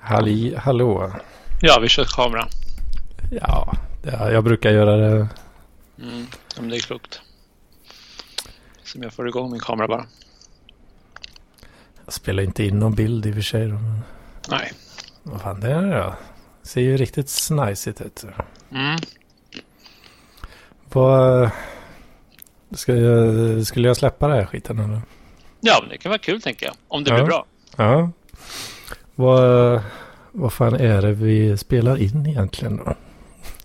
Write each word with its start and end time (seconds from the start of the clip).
Halli, 0.00 0.54
hallå. 0.56 1.12
Ja, 1.60 1.78
vi 1.82 1.88
kör 1.88 2.04
kamera. 2.04 2.48
Ja, 3.30 3.76
ja, 4.02 4.30
jag 4.30 4.44
brukar 4.44 4.70
göra 4.70 4.96
det. 4.96 5.28
Mm, 6.02 6.26
men 6.60 6.68
det 6.68 6.76
är 6.76 6.80
klokt. 6.80 7.20
Som 8.84 9.02
jag 9.02 9.12
får 9.12 9.28
igång 9.28 9.50
min 9.50 9.60
kamera 9.60 9.88
bara. 9.88 10.04
Jag 12.04 12.12
spelar 12.14 12.42
inte 12.42 12.64
in 12.64 12.78
någon 12.78 12.94
bild 12.94 13.26
i 13.26 13.30
och 13.30 13.34
för 13.34 13.42
sig. 13.42 13.68
Men 13.68 14.00
Nej. 14.48 14.72
vad 15.22 15.40
fan, 15.40 15.60
det 15.60 15.70
är 15.72 15.82
det 15.82 15.98
då. 15.98 16.14
Ser 16.62 16.80
ju 16.80 16.96
riktigt 16.96 17.28
snajsigt 17.28 18.00
ut. 18.00 18.24
Mm. 18.70 18.96
Vad... 20.92 21.50
Ska 22.74 22.94
jag, 22.94 23.66
skulle 23.66 23.88
jag 23.88 23.96
släppa 23.96 24.28
det 24.28 24.34
här 24.34 24.46
skiten 24.46 24.78
eller? 24.78 25.02
Ja, 25.60 25.78
men 25.80 25.88
det 25.90 25.98
kan 25.98 26.10
vara 26.10 26.18
kul 26.18 26.42
tänker 26.42 26.66
jag. 26.66 26.74
Om 26.88 27.04
det 27.04 27.10
Ja. 27.10 27.16
blir 27.16 27.26
bra. 27.26 27.46
Ja. 27.76 28.10
Vad, 29.14 29.80
vad 30.32 30.52
fan 30.52 30.74
är 30.74 31.02
det 31.02 31.12
vi 31.12 31.56
spelar 31.56 31.96
in 31.96 32.26
egentligen 32.26 32.76
då? 32.76 32.94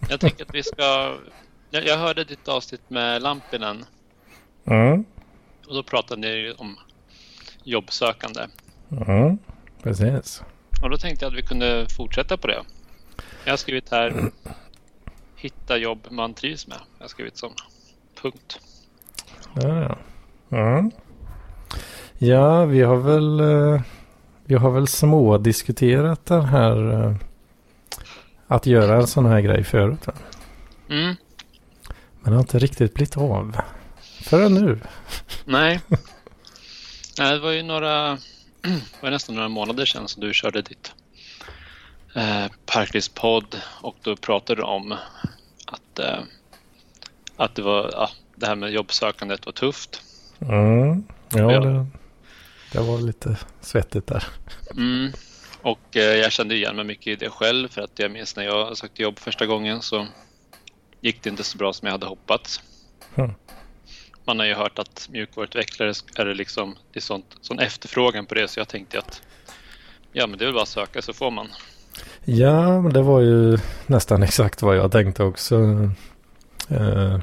Jag 0.10 0.20
tänker 0.20 0.46
att 0.46 0.56
vi 0.56 0.64
ska... 0.64 1.16
Jag, 1.70 1.86
jag 1.86 1.98
hörde 1.98 2.24
ditt 2.24 2.48
avsnitt 2.48 2.90
med 2.90 3.22
Lampinen 3.22 3.86
Mm. 4.68 5.06
och 5.68 5.74
då 5.76 5.84
pratade 5.84 6.22
ni 6.22 6.54
om 6.58 6.78
jobbsökande. 7.64 8.42
Mm. 9.08 9.38
Precis. 9.84 10.44
Och 10.84 10.90
då 10.90 10.98
tänkte 10.98 11.26
jag 11.26 11.32
att 11.32 11.38
vi 11.38 11.42
kunde 11.48 11.86
fortsätta 11.98 12.38
på 12.38 12.48
det. 12.48 12.62
Jag 13.44 13.52
har 13.52 13.58
skrivit 13.58 13.92
här 13.92 14.32
Hitta 15.36 15.78
jobb 15.78 16.08
man 16.10 16.34
trivs 16.34 16.68
med. 16.68 16.78
Jag 16.98 17.04
har 17.04 17.08
skrivit 17.10 17.38
som 17.38 17.52
punkt. 18.22 18.60
Ja, 19.54 19.82
ja. 19.82 19.98
Mm. 20.58 20.92
Ja, 22.18 22.66
vi 22.66 22.82
har 22.82 22.96
väl... 22.96 23.42
Vi 24.46 24.56
har 24.56 24.72
väl 24.72 24.88
små 24.88 25.38
diskuterat 25.38 26.26
den 26.26 26.46
här... 26.46 26.94
eh, 27.08 27.16
Att 28.48 28.66
göra 28.66 28.96
en 28.96 29.08
sån 29.08 29.26
här 29.26 29.42
grej 29.42 29.64
förut. 29.64 30.06
Mm. 30.90 31.16
Men 32.22 32.32
det 32.32 32.32
har 32.32 32.40
inte 32.40 32.60
riktigt 32.60 32.94
blivit 32.94 33.18
av. 33.18 33.58
Förrän 34.24 34.54
nu. 34.54 34.80
Nej. 35.46 35.80
Nej, 37.20 37.32
det 37.34 37.40
var 37.40 37.52
ju 37.52 37.64
några, 37.64 38.18
var 39.02 39.10
nästan 39.10 39.36
några 39.36 39.50
månader 39.50 39.86
sedan 39.86 40.08
som 40.08 40.22
du 40.22 40.34
körde 40.34 40.62
ditt 40.62 40.92
eh, 42.16 42.46
Parklivspodd 42.66 43.56
och 43.82 43.96
då 44.02 44.16
pratade 44.16 44.62
du 44.62 44.66
om 44.66 44.92
att, 45.68 46.00
eh, 46.00 46.20
att 47.38 47.56
det, 47.56 47.62
var, 47.62 47.90
ja, 47.94 48.10
det 48.36 48.46
här 48.48 48.56
med 48.56 48.72
jobbsökandet 48.72 49.46
var 49.46 49.54
tufft. 49.54 50.02
Mm. 50.40 51.04
Ja, 51.30 51.52
Ja. 51.52 51.60
det, 51.60 51.86
det 52.76 52.82
var 52.82 52.98
lite 52.98 53.38
svettigt 53.62 54.08
där. 54.08 54.24
Mm. 54.72 55.12
Och 55.62 55.98
eh, 55.98 56.04
jag 56.04 56.32
kände 56.32 56.56
igen 56.56 56.76
mig 56.76 56.86
mycket 56.86 57.08
i 57.08 57.16
det 57.16 57.30
själv 57.30 57.68
för 57.68 57.82
att 57.82 58.00
jag 58.00 58.12
minns 58.12 58.36
när 58.36 58.44
jag 58.44 58.78
sökte 58.78 59.02
jobb 59.02 59.20
första 59.20 59.46
gången 59.46 59.82
så 59.82 60.08
gick 61.02 61.24
det 61.24 61.30
inte 61.30 61.44
så 61.44 61.58
bra 61.58 61.74
som 61.74 61.86
jag 61.86 61.94
hade 61.94 62.06
hoppats. 62.06 62.62
Mm. 63.16 63.32
Man 64.26 64.40
har 64.40 64.46
ju 64.46 64.54
hört 64.54 64.80
att 64.80 65.08
mjukvaruutvecklare 65.12 65.94
är 66.16 66.26
det 66.26 66.34
liksom 66.34 66.76
det 66.92 67.00
är 67.00 67.02
sånt, 67.02 67.38
sån 67.42 67.60
efterfrågan 67.60 68.26
på 68.26 68.36
det 68.36 68.48
så 68.48 68.60
jag 68.60 68.68
tänkte 68.68 69.00
att 69.00 69.22
ja 70.12 70.28
men 70.28 70.40
det 70.40 70.44
är 70.44 70.48
väl 70.48 70.54
bara 70.54 70.64
att 70.64 70.70
söka 70.70 71.02
så 71.02 71.14
får 71.14 71.32
man. 71.32 71.48
Ja, 72.26 72.82
men 72.82 72.94
det 72.94 73.02
var 73.02 73.22
ju 73.22 73.58
nästan 73.88 74.24
exakt 74.24 74.62
vad 74.62 74.78
jag 74.78 74.92
tänkte 74.92 75.24
också. 75.24 75.56
Eh, 76.70 77.20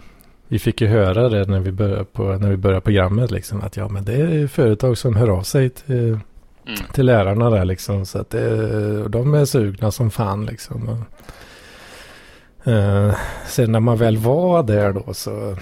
vi 0.52 0.58
fick 0.58 0.80
ju 0.80 0.86
höra 0.86 1.28
det 1.28 1.44
när 1.44 1.60
vi 1.60 1.72
började, 1.72 2.04
på, 2.04 2.22
när 2.24 2.50
vi 2.50 2.56
började 2.56 2.80
programmet. 2.80 3.30
Liksom, 3.30 3.60
att 3.60 3.76
ja, 3.76 3.88
men 3.88 4.04
det 4.04 4.12
är 4.14 4.46
företag 4.46 4.98
som 4.98 5.16
hör 5.16 5.28
av 5.28 5.42
sig 5.42 5.70
till, 5.70 6.18
Mm. 6.66 6.78
till 6.92 7.06
lärarna 7.06 7.50
där. 7.50 7.64
Liksom, 7.64 8.06
så 8.06 8.18
att 8.18 8.30
det, 8.30 9.08
de 9.08 9.34
är 9.34 9.44
sugna 9.44 9.90
som 9.90 10.10
fan. 10.10 10.46
Liksom. 10.46 10.88
Och, 10.88 12.72
eh, 12.72 13.14
sen 13.46 13.72
när 13.72 13.80
man 13.80 13.96
väl 13.96 14.16
var 14.16 14.62
där 14.62 14.92
då 14.92 15.14
så 15.14 15.56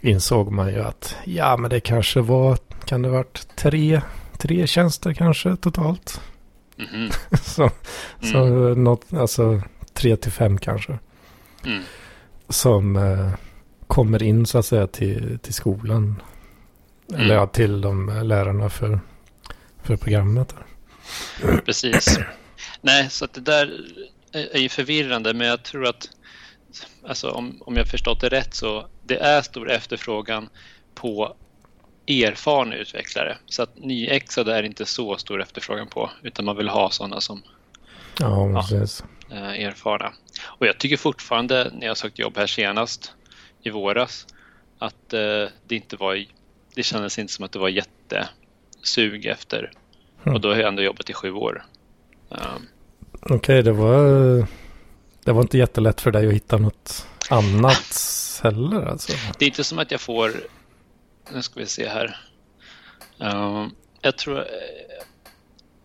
insåg 0.00 0.52
man 0.52 0.68
ju 0.68 0.80
att 0.80 1.16
ja, 1.24 1.56
men 1.56 1.70
det 1.70 1.80
kanske 1.80 2.20
var, 2.20 2.58
kan 2.84 3.02
det 3.02 3.08
varit 3.08 3.48
tre, 3.56 4.00
tre 4.38 4.66
tjänster 4.66 5.12
kanske 5.12 5.56
totalt. 5.56 6.20
Mhm. 6.76 7.10
så, 7.42 7.70
så 8.22 8.44
något, 8.74 9.12
alltså 9.12 9.62
tre 9.94 10.16
till 10.16 10.32
fem 10.32 10.58
kanske. 10.58 10.98
Mm. 11.66 11.82
Som 12.48 12.96
eh, 12.96 13.30
kommer 13.86 14.22
in 14.22 14.46
så 14.46 14.58
att 14.58 14.66
säga 14.66 14.86
till, 14.86 15.38
till 15.42 15.54
skolan. 15.54 16.22
Mm. 17.08 17.20
Eller 17.20 17.34
ja, 17.34 17.46
till 17.46 17.80
de 17.80 18.20
lärarna 18.24 18.70
för, 18.70 19.00
för 19.82 19.96
programmet. 19.96 20.54
Precis. 21.64 22.18
Nej, 22.80 23.10
så 23.10 23.24
att 23.24 23.34
det 23.34 23.40
där 23.40 23.80
är 24.32 24.58
ju 24.58 24.68
förvirrande 24.68 25.34
men 25.34 25.46
jag 25.46 25.62
tror 25.62 25.86
att 25.86 26.08
alltså, 27.08 27.30
om, 27.30 27.62
om 27.66 27.76
jag 27.76 27.88
förstått 27.88 28.20
det 28.20 28.28
rätt 28.28 28.54
så 28.54 28.86
det 29.04 29.18
är 29.18 29.42
stor 29.42 29.70
efterfrågan 29.70 30.48
på 30.94 31.36
erfarna 32.06 32.74
utvecklare. 32.74 33.38
Så 33.46 33.62
att 33.62 33.78
nyexade 33.78 34.56
är 34.56 34.62
inte 34.62 34.86
så 34.86 35.16
stor 35.16 35.42
efterfrågan 35.42 35.86
på 35.86 36.10
utan 36.22 36.44
man 36.44 36.56
vill 36.56 36.68
ha 36.68 36.90
sådana 36.90 37.20
som 37.20 37.42
Ja, 38.18 38.64
Ja. 38.70 38.86
eh, 39.30 39.64
erfarna. 39.66 40.12
Och 40.44 40.66
jag 40.66 40.78
tycker 40.78 40.96
fortfarande 40.96 41.70
när 41.74 41.86
jag 41.86 41.96
sökte 41.96 42.22
jobb 42.22 42.36
här 42.36 42.46
senast 42.46 43.12
i 43.66 43.70
våras 43.70 44.26
att 44.78 45.12
eh, 45.12 45.44
det 45.66 45.76
inte 45.76 45.96
var, 45.96 46.24
det 46.74 46.82
kändes 46.82 47.18
inte 47.18 47.32
som 47.32 47.44
att 47.44 47.52
det 47.52 47.58
var 47.58 47.68
jättesug 47.68 49.26
efter 49.26 49.72
Mm. 50.26 50.34
och 50.34 50.40
då 50.40 50.48
har 50.48 50.56
jag 50.56 50.68
ändå 50.68 50.82
jobbat 50.82 51.10
i 51.10 51.12
sju 51.12 51.32
år. 51.32 51.64
Um, 52.28 52.68
Okej, 53.20 53.62
det 53.62 53.72
var, 53.72 54.02
det 55.24 55.32
var 55.32 55.42
inte 55.42 55.58
jättelätt 55.58 56.00
för 56.00 56.10
dig 56.10 56.26
att 56.26 56.34
hitta 56.34 56.58
något 56.58 57.06
annat 57.30 58.40
heller 58.42 58.86
alltså. 58.86 59.12
Det 59.38 59.44
är 59.44 59.48
inte 59.48 59.64
som 59.64 59.78
att 59.78 59.90
jag 59.90 60.00
får... 60.00 60.32
Nu 61.32 61.42
ska 61.42 61.60
vi 61.60 61.66
se 61.66 61.88
här. 61.88 62.20
Ehm, 63.20 63.70
jag 64.00 64.18
tror... 64.18 64.38
eh, 64.38 64.44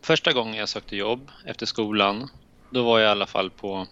första 0.01 0.33
gången 0.33 0.53
jag 0.55 0.69
sökte 0.69 0.95
jobb 0.95 1.31
efter 1.45 1.65
skolan, 1.65 2.29
då 2.69 2.83
var 2.83 2.99
jag 2.99 3.07
i 3.07 3.11
alla 3.11 3.27
fall 3.27 3.49
på... 3.49 3.87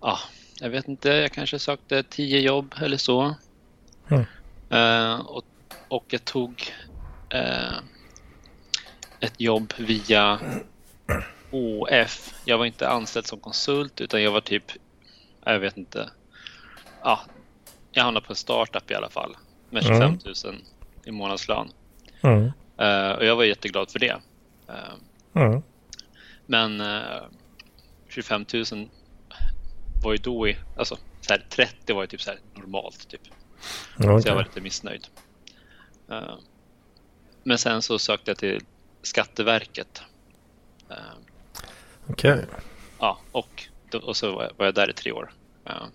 Ja, 0.00 0.18
jag 0.62 0.70
vet 0.70 0.88
inte, 0.88 1.08
jag 1.08 1.32
kanske 1.32 1.58
sökte 1.58 2.02
tio 2.02 2.40
jobb 2.40 2.74
eller 2.82 2.96
så. 2.96 3.34
Mm. 4.08 4.24
Eh, 4.70 5.20
och, 5.20 5.44
och 5.88 6.04
jag 6.08 6.24
tog 6.24 6.72
eh, 7.28 7.76
ett 9.20 9.40
jobb 9.40 9.72
via 9.78 10.40
OF. 11.50 12.34
Jag 12.44 12.58
var 12.58 12.66
inte 12.66 12.88
anställd 12.88 13.26
som 13.26 13.40
konsult 13.40 14.00
utan 14.00 14.22
jag 14.22 14.30
var 14.30 14.40
typ, 14.40 14.64
jag 15.44 15.58
vet 15.60 15.76
inte, 15.76 16.10
ja, 17.02 17.20
jag 17.92 18.04
hamnade 18.04 18.26
på 18.26 18.32
en 18.32 18.36
startup 18.36 18.90
i 18.90 18.94
alla 18.94 19.10
fall 19.10 19.36
med 19.70 19.82
25 19.82 20.02
Mm. 20.02 20.18
000 20.24 20.34
i 21.04 21.10
månadslön. 21.10 21.68
Mm. 22.22 22.52
Eh, 22.78 23.10
och 23.10 23.24
jag 23.24 23.36
var 23.36 23.44
jätteglad 23.44 23.90
för 23.90 23.98
det. 23.98 24.16
Mm. 25.34 25.62
men 26.46 26.80
eh, 26.80 27.22
25 28.08 28.44
000 28.72 28.88
var 30.02 30.12
ju 30.12 30.18
då 30.18 30.48
i, 30.48 30.56
alltså 30.76 30.98
så 31.20 31.32
här, 31.32 31.46
30 31.48 31.92
var 31.92 32.02
ju 32.02 32.06
typ 32.06 32.20
så 32.20 32.30
här 32.30 32.40
normalt 32.54 33.08
typ. 33.08 33.20
Så 33.96 34.22
jag 34.24 34.34
var 34.34 34.42
lite 34.42 34.60
missnöjd. 34.60 35.06
Eh, 36.10 36.34
men 37.42 37.58
sen 37.58 37.82
så 37.82 37.98
sökte 37.98 38.30
jag 38.30 38.38
till 38.38 38.60
Skatteverket. 39.02 40.02
Eh, 40.90 40.96
Okej. 42.06 42.44
Ja, 42.98 43.18
och, 43.32 43.68
och 44.02 44.16
så 44.16 44.32
var 44.34 44.42
jag, 44.42 44.50
var 44.56 44.66
jag 44.66 44.74
där 44.74 44.90
i 44.90 44.92
tre 44.92 45.12
år. 45.12 45.32
Ja. 45.64 45.88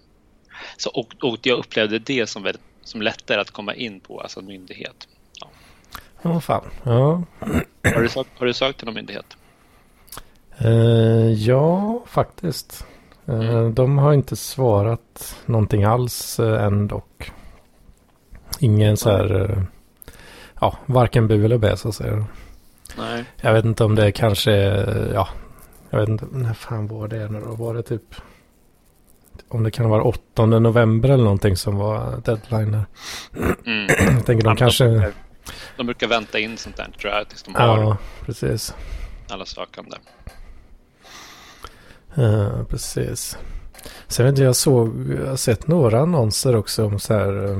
Så, 0.77 0.89
och, 0.89 1.15
och 1.21 1.39
jag 1.43 1.59
upplevde 1.59 1.99
det 1.99 2.27
som, 2.27 2.43
väldigt, 2.43 2.63
som 2.83 3.01
lättare 3.01 3.41
att 3.41 3.51
komma 3.51 3.73
in 3.73 3.99
på, 3.99 4.21
alltså 4.21 4.39
en 4.39 4.45
myndighet. 4.45 5.07
Ja, 6.21 6.41
fan. 6.41 6.69
Ja. 6.83 7.23
Har 7.83 8.01
du, 8.01 8.09
sökt, 8.09 8.29
har 8.39 8.45
du 8.45 8.53
sökt 8.53 8.79
till 8.79 8.85
någon 8.85 8.95
myndighet? 8.95 9.37
Ja, 11.37 12.03
faktiskt. 12.07 12.85
Eh, 13.27 13.49
Mm. 13.49 13.73
De 13.73 13.97
har 13.97 14.13
inte 14.13 14.35
svarat 14.35 15.35
någonting 15.45 15.83
alls 15.83 16.39
eh, 16.39 16.63
än 16.63 16.87
dock. 16.87 17.31
Ingen 18.59 18.97
så 18.97 19.09
här, 19.09 19.41
eh, 19.41 19.63
ja, 20.61 20.77
varken 20.85 21.27
bu 21.27 21.45
eller 21.45 21.57
bä 21.57 21.77
så 21.77 21.89
att 21.89 21.95
säga. 21.95 22.25
Nej. 22.97 23.25
Jag 23.41 23.53
vet 23.53 23.65
inte 23.65 23.83
om 23.83 23.95
det 23.95 24.11
kanske, 24.11 24.51
ja, 25.13 25.27
jag 25.89 25.99
vet 25.99 26.09
inte, 26.09 26.25
när 26.31 26.53
fan 26.53 26.87
var 26.87 27.07
det 27.07 27.29
nu 27.29 27.39
då? 27.39 27.55
Var 27.55 27.73
det 27.73 27.83
typ, 27.83 28.15
om 29.47 29.63
det 29.63 29.71
kan 29.71 29.89
vara 29.89 30.03
8 30.03 30.45
november 30.45 31.09
eller 31.09 31.23
någonting 31.23 31.55
som 31.55 31.77
var 31.77 32.21
deadline 32.25 32.71
där. 32.71 32.85
Mm. 33.65 33.87
Jag 34.15 34.25
tänker 34.25 34.43
de 34.43 34.49
Ja, 34.49 34.55
kanske, 34.55 34.83
De 34.85 34.91
brukar, 34.91 35.13
de 35.77 35.85
brukar 35.85 36.07
vänta 36.07 36.39
in 36.39 36.57
sånt 36.57 36.77
där 36.77 36.89
tror 37.01 37.13
jag, 37.13 37.29
tills 37.29 37.43
de 37.43 37.55
har 37.55 37.81
ja, 37.81 37.97
precis. 38.25 38.75
alla 39.29 39.45
sökande. 39.45 39.97
Eh, 42.17 42.63
precis. 42.63 43.37
Sen 44.07 44.25
vet 44.25 44.37
jag, 44.37 44.47
jag 44.47 44.55
såg, 44.55 45.15
jag 45.19 45.29
har 45.29 45.35
sett 45.35 45.67
några 45.67 45.99
annonser 45.99 46.55
också 46.55 46.85
om 46.85 46.99
så 46.99 47.13
här, 47.13 47.45
eh, 47.45 47.59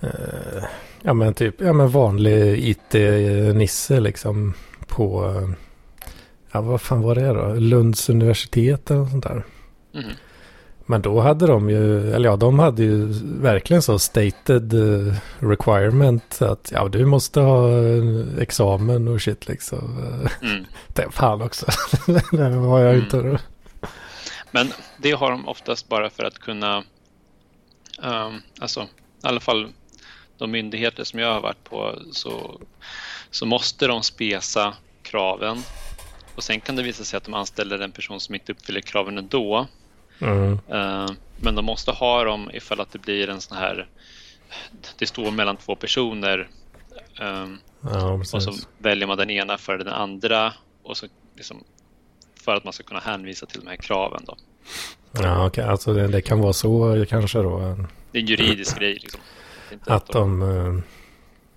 eh 0.00 0.64
ja 1.02 1.14
men 1.14 1.34
typ, 1.34 1.60
ja 1.60 1.72
men 1.72 1.88
vanlig 1.88 2.68
IT-nisse 2.68 4.00
liksom 4.00 4.54
på 4.86 5.34
eh, 5.36 5.50
ja 6.52 6.60
vad 6.60 6.80
fan 6.80 7.02
var 7.02 7.14
det 7.14 7.26
då? 7.26 7.54
Lunds 7.54 8.08
universitet 8.08 8.90
eller 8.90 9.00
något 9.00 9.10
sånt 9.10 9.24
där. 9.24 9.44
Mm. 9.94 10.10
Men 10.90 11.02
då 11.02 11.20
hade 11.20 11.46
de 11.46 11.70
ju, 11.70 12.12
eller 12.14 12.28
ja, 12.28 12.36
de 12.36 12.58
hade 12.58 12.82
ju 12.82 13.06
verkligen 13.40 13.82
så 13.82 13.98
stated 13.98 14.72
eh, 14.74 15.14
requirement 15.38 16.42
att 16.42 16.70
ja, 16.74 16.88
du 16.88 17.06
måste 17.06 17.40
ha 17.40 17.68
eh, 17.70 18.38
examen 18.40 19.08
och 19.08 19.22
shit 19.22 19.48
liksom. 19.48 19.98
Mm. 20.42 20.64
Det 20.88 21.06
fan 21.10 21.42
också. 21.42 21.66
det 22.32 22.42
har 22.42 22.80
jag 22.80 22.90
Mm. 22.94 23.04
inte. 23.04 23.16
då. 23.22 23.38
Men 24.50 24.72
det 24.98 25.10
har 25.12 25.30
de 25.30 25.48
oftast 25.48 25.88
bara 25.88 26.10
för 26.10 26.24
att 26.24 26.38
kunna, 26.38 26.84
ehm, 28.02 28.40
alltså 28.60 28.80
i 28.82 28.86
alla 29.22 29.40
fall 29.40 29.68
de 30.38 30.50
myndigheter 30.50 31.04
som 31.04 31.18
jag 31.18 31.32
har 31.34 31.40
varit 31.40 31.64
på 31.64 31.98
så, 32.12 32.60
så 33.30 33.46
måste 33.46 33.86
de 33.86 34.02
spesa 34.02 34.74
kraven 35.02 35.58
och 36.34 36.42
sen 36.42 36.60
kan 36.60 36.76
det 36.76 36.82
visa 36.82 37.04
sig 37.04 37.16
att 37.16 37.24
de 37.24 37.34
anställer 37.34 37.78
en 37.78 37.92
person 37.92 38.20
som 38.20 38.34
inte 38.34 38.52
uppfyller 38.52 38.80
kraven 38.80 39.18
ändå. 39.18 39.66
Mm. 40.20 40.58
Eh, 40.68 41.10
Men 41.40 41.54
de 41.54 41.64
måste 41.64 41.90
ha 41.90 42.24
dem 42.24 42.50
ifall 42.54 42.80
att 42.80 42.92
det 42.92 42.98
blir 42.98 43.28
en 43.28 43.40
sån 43.40 43.56
här, 43.56 43.88
det 44.98 45.06
står 45.06 45.30
mellan 45.30 45.56
två 45.56 45.74
personer 45.74 46.48
ehm, 47.20 47.58
Ja, 47.80 48.12
och 48.12 48.26
så 48.26 48.52
väljer 48.78 49.06
man 49.06 49.18
den 49.18 49.30
ena 49.30 49.58
före 49.58 49.84
den 49.84 49.92
andra 49.92 50.52
och 50.82 50.96
så 50.96 51.06
liksom 51.36 51.64
för 52.44 52.56
att 52.56 52.64
man 52.64 52.72
ska 52.72 52.84
kunna 52.84 53.00
hänvisa 53.00 53.46
till 53.46 53.60
de 53.60 53.66
här 53.66 53.76
kraven. 53.76 54.22
Då. 54.26 54.36
Ja, 55.12 55.46
okej. 55.46 55.64
Alltså 55.64 55.92
det, 55.92 56.08
det 56.08 56.20
kan 56.20 56.40
vara 56.40 56.52
så 56.52 57.06
kanske 57.08 57.38
då. 57.38 57.58
Det 58.12 58.18
är 58.18 58.22
en 58.22 58.26
juridisk 58.26 58.78
grej. 58.78 58.92
Liksom. 58.94 59.20
Att 59.86 60.06
de, 60.06 60.42
eh, 60.42 60.82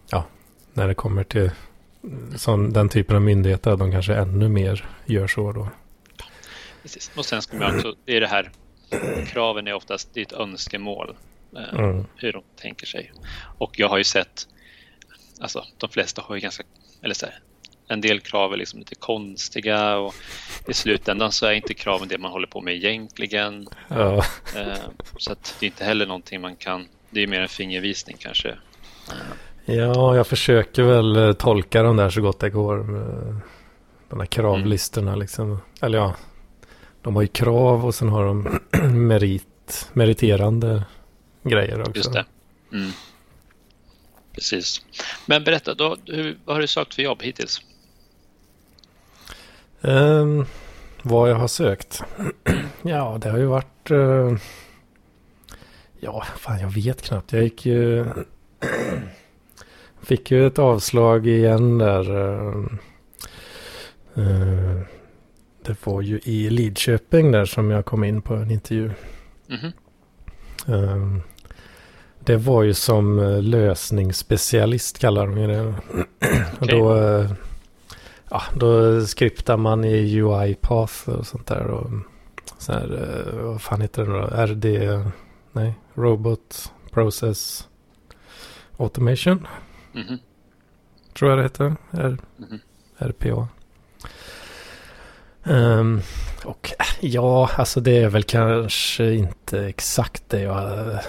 ja, 0.10 0.26
när 0.74 0.88
det 0.88 0.94
kommer 0.94 1.24
till 1.24 1.52
sån, 2.36 2.74
den 2.74 2.90
typen 2.90 3.16
av 3.16 3.22
myndigheter, 3.22 3.76
de 3.76 3.92
kanske 3.92 4.16
ännu 4.16 4.50
mer 4.50 4.90
gör 5.06 5.28
så 5.28 5.52
då. 5.52 5.68
Precis. 6.82 7.12
Och 7.16 7.26
sen 7.26 7.42
ska 7.42 7.58
man 7.58 7.76
också, 7.76 7.96
det 8.06 8.18
är 8.18 8.22
det 8.22 8.28
här, 8.28 8.52
kraven 9.28 9.68
är 9.68 9.74
oftast 9.74 10.10
det 10.14 10.20
är 10.20 10.26
ett 10.26 10.34
önskemål. 10.34 11.16
eh, 11.58 11.80
Mm. 11.80 12.06
Hur 12.16 12.34
de 12.34 12.44
tänker 12.62 12.86
sig. 12.88 13.12
Och 13.58 13.80
jag 13.80 13.90
har 13.90 13.98
ju 13.98 14.04
sett, 14.04 14.48
alltså 15.42 15.66
de 15.78 15.90
flesta 15.90 16.22
har 16.22 16.36
ju 16.36 16.42
ganska, 16.42 16.64
eller 17.02 17.14
så 17.14 17.26
här, 17.26 17.40
en 17.88 18.02
del 18.02 18.20
krav 18.20 18.54
är 18.54 18.58
liksom 18.58 18.80
lite 18.80 18.96
konstiga 18.96 19.98
och 19.98 20.14
i 20.68 20.74
slutändan 20.74 21.32
så 21.32 21.46
är 21.46 21.52
inte 21.52 21.74
kraven 21.74 22.08
det 22.08 22.18
man 22.18 22.32
håller 22.32 22.48
på 22.48 22.62
med 22.62 22.76
egentligen. 22.76 23.68
Ja, 23.88 24.24
Eh, 24.56 24.78
Så 25.18 25.32
att 25.32 25.56
det 25.60 25.66
är 25.66 25.68
inte 25.68 25.84
heller 25.84 26.06
någonting 26.06 26.42
man 26.42 26.56
kan, 26.56 26.88
det 27.10 27.24
är 27.24 27.28
mer 27.28 27.42
en 27.42 27.48
fingervisning 27.50 28.18
kanske. 28.20 28.58
Ja, 29.66 30.16
jag 30.16 30.28
försöker 30.28 30.84
väl 30.84 31.16
eh, 31.16 31.34
tolka 31.34 31.84
de 31.84 31.98
där 31.98 32.10
så 32.10 32.22
gott 32.22 32.40
det 32.40 32.50
går. 32.50 32.78
Med 32.84 33.40
de 34.10 34.20
här 34.20 34.28
kravlistorna 34.28 35.16
liksom. 35.16 35.62
Eller 35.82 35.98
ja, 35.98 36.16
de 37.02 37.16
har 37.16 37.22
ju 37.22 37.28
krav 37.28 37.86
och 37.86 37.96
sen 37.96 38.10
har 38.10 38.26
de 38.26 38.60
merit, 39.08 39.90
meriterande 39.94 40.84
grejer 41.44 41.82
också. 41.82 41.92
Just 41.96 42.14
det. 42.14 42.26
Mm. 42.74 42.92
Precis. 44.36 44.82
Men 45.26 45.44
berätta, 45.44 45.74
då, 45.74 45.98
hur, 46.06 46.38
vad 46.46 46.56
har 46.56 46.62
du 46.62 46.68
sökt 46.68 46.94
för 46.94 47.02
jobb 47.02 47.22
hittills? 47.22 47.62
Ehm, 49.82 50.46
vad 51.04 51.30
jag 51.30 51.36
har 51.36 51.48
sökt? 51.48 52.04
ja, 52.82 53.18
det 53.22 53.30
har 53.30 53.38
ju 53.38 53.46
varit... 53.46 53.92
eh, 53.92 54.36
ja, 56.00 56.24
fan 56.38 56.60
jag 56.60 56.70
vet 56.74 57.02
knappt. 57.02 57.34
Jag 57.34 57.44
gick 57.44 57.66
ju... 57.66 58.06
fick 60.04 60.32
ju 60.32 60.48
ett 60.48 60.60
avslag 60.60 61.28
igen 61.28 61.78
där. 61.78 62.16
eh, 62.16 62.66
eh, 64.16 64.82
det 65.66 65.86
var 65.86 66.02
ju 66.02 66.20
i 66.24 66.50
Lidköping 66.50 67.32
där 67.32 67.46
som 67.46 67.72
jag 67.72 67.86
kom 67.86 68.04
in 68.04 68.22
på 68.22 68.34
en 68.36 68.52
intervju. 68.52 68.92
Mhm. 69.48 69.72
Ehm, 70.68 71.22
det 72.20 72.36
var 72.38 72.64
ju 72.64 72.74
som 72.74 73.20
eh, 73.20 73.42
lösningsspecialist 73.42 75.00
kallar 75.00 75.28
de 75.28 75.36
det. 75.48 75.74
Okej. 76.60 76.80
då, 76.80 76.96
eh, 76.98 77.32
ja, 78.30 78.42
då 78.56 79.02
skriptar 79.06 79.58
man 79.58 79.84
i 79.86 80.16
UI-path 80.22 81.10
och 81.10 81.28
sånt 81.28 81.48
där. 81.48 81.68
Och 81.68 81.90
så 82.58 82.72
här, 82.74 82.94
eh, 83.38 83.44
vad 83.46 83.62
fan 83.62 83.82
heter 83.82 84.06
det 84.06 84.12
då? 84.20 84.28
RD, 84.46 84.66
nej, 85.52 85.74
Robot 85.94 86.72
Process 86.92 87.68
Automation, 88.78 89.48
Mhm. 89.94 90.18
tror 91.18 91.30
jag 91.32 91.40
det 91.40 91.44
heter. 91.44 91.76
R, 91.92 92.18
Mhm. 92.38 92.60
RPA. 92.98 93.48
Ehm, 95.44 96.02
och 96.44 96.72
äh, 96.80 96.86
ja, 97.06 97.50
alltså 97.56 97.80
det 97.80 97.98
är 97.98 98.10
väl 98.10 98.24
kanske 98.24 99.14
inte 99.14 99.60
exakt 99.66 100.24
det 100.30 100.42
jag 100.42 100.88
eh, 100.94 101.00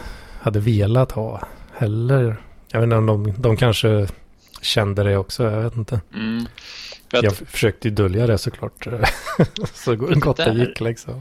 hade 0.41 0.61
velat 0.61 1.13
ha 1.13 1.49
heller. 1.73 2.37
Jag 2.69 2.81
vet 2.81 2.85
inte 2.87 2.97
om 2.97 3.07
de, 3.07 3.35
de 3.43 3.57
kanske 3.57 4.09
kände 4.63 5.03
det 5.03 5.17
också, 5.17 5.45
jag 5.51 5.61
vet 5.63 5.77
inte. 5.77 6.01
Mm. 6.15 6.47
Att, 7.13 7.23
Jag 7.23 7.37
försökte 7.37 7.89
ju 7.89 7.95
dölja 7.95 8.27
det 8.27 8.39
såklart. 8.39 8.87
så 9.75 9.91
det 9.91 9.97
gott 9.97 10.37
det 10.37 10.45
där- 10.45 10.55
gick 10.55 10.81
liksom. 10.81 11.21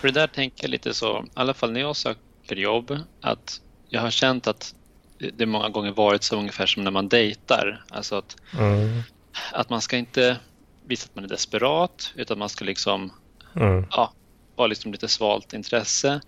för 0.00 0.08
det 0.08 0.14
där 0.20 0.26
tänker 0.26 0.64
jag 0.64 0.70
lite 0.70 0.94
så, 0.94 1.18
i 1.24 1.30
alla 1.34 1.54
fall 1.54 1.72
när 1.72 1.80
jag 1.80 1.96
söker 1.96 2.56
jobb, 2.56 2.98
att 3.20 3.60
jag 3.88 4.00
har 4.00 4.10
känt 4.10 4.46
att 4.46 4.74
det 5.18 5.30
det 5.36 5.46
många 5.46 5.68
gånger 5.68 5.92
varit 5.92 6.22
så 6.22 6.36
ungefär 6.38 6.66
som 6.66 6.84
när 6.84 6.90
man 6.90 7.08
dejtar. 7.08 7.84
Alltså 7.90 8.14
att, 8.18 8.36
Mm, 8.58 9.02
att 9.52 9.70
man 9.70 9.80
ska 9.80 9.96
inte 9.96 10.36
visa 10.86 11.06
att 11.10 11.14
man 11.16 11.24
är 11.24 11.28
desperat, 11.28 12.12
utan 12.16 12.38
man 12.38 12.48
ska 12.48 12.64
liksom 12.64 13.12
mm, 13.56 13.86
ja, 13.90 14.12
vara 14.56 14.66
liksom 14.66 14.92
lite 14.92 15.08
svalt 15.08 15.52
intresse. 15.52 16.20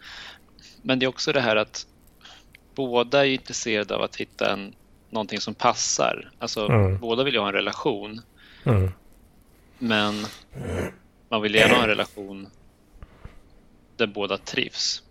Men 0.83 0.99
det 0.99 1.07
är 1.07 1.09
också 1.09 1.33
det 1.33 1.41
här 1.41 1.57
att 1.57 1.87
båda 2.75 3.27
är 3.27 3.31
intresserade 3.31 3.95
av 3.95 4.03
att 4.03 4.17
hitta 4.17 4.53
en, 4.53 4.75
någonting 5.11 5.41
som 5.41 5.55
passar. 5.55 6.31
Alltså 6.39 6.67
Mm. 6.67 6.99
båda 6.99 7.25
vill 7.25 7.35
ju 7.35 7.41
ha 7.41 7.47
en 7.49 7.55
relation, 7.55 8.21
mm. 8.65 8.91
men 9.79 10.27
man 11.29 11.43
vill 11.43 11.55
gärna 11.55 11.75
ha 11.75 11.83
en 11.83 11.89
relation 11.89 12.49
där 13.97 14.07
båda 14.07 14.37
trivs. 14.37 15.03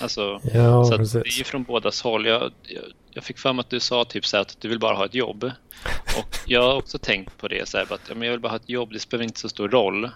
Alltså, 0.00 0.40
Ja, 0.54 0.84
så 0.84 0.94
att 0.94 1.12
det 1.12 1.18
är 1.18 1.38
ju 1.38 1.44
från 1.44 1.62
bådas 1.62 2.02
håll. 2.02 2.26
Jag, 2.26 2.52
jag, 2.62 2.84
jag 3.14 3.24
fick 3.24 3.38
för 3.38 3.52
mig 3.52 3.60
att 3.60 3.70
du 3.70 3.80
sa 3.80 4.04
typ 4.04 4.26
så 4.26 4.36
att 4.36 4.56
du 4.60 4.68
vill 4.68 4.78
bara 4.78 4.96
ha 4.96 5.04
ett 5.04 5.14
jobb. 5.14 5.44
Och 6.18 6.36
jag 6.46 6.62
har 6.62 6.74
också 6.74 6.98
tänkt 6.98 7.38
på 7.38 7.48
det, 7.48 7.68
så 7.68 7.78
här, 7.78 7.84
att 7.92 8.00
ja, 8.08 8.14
men 8.14 8.22
jag 8.22 8.30
vill 8.32 8.40
bara 8.40 8.48
ha 8.48 8.56
ett 8.56 8.68
jobb, 8.68 8.92
det 8.92 8.98
spelar 9.00 9.24
inte 9.24 9.40
så 9.40 9.48
stor 9.48 9.68
roll. 9.68 10.10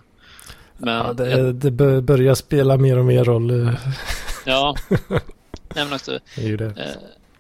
Men 0.79 0.95
Ja, 0.95 1.07
jag 1.07 1.17
det, 1.17 1.53
det 1.53 1.71
bör- 1.71 2.01
börjar 2.01 2.35
spela 2.35 2.77
mer 2.77 2.99
och 2.99 3.05
mer 3.05 3.25
roll. 3.25 3.77
Ja, 4.47 4.75
Nej, 5.09 5.85
men 5.85 5.93
också, 5.93 6.19
Det 6.37 6.43
är 6.43 6.47
ju 6.49 6.57
det. 6.57 6.65
eh, 6.67 6.91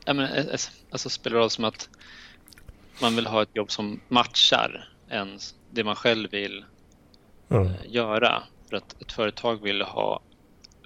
jag 0.04 0.16
menar, 0.16 0.36
eh, 0.36 0.44
eh, 0.46 0.58
alltså 0.90 1.08
spelar 1.10 1.36
det 1.36 1.42
roll 1.42 1.50
som 1.50 1.64
att 1.64 1.88
man 3.02 3.16
vill 3.16 3.26
ha 3.26 3.42
ett 3.42 3.48
jobb 3.52 3.70
som 3.70 4.00
matchar 4.08 4.88
ens 5.10 5.54
det 5.70 5.84
man 5.84 5.96
själv 5.96 6.30
vill 6.30 6.64
Mm. 7.50 7.66
eh, 7.66 7.72
göra. 7.88 8.42
För 8.70 8.76
att 8.76 9.02
ett 9.02 9.12
företag 9.12 9.62
vill 9.62 9.82
ha 9.82 10.20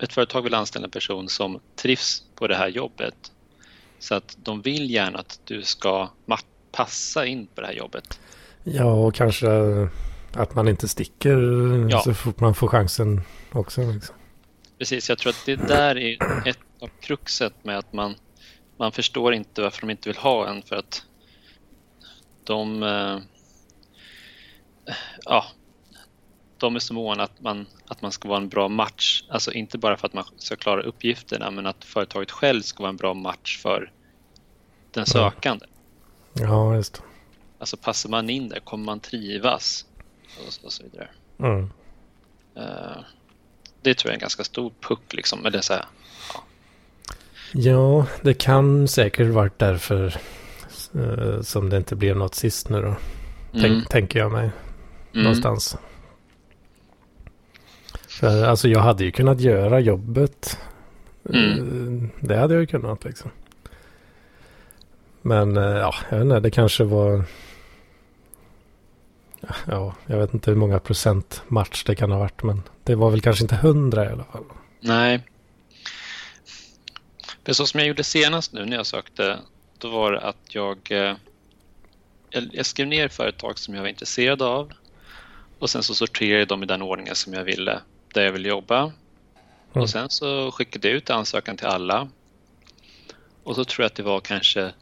ett 0.02 0.12
företag 0.12 0.42
vill 0.42 0.54
anställa 0.54 0.84
en 0.84 0.90
person 0.90 1.28
som 1.28 1.60
trivs 1.76 2.22
på 2.34 2.46
det 2.46 2.54
här 2.56 2.68
jobbet. 2.68 3.14
Så 4.02 4.14
att 4.14 4.36
de 4.42 4.62
vill 4.62 4.90
gärna 4.90 5.18
att 5.18 5.40
du 5.44 5.62
ska 5.62 6.10
passa 6.72 7.26
in 7.26 7.46
på 7.46 7.60
det 7.60 7.66
här 7.66 7.74
jobbet. 7.74 8.20
Ja, 8.64 8.92
och 8.92 9.14
kanske 9.14 9.48
att 10.32 10.54
man 10.54 10.68
inte 10.68 10.88
sticker 10.88 11.38
Ja. 11.90 12.00
så 12.00 12.14
fort 12.14 12.40
man 12.40 12.54
får 12.54 12.68
chansen 12.68 13.20
också. 13.52 13.92
Liksom. 13.92 14.14
Precis, 14.78 15.08
jag 15.08 15.18
tror 15.18 15.30
att 15.30 15.42
det 15.46 15.56
där 15.56 15.98
är 15.98 16.48
ett 16.48 16.58
av 16.80 16.90
kruxet 17.00 17.64
med 17.64 17.78
att 17.78 17.92
man, 17.92 18.14
man 18.76 18.92
förstår 18.92 19.34
inte 19.34 19.62
varför 19.62 19.80
de 19.80 19.90
inte 19.90 20.08
vill 20.08 20.18
ha 20.18 20.48
en 20.48 20.62
för 20.62 20.76
att 20.76 21.02
de, 22.44 22.82
eh, 22.82 23.18
ja, 25.24 25.44
de 26.66 26.76
är 26.76 26.80
så 26.80 26.94
måna 26.94 27.22
att 27.22 27.40
man, 27.40 27.66
att 27.88 28.02
man 28.02 28.12
ska 28.12 28.28
vara 28.28 28.38
en 28.38 28.48
bra 28.48 28.68
match. 28.68 29.24
Alltså 29.28 29.52
inte 29.52 29.78
bara 29.78 29.96
för 29.96 30.06
att 30.06 30.14
man 30.14 30.24
ska 30.38 30.56
klara 30.56 30.82
uppgifterna 30.82 31.50
men 31.50 31.66
att 31.66 31.84
företaget 31.84 32.30
själv 32.30 32.62
ska 32.62 32.82
vara 32.82 32.90
en 32.90 32.96
bra 32.96 33.14
match 33.14 33.58
för 33.62 33.92
den 34.90 35.06
sökande. 35.06 35.66
Ja, 36.32 36.74
just. 36.76 37.02
Alltså 37.58 37.76
passar 37.76 38.10
man 38.10 38.30
in 38.30 38.48
där, 38.48 38.60
kommer 38.60 38.84
man 38.84 39.00
trivas? 39.00 39.86
Och 40.46 40.52
så, 40.52 40.66
och 40.66 40.72
så 40.72 40.82
vidare. 40.82 41.08
Mm. 41.38 41.70
Eh, 42.56 43.02
det 43.82 43.94
tror 43.94 44.08
jag 44.10 44.12
är 44.12 44.16
en 44.16 44.20
ganska 44.20 44.44
stor 44.44 44.72
puck 44.80 45.12
liksom. 45.14 45.46
Eller 45.46 45.60
så 45.60 45.72
här, 45.72 45.84
Ja, 47.52 48.06
det 48.22 48.34
kan 48.34 48.88
säkert 48.88 49.28
varit 49.28 49.58
därför 49.58 50.16
eh, 50.94 51.40
som 51.42 51.70
det 51.70 51.76
inte 51.76 51.96
blev 51.96 52.16
något 52.16 52.34
sist 52.34 52.68
nu 52.68 52.82
då. 52.82 52.96
Tänk, 53.52 53.64
Mm. 53.64 53.84
Tänker 53.84 54.18
jag 54.18 54.32
mig 54.32 54.50
Mm. 55.12 55.24
någonstans. 55.24 55.76
För 58.22 58.44
alltså 58.44 58.68
jag 58.68 58.80
hade 58.80 59.04
ju 59.04 59.10
kunnat 59.10 59.40
göra 59.40 59.80
jobbet. 59.80 60.58
Mm. 61.28 62.04
Eh, 62.04 62.26
Det 62.26 62.36
hade 62.36 62.54
jag 62.54 62.60
ju 62.60 62.66
kunnat 62.66 63.04
liksom. 63.04 63.30
Men 65.22 65.56
eh, 65.56 65.62
ja, 65.62 65.94
jag 66.10 66.16
vet 66.18 66.24
inte, 66.24 66.40
det 66.40 66.50
kanske 66.50 66.84
var... 66.84 67.24
Ja, 69.66 69.94
jag 70.06 70.18
vet 70.18 70.34
inte 70.34 70.50
hur 70.50 70.56
många 70.58 70.78
procent 70.78 71.42
match 71.48 71.84
det 71.84 71.94
kan 71.94 72.10
ha 72.10 72.18
varit, 72.18 72.42
men 72.42 72.62
det 72.84 72.94
var 72.94 73.10
väl 73.10 73.20
kanske 73.20 73.44
inte 73.44 73.56
hundra 73.56 74.04
i 74.04 74.08
alla 74.08 74.24
fall. 74.24 74.44
Nej. 74.80 75.26
För 77.44 77.52
så 77.52 77.66
som 77.66 77.80
jag 77.80 77.86
gjorde 77.88 78.04
senast 78.04 78.52
nu 78.52 78.64
när 78.64 78.76
jag 78.76 78.86
sökte, 78.86 79.38
då 79.78 79.90
var 79.90 80.12
det 80.12 80.20
att 80.20 80.54
jag, 80.54 80.78
eh, 80.90 81.14
jag 82.30 82.66
skrev 82.66 82.88
ner 82.88 83.08
företag 83.08 83.58
som 83.58 83.74
jag 83.74 83.80
var 83.82 83.88
intresserad 83.88 84.42
av 84.42 84.72
och 85.58 85.70
sen 85.70 85.82
så 85.82 85.94
sorterade 85.94 86.38
jag 86.38 86.48
dem 86.48 86.62
i 86.62 86.66
den 86.66 86.82
ordningen 86.82 87.14
som 87.14 87.32
jag 87.34 87.44
ville, 87.44 87.80
där 88.14 88.24
jag 88.24 88.32
ville 88.32 88.48
jobba. 88.48 88.80
Mm. 88.80 88.92
Och 89.82 89.90
sen 89.90 90.10
så 90.10 90.50
skickade 90.50 90.88
jag 90.88 90.96
ut 90.96 91.10
ansökan 91.10 91.56
till 91.56 91.66
alla. 91.66 92.08
Och 93.42 93.56
så 93.56 93.64
tror 93.64 93.82
jag 93.82 93.86
att 93.86 93.94
det 93.94 94.02
var 94.02 94.20
kanske, 94.20 94.72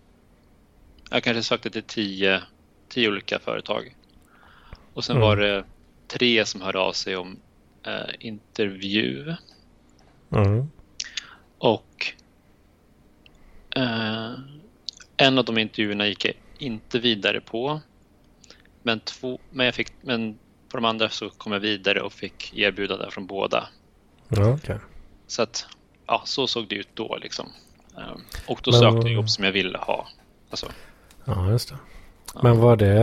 jag 1.10 1.22
kanske 1.22 1.42
sökte 1.42 1.70
till 1.70 1.82
tio, 1.82 2.42
tio 2.88 3.08
olika 3.08 3.38
företag. 3.38 3.96
Och 4.94 5.04
sen 5.04 5.16
mm. 5.16 5.28
var 5.28 5.36
det 5.36 5.64
tre 6.06 6.46
som 6.46 6.60
hörde 6.60 6.78
av 6.78 6.92
sig 6.92 7.16
om 7.16 7.36
eh, 7.86 8.14
intervju. 8.18 9.34
Mm. 10.32 10.70
Och 11.58 12.12
eh, 13.76 14.32
en 15.16 15.38
av 15.38 15.44
de 15.44 15.58
intervjuerna 15.58 16.06
gick 16.06 16.24
jag 16.24 16.34
inte 16.58 16.98
vidare 16.98 17.40
på. 17.40 17.80
Men, 18.82 19.00
två, 19.00 19.38
men, 19.50 19.66
jag 19.66 19.74
fick, 19.74 19.92
men 20.00 20.38
på 20.70 20.76
de 20.76 20.84
andra 20.84 21.08
så 21.08 21.30
kom 21.30 21.52
jag 21.52 21.60
vidare 21.60 22.00
och 22.00 22.12
fick 22.12 22.52
erbjudande 22.56 23.10
från 23.10 23.26
båda. 23.26 23.68
Ja, 24.28 24.54
okay. 24.54 24.78
Så 25.26 25.42
att, 25.42 25.66
ja, 26.06 26.22
så 26.24 26.46
såg 26.46 26.68
det 26.68 26.74
ut 26.74 26.88
då 26.94 27.18
liksom. 27.22 27.48
Eh, 27.96 28.16
och 28.46 28.60
då 28.62 28.70
men, 28.70 28.80
sökte 28.80 29.08
jag 29.08 29.14
jobb 29.14 29.30
som 29.30 29.44
jag 29.44 29.52
ville 29.52 29.78
ha. 29.78 30.06
Alltså, 30.50 30.66
ja, 31.24 31.50
just 31.50 31.68
det. 31.68 31.76
Men 32.42 32.58
var 32.58 32.76
det 32.76 32.98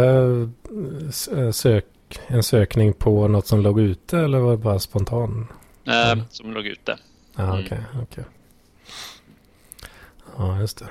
eh, 1.38 1.51
sök, 1.51 1.86
en 2.27 2.43
sökning 2.43 2.93
på 2.93 3.27
något 3.27 3.47
som 3.47 3.62
låg 3.62 3.79
ute 3.79 4.19
eller 4.19 4.39
var 4.39 4.51
det 4.51 4.57
bara 4.57 4.79
spontan? 4.79 5.47
Eh, 5.86 6.24
som 6.29 6.53
låg 6.53 6.65
ute. 6.65 6.97
Ja, 7.36 7.53
okej. 7.53 7.65
Okay, 7.65 7.77
mm. 7.93 8.03
okay. 8.03 8.24
Ja, 10.38 10.59
just 10.59 10.77
det. 10.79 10.88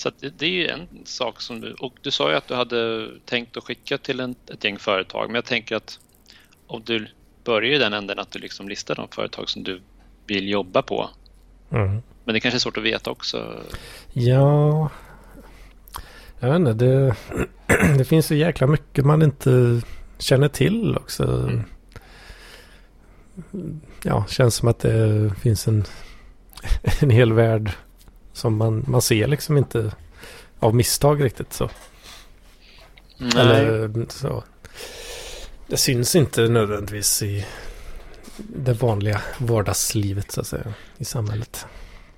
Så 0.00 0.10
det, 0.36 0.46
är 0.46 0.50
ju 0.50 0.68
en 0.68 0.88
sak 1.04 1.40
som 1.40 1.60
du... 1.60 1.72
Och 1.72 1.94
du 2.02 2.10
sa 2.10 2.30
ju 2.30 2.36
att 2.36 2.48
du 2.48 2.54
hade 2.54 3.10
tänkt 3.24 3.56
att 3.56 3.64
skicka 3.64 3.98
till 3.98 4.20
en, 4.20 4.34
ett 4.52 4.64
gäng 4.64 4.78
företag. 4.78 5.26
Men 5.26 5.34
jag 5.34 5.44
tänker 5.44 5.76
att 5.76 5.98
om 6.66 6.82
du 6.84 7.06
börjar 7.44 7.74
i 7.74 7.78
den 7.78 7.92
änden 7.92 8.18
att 8.18 8.30
du 8.30 8.38
liksom 8.38 8.68
listar 8.68 8.94
de 8.94 9.08
företag 9.08 9.48
som 9.48 9.62
du 9.62 9.80
vill 10.26 10.48
jobba 10.48 10.82
på. 10.82 11.10
Mm. 11.70 12.02
Men 12.24 12.34
det 12.34 12.40
kanske 12.40 12.56
är 12.56 12.60
svårt 12.60 12.76
att 12.76 12.82
veta 12.82 13.10
också. 13.10 13.60
Ja, 14.12 14.90
jag 16.40 16.48
vet 16.48 16.56
inte, 16.56 16.72
det, 16.72 17.16
det 17.98 18.04
finns 18.04 18.26
så 18.26 18.34
jäkla 18.34 18.66
mycket 18.66 19.04
man 19.04 19.22
inte 19.22 19.80
känner 20.18 20.48
till 20.48 20.96
också. 20.96 21.24
Mm. 21.24 21.64
Ja, 24.02 24.24
känns 24.28 24.54
som 24.54 24.68
att 24.68 24.78
det 24.78 25.30
finns 25.40 25.68
en, 25.68 25.84
en 27.00 27.10
hel 27.10 27.32
värld 27.32 27.70
som 28.32 28.56
man, 28.56 28.84
man 28.88 29.02
ser 29.02 29.26
liksom 29.26 29.56
inte 29.56 29.92
av 30.58 30.74
misstag 30.74 31.24
riktigt 31.24 31.52
så. 31.52 31.70
Nej. 33.18 33.32
Eller 33.36 34.06
så. 34.08 34.44
Det 35.66 35.76
syns 35.76 36.16
inte 36.16 36.48
nödvändigtvis 36.48 37.22
i 37.22 37.46
det 38.36 38.72
vanliga 38.72 39.20
vardagslivet 39.38 40.30
så 40.30 40.40
att 40.40 40.46
säga 40.46 40.74
i 40.98 41.04
samhället. 41.04 41.66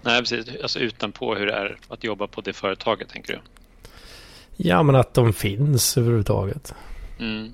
Nej, 0.03 0.21
precis. 0.21 0.47
Alltså 0.63 0.79
utanpå 0.79 1.35
hur 1.35 1.47
det 1.47 1.53
är 1.53 1.79
att 1.89 2.05
jobba 2.05 2.27
på 2.27 2.41
det 2.41 2.53
företaget 2.53 3.09
tänker 3.09 3.33
du? 3.33 3.41
Ja, 4.57 4.83
men 4.83 4.95
att 4.95 5.15
de 5.15 5.33
finns 5.33 5.99
överhuvudtaget. 5.99 6.75
Mm. 7.19 7.53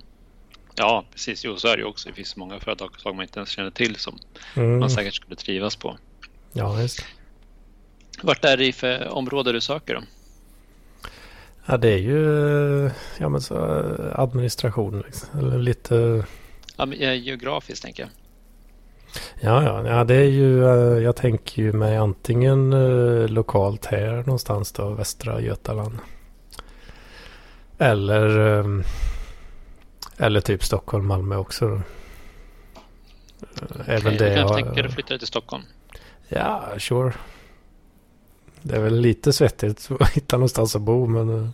Ja, 0.74 1.04
precis. 1.12 1.44
Jo, 1.44 1.56
så 1.56 1.68
är 1.68 1.76
det 1.76 1.82
ju 1.82 1.88
också. 1.88 2.08
Det 2.08 2.14
finns 2.14 2.36
många 2.36 2.60
företag 2.60 3.00
som 3.00 3.16
man 3.16 3.22
inte 3.22 3.38
ens 3.38 3.50
känner 3.50 3.70
till 3.70 3.96
som 3.96 4.18
mm. 4.54 4.78
man 4.78 4.90
säkert 4.90 5.14
skulle 5.14 5.36
trivas 5.36 5.76
på. 5.76 5.98
Ja, 6.52 6.80
just 6.80 7.04
Vart 8.22 8.44
är 8.44 8.56
det 8.56 8.72
för 8.72 9.08
område 9.08 9.52
du 9.52 9.60
söker 9.60 9.94
då? 9.94 10.00
Ja, 11.66 11.76
det 11.76 11.88
är 11.88 11.98
ju 11.98 12.90
ja, 13.18 13.28
men 13.28 13.40
så 13.40 13.56
administration. 14.14 15.02
Liksom. 15.06 15.38
Eller 15.38 15.58
lite... 15.58 16.25
Ja, 16.76 16.87
geografiskt 17.14 17.82
tänker 17.82 18.02
jag. 18.02 18.10
Ja, 19.40 19.62
ja, 19.62 19.88
ja, 19.88 20.04
det 20.04 20.14
är 20.14 20.28
ju, 20.28 20.64
eh, 20.64 21.02
jag 21.02 21.16
tänker 21.16 21.62
ju 21.62 21.72
mig 21.72 21.96
antingen 21.96 22.72
eh, 22.72 23.28
lokalt 23.28 23.87
här 23.87 24.16
någonstans 24.16 24.72
då, 24.72 24.88
Västra 24.90 25.40
Götaland. 25.40 25.98
Eller, 27.78 28.38
ehm, 28.38 28.82
eller 30.16 30.40
typ 30.40 30.64
Stockholm, 30.64 31.06
Malmö 31.06 31.37
också. 31.37 31.82
Okay, 33.62 33.82
Även 33.87 34.16
det. 34.16 34.28
Du 34.28 34.37
kanske 34.37 34.62
tänker 34.62 34.84
att 34.84 34.94
flytta 34.94 35.18
till 35.18 35.26
Stockholm? 35.26 35.62
Ja, 36.28 36.64
sure. 36.78 37.12
Det 38.62 38.76
är 38.76 38.80
väl 38.80 39.00
lite 39.00 39.32
svettigt 39.32 39.90
att 40.00 40.10
hitta 40.14 40.36
någonstans 40.36 40.76
att 40.76 40.82
bo, 40.82 41.06
men... 41.06 41.44
Eh. 41.44 41.50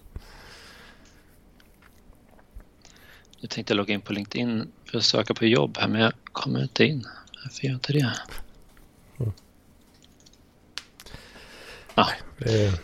Jag 3.40 3.50
tänkte 3.50 3.74
logga 3.74 3.94
in 3.94 4.00
på 4.00 4.12
LinkedIn 4.12 4.72
för 4.84 4.98
att 4.98 5.04
söka 5.04 5.34
på 5.34 5.44
jobb 5.44 5.78
här, 5.80 5.88
men 5.88 6.00
jag 6.00 6.12
kommer 6.32 6.62
inte 6.62 6.84
in. 6.84 7.04
Varför 7.44 7.64
gör 7.64 7.70
jag 7.70 7.76
inte 7.76 7.92
det? 7.92 8.12
Mm. 9.18 9.32
Ah. 11.94 12.08
Det, 12.38 12.80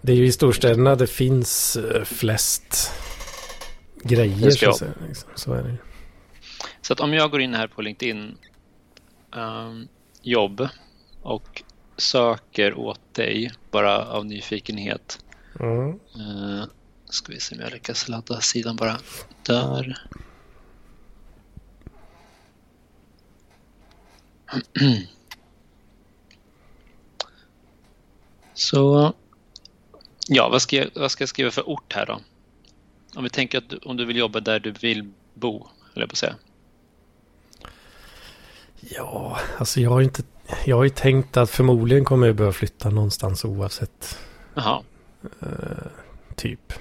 det 0.00 0.12
är 0.12 0.16
ju 0.16 0.26
i 0.26 0.32
storstäderna 0.32 0.96
det 0.96 1.06
finns 1.06 1.76
eh, 1.76 2.04
flest 2.04 2.92
grejer. 4.02 4.50
Så, 4.50 4.72
säga, 4.72 4.92
liksom. 5.08 5.30
så 5.34 5.52
är 5.52 5.62
det 5.62 5.76
Så 6.82 6.92
att 6.92 7.00
om 7.00 7.14
jag 7.14 7.30
går 7.30 7.40
in 7.40 7.54
här 7.54 7.66
på 7.66 7.82
LinkedIn 7.82 8.38
um, 9.32 9.88
jobb 10.22 10.68
och 11.22 11.62
söker 12.00 12.74
åt 12.74 13.14
dig 13.14 13.52
bara 13.70 14.06
av 14.06 14.26
nyfikenhet. 14.26 15.24
Mm. 15.60 15.88
Uh, 15.90 16.64
ska 17.04 17.32
vi 17.32 17.40
se 17.40 17.54
om 17.54 17.60
jag 17.60 17.72
lyckas 17.72 18.08
ladda 18.08 18.40
sidan 18.40 18.76
bara. 18.76 18.98
Där. 19.42 20.06
Så 28.54 29.14
Ja, 30.32 30.48
vad 30.48 30.62
ska, 30.62 30.76
jag, 30.76 30.90
vad 30.94 31.10
ska 31.10 31.22
jag 31.22 31.28
skriva 31.28 31.50
för 31.50 31.68
ort 31.68 31.92
här 31.92 32.06
då? 32.06 32.20
Om 33.14 33.24
vi 33.24 33.30
tänker 33.30 33.58
att 33.58 33.68
du, 33.68 33.76
om 33.76 33.96
du 33.96 34.04
vill 34.04 34.16
jobba 34.16 34.40
där 34.40 34.60
du 34.60 34.70
vill 34.70 35.12
bo, 35.34 35.68
eller 35.94 36.06
på 36.06 36.16
säga. 36.16 36.34
Ja, 38.80 39.40
alltså 39.58 39.80
jag 39.80 39.90
har 39.90 40.00
inte... 40.00 40.22
Jag 40.64 40.76
har 40.76 40.84
ju 40.84 40.90
tänkt 40.90 41.36
att 41.36 41.50
förmodligen 41.50 42.04
kommer 42.04 42.26
jag 42.26 42.36
behöva 42.36 42.52
flytta 42.52 42.90
någonstans 42.90 43.44
oavsett. 43.44 44.18
Jaha. 44.54 44.82
Uh, 45.42 45.48
typ. 46.36 46.72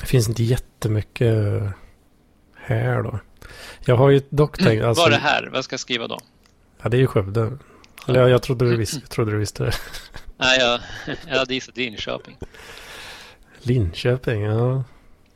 Det 0.00 0.06
finns 0.06 0.28
inte 0.28 0.42
jättemycket 0.42 1.62
här 2.54 3.02
då. 3.02 3.18
Jag 3.84 3.96
har 3.96 4.10
ju 4.10 4.22
dock 4.30 4.56
tänkt... 4.58 4.72
Mm, 4.72 4.88
alltså, 4.88 5.02
Var 5.02 5.10
det 5.10 5.16
här? 5.16 5.50
Vad 5.52 5.64
ska 5.64 5.72
jag 5.72 5.80
skriva 5.80 6.06
då? 6.08 6.18
Ja, 6.82 6.88
det 6.88 6.96
är 6.96 7.00
ju 7.00 7.06
Skövde. 7.06 7.58
Eller 8.08 8.20
jag, 8.20 8.30
jag 8.30 8.42
trodde, 8.42 8.70
du 8.70 8.76
visste, 8.76 9.00
jag 9.00 9.10
trodde 9.10 9.30
du 9.30 9.38
visste 9.38 9.64
det. 9.64 9.72
Nej, 10.36 10.58
jag, 10.58 10.80
jag 11.28 11.38
hade 11.38 11.54
gissat 11.54 11.76
Linköping. 11.76 12.38
Linköping, 13.58 14.42
ja. 14.42 14.84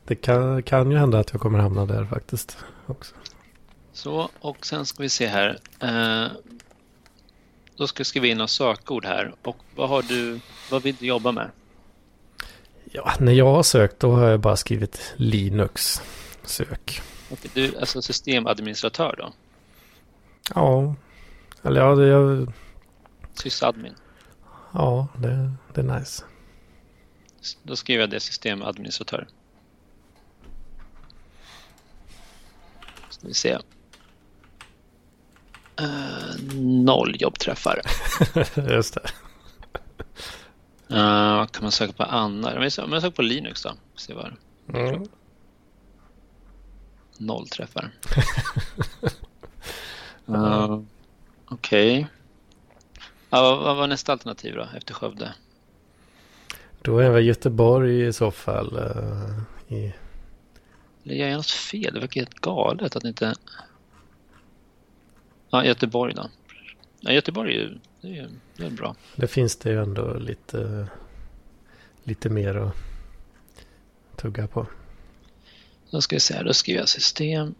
Det 0.05 0.15
kan, 0.15 0.63
kan 0.63 0.91
ju 0.91 0.97
hända 0.97 1.19
att 1.19 1.31
jag 1.31 1.41
kommer 1.41 1.59
hamna 1.59 1.85
där 1.85 2.05
faktiskt 2.05 2.57
också. 2.85 3.15
Så, 3.93 4.29
och 4.39 4.65
sen 4.65 4.85
ska 4.85 5.03
vi 5.03 5.09
se 5.09 5.27
här. 5.27 5.59
Eh, 5.79 6.31
då 7.77 7.87
ska 7.87 7.99
jag 7.99 8.07
skriva 8.07 8.27
in 8.27 8.37
några 8.37 8.47
sökord 8.47 9.05
här. 9.05 9.35
Och 9.41 9.57
vad 9.75 9.89
har 9.89 10.01
du, 10.01 10.39
vad 10.71 10.83
vill 10.83 10.95
du 10.95 11.05
jobba 11.05 11.31
med? 11.31 11.51
Ja, 12.91 13.13
när 13.19 13.31
jag 13.31 13.53
har 13.53 13.63
sökt 13.63 13.99
då 13.99 14.11
har 14.11 14.27
jag 14.27 14.39
bara 14.39 14.55
skrivit 14.55 15.13
Linux 15.15 16.01
sök. 16.43 17.01
Okej, 17.31 17.51
du 17.53 17.77
alltså 17.77 18.01
systemadministratör 18.01 19.15
då? 19.17 19.33
Ja, 20.55 20.95
eller 21.61 21.81
ja, 21.81 21.95
det... 21.95 22.07
Jag... 22.07 22.53
Sysadmin? 23.33 23.93
Ja, 24.71 25.07
det, 25.17 25.51
det 25.73 25.81
är 25.81 25.99
nice. 25.99 26.23
Då 27.63 27.75
skriver 27.75 28.01
jag 28.01 28.09
det 28.09 28.19
systemadministratör. 28.19 29.27
Ska 33.09 33.27
vi 33.27 33.33
se. 33.33 33.57
Uh, 35.81 36.55
noll 36.61 37.15
jobbträffar. 37.19 37.81
Just 38.69 38.93
det. 38.93 39.09
Uh, 40.95 41.45
kan 41.45 41.63
man 41.63 41.71
söka 41.71 41.93
på 41.93 42.03
Anna? 42.03 42.55
Om 42.55 42.61
jag 42.63 42.71
söker 42.71 43.09
på 43.09 43.21
Linux 43.21 43.63
då. 43.63 43.73
Se 43.95 44.13
vad 44.13 44.33
mm. 44.73 45.07
Noll 47.17 47.47
träffar. 47.47 47.91
uh, 50.29 50.79
Okej. 51.45 51.99
Okay. 51.99 52.05
Ja, 53.29 53.55
vad 53.55 53.77
var 53.77 53.87
nästa 53.87 54.11
alternativ 54.11 54.55
då 54.55 54.67
efter 54.77 54.93
Skövde? 54.93 55.33
Då 56.81 56.99
är 56.99 57.09
väl 57.09 57.25
Göteborg 57.25 58.07
i 58.07 58.13
så 58.13 58.31
fall. 58.31 58.77
Uh, 58.77 59.39
i, 59.77 59.93
Eller 61.03 61.15
gör 61.15 61.27
jag 61.27 61.37
något 61.37 61.51
fel? 61.51 61.93
Det 61.93 61.99
verkar 61.99 62.21
helt 62.21 62.39
galet 62.39 62.95
att 62.95 63.03
inte... 63.03 63.35
Ja, 65.49 65.65
Göteborg 65.65 66.13
då. 66.13 66.29
Ja, 66.99 67.11
Göteborg 67.11 67.53
är 67.53 67.59
ju 67.59 67.77
det 68.01 68.17
är, 68.17 68.29
det 68.57 68.65
är 68.65 68.69
bra. 68.69 68.95
Det 69.15 69.27
finns 69.27 69.55
det 69.55 69.69
ju 69.69 69.81
ändå 69.81 70.13
lite, 70.13 70.87
lite 72.03 72.29
mer 72.29 72.55
att 72.55 72.75
tugga 74.15 74.47
på. 74.47 74.67
Då 75.91 76.01
ska 76.01 76.15
vi 76.15 76.19
se 76.19 76.43
då 76.43 76.53
skriver 76.53 76.79
jag 76.79 76.89
system. 76.89 77.55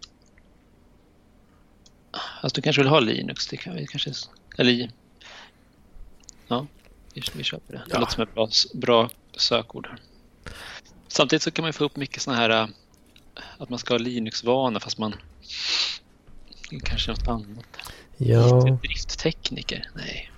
Alltså 2.40 2.54
du 2.54 2.62
kanske 2.62 2.82
vill 2.82 2.88
ha 2.88 3.00
Linux? 3.00 3.46
Det 3.46 3.56
kan 3.56 3.76
vi 3.76 3.86
kanske... 3.86 4.12
Eller... 4.58 4.90
Ja, 6.48 6.66
vi, 7.14 7.22
vi 7.34 7.42
köper 7.42 7.72
det. 7.72 7.78
Det 7.86 7.92
ja. 7.94 8.00
låter 8.00 8.12
som 8.12 8.22
ett 8.22 8.34
bra, 8.34 8.48
bra 8.74 9.10
sökord. 9.36 9.88
Samtidigt 11.08 11.42
så 11.42 11.50
kan 11.50 11.62
man 11.62 11.72
få 11.72 11.84
upp 11.84 11.96
mycket 11.96 12.22
sådana 12.22 12.40
här 12.40 12.50
äh, 12.50 12.68
att 13.58 13.68
man 13.68 13.78
ska 13.78 13.94
ha 13.94 13.98
Linux-vana 13.98 14.80
fast 14.80 14.98
man 14.98 15.14
kanske 16.84 17.10
något 17.10 17.28
annat. 17.28 17.66
Ja. 18.16 18.78
Drifttekniker? 18.82 19.90
Nej. 19.94 20.30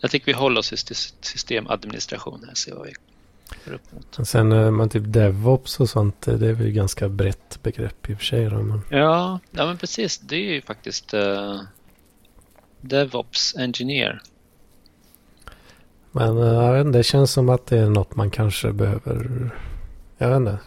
Jag 0.00 0.10
tycker 0.10 0.26
vi 0.26 0.32
håller 0.32 0.58
oss 0.58 0.72
i 0.72 0.76
systemadministration 1.20 2.44
här. 2.46 2.54
Se 2.54 2.72
vad 2.72 2.86
vi 2.86 2.92
upp 3.72 3.92
mot. 3.92 4.28
Sen 4.28 4.52
är 4.52 4.70
man 4.70 4.88
typ 4.88 5.02
DevOps 5.06 5.80
och 5.80 5.90
sånt. 5.90 6.22
Det 6.22 6.48
är 6.48 6.52
väl 6.52 6.70
ganska 6.70 7.08
brett 7.08 7.62
begrepp 7.62 8.10
i 8.10 8.14
och 8.14 8.18
för 8.18 8.24
sig. 8.24 8.44
Då, 8.44 8.62
men... 8.62 8.80
Ja, 8.90 9.40
ja, 9.50 9.66
men 9.66 9.78
precis. 9.78 10.18
Det 10.18 10.36
är 10.36 10.52
ju 10.54 10.62
faktiskt 10.62 11.14
uh, 11.14 11.60
DevOps 12.80 13.54
Engineer. 13.56 14.22
Men 16.12 16.38
eh, 16.38 16.44
jag 16.44 16.72
vet 16.72 16.86
inte, 16.86 16.98
det 16.98 17.04
känns 17.04 17.32
som 17.32 17.48
att 17.48 17.66
det 17.66 17.78
är 17.78 17.88
något 17.88 18.16
man 18.16 18.30
kanske 18.30 18.72
behöver. 18.72 19.50
Jag 20.18 20.28
vet 20.28 20.36
inte. 20.36 20.58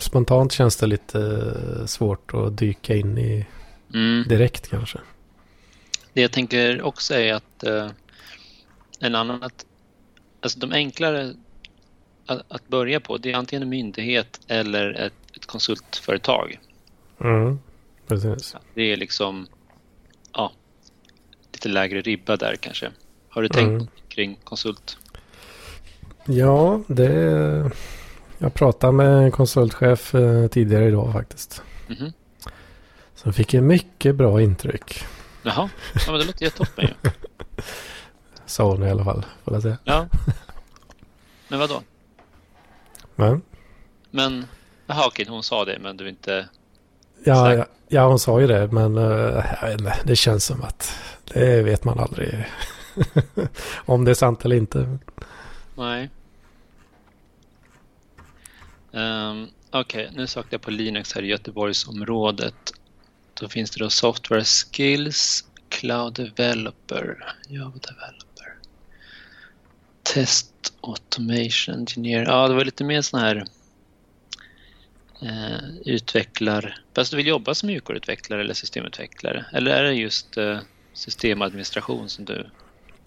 Spontant 0.00 0.52
känns 0.52 0.76
det 0.76 0.86
lite 0.86 1.44
svårt 1.86 2.34
att 2.34 2.58
dyka 2.58 2.96
in 2.96 3.18
i 3.18 3.46
mm. 3.94 4.28
direkt 4.28 4.68
kanske. 4.68 4.98
Det 6.12 6.20
jag 6.20 6.32
tänker 6.32 6.82
också 6.82 7.14
är 7.14 7.34
att 7.34 7.64
uh, 7.66 7.90
en 9.00 9.14
annan 9.14 9.42
att 9.42 9.66
alltså 10.40 10.58
de 10.58 10.72
enklare 10.72 11.34
att, 12.26 12.44
att, 12.48 12.68
börja 12.68 13.00
på 13.00 13.18
det 13.18 13.32
är 13.32 13.36
antingen 13.36 13.62
en 13.62 13.68
myndighet 13.68 14.40
eller 14.46 14.92
ett, 14.92 15.36
ett 15.36 15.46
konsultföretag. 15.46 16.60
Mm, 17.20 17.58
precis. 18.06 18.56
Det 18.74 18.82
är 18.82 18.96
liksom 18.96 19.46
ja, 20.32 20.52
lite 21.52 21.68
lägre 21.68 22.00
ribba 22.00 22.36
där 22.36 22.56
kanske. 22.56 22.90
Har 23.28 23.42
du 23.42 23.48
tänkt 23.48 23.70
mm. 23.70 23.86
kring 24.08 24.38
konsult? 24.44 24.98
Ja, 26.24 26.80
det... 26.86 27.70
Jag 28.42 28.54
pratade 28.54 28.92
med 28.92 29.24
en 29.24 29.30
konsultchef 29.30 30.14
eh, 30.14 30.46
tidigare 30.46 30.88
idag 30.88 31.12
faktiskt. 31.12 31.62
Mm 31.88 32.02
-hmm. 32.02 32.12
Som 33.14 33.32
fick 33.32 33.54
en 33.54 33.66
mycket 33.66 34.16
bra 34.16 34.42
intryck. 34.42 35.04
Jaha, 35.42 35.70
ja, 35.94 36.12
men 36.12 36.20
det 36.20 36.26
låter 36.26 36.44
jättetoppen 36.44 36.86
ju. 36.86 37.10
Sa 38.46 38.70
hon 38.70 38.82
i 38.82 38.90
alla 38.90 39.04
fall, 39.04 39.26
får 39.44 39.54
jag 39.54 39.62
säga. 39.62 39.78
Ja. 39.84 40.06
Men 41.48 41.58
vad 41.58 41.68
då? 41.68 41.82
Men? 43.14 43.42
Men, 44.10 44.46
jaha 44.86 45.06
okej, 45.06 45.26
hon 45.28 45.42
sa 45.42 45.64
det 45.64 45.78
men 45.80 45.96
du 45.96 46.08
inte... 46.08 46.48
Ja, 47.24 47.54
ja, 47.54 47.66
ja, 47.88 48.08
hon 48.08 48.18
sa 48.18 48.40
ju 48.40 48.46
det 48.46 48.72
men 48.72 48.98
uh, 48.98 49.44
jag 49.62 49.68
vet 49.68 49.80
inte, 49.80 49.98
det 50.04 50.16
känns 50.16 50.44
som 50.44 50.62
att 50.62 50.98
det 51.24 51.62
vet 51.62 51.84
man 51.84 51.98
aldrig 51.98 52.46
om 53.86 54.04
det 54.04 54.10
är 54.10 54.14
sant 54.14 54.44
eller 54.44 54.56
inte. 54.56 54.98
Nej. 55.74 56.10
Um, 58.92 59.48
okej, 59.70 60.04
okay, 60.04 60.16
nu 60.16 60.26
sökte 60.26 60.54
jag 60.54 60.62
på 60.62 60.70
Linux 60.70 61.14
här 61.14 61.22
i 61.22 61.26
Göteborgsområdet. 61.26 62.72
Då 63.34 63.48
finns 63.48 63.70
det 63.70 63.84
då 63.84 63.90
Software 63.90 64.44
Skills, 64.44 65.44
Cloud 65.68 66.14
Developer, 66.14 67.34
Java 67.48 67.78
Developer, 67.88 68.54
Test 70.02 70.72
Automation 70.80 71.74
Engineer. 71.74 72.24
Ja, 72.24 72.48
det 72.48 72.54
var 72.54 72.64
lite 72.64 72.84
mer 72.84 73.02
sån 73.02 73.20
här 73.20 73.44
eh, 75.22 75.70
utvecklar... 75.84 76.76
Fast 76.94 77.10
du 77.10 77.16
vill 77.16 77.26
jobba 77.26 77.54
som 77.54 77.66
mjukvaruutvecklare 77.66 78.40
eller 78.40 78.54
systemutvecklare? 78.54 79.44
Eller 79.52 79.70
är 79.70 79.82
det 79.82 79.94
just 79.94 80.36
eh, 80.36 80.58
systemadministration 80.92 82.08
som 82.08 82.24
du... 82.24 82.46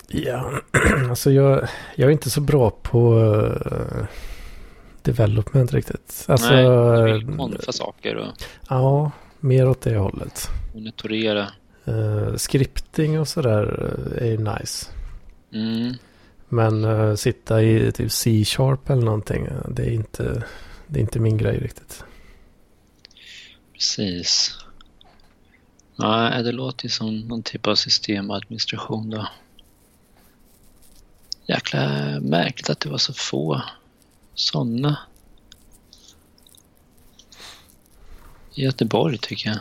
Ja, 0.08 0.62
alltså 1.10 1.32
jag, 1.32 1.68
jag 1.96 2.08
är 2.08 2.12
inte 2.12 2.30
så 2.30 2.42
bra 2.42 2.70
på 2.72 3.14
uh, 3.14 4.06
development 5.04 5.74
riktigt. 5.74 6.26
Alltså, 6.28 6.54
Nej, 6.54 6.64
du 6.64 7.14
vill 7.14 7.38
konfa 7.38 7.72
saker 7.72 8.16
och... 8.16 8.28
Ja, 8.70 9.12
mer 9.40 9.70
åt 9.70 9.82
det 9.82 9.98
hållet. 9.98 10.50
Monitorera. 10.74 11.48
Uh, 11.88 12.36
scripting 12.38 13.20
och 13.20 13.28
sådär 13.28 13.64
är 14.18 14.26
ju 14.26 14.38
nice. 14.38 14.88
Mm. 15.54 15.94
Men 16.50 16.86
uh, 16.86 17.16
sitta 17.16 17.62
i 17.62 17.92
typ 17.92 18.12
C-sharp 18.12 18.90
eller 18.90 19.02
någonting, 19.02 19.48
det 19.70 19.84
är, 19.84 19.92
inte, 19.92 20.44
det 20.88 21.00
är 21.00 21.02
inte 21.02 21.20
min 21.20 21.38
grej 21.38 21.60
riktigt. 21.60 22.04
Precis. 23.74 24.58
Nej, 25.96 26.44
det 26.44 26.52
låter 26.52 26.86
ju 26.86 26.90
som 26.90 27.20
någon 27.20 27.44
typ 27.44 27.68
av 27.68 27.76
systemadministration 27.76 29.10
då. 29.10 29.28
Jäkla 31.48 31.80
märkligt 32.22 32.70
att 32.70 32.80
det 32.80 32.90
var 32.90 32.98
så 32.98 33.14
få 33.14 33.62
sådana. 34.36 34.98
Göteborg 38.54 39.18
tycker 39.18 39.50
jag. 39.50 39.60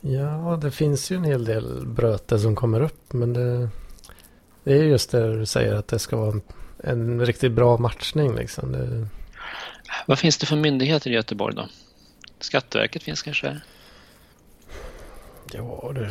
Ja, 0.00 0.58
det 0.62 0.70
finns 0.70 1.10
ju 1.10 1.16
en 1.16 1.24
hel 1.24 1.44
del 1.44 1.86
bröte 1.86 2.38
som 2.38 2.56
kommer 2.56 2.80
upp. 2.80 3.12
Men 3.12 3.32
det, 3.32 3.68
det 4.64 4.72
är 4.72 4.82
just 4.82 5.10
det 5.10 5.38
du 5.38 5.46
säger 5.46 5.74
att 5.74 5.88
det 5.88 5.98
ska 5.98 6.16
vara 6.16 6.40
en, 6.78 7.26
riktigt 7.26 7.52
bra 7.52 7.76
matchning. 7.76 8.34
Liksom. 8.34 8.72
Det... 8.72 9.08
Vad 10.06 10.18
finns 10.18 10.38
det 10.38 10.46
för 10.46 10.56
myndigheter 10.56 11.10
i 11.10 11.14
Göteborg 11.14 11.54
då? 11.54 11.68
Skatteverket 12.40 13.02
finns 13.02 13.22
kanske? 13.22 13.60
Ja 15.52 15.92
du. 15.94 16.10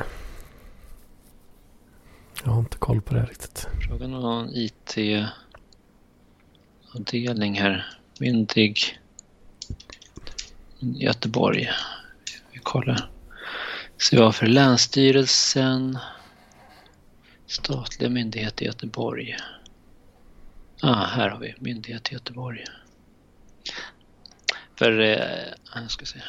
Jag 2.44 2.52
har 2.52 2.60
inte 2.60 2.78
koll 2.78 3.02
på 3.02 3.14
det 3.14 3.24
riktigt. 3.24 3.68
Frågan 3.88 4.14
om 4.14 4.22
någon 4.22 4.50
IT-avdelning 6.96 7.60
här. 7.60 7.88
Myndig 8.20 9.00
Göteborg. 10.80 11.70
Vi 12.52 12.60
kollar. 12.60 13.10
Se 13.98 14.18
vad 14.18 14.36
för 14.36 14.48
Länsstyrelsen. 14.48 15.98
Statliga 17.48 18.10
myndigheter 18.10 18.64
i 18.64 18.68
Göteborg. 18.68 19.38
Ah, 20.82 21.06
här 21.06 21.30
har 21.30 21.40
vi 21.40 21.56
myndighet 21.60 22.12
i 22.12 22.14
Göteborg. 22.14 22.66
För, 24.76 25.00
eh, 25.00 25.54
jag 25.76 25.92
ska 25.92 26.06
se. 26.06 26.20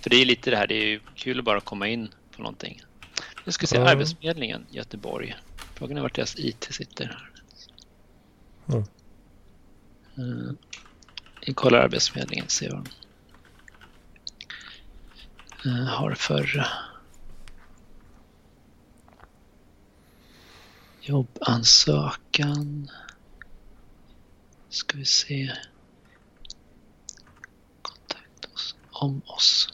För 0.00 0.10
det 0.10 0.16
är 0.16 0.24
lite 0.24 0.50
det 0.50 0.56
här, 0.56 0.66
det 0.66 0.74
är 0.74 0.86
ju 0.86 1.00
kul 1.14 1.38
att 1.38 1.44
bara 1.44 1.60
komma 1.60 1.88
in 1.88 2.08
på 2.36 2.42
någonting. 2.42 2.82
Nu 3.44 3.52
ska 3.52 3.62
vi 3.62 3.66
se, 3.66 3.76
mm. 3.76 3.88
Arbetsförmedlingen 3.88 4.66
Göteborg. 4.70 5.34
Frågan 5.74 5.96
är 5.96 6.02
vart 6.02 6.14
deras 6.14 6.38
IT 6.38 6.68
sitter. 6.70 7.31
Mm. 8.68 10.56
Vi 11.46 11.54
kollar 11.54 11.78
Arbetsförmedlingen, 11.78 12.48
ser 12.48 12.70
vad 12.70 12.88
de 15.62 15.70
uh, 15.70 15.86
har 15.86 16.14
för 16.14 16.66
jobbansökan. 21.00 22.90
Ska 24.68 24.98
vi 24.98 25.04
se. 25.04 25.52
Kontakt 27.82 28.54
oss 28.54 28.76
om 28.90 29.22
oss. 29.26 29.72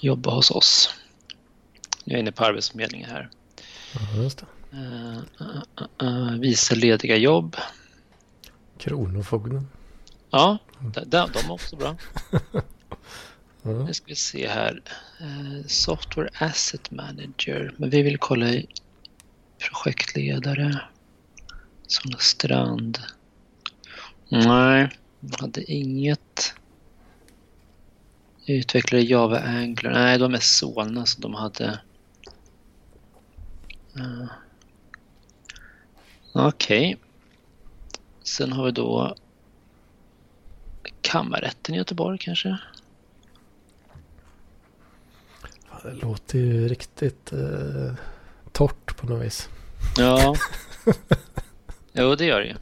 jobba 0.00 0.30
hos 0.30 0.50
oss. 0.50 0.94
Jag 2.04 2.16
är 2.16 2.20
inne 2.20 2.32
på 2.32 2.44
Arbetsförmedlingen 2.44 3.10
här. 3.10 3.30
Ja, 3.94 4.22
just 4.22 4.38
det. 4.38 4.46
Uh, 4.72 6.38
visa 6.38 6.74
lediga 6.74 7.16
jobb. 7.16 7.56
Kronofogden. 8.78 9.68
Ja, 10.30 10.58
de, 11.06 11.28
de 11.32 11.38
är 11.38 11.52
också 11.52 11.76
bra. 11.76 11.96
mm. 13.64 13.84
Nu 13.84 13.94
ska 13.94 14.06
vi 14.06 14.14
se 14.14 14.48
här. 14.48 14.82
software 15.66 16.28
Asset 16.38 16.90
Manager. 16.90 17.74
Men 17.76 17.90
vi 17.90 18.02
vill 18.02 18.18
kolla 18.18 18.48
i 18.48 18.66
projektledare. 19.58 20.80
Sådana 21.86 22.18
Strand. 22.18 22.98
Nej, 24.28 24.88
hade 25.40 25.72
inget. 25.72 26.54
Utvecklade 28.46 29.04
Java 29.04 29.38
Angular. 29.40 29.92
Nej, 29.92 30.18
de 30.18 30.34
är 30.34 30.38
Solna 30.38 31.06
så 31.06 31.20
de 31.20 31.34
hade... 31.34 31.80
Uh. 33.96 34.26
Okej. 36.32 36.94
Okay. 36.94 36.96
sen 38.22 38.52
har 38.52 38.64
vi 38.64 38.70
då 38.70 39.16
kammarrätten 41.00 41.74
i 41.74 41.78
Göteborg 41.78 42.18
kanske. 42.18 42.58
Det 45.82 45.92
låter 45.92 46.38
ju 46.38 46.68
riktigt 46.68 47.32
eh, 47.32 47.94
torrt 48.52 48.96
på 48.96 49.06
något 49.06 49.26
vis. 49.26 49.48
Ja. 49.96 50.34
Jo, 51.92 52.14
det 52.14 52.24
gör 52.24 52.40
det 52.40 52.46
ju. 52.46 52.54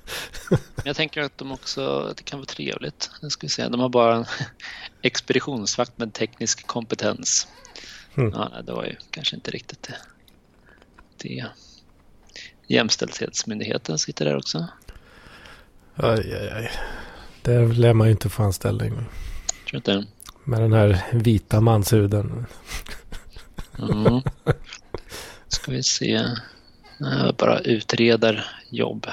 Men 0.51 0.85
jag 0.85 0.97
tänker 0.97 1.21
att 1.23 1.39
de 1.39 1.53
också, 1.53 1.99
att 1.99 2.17
det 2.17 2.23
kan 2.23 2.39
vara 2.39 2.47
trevligt. 2.47 3.11
Nu 3.23 3.31
ska 3.31 3.47
vi 3.47 3.51
se, 3.51 3.69
de 3.69 3.81
har 3.81 3.89
bara 3.89 4.17
en 4.17 4.25
expeditionsvakt 5.03 5.99
med 5.99 6.13
teknisk 6.13 6.67
kompetens. 6.67 7.49
Mm. 8.15 8.33
Ja, 8.33 8.63
det 8.67 8.73
var 8.73 8.85
ju 8.85 8.97
kanske 9.11 9.37
inte 9.37 9.51
riktigt 9.51 9.83
det. 9.83 9.97
det. 11.17 11.47
Jämställdhetsmyndigheten 12.69 13.99
sitter 13.99 14.25
där 14.25 14.37
också. 14.37 14.67
Aj, 15.95 16.35
aj, 16.35 16.51
aj. 16.51 16.71
Där 17.43 17.67
lär 17.67 17.95
man 17.95 18.07
ju 18.07 18.11
inte 18.11 18.29
få 18.29 18.43
anställning. 18.43 18.93
Tror 19.69 19.77
inte. 19.77 20.07
Med 20.45 20.61
den 20.61 20.73
här 20.73 21.05
vita 21.13 21.61
manshuden. 21.61 22.47
Mm. 23.79 24.23
Ska 25.49 25.73
vi 25.73 25.83
se. 25.83 26.27
Nej, 26.99 27.35
bara 27.39 27.59
utredarjobb. 27.59 29.07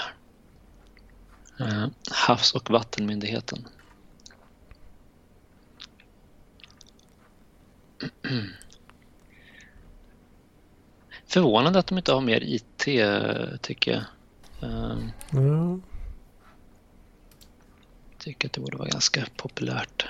Eh, 1.59 1.87
Havs 2.11 2.53
och 2.53 2.69
vattenmyndigheten. 2.69 3.67
Förvånande 11.35 11.79
att 11.79 11.87
de 11.87 11.97
inte 11.97 12.13
har 12.13 12.21
mer 12.21 12.43
IT, 12.43 12.87
tycker 13.61 13.91
jag. 13.91 14.03
Ja. 15.31 15.79
tycker 18.17 18.47
att 18.47 18.53
det 18.53 18.61
borde 18.61 18.77
vara 18.77 18.89
ganska 18.89 19.25
populärt. 19.37 20.05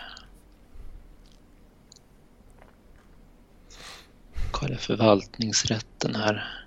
Kolla 4.51 4.77
förvaltningsrätten 4.77 6.15
här. 6.15 6.65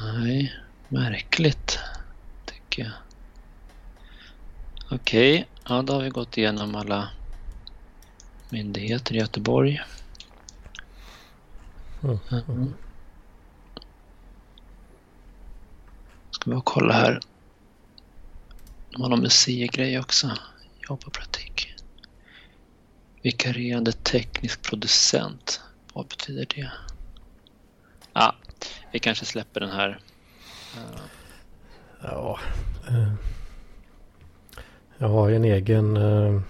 Nej, 0.00 0.54
märkligt 0.88 1.78
tycker 2.46 2.82
jag. 2.82 2.92
Okej, 4.90 5.48
ja 5.68 5.82
då 5.82 5.92
har 5.92 6.02
vi 6.02 6.08
gått 6.08 6.38
igenom 6.38 6.74
alla 6.74 7.08
myndigheter 8.48 9.14
i 9.14 9.18
Göteborg. 9.18 9.80
Mm. 12.02 12.18
Mm. 12.48 12.74
Ska 16.30 16.50
vi 16.50 16.60
kolla 16.64 16.92
här. 16.94 17.20
De 18.90 19.02
har 19.02 19.08
någon 19.08 19.20
museigrej 19.20 19.98
också. 19.98 20.30
Jobb 20.88 21.02
och 21.06 21.12
praktik. 21.12 21.74
Vikarierande 23.22 23.92
teknisk 23.92 24.62
producent. 24.62 25.60
Vad 25.92 26.06
betyder 26.06 26.46
det? 26.54 26.70
Ja, 28.12 28.34
vi 28.92 28.98
kanske 28.98 29.24
släpper 29.24 29.60
den 29.60 29.70
här. 29.70 30.00
Ja. 32.02 32.38
eh, 32.88 33.12
Jag 34.98 35.08
har 35.08 35.28
ju 35.28 35.36
en 35.36 35.44
egen 35.44 35.96
eh, 35.96 36.40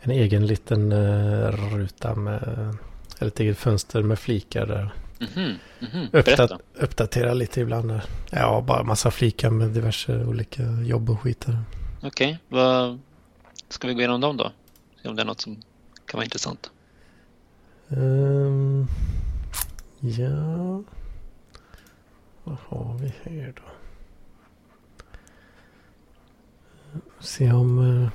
en 0.00 0.10
egen 0.10 0.46
liten 0.46 0.92
eh, 0.92 1.50
ruta 1.50 2.14
med 2.14 2.76
eller 3.18 3.28
ett 3.30 3.40
eget 3.40 3.58
fönster 3.58 4.02
med 4.02 4.18
flikar 4.18 4.66
där. 4.66 4.94
Mhm, 5.20 5.54
mhm. 5.78 6.08
Berätta. 6.12 6.44
Uppdat 6.44 6.60
uppdatera 6.74 7.34
lite 7.34 7.60
ibland 7.60 7.88
där. 7.88 8.04
Ja, 8.30 8.64
bara 8.66 8.82
massa 8.82 9.10
flikar 9.10 9.50
med 9.50 9.68
diverse 9.68 10.24
olika 10.24 10.62
jobb 10.62 11.10
och 11.10 11.20
skit. 11.20 11.46
Okej, 12.02 12.38
vad 12.48 13.00
ska 13.68 13.88
vi 13.88 13.94
gå 13.94 14.00
igenom 14.00 14.20
dem 14.20 14.36
då? 14.36 14.52
Se 15.02 15.08
om 15.08 15.16
det 15.16 15.22
är 15.22 15.26
något 15.26 15.40
som 15.40 15.54
kan 16.06 16.18
vara 16.18 16.24
intressant. 16.24 16.70
Ehm, 17.88 18.86
ja. 20.00 20.82
Vad 22.44 22.56
har 22.68 22.98
vi 22.98 23.12
här 23.22 23.54
då? 23.56 23.62
Se 27.20 27.52
om, 27.52 28.00
eh, 28.02 28.08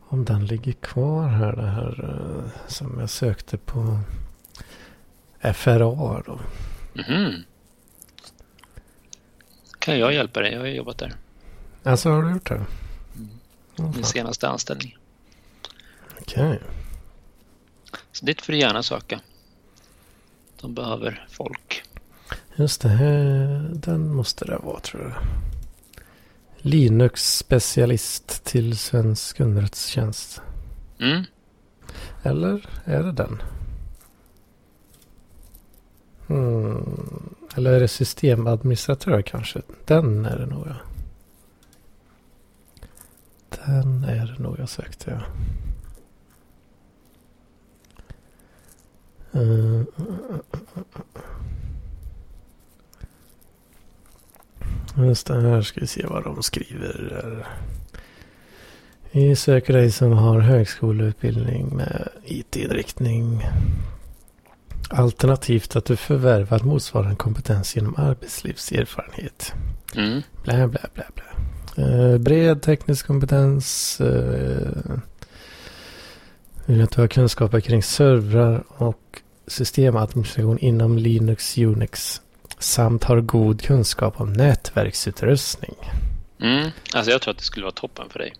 om 0.00 0.24
den 0.24 0.46
ligger 0.46 0.72
kvar 0.72 1.28
här. 1.28 1.56
Det 1.56 1.66
här 1.66 2.04
eh, 2.04 2.68
som 2.68 3.00
jag 3.00 3.10
sökte 3.10 3.56
på 3.58 3.98
FRA 5.54 6.22
då. 6.26 6.40
Mhm. 6.94 7.44
Kan 9.78 9.98
jag 9.98 10.14
hjälpa 10.14 10.40
dig? 10.40 10.52
Jag 10.52 10.60
har 10.60 10.66
jobbat 10.66 10.98
där. 10.98 11.14
Alltså 11.82 12.10
har 12.10 12.22
du 12.22 12.30
gjort 12.32 12.48
det? 12.48 12.54
Mm. 12.54 13.90
Min 13.94 14.04
senaste 14.04 14.48
anställning. 14.48 14.96
Okej. 16.20 16.60
Så 18.12 18.24
dit 18.26 18.42
får 18.42 18.52
du 18.52 18.58
gärna 18.58 18.82
söka. 18.82 19.20
De 20.60 20.74
behöver 20.74 21.26
folk. 21.30 21.82
Just 22.56 22.80
det, 22.80 22.88
här, 22.88 23.70
den 23.74 24.14
måste 24.14 24.44
det 24.44 24.56
vara 24.56 24.80
tror 24.80 25.02
jag. 25.02 25.14
Linux 26.66 27.36
specialist 27.36 28.44
till 28.44 28.78
svensk 28.78 29.40
underrättelsetjänst. 29.40 30.42
Mm. 31.00 31.24
Eller 32.22 32.68
är 32.84 33.02
det 33.02 33.12
den? 33.12 33.42
Hmm. 36.26 37.34
Eller 37.56 37.72
är 37.72 37.80
det 37.80 37.88
systemadministratör 37.88 39.22
kanske? 39.22 39.62
Den 39.84 40.26
är 40.26 40.38
det 40.38 40.46
nog 40.46 40.66
ja. 40.66 40.76
Den 43.66 44.04
är 44.04 44.26
det 44.26 44.42
nog 44.42 44.58
jag 44.58 44.68
sökte 44.68 45.10
ja. 45.10 45.20
Eh, 49.40 49.82
Just 54.96 55.26
det, 55.26 55.40
här 55.40 55.62
ska 55.62 55.80
vi 55.80 55.86
se 55.86 56.06
vad 56.06 56.24
de 56.24 56.42
skriver. 56.42 57.46
Vi 59.10 59.36
söker 59.36 59.72
dig 59.72 59.92
som 59.92 60.12
har 60.12 60.40
högskoleutbildning 60.40 61.76
med 61.76 62.08
IT-inriktning. 62.24 63.46
Alternativt 64.90 65.76
att 65.76 65.84
du 65.84 65.96
förvärvat 65.96 66.64
motsvarande 66.64 67.16
kompetens 67.16 67.76
genom 67.76 67.94
arbetslivserfarenhet. 67.96 69.52
Mm. 69.96 70.22
Blä, 70.44 70.68
blä, 70.68 70.80
blä, 70.94 71.04
blä. 71.14 71.24
Eh, 71.76 72.18
bred 72.18 72.62
teknisk 72.62 73.06
kompetens. 73.06 74.00
Eh, 74.00 74.98
vill 76.66 76.82
att 76.82 76.90
du 76.90 77.00
har 77.00 77.08
kunskaper 77.08 77.60
kring 77.60 77.82
servrar 77.82 78.64
och 78.68 79.22
systemadministration 79.46 80.58
inom 80.58 80.98
Linux, 80.98 81.58
Unix. 81.58 82.20
Samt 82.64 83.04
har 83.04 83.20
god 83.20 83.62
kunskap 83.62 84.20
om 84.20 84.32
nätverksutrustning. 84.32 85.74
Mm. 86.40 86.70
Alltså 86.94 87.10
jag 87.12 87.22
tror 87.22 87.32
att 87.32 87.38
det 87.38 87.44
skulle 87.44 87.64
vara 87.64 87.72
toppen 87.74 88.08
för 88.10 88.18
dig. 88.18 88.34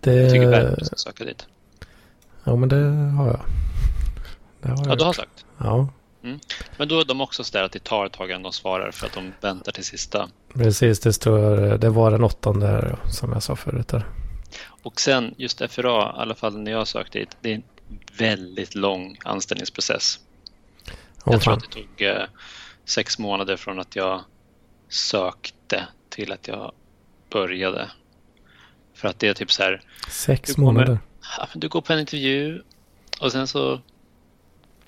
Det, 0.00 0.14
Jag 0.14 0.30
tycker 0.32 0.46
verkligen 0.46 0.74
du 0.78 0.84
ska 0.84 0.96
söka 0.96 1.24
dit. 1.24 1.46
Ja, 2.44 2.56
men 2.56 2.68
det 2.68 2.76
har 3.16 3.26
jag. 3.26 3.40
Det 4.62 4.68
har 4.68 4.76
Ja, 4.76 4.84
jag 4.88 4.98
du 4.98 5.02
har 5.04 5.08
gjort. 5.08 5.16
sagt. 5.16 5.44
Ja, 5.58 5.88
Men 6.76 6.88
då 6.88 7.00
är 7.00 7.04
de 7.04 7.20
också 7.20 7.44
så 7.44 7.52
där 7.58 7.64
att 7.64 7.72
det 7.72 7.84
tar 7.84 8.06
ett 8.06 8.12
tag 8.12 8.30
innan 8.30 8.42
de 8.42 8.52
svarar 8.52 8.90
för 8.90 9.06
att 9.06 9.12
de 9.12 9.32
väntar 9.40 9.72
till 9.72 9.84
sista. 9.84 10.28
precis. 10.54 11.00
Det 11.00 11.12
står, 11.12 11.56
det 11.78 11.88
var 11.90 12.10
den 12.10 12.24
åttonde 12.24 12.66
här, 12.66 12.98
som 13.10 13.32
jag 13.32 13.42
sa 13.42 13.56
förut. 13.56 13.88
Där. 13.88 14.06
Och 14.82 15.00
sen 15.00 15.34
just 15.36 15.62
FRA, 15.70 16.02
i 16.02 16.20
alla 16.20 16.34
fall 16.34 16.58
när 16.58 16.70
jag 16.72 16.88
sökte 16.88 17.18
dit, 17.18 17.36
det 17.40 17.50
är 17.50 17.54
en 17.54 17.62
väldigt 18.18 18.74
lång 18.74 19.16
anställningsprocess. 19.24 20.18
Åh, 21.24 21.32
jag 21.34 21.40
tror 21.40 21.52
fan. 21.52 21.54
att 21.54 21.64
det 21.72 21.80
tog 21.80 22.02
eh, 22.08 22.22
sex 22.84 23.18
månader 23.18 23.56
från 23.56 23.80
att 23.80 23.96
jag 23.96 24.24
sökte 24.88 25.86
till 26.08 26.32
att 26.32 26.48
jag 26.48 26.72
började. 27.30 27.90
För 28.94 29.08
att 29.08 29.18
det 29.18 29.28
är 29.28 29.34
typ 29.34 29.52
så 29.52 29.62
här, 29.62 29.80
Sex 30.08 30.56
månader. 30.58 30.98
ja, 31.38 31.48
du 31.54 31.68
går 31.68 31.80
på 31.80 31.92
en 31.92 31.98
intervju 32.00 32.62
och 33.20 33.32
sen 33.32 33.46
så 33.46 33.80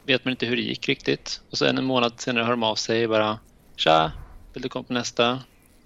vet 0.02 0.24
man 0.24 0.30
inte 0.30 0.46
hur 0.46 0.56
det 0.56 0.62
gick 0.62 0.88
riktigt. 0.88 1.40
Och 1.50 1.58
sen 1.58 1.78
en 1.78 1.84
månad 1.84 2.20
senare 2.20 2.44
hör 2.44 2.50
de 2.50 2.62
av 2.62 2.74
sig 2.74 3.08
bara 3.08 3.38
Tja, 3.76 4.12
vill 4.52 4.62
du 4.62 4.68
komma 4.68 4.82
på 4.82 4.92
nästa? 4.92 5.38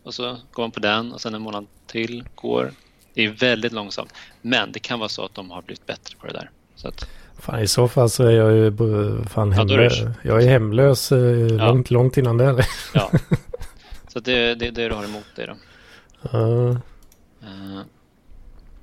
Och 0.02 0.14
så 0.14 0.38
går 0.52 0.62
man 0.62 0.70
på 0.70 0.80
den 0.80 1.12
och 1.12 1.20
sen 1.20 1.34
en 1.34 1.42
månad 1.42 1.66
till 1.86 2.24
går. 2.34 2.72
Det 3.14 3.24
är 3.24 3.28
väldigt 3.28 3.72
långsamt. 3.72 4.14
Men 4.42 4.72
det 4.72 4.78
kan 4.78 4.98
vara 4.98 5.08
så 5.08 5.24
att 5.24 5.34
de 5.34 5.50
har 5.50 5.62
blivit 5.62 5.86
bättre 5.86 6.16
på 6.16 6.26
det 6.26 6.32
där. 6.32 6.50
Så 6.74 6.88
att, 6.88 7.08
Fan, 7.40 7.60
I 7.60 7.66
så 7.66 7.88
fall 7.88 8.10
så 8.10 8.24
är 8.24 8.30
jag 8.30 8.52
ju 8.52 8.76
fan 9.28 9.52
Ja, 9.52 9.64
det 9.64 9.74
hemlös. 9.74 10.00
Jag 10.22 10.42
är 10.42 10.48
hemlös 10.48 11.12
eh, 11.12 11.48
långt, 11.48 11.90
långt 11.90 12.16
innan 12.16 12.36
det. 12.36 12.66
ja. 12.94 13.10
så 14.08 14.20
det, 14.20 14.54
det 14.54 14.66
är 14.66 14.72
det 14.72 14.88
du 14.88 14.94
har 14.94 15.04
emot 15.04 15.36
dig 15.36 15.46
då. 15.46 15.54
Ja, 16.30 16.76
Uh, 17.42 17.80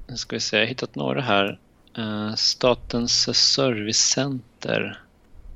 nu 0.08 0.17
ska 0.17 0.36
vi 0.36 0.39
se, 0.39 0.58
jag 0.58 0.63
har 0.63 0.67
hittat 0.67 0.96
några 0.96 1.22
här. 1.22 1.60
Eh, 1.98 2.34
Statens 2.36 3.38
servicecenter 3.54 5.02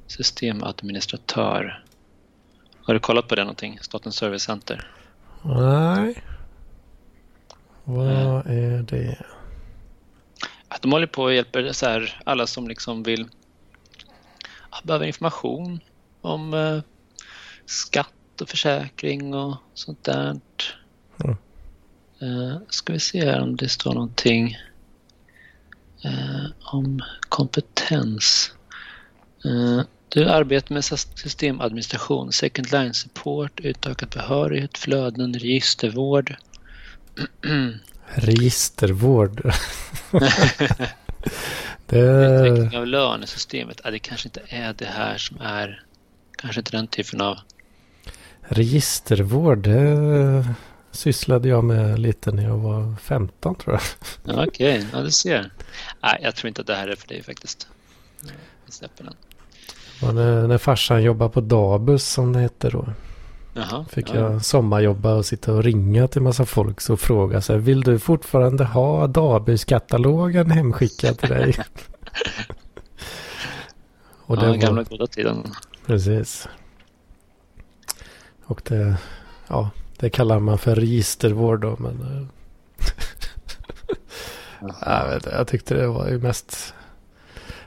systemadministratör. 0.07 1.83
Har 2.83 2.93
du 2.93 2.99
kollat 2.99 3.27
på 3.27 3.35
det 3.35 3.41
någonting? 3.41 3.79
Statens 3.81 4.15
servicecenter? 4.15 4.87
Nej. 5.41 6.23
Vad 7.83 8.47
är 8.47 8.83
det? 8.83 9.17
Att 10.73 10.81
de 10.81 10.91
håller 10.91 11.07
på 11.07 11.23
och 11.23 11.33
hjälper 11.33 11.71
så 11.71 11.85
här, 11.85 12.21
alla 12.25 12.47
som 12.47 12.67
liksom 12.67 13.03
vill 13.03 13.29
behöver 14.83 15.05
information 15.05 15.79
om 16.21 16.53
eh, 16.53 16.81
skatt 17.65 18.41
och 18.41 18.49
försäkring 18.49 19.33
och 19.33 19.57
sånt 19.73 20.03
där. 20.03 20.39
Mm. 21.23 21.37
Eh, 22.21 22.57
ska 22.69 22.93
vi 22.93 22.99
se 22.99 23.25
här 23.25 23.41
om 23.41 23.55
det 23.55 23.69
står 23.69 23.93
någonting 23.93 24.57
eh, 26.03 26.45
om 26.59 27.01
kompetens. 27.29 28.53
Eh, 29.45 29.81
du 30.09 30.29
arbetar 30.29 30.73
med 30.73 30.83
systemadministration, 30.83 32.31
second 32.31 32.71
line 32.71 32.93
support, 32.93 33.59
utökad 33.59 34.09
behörighet, 34.09 34.77
flöden, 34.77 35.33
registervård. 35.33 36.35
Registervård. 38.15 39.41
det... 41.85 41.99
Utveckling 41.99 42.77
av 42.77 42.87
lönesystemet. 42.87 43.81
Det 43.83 43.99
kanske 43.99 44.27
inte 44.27 44.41
är 44.47 44.73
det 44.73 44.85
här 44.85 45.17
som 45.17 45.41
är 45.41 45.83
kanske 46.35 46.61
inte 46.61 46.71
den 46.71 46.87
typen 46.87 47.21
av... 47.21 47.37
Registervård, 48.41 49.57
det 49.57 50.45
sysslade 50.91 51.47
jag 51.47 51.63
med 51.63 51.99
lite 51.99 52.31
när 52.31 52.43
jag 52.43 52.57
var 52.57 52.95
15 52.95 53.55
tror 53.55 53.75
jag. 53.75 53.81
Ja, 54.35 54.45
Okej, 54.47 54.77
okay. 54.77 54.89
ja 54.93 55.01
du 55.01 55.11
ser. 55.11 55.51
Nej, 56.01 56.19
jag 56.23 56.35
tror 56.35 56.47
inte 56.47 56.61
att 56.61 56.67
det 56.67 56.75
här 56.75 56.87
är 56.87 56.95
för 56.95 57.07
dig 57.07 57.23
faktiskt. 57.23 57.67
Vi 58.65 58.71
släpper 58.71 59.03
den. 59.03 59.15
När, 60.15 60.47
när 60.47 60.57
farsan 60.57 61.03
jobbade 61.03 61.31
på 61.31 61.41
Dabus 61.41 62.07
som 62.07 62.33
det 62.33 62.39
hette 62.39 62.69
då. 62.69 62.87
Jaha, 63.53 63.85
Fick 63.89 64.09
ja. 64.09 64.15
jag 64.15 64.45
sommarjobba 64.45 65.13
och 65.13 65.25
sitta 65.25 65.53
och 65.53 65.63
ringa 65.63 66.07
till 66.07 66.21
massa 66.21 66.45
folk 66.45 66.89
och 66.89 66.99
fråga 66.99 67.41
så 67.41 67.53
här, 67.53 67.59
vill 67.59 67.81
du 67.81 67.99
fortfarande 67.99 68.63
ha 68.63 69.07
Dabus-katalogen 69.07 70.51
hemskickad 70.51 71.17
till 71.19 71.29
dig? 71.29 71.55
och 74.25 74.37
det 74.37 74.45
ja, 74.45 74.49
var... 74.49 74.57
gamla 74.57 74.83
goda 74.83 75.07
tiden. 75.07 75.43
Precis. 75.85 76.47
Och 78.45 78.61
det, 78.65 78.97
ja, 79.47 79.69
det 79.97 80.09
kallar 80.09 80.39
man 80.39 80.57
för 80.57 80.75
registervård 80.75 81.61
då, 81.61 81.75
men... 81.79 82.27
jag, 84.85 85.07
vet, 85.13 85.25
jag 85.25 85.47
tyckte 85.47 85.75
det 85.75 85.87
var 85.87 86.07
ju 86.07 86.19
mest... 86.19 86.73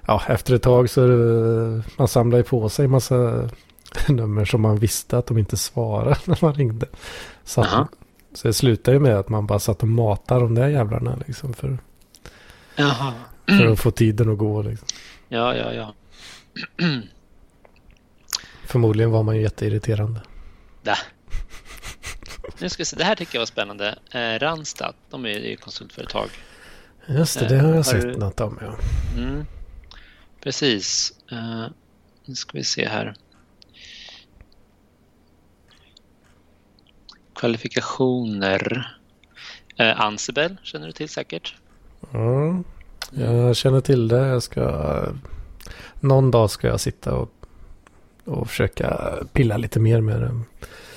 Ja, 0.06 0.22
efter 0.28 0.54
ett 0.54 0.62
tag 0.62 0.90
så 0.90 1.00
man 1.96 2.08
samlade 2.08 2.42
på 2.42 2.68
sig 2.68 2.88
massa 2.88 3.48
nummer 4.08 4.44
som 4.44 4.60
man 4.60 4.78
visste 4.78 5.18
att 5.18 5.26
de 5.26 5.38
inte 5.38 5.56
svarade 5.56 6.16
när 6.24 6.38
man 6.42 6.54
ringde. 6.54 6.86
Så, 7.44 7.60
att, 7.60 7.88
så 8.34 8.48
det 8.48 8.54
slutade 8.54 8.96
ju 8.96 9.00
med 9.00 9.16
att 9.16 9.28
man 9.28 9.46
bara 9.46 9.58
satt 9.58 9.82
och 9.82 9.88
matade 9.88 10.40
de 10.40 10.54
där 10.54 10.68
jävlarna 10.68 11.18
liksom 11.26 11.54
för, 11.54 11.78
Jaha. 12.76 13.12
för 13.46 13.66
att 13.66 13.80
få 13.80 13.90
tiden 13.90 14.32
att 14.32 14.38
gå. 14.38 14.62
Liksom. 14.62 14.88
Ja, 15.28 15.54
ja, 15.54 15.72
ja. 15.72 15.94
Förmodligen 18.66 19.10
var 19.10 19.22
man 19.22 19.36
ju 19.36 19.42
jätteirriterande. 19.42 20.20
Da. 20.82 20.96
Nu 22.58 22.68
ska 22.68 22.80
vi 22.80 22.84
se, 22.84 22.96
det 22.96 23.04
här 23.04 23.14
tycker 23.14 23.34
jag 23.34 23.40
var 23.40 23.46
spännande. 23.46 23.98
Eh, 24.10 24.38
Randstad, 24.38 24.94
de 25.10 25.24
är 25.26 25.38
ju 25.38 25.56
konsultföretag. 25.56 26.28
Just 27.06 27.38
det, 27.38 27.48
det 27.48 27.58
har 27.58 27.68
jag 27.68 27.76
eh, 27.76 27.82
sett 27.82 28.02
du... 28.02 28.16
något 28.16 28.40
om. 28.40 28.58
Ja. 28.60 28.76
Mm. 29.16 29.46
Precis. 30.40 31.12
Eh, 31.30 31.66
nu 32.24 32.34
ska 32.34 32.58
vi 32.58 32.64
se 32.64 32.88
här. 32.88 33.14
Kvalifikationer. 37.44 38.96
Eh, 39.76 40.00
Ansebel 40.00 40.56
känner 40.62 40.86
du 40.86 40.92
till 40.92 41.08
säkert? 41.08 41.54
Mm. 42.14 42.64
Jag 43.10 43.56
känner 43.56 43.80
till 43.80 44.08
det. 44.08 44.26
Jag 44.26 44.42
ska... 44.42 45.06
Någon 46.00 46.30
dag 46.30 46.50
ska 46.50 46.66
jag 46.66 46.80
sitta 46.80 47.14
och, 47.14 47.30
och 48.24 48.48
försöka 48.48 49.12
pilla 49.32 49.56
lite 49.56 49.80
mer 49.80 50.00
med 50.00 50.20
det. 50.20 50.40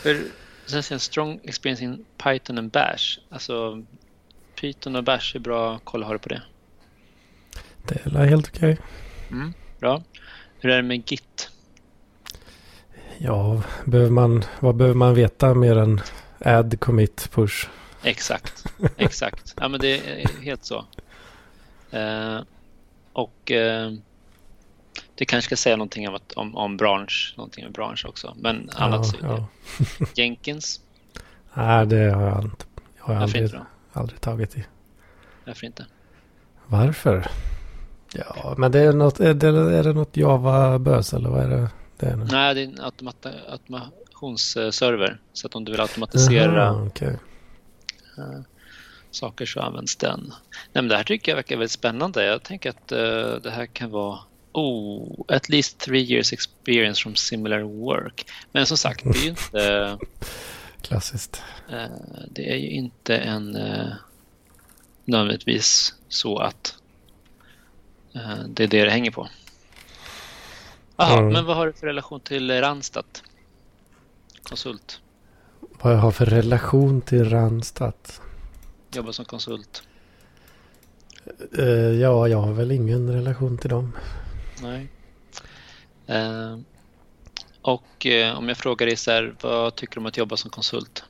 För 0.01 0.23
sen 0.65 0.83
säger 0.83 0.99
strong 0.99 1.39
experience 1.43 1.83
in 1.83 2.05
Python 2.23 2.57
and 2.57 2.71
Bash. 2.71 3.19
Alltså 3.29 3.83
Python 4.61 4.95
och 4.95 5.03
Bash 5.03 5.35
är 5.35 5.39
bra. 5.39 5.79
Kolla, 5.83 6.05
har 6.05 6.13
du 6.13 6.19
på 6.19 6.29
det? 6.29 6.41
Det 7.87 8.05
är 8.05 8.25
helt 8.25 8.47
okej. 8.47 8.73
Okay. 8.73 8.85
Mm, 9.31 9.53
bra. 9.79 10.03
Hur 10.59 10.69
är 10.69 10.77
det 10.77 10.83
med 10.83 11.11
Git? 11.11 11.49
Ja, 13.17 13.61
behöver 13.85 14.11
man, 14.11 14.43
vad 14.59 14.75
behöver 14.75 14.95
man 14.97 15.13
veta 15.13 15.53
mer 15.53 15.77
än 15.77 16.01
add, 16.39 16.79
commit, 16.79 17.29
push? 17.31 17.67
Exakt, 18.03 18.65
exakt. 18.97 19.53
ja, 19.59 19.67
men 19.67 19.79
det 19.79 20.21
är 20.21 20.41
helt 20.41 20.65
så. 20.65 20.85
Uh, 21.93 22.41
och 23.13 23.51
uh, 23.51 23.93
det 25.15 25.25
kanske 25.25 25.45
ska 25.45 25.55
säga 25.55 25.75
någonting 25.75 26.07
om, 26.07 26.15
att, 26.15 26.31
om, 26.31 26.55
om 26.55 26.77
bransch, 26.77 27.33
någonting 27.37 27.63
med 27.63 27.73
bransch 27.73 28.05
också. 28.05 28.35
Men 28.39 28.69
annat 28.73 29.07
så 29.07 29.15
ja. 29.21 29.47
Jenkins? 30.15 30.81
Nej, 31.53 31.85
det 31.85 32.11
har 32.11 32.23
jag 32.23 32.43
inte. 32.43 32.65
Jag 32.97 33.05
har 33.05 33.15
aldrig, 33.15 33.43
inte 33.43 33.61
aldrig 33.93 34.21
tagit 34.21 34.57
i. 34.57 34.65
Varför 35.45 35.65
inte? 35.65 35.85
Varför? 36.65 37.27
Ja, 38.13 38.55
men 38.57 38.71
det 38.71 38.79
är, 38.79 38.93
något, 38.93 39.19
är, 39.19 39.33
det, 39.33 39.47
är 39.47 39.83
det 39.83 39.93
något 39.93 40.17
Java-bös 40.17 41.13
eller 41.13 41.29
vad 41.29 41.43
är 41.43 41.49
det? 41.49 41.69
det 41.97 42.05
är 42.05 42.15
Nej, 42.15 42.55
det 42.55 42.61
är 42.61 42.65
en 42.65 42.81
automata, 42.81 43.29
automationsserver. 44.17 45.19
Så 45.33 45.47
att 45.47 45.55
om 45.55 45.65
du 45.65 45.71
vill 45.71 45.81
automatisera 45.81 46.69
Aha, 46.69 46.85
okay. 46.85 47.13
uh, 48.17 48.41
saker 49.11 49.45
så 49.45 49.59
används 49.59 49.95
den. 49.95 50.33
Nej, 50.73 50.83
men 50.83 50.87
det 50.87 50.97
här 50.97 51.03
tycker 51.03 51.31
jag 51.31 51.35
verkar 51.35 51.55
väldigt 51.55 51.71
spännande. 51.71 52.25
Jag 52.25 52.43
tänker 52.43 52.69
att 52.69 52.91
uh, 52.91 53.41
det 53.41 53.51
här 53.51 53.65
kan 53.65 53.91
vara 53.91 54.19
Oh, 54.51 55.25
at 55.27 55.49
least 55.49 55.77
three 55.77 56.01
years 56.01 56.33
experience 56.33 57.03
from 57.03 57.15
similar 57.15 57.59
work. 57.61 58.25
Men 58.51 58.65
som 58.65 58.77
sagt, 58.77 59.03
det 59.03 59.19
är 59.19 59.23
ju 59.23 59.29
inte... 59.29 59.97
Klassiskt. 60.81 61.43
Uh, 61.69 61.85
det 62.31 62.51
är 62.51 62.55
ju 62.55 62.69
inte 62.69 63.17
en 63.17 63.55
uh, 63.55 63.93
nödvändigtvis 65.05 65.93
så 66.09 66.37
att 66.37 66.75
det 68.47 68.63
är 68.63 68.67
det 68.67 68.83
det 68.83 68.89
hänger 68.89 69.11
på. 69.11 69.27
Jaha, 70.95 71.19
mm. 71.19 71.33
men 71.33 71.45
vad 71.45 71.55
har 71.55 71.67
du 71.67 71.73
för 71.73 71.87
relation 71.87 72.19
till 72.19 72.61
Randstad? 72.61 73.03
Konsult. 74.49 75.01
Vad 75.59 75.93
jag 75.93 75.97
har 75.97 76.11
för 76.11 76.25
relation 76.25 77.01
till 77.01 77.29
Randstad? 77.29 77.93
Jobbar 78.91 79.11
som 79.11 79.25
konsult. 79.25 79.83
ja, 82.01 82.27
jag 82.27 82.41
har 82.41 82.53
väl 82.53 82.71
ingen 82.71 83.13
relation 83.13 83.57
till 83.57 83.69
dem. 83.69 83.93
Nej. 84.61 84.87
Eh, 86.07 86.57
och 87.61 88.05
eh, 88.05 88.37
om 88.37 88.47
jag 88.49 88.57
frågar 88.57 88.85
dig 88.85 88.95
så 88.95 89.11
här, 89.11 89.35
vad 89.41 89.75
tycker 89.75 89.95
du 89.95 89.99
om 89.99 90.05
att 90.05 90.17
jobba 90.17 90.37
som 90.37 90.49
konsult? 90.49 91.03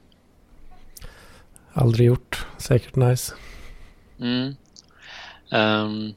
Aldrig 1.74 2.08
gjort. 2.08 2.46
Säkert 2.58 2.96
nice. 2.96 3.34
Mm. 4.20 4.56
Um, 5.52 6.14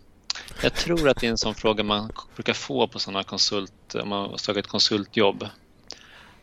jag 0.62 0.74
tror 0.74 1.08
att 1.08 1.20
det 1.20 1.26
är 1.26 1.30
en 1.30 1.38
sån 1.38 1.54
fråga 1.54 1.84
man 1.84 2.12
brukar 2.34 2.52
få 2.52 2.88
på 2.88 2.98
sådana 2.98 3.22
konsult, 3.22 3.94
om 3.94 4.08
man 4.08 4.30
har 4.46 4.58
ett 4.58 4.66
konsultjobb. 4.66 5.48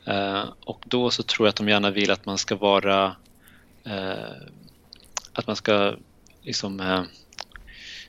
Uh, 0.07 0.45
och 0.65 0.83
då 0.85 1.11
så 1.11 1.23
tror 1.23 1.47
jag 1.47 1.49
att 1.49 1.55
de 1.55 1.69
gärna 1.69 1.91
vill 1.91 2.11
att 2.11 2.25
man 2.25 2.37
ska 2.37 2.55
vara, 2.55 3.15
uh, 3.87 4.47
att 5.33 5.47
man 5.47 5.55
ska 5.55 5.95
liksom 6.41 6.79
uh, 6.79 7.03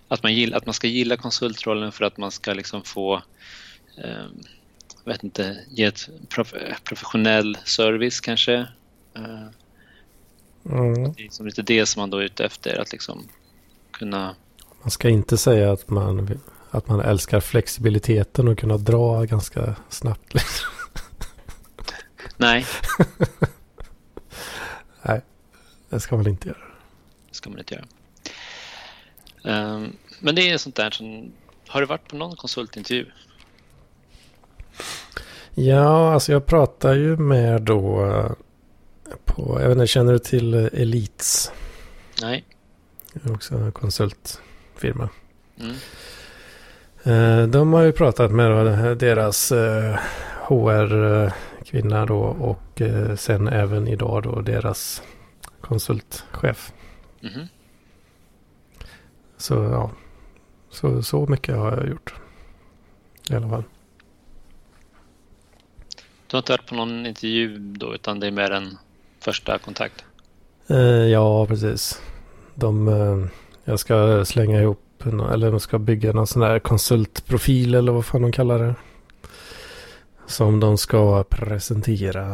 att 0.08 0.22
man, 0.22 0.34
gilla, 0.34 0.56
att 0.56 0.66
man 0.66 0.74
ska 0.74 0.86
gilla 0.86 1.16
konsultrollen 1.16 1.92
för 1.92 2.04
att 2.04 2.16
man 2.16 2.30
ska 2.30 2.52
liksom 2.52 2.82
få 2.82 3.22
eh, 3.96 4.26
vet 5.08 5.24
inte, 5.24 5.58
ge 5.70 5.84
ett 5.84 6.08
prof 6.28 6.54
professionell 6.84 7.58
service 7.64 8.20
kanske. 8.20 8.54
Eh, 9.14 9.48
mm. 10.64 10.94
Det 10.94 11.20
är 11.20 11.22
liksom 11.22 11.46
lite 11.46 11.62
det 11.62 11.86
som 11.86 12.00
man 12.00 12.10
då 12.10 12.18
är 12.18 12.22
ute 12.22 12.44
efter, 12.44 12.80
att 12.80 12.92
liksom 12.92 13.28
kunna... 13.90 14.34
Man 14.82 14.90
ska 14.90 15.08
inte 15.08 15.36
säga 15.36 15.72
att 15.72 15.90
man, 15.90 16.40
att 16.70 16.88
man 16.88 17.00
älskar 17.00 17.40
flexibiliteten 17.40 18.48
och 18.48 18.58
kunna 18.58 18.76
dra 18.76 19.24
ganska 19.24 19.74
snabbt. 19.88 20.34
Liksom. 20.34 20.68
Nej. 22.38 22.66
Nej, 25.02 25.20
det 25.88 26.00
ska 26.00 26.16
man 26.16 26.26
inte 26.26 26.48
göra. 26.48 26.58
Det 27.28 27.34
ska 27.34 27.50
man 27.50 27.58
inte 27.58 27.74
göra. 27.74 27.84
Ehm, 29.44 29.96
men 30.20 30.34
det 30.34 30.50
är 30.50 30.58
sånt 30.58 30.76
där 30.76 30.90
som... 30.90 31.32
Har 31.68 31.80
du 31.80 31.86
varit 31.86 32.08
på 32.08 32.16
någon 32.16 32.36
konsultintervju? 32.36 33.06
Ja, 35.54 36.12
alltså 36.12 36.32
jag 36.32 36.46
pratar 36.46 36.94
ju 36.94 37.16
med 37.16 37.62
då 37.62 38.06
eh, 38.06 38.30
på, 39.24 39.58
jag 39.60 39.68
vet 39.68 39.76
inte, 39.76 39.86
känner 39.86 40.12
du 40.12 40.18
till 40.18 40.54
eh, 40.54 40.64
Elites? 40.64 41.52
Nej. 42.22 42.44
Det 43.12 43.28
är 43.28 43.34
också 43.34 43.54
en 43.54 43.72
konsultfirma. 43.72 45.08
Mm. 45.60 45.74
Eh, 47.02 47.48
de 47.48 47.72
har 47.72 47.82
ju 47.82 47.92
pratat 47.92 48.30
med 48.30 48.98
deras 48.98 49.52
eh, 49.52 49.98
HR-kvinna 51.60 52.06
då 52.06 52.20
och 52.20 52.80
eh, 52.80 53.16
sen 53.16 53.48
även 53.48 53.88
idag 53.88 54.22
då 54.22 54.40
deras 54.40 55.02
konsultchef. 55.60 56.72
Mhm. 57.20 57.48
Så 59.36 59.54
ja, 59.54 59.90
så, 60.70 61.02
så 61.02 61.26
mycket 61.26 61.56
har 61.56 61.76
jag 61.76 61.88
gjort. 61.88 62.14
I 63.30 63.34
alla 63.34 63.48
fall. 63.48 63.64
Du 66.26 66.36
har 66.36 66.38
inte 66.38 66.52
varit 66.52 66.66
på 66.66 66.74
någon 66.74 67.06
intervju 67.06 67.58
då 67.58 67.94
utan 67.94 68.20
det 68.20 68.26
är 68.26 68.30
mer 68.30 68.50
en 68.50 68.78
första 69.20 69.58
kontakt? 69.58 70.04
Eh, 70.66 70.76
ja, 70.86 71.46
precis. 71.46 72.02
De, 72.54 72.88
eh, 72.88 73.30
jag 73.64 73.80
ska 73.80 74.24
slänga 74.24 74.62
ihop, 74.62 75.02
eller 75.32 75.50
de 75.50 75.60
ska 75.60 75.78
bygga 75.78 76.12
någon 76.12 76.26
sån 76.26 76.42
där 76.42 76.58
konsultprofil 76.58 77.74
eller 77.74 77.92
vad 77.92 78.04
fan 78.06 78.22
de 78.22 78.32
kallar 78.32 78.58
det. 78.58 78.74
Som 80.28 80.60
de 80.60 80.78
ska 80.78 81.24
presentera, 81.24 82.24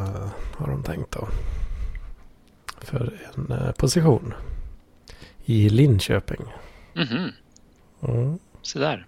har 0.57 0.68
de 0.68 0.83
tänkt 0.83 1.11
då. 1.12 1.28
För 2.80 3.20
en 3.35 3.52
eh, 3.52 3.72
position. 3.72 4.35
I 5.44 5.68
Linköping. 5.68 6.40
Mhm, 6.94 7.30
Mm. 8.02 8.38
se 8.62 8.78
där. 8.78 9.07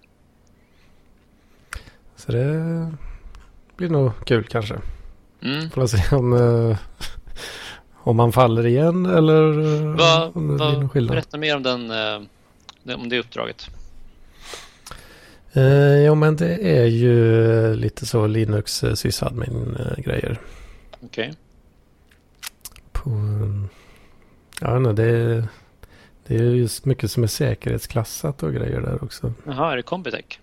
Så 2.15 2.31
det 2.31 2.91
blir 3.75 3.89
nog 3.89 4.11
kul 4.25 4.43
kanske. 4.43 4.75
Mm. 5.41 5.69
Får 5.69 5.87
se 5.87 6.15
om, 6.15 6.33
eh, 6.33 6.77
om 7.93 8.15
man 8.15 8.31
faller 8.31 8.65
igen 8.65 9.05
eller 9.05 9.43
Vad, 9.97 10.35
om 10.35 10.47
det 10.47 10.55
blir 10.55 10.71
någon 10.71 10.89
skillnad. 10.89 11.11
berätta 11.15 11.37
mer 11.37 11.55
om, 11.55 11.63
den, 11.63 11.91
eh, 11.91 12.95
om 12.99 13.09
det 13.09 13.19
uppdraget. 13.19 13.69
Eh, 15.53 15.63
ja 16.03 16.15
men 16.15 16.35
det 16.35 16.77
är 16.79 16.85
ju 16.85 17.75
lite 17.75 18.05
så 18.05 18.27
Linux 18.27 18.83
eh, 18.83 18.93
sysadmin 18.93 19.77
eh, 19.79 20.03
grejer. 20.03 20.39
Okej. 21.01 21.33
På, 22.91 23.09
eh, 23.09 23.65
ja 24.61 24.77
inte, 24.77 24.93
det, 24.93 25.47
det 26.27 26.35
är 26.35 26.41
just 26.43 26.85
mycket 26.85 27.11
som 27.11 27.23
är 27.23 27.27
säkerhetsklassat 27.27 28.43
och 28.43 28.53
grejer 28.53 28.81
där 28.81 29.03
också. 29.03 29.33
Jaha, 29.45 29.71
är 29.71 29.75
det 29.75 29.83
Combitech? 29.83 30.39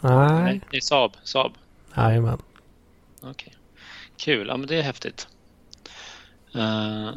Nej, 0.00 0.60
Det 0.70 0.76
är 0.76 0.80
Saab. 0.80 1.12
Saab. 1.24 1.52
nej 1.94 2.20
men. 2.20 2.38
Okej. 3.22 3.52
Kul. 4.16 4.46
Ja, 4.48 4.56
men 4.56 4.66
det 4.66 4.76
är 4.76 4.82
häftigt. 4.82 5.28
Uh, 6.56 7.10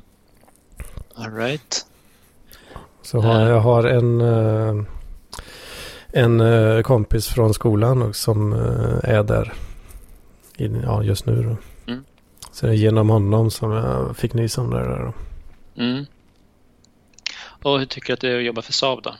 all 1.16 1.34
right. 1.34 1.86
Så 3.02 3.20
har, 3.20 3.42
jag 3.42 3.60
har 3.60 3.84
en, 3.84 4.22
eh, 4.22 4.84
en 6.12 6.40
eh, 6.40 6.82
kompis 6.82 7.28
från 7.28 7.54
skolan 7.54 8.02
och 8.02 8.16
som 8.16 8.54
eh, 8.54 9.10
är 9.10 9.24
där 9.24 9.54
i, 10.58 10.68
ja, 10.84 11.04
just 11.04 11.26
nu. 11.26 11.44
Då. 11.44 11.58
Mm. 11.92 12.06
Så 12.52 12.66
det 12.66 12.72
är 12.72 12.76
genom 12.76 13.10
honom 13.10 13.52
som 13.52 13.72
jag 13.72 14.18
fick 14.18 14.34
nys 14.34 14.58
om 14.58 14.70
det 14.70 14.80
där. 14.80 15.00
Då. 15.00 15.14
Mm. 15.82 16.06
Och 17.40 17.80
hur 17.80 17.86
tycker 17.86 18.08
du 18.08 18.14
att 18.14 18.22
det 18.22 18.30
är 18.30 18.38
att 18.38 18.44
jobba 18.44 18.62
för 18.62 18.74
Saab 18.74 19.02
då? 19.04 19.16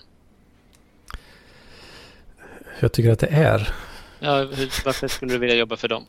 Jag 2.80 2.92
tycker 2.92 3.12
att 3.12 3.20
det 3.20 3.28
är. 3.28 3.74
Ja, 4.20 4.38
hur, 4.38 4.86
varför 4.86 5.08
skulle 5.08 5.34
du 5.34 5.38
vilja 5.38 5.56
jobba 5.56 5.78
för 5.78 5.88
dem? 5.88 6.06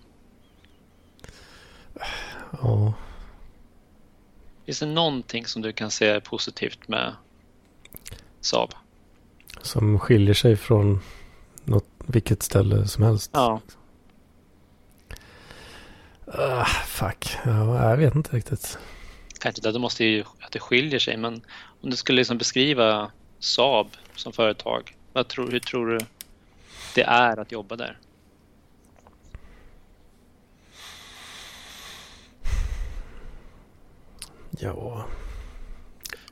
Ja, 2.62 2.92
Finns 4.70 4.80
det 4.80 4.86
någonting 4.86 5.46
som 5.46 5.62
du 5.62 5.72
kan 5.72 5.90
se 5.90 6.20
positivt 6.20 6.88
med 6.88 7.14
Saab? 8.40 8.74
Som 9.62 9.98
skiljer 9.98 10.34
sig 10.34 10.56
från 10.56 11.00
något, 11.64 11.86
vilket 12.06 12.42
ställe 12.42 12.86
som 12.86 13.04
helst. 13.04 13.30
Ja. 13.34 13.60
Ah, 16.26 16.64
fuck, 16.86 17.36
ja, 17.44 17.90
jag 17.90 17.96
vet 17.96 18.14
inte 18.14 18.36
riktigt. 18.36 18.78
Kanske 19.40 19.58
inte 19.58 19.72
det 19.72 19.78
måste 19.78 20.04
ju 20.04 20.24
att 20.40 20.52
det 20.52 20.58
skiljer 20.58 20.98
sig, 20.98 21.16
men 21.16 21.42
om 21.82 21.90
du 21.90 21.96
skulle 21.96 22.16
liksom 22.16 22.38
beskriva 22.38 23.10
Saab 23.38 23.86
som 24.14 24.32
företag, 24.32 24.96
vad 25.12 25.28
tror, 25.28 25.50
hur 25.50 25.58
tror 25.60 25.86
du 25.86 25.98
det 26.94 27.02
är 27.02 27.36
att 27.36 27.52
jobba 27.52 27.76
där? 27.76 27.98
Ja, 34.50 35.04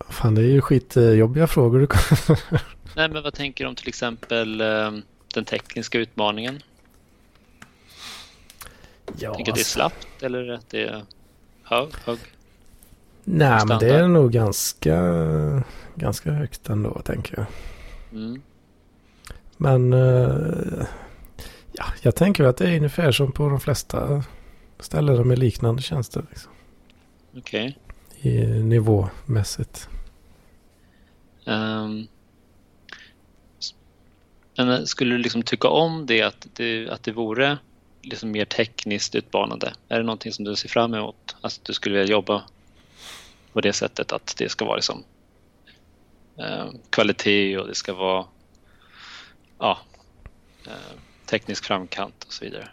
fan 0.09 0.35
det 0.35 0.41
är 0.43 0.47
ju 0.47 0.61
skitjobbiga 0.61 1.47
frågor. 1.47 1.79
du 1.79 1.87
kommer- 1.87 2.41
Nej, 2.99 3.09
men 3.09 3.23
vad 3.23 3.35
tänker 3.35 3.65
du 3.65 3.69
om 3.69 3.75
till 3.75 3.89
exempel 3.89 4.61
eh, 4.61 4.93
den 5.35 5.45
tekniska 5.45 5.99
utmaningen? 5.99 6.63
ja, 9.19 9.35
Tänker 9.35 9.53
att 9.53 9.57
det 9.57 9.63
är 9.63 9.65
slappt 9.65 10.23
eller 10.23 10.49
att 10.49 10.71
det 10.71 10.83
är 10.83 11.03
hög? 11.63 11.89
hög? 12.05 12.19
Nej, 13.25 13.67
men 13.67 13.79
det 13.79 13.95
är 13.95 14.09
nog 14.09 14.33
ganska, 14.33 14.97
ganska 15.95 16.31
högt 16.33 16.69
ändå, 16.69 17.01
tänker 17.05 17.37
jag. 17.37 17.47
Mm. 18.13 18.43
Men 19.57 19.93
eh, 19.93 20.87
ja, 21.73 21.85
jag 22.03 22.15
tänker 22.17 22.45
att 22.45 22.57
det 22.57 22.69
är 22.71 22.77
ungefär 22.77 23.13
som 23.13 23.33
på 23.33 23.49
de 23.49 23.61
flesta 23.61 24.25
ställen 24.81 25.29
med 25.29 25.39
liknande 25.39 25.83
tjänster. 25.83 26.25
Liksom, 26.31 26.53
Okej. 27.37 27.79
I 28.21 28.47
nivåmässigt. 28.47 29.89
Ehm, 31.45 32.01
s- 32.03 32.18
men 34.59 34.71
eh, 34.71 34.85
skulle 34.85 35.15
du 35.15 35.19
liksom 35.19 35.43
tycka 35.43 35.69
om 35.69 36.07
det 36.07 36.23
att 36.23 36.47
det, 36.53 36.89
att 36.89 37.03
det 37.03 37.13
vore 37.13 37.59
liksom 38.03 38.31
mer 38.31 38.45
tekniskt 38.45 39.15
utmanande? 39.15 39.73
Är 39.89 39.99
det 39.99 40.05
någonting 40.05 40.33
som 40.33 40.45
du 40.45 40.57
ser 40.57 40.69
fram 40.69 40.95
emot? 40.95 41.37
Att 41.41 41.61
du 41.63 41.73
skulle 41.73 41.99
vilja 41.99 42.13
jobba 42.13 42.43
på 43.53 43.61
det 43.61 43.73
sättet 43.73 44.13
att 44.13 44.35
det 44.39 44.49
ska 44.49 44.65
vara 44.65 44.77
liksom 44.77 45.05
ehm, 46.37 46.69
kvalitet 46.91 47.59
och 47.59 47.67
det 47.67 47.75
ska 47.75 47.95
vara 47.95 48.27
ja, 49.59 49.79
eh, 50.67 50.99
teknisk 51.27 51.65
framkant 51.65 52.25
och 52.25 52.33
så 52.33 52.45
vidare. 52.45 52.69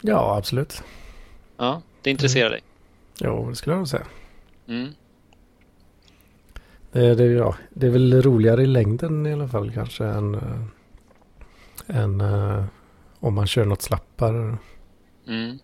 Ja, 0.00 0.36
absolut. 0.36 0.82
Ja, 1.56 1.82
det 2.02 2.10
intresserar 2.10 2.50
dig? 2.50 2.60
Jo, 3.20 3.50
det 3.50 3.56
skulle 3.56 3.72
jag 3.72 3.78
nog 3.78 3.88
säga. 3.88 4.06
Mm. 4.68 4.94
Det, 6.96 7.14
det, 7.14 7.24
ja, 7.24 7.56
det 7.70 7.86
är 7.86 7.90
väl 7.90 8.22
roligare 8.22 8.62
i 8.62 8.66
längden 8.66 9.26
i 9.26 9.32
alla 9.32 9.48
fall 9.48 9.72
kanske 9.72 10.04
än, 10.04 10.34
eh, 10.34 11.96
än 11.96 12.20
eh, 12.20 12.64
om 13.20 13.34
man 13.34 13.46
kör 13.46 13.64
något 13.64 13.82
slappare. 13.82 14.56
Mm. 15.28 15.58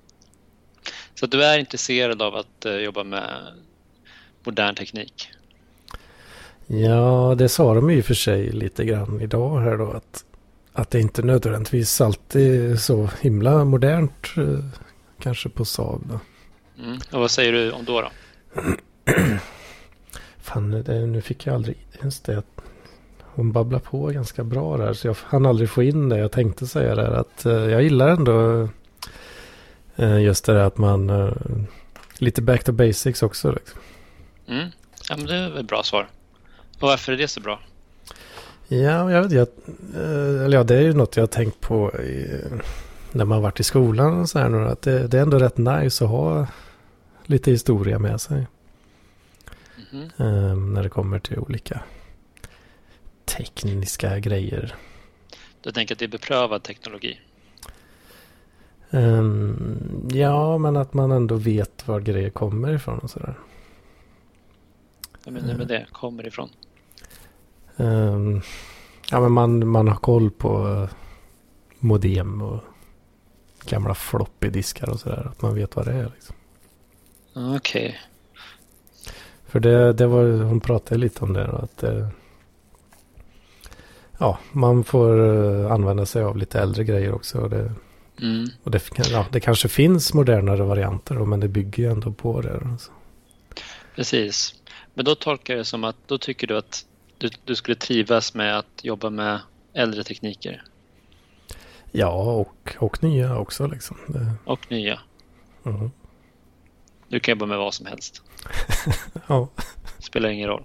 Så 1.15 1.27
du 1.27 1.45
är 1.45 1.59
intresserad 1.59 2.23
av 2.23 2.37
att 2.37 2.65
eh, 2.65 2.77
jobba 2.77 3.05
med 3.05 3.31
modern 4.45 4.75
teknik? 4.75 5.31
Ja, 6.67 7.35
det 7.39 7.49
sa 7.49 7.75
de 7.75 7.91
ju 7.91 7.97
i 7.97 8.01
och 8.01 8.05
för 8.05 8.15
sig 8.15 8.53
lite 8.53 8.85
grann 8.85 9.21
idag 9.21 9.61
här 9.61 9.77
då. 9.77 9.91
Att, 9.91 10.25
att 10.73 10.91
det 10.91 11.01
inte 11.01 11.23
nödvändigtvis 11.23 12.01
alltid 12.01 12.71
är 12.71 12.77
så 12.77 13.11
himla 13.21 13.65
modernt 13.65 14.27
eh, 14.37 14.65
kanske 15.19 15.49
på 15.49 15.65
Saab. 15.65 16.19
Mm. 16.79 16.99
Och 17.13 17.21
vad 17.21 17.31
säger 17.31 17.53
du 17.53 17.73
om 17.73 17.85
då? 17.85 18.01
då? 18.01 18.11
Fan, 20.53 20.71
det, 20.71 21.07
nu 21.07 21.21
fick 21.21 21.47
jag 21.47 21.55
aldrig 21.55 21.87
ens 22.01 22.21
det. 22.21 22.39
att 22.39 22.61
Hon 23.21 23.53
babblar 23.53 23.79
på 23.79 24.07
ganska 24.07 24.45
bra 24.45 24.77
där. 24.77 24.93
Så 24.93 25.07
jag 25.07 25.17
hann 25.25 25.47
aldrig 25.47 25.71
få 25.71 25.83
in 25.83 26.09
det. 26.09 26.19
Jag 26.19 26.33
tänkte 26.33 26.67
säga 26.67 26.95
där 26.95 27.11
att 27.11 27.47
eh, 27.47 27.53
jag 27.53 27.83
gillar 27.83 28.09
ändå 28.09 28.69
eh, 29.97 30.23
just 30.23 30.45
det 30.45 30.53
där 30.53 30.65
att 30.65 30.79
man 30.79 31.11
eh, 31.11 31.33
lite 32.19 32.43
back 32.43 32.65
to 32.65 32.73
basics 32.73 33.23
också. 33.23 33.53
Liksom. 33.53 33.81
Mm. 34.49 34.69
Ja, 35.09 35.17
men 35.17 35.27
det 35.27 35.35
är 35.35 35.51
väl 35.51 35.59
ett 35.59 35.69
bra 35.69 35.83
svar. 35.83 36.09
Och 36.81 36.89
varför 36.89 37.13
är 37.13 37.17
det 37.17 37.29
så 37.29 37.41
bra? 37.41 37.61
Ja, 38.69 39.13
jag 39.13 39.23
vet 39.23 39.33
jag, 39.33 39.49
eh, 39.95 40.45
eller 40.45 40.57
ja, 40.57 40.65
det 40.65 40.77
är 40.77 40.83
ju 40.83 40.93
något 40.93 41.17
jag 41.17 41.23
har 41.23 41.29
tänkt 41.29 41.61
på 41.61 41.93
i, 42.01 42.41
när 43.13 43.25
man 43.25 43.43
varit 43.43 43.61
i 43.61 43.65
skolan 43.65 44.21
och 44.21 44.29
så 44.29 44.39
här 44.39 44.49
nu. 44.49 44.69
Att 44.69 44.83
det, 44.83 45.07
det 45.07 45.19
är 45.19 45.23
ändå 45.23 45.39
rätt 45.39 45.59
nice 45.59 46.05
att 46.05 46.11
ha 46.11 46.47
lite 47.27 47.51
historia 47.51 47.99
med 47.99 48.21
sig. 48.21 48.47
Mhm. 49.93 50.11
eh, 50.17 50.57
när 50.57 50.83
det 50.83 50.89
kommer 50.89 51.19
till 51.19 51.39
olika 51.39 51.83
tekniska 53.25 54.19
grejer. 54.19 54.75
Du 55.61 55.73
tänker 55.73 55.95
att 55.95 55.99
det 55.99 56.05
är 56.05 56.09
beprövad 56.09 56.63
teknologi? 56.63 57.21
Ehm, 58.91 60.09
ja, 60.13 60.59
men 60.59 60.77
att 60.77 60.95
man 60.95 61.11
ändå 61.13 61.35
vet 61.35 61.89
var 61.89 62.01
grejer 62.01 62.31
kommer 62.31 62.75
ifrån 62.75 62.99
och 62.99 63.11
sådär. 63.11 63.35
Vad 65.25 65.35
menar 65.35 65.53
du 65.53 65.59
med 65.59 65.69
det? 65.69 65.87
Kommer 65.93 66.27
ifrån? 66.27 66.49
Ehm, 67.77 68.41
ja, 69.11 69.21
men 69.21 69.33
man, 69.33 69.69
man 69.69 69.89
har 69.89 69.97
koll 69.97 70.31
på 70.31 70.89
modem 71.79 72.43
och 72.43 72.61
gamla 73.65 73.95
floppy 73.95 74.51
diskar 74.51 74.91
och 74.91 75.01
sådär. 75.01 75.27
Att 75.31 75.43
man 75.43 75.55
vet 75.55 75.77
vad 75.77 75.87
det 75.87 75.93
är. 75.93 76.13
Liksom. 76.15 76.37
Okej. 77.57 77.99
För 79.53 79.61
det, 79.61 79.93
det 79.93 80.07
var, 80.07 80.25
hon 80.25 80.61
pratade 80.61 81.01
lite 81.01 81.25
om 81.25 81.33
det. 81.33 81.45
Att 81.45 81.77
det, 81.77 82.09
ja, 84.19 84.39
man 84.53 84.85
får 84.85 85.19
uh, 85.19 85.73
använda 85.73 86.07
sig 86.07 86.23
av 86.23 86.37
lite 86.37 86.61
äldre 86.61 86.85
grejer 86.85 87.15
också. 87.15 87.39
Och 87.39 87.51
det, 87.51 87.73
mm. 88.21 88.49
och 88.63 88.71
det, 88.71 88.83
ja, 89.11 89.27
det 89.33 89.41
kanske 89.41 89.69
finns 89.69 90.15
modernare 90.15 90.63
varianter 90.63 91.15
men 91.15 91.41
det 91.41 91.49
bygger 91.49 91.83
ju 91.83 91.91
ändå 91.91 92.13
på 92.13 92.41
det. 92.41 92.61
Alltså. 92.65 92.91
Precis. 93.97 94.55
Men 94.95 95.05
då 95.05 95.15
tolkar 95.15 95.55
jag 95.55 95.61
det 95.61 95.65
som 95.65 95.85
att 95.85 95.97
då 96.07 96.19
tycker 96.19 96.47
du 96.47 96.57
att 96.57 96.87
du, 97.19 97.31
du 97.45 97.55
skulle 97.55 97.77
trivas 97.77 98.35
med 98.35 98.59
att 98.59 98.81
jobba 98.83 99.11
med 99.11 99.41
äldre 99.73 100.05
tekniker? 100.05 100.65
Ja, 101.91 102.13
och, 102.13 102.77
och 102.79 103.03
nya 103.03 103.39
också. 103.39 103.67
Liksom. 103.67 103.97
Det... 104.07 104.33
Och 104.45 104.71
nya. 104.71 105.01
Mm. 105.65 105.91
Du 107.09 107.21
kan 107.21 107.33
jobba 107.33 107.47
med 107.47 107.59
vad 107.59 107.75
som 107.75 107.87
helst. 107.87 108.23
ja. 109.27 109.49
Spelar 109.99 110.29
ingen 110.29 110.49
roll. 110.49 110.65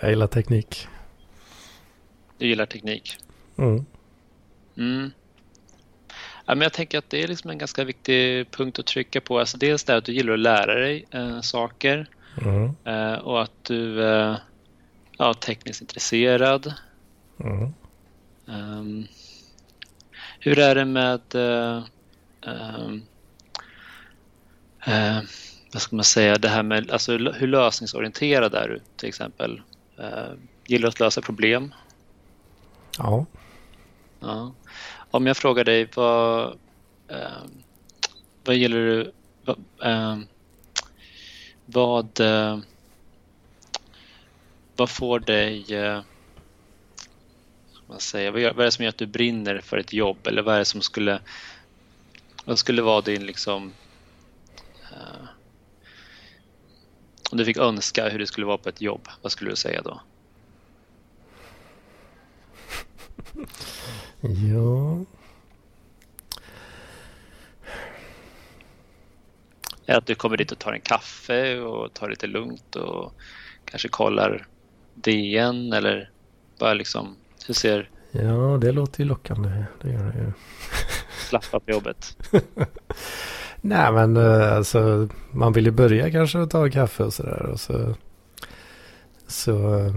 Jag 0.00 0.10
gillar 0.10 0.26
teknik. 0.26 0.88
Du 2.38 2.46
gillar 2.46 2.66
teknik? 2.66 3.16
Mm. 3.58 3.86
Mm. 4.76 5.10
Ja, 6.46 6.54
men 6.54 6.60
jag 6.60 6.72
tänker 6.72 6.98
att 6.98 7.10
det 7.10 7.22
är 7.22 7.28
liksom 7.28 7.50
en 7.50 7.58
ganska 7.58 7.84
viktig 7.84 8.50
punkt 8.50 8.78
att 8.78 8.86
trycka 8.86 9.20
på. 9.20 9.38
Alltså 9.38 9.58
dels 9.58 9.84
det 9.84 9.96
att 9.96 10.04
du 10.04 10.12
gillar 10.12 10.32
att 10.32 10.38
lära 10.38 10.74
dig 10.74 11.04
äh, 11.10 11.40
saker 11.40 12.08
mm. 12.42 12.76
äh, 12.84 13.18
och 13.18 13.42
att 13.42 13.64
du 13.64 14.04
äh, 14.04 14.36
ja, 15.18 15.34
tekniskt 15.34 15.80
intresserad. 15.80 16.74
Mm. 17.40 17.74
Um, 18.46 19.06
hur 20.40 20.58
är 20.58 20.74
det 20.74 20.84
med 20.84 21.34
um, 21.34 23.02
vad 25.72 25.82
ska 25.82 25.96
man 25.96 26.04
säga, 26.04 26.38
det 26.38 26.48
här 26.48 26.62
med 26.62 26.90
alltså, 26.90 27.12
hur 27.12 27.46
lösningsorienterad 27.46 28.54
är 28.54 28.68
du 28.68 28.80
till 28.96 29.08
exempel? 29.08 29.62
Uh, 29.98 30.32
gillar 30.66 30.82
du 30.82 30.88
att 30.88 31.00
lösa 31.00 31.20
problem? 31.20 31.74
Ja. 32.98 33.26
ja. 34.20 34.52
Om 35.10 35.26
jag 35.26 35.36
frågar 35.36 35.64
dig 35.64 35.88
vad, 35.94 36.58
vad 38.44 38.56
gillar 38.56 38.76
du 38.76 39.12
vad, 39.44 39.58
vad 41.66 42.20
vad 44.76 44.90
får 44.90 45.20
dig... 45.20 45.74
Eh, 45.74 46.02
man 47.88 48.00
säga, 48.00 48.30
vad, 48.30 48.42
är 48.42 48.54
det 48.54 48.70
som 48.70 48.84
gör 48.84 48.88
att 48.88 48.98
du 48.98 49.06
brinner 49.06 49.60
för 49.60 49.78
ett 49.78 49.92
jobb? 49.92 50.26
Eller 50.26 50.42
vad 50.42 50.54
är 50.54 50.58
det 50.58 50.64
som 50.64 50.80
skulle... 50.80 51.20
Vad 52.44 52.58
skulle 52.58 52.82
vara 52.82 53.00
din 53.00 53.26
liksom... 53.26 53.72
om 57.30 57.38
du 57.38 57.44
fick 57.44 57.56
önska 57.56 58.08
hur 58.08 58.18
det 58.18 58.26
skulle 58.26 58.46
vara 58.46 58.58
på 58.58 58.68
ett 58.68 58.80
jobb, 58.80 59.08
vad 59.22 59.32
skulle 59.32 59.50
du 59.50 59.56
säga 59.56 59.82
då? 59.82 60.00
Ja... 64.20 65.04
Att 69.88 70.06
du 70.06 70.14
kommer 70.14 70.36
dit 70.36 70.52
och 70.52 70.58
tar 70.58 70.72
en 70.72 70.80
kaffe 70.80 71.58
och 71.60 71.94
tar 71.94 72.10
lite 72.10 72.26
lugnt 72.26 72.76
och 72.76 73.14
kanske 73.64 73.88
kollar 73.88 74.46
DN 74.94 75.72
eller 75.72 76.10
bara 76.58 76.74
liksom, 76.74 77.16
hur 77.46 77.54
ser... 77.54 77.90
Ja, 78.10 78.58
det 78.60 78.72
låter 78.72 79.00
ju 79.00 79.08
lockande. 79.08 79.64
Det 79.82 79.90
gör 79.90 80.12
det 80.12 80.18
ju. 80.18 80.32
Slappa 81.28 81.60
på 81.60 81.70
jobbet. 81.70 82.16
Nej, 83.60 83.92
men 83.92 84.16
eh, 84.16 84.56
alltså 84.56 85.08
man 85.30 85.52
vill 85.52 85.64
ju 85.64 85.70
börja 85.70 86.10
kanske 86.10 86.42
att 86.42 86.50
ta 86.50 86.70
kaffe 86.70 87.04
och 87.04 87.14
sådär 87.14 87.46
och 87.52 87.60
så, 87.60 87.94
så 89.26 89.78
eh, 89.78 89.94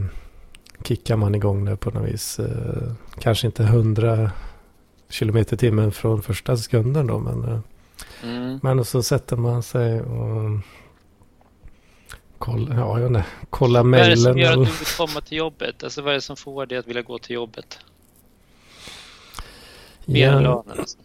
kickar 0.84 1.16
man 1.16 1.36
igång 1.36 1.66
det 1.66 1.76
på 1.76 1.92
något 1.92 2.10
vis. 2.10 2.40
Eh, 2.40 2.92
kanske 3.20 3.48
inte 3.48 3.64
hundra 3.64 4.32
kilometer 5.10 5.54
i 5.54 5.58
timmen 5.58 5.92
från 5.92 6.22
första 6.22 6.58
sekunden 6.58 7.08
då, 7.08 7.20
men, 7.20 7.64
mm. 8.24 8.60
men 8.64 8.86
så 8.86 9.04
sätter 9.04 9.36
man 9.36 9.64
sig 9.64 10.02
och 10.02 10.60
Kolla, 12.38 12.76
ja, 12.76 13.00
jag 13.00 13.14
vet 13.14 13.26
Kolla 13.50 13.84
mejlen. 13.84 14.10
Vad 14.10 14.12
är 14.12 14.16
det 14.16 14.18
som 14.18 14.38
gör 14.38 14.52
att 14.52 14.68
du 14.68 14.78
vill 14.78 14.88
komma 14.98 15.22
till 15.22 15.38
jobbet? 15.38 15.84
Alltså 15.84 16.02
vad 16.02 16.12
är 16.12 16.16
det 16.16 16.22
som 16.22 16.36
får 16.36 16.66
dig 16.66 16.78
att 16.78 16.88
vilja 16.88 17.02
gå 17.02 17.20
till 17.20 17.36
jobbet? 17.36 17.80
Ja. 20.06 20.64
alltså. 20.78 20.98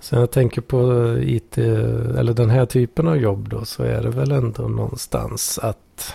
Så 0.00 0.16
jag 0.16 0.30
tänker 0.30 0.60
på 0.60 1.08
IT, 1.22 1.58
eller 1.58 2.32
den 2.32 2.50
här 2.50 2.66
typen 2.66 3.08
av 3.08 3.16
jobb 3.16 3.48
då, 3.48 3.64
så 3.64 3.82
är 3.82 4.02
det 4.02 4.10
väl 4.10 4.32
ändå 4.32 4.68
någonstans 4.68 5.58
att 5.58 6.14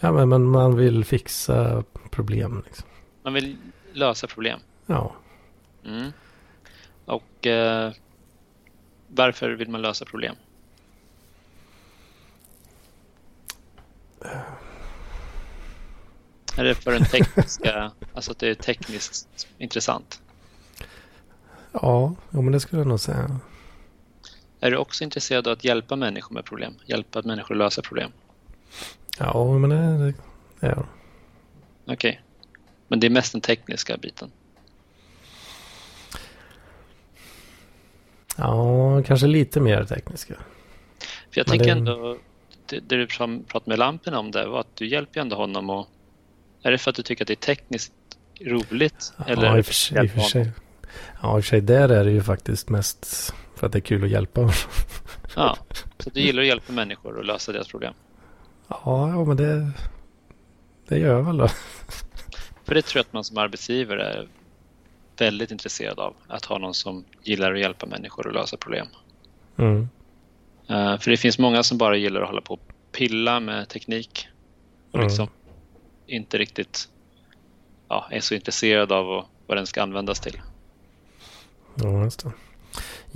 ja, 0.00 0.26
men, 0.26 0.44
man 0.44 0.76
vill 0.76 1.04
fixa 1.04 1.84
problem. 2.10 2.62
Liksom. 2.66 2.88
Man 3.22 3.34
vill 3.34 3.56
lösa 3.92 4.26
problem? 4.26 4.60
Ja. 4.86 5.12
Mm. 5.84 6.12
Och 7.04 7.46
eh, 7.46 7.92
varför 9.08 9.50
vill 9.50 9.68
man 9.68 9.82
lösa 9.82 10.04
problem? 10.04 10.36
Är 16.56 16.64
det 16.64 16.74
för 16.74 16.92
den 16.92 17.04
tekniska, 17.04 17.92
alltså 18.14 18.30
att 18.32 18.38
det 18.38 18.48
är 18.48 18.54
tekniskt 18.54 19.48
intressant? 19.58 20.20
Ja, 21.82 22.14
ja 22.30 22.40
men 22.40 22.52
det 22.52 22.60
skulle 22.60 22.80
jag 22.80 22.88
nog 22.88 23.00
säga. 23.00 23.40
Är 24.60 24.70
du 24.70 24.76
också 24.76 25.04
intresserad 25.04 25.46
av 25.46 25.52
att 25.52 25.64
hjälpa 25.64 25.96
människor 25.96 26.34
med 26.34 26.44
problem? 26.44 26.74
Hjälpa 26.86 27.22
människor 27.22 27.54
att 27.54 27.58
lösa 27.58 27.82
problem? 27.82 28.10
Ja, 29.18 29.58
men 29.58 29.70
det, 29.70 30.14
det 30.60 30.66
är 30.66 30.70
jag. 30.70 30.86
Okej. 31.84 31.94
Okay. 31.94 32.16
Men 32.88 33.00
det 33.00 33.06
är 33.06 33.10
mest 33.10 33.32
den 33.32 33.40
tekniska 33.40 33.96
biten? 33.96 34.30
Ja, 38.36 39.02
kanske 39.02 39.26
lite 39.26 39.60
mer 39.60 39.84
tekniska. 39.84 40.34
För 41.30 41.40
jag 41.40 41.48
men 41.48 41.58
tänker 41.58 41.74
det... 41.74 41.80
ändå, 41.80 42.18
det, 42.66 42.80
det 42.80 42.96
du 42.96 43.06
pratade 43.06 43.70
med 43.70 43.78
Lampen 43.78 44.14
om 44.14 44.30
det 44.30 44.46
var 44.46 44.60
att 44.60 44.76
du 44.76 44.86
hjälper 44.88 45.20
ändå 45.20 45.36
honom 45.36 45.70
och 45.70 45.88
är 46.62 46.70
det 46.70 46.78
för 46.78 46.90
att 46.90 46.96
du 46.96 47.02
tycker 47.02 47.24
att 47.24 47.28
det 47.28 47.34
är 47.34 47.54
tekniskt 47.54 47.92
roligt? 48.40 49.12
Ja, 49.16 49.24
eller 49.24 49.58
i 49.58 49.60
och 49.60 49.66
för 49.66 49.74
sig. 49.74 50.04
I 50.04 50.08
för 50.08 50.20
sig. 50.20 50.52
Ja, 51.22 51.36
i 51.36 51.40
och 51.40 51.44
för 51.44 51.48
sig 51.48 51.60
där 51.60 51.88
är 51.88 52.04
det 52.04 52.10
ju 52.10 52.22
faktiskt 52.22 52.68
mest 52.68 53.32
för 53.54 53.66
att 53.66 53.72
det 53.72 53.78
är 53.78 53.80
kul 53.80 54.04
att 54.04 54.10
hjälpa. 54.10 54.50
Ja, 55.36 55.56
så 55.98 56.10
du 56.10 56.20
gillar 56.20 56.42
att 56.42 56.48
hjälpa 56.48 56.72
människor 56.72 57.16
och 57.16 57.24
lösa 57.24 57.52
deras 57.52 57.68
problem? 57.68 57.94
Ja, 58.68 59.08
ja 59.08 59.24
men 59.24 59.36
det, 59.36 59.70
det 60.88 60.98
gör 60.98 61.12
jag 61.12 61.22
väl 61.22 61.36
då. 61.36 61.48
För 62.64 62.74
det 62.74 62.82
tror 62.82 62.98
jag 62.98 63.06
att 63.06 63.12
man 63.12 63.24
som 63.24 63.38
arbetsgivare 63.38 64.04
är 64.04 64.28
väldigt 65.18 65.50
intresserad 65.50 65.98
av. 65.98 66.14
Att 66.28 66.44
ha 66.44 66.58
någon 66.58 66.74
som 66.74 67.04
gillar 67.22 67.52
att 67.52 67.60
hjälpa 67.60 67.86
människor 67.86 68.28
att 68.28 68.34
lösa 68.34 68.56
problem. 68.56 68.86
Mm. 69.56 69.88
Uh, 70.70 70.98
för 70.98 71.10
det 71.10 71.16
finns 71.16 71.38
många 71.38 71.62
som 71.62 71.78
bara 71.78 71.96
gillar 71.96 72.20
att 72.20 72.28
hålla 72.28 72.40
på 72.40 72.54
och 72.54 72.60
pilla 72.92 73.40
med 73.40 73.68
teknik. 73.68 74.28
Och 74.92 74.98
liksom 74.98 75.24
mm. 75.24 75.30
inte 76.06 76.38
riktigt 76.38 76.88
ja, 77.88 78.08
är 78.10 78.20
så 78.20 78.34
intresserad 78.34 78.92
av 78.92 79.26
vad 79.46 79.58
den 79.58 79.66
ska 79.66 79.82
användas 79.82 80.20
till. 80.20 80.40
Ja, 81.76 82.04
just 82.04 82.24
det. 82.24 82.32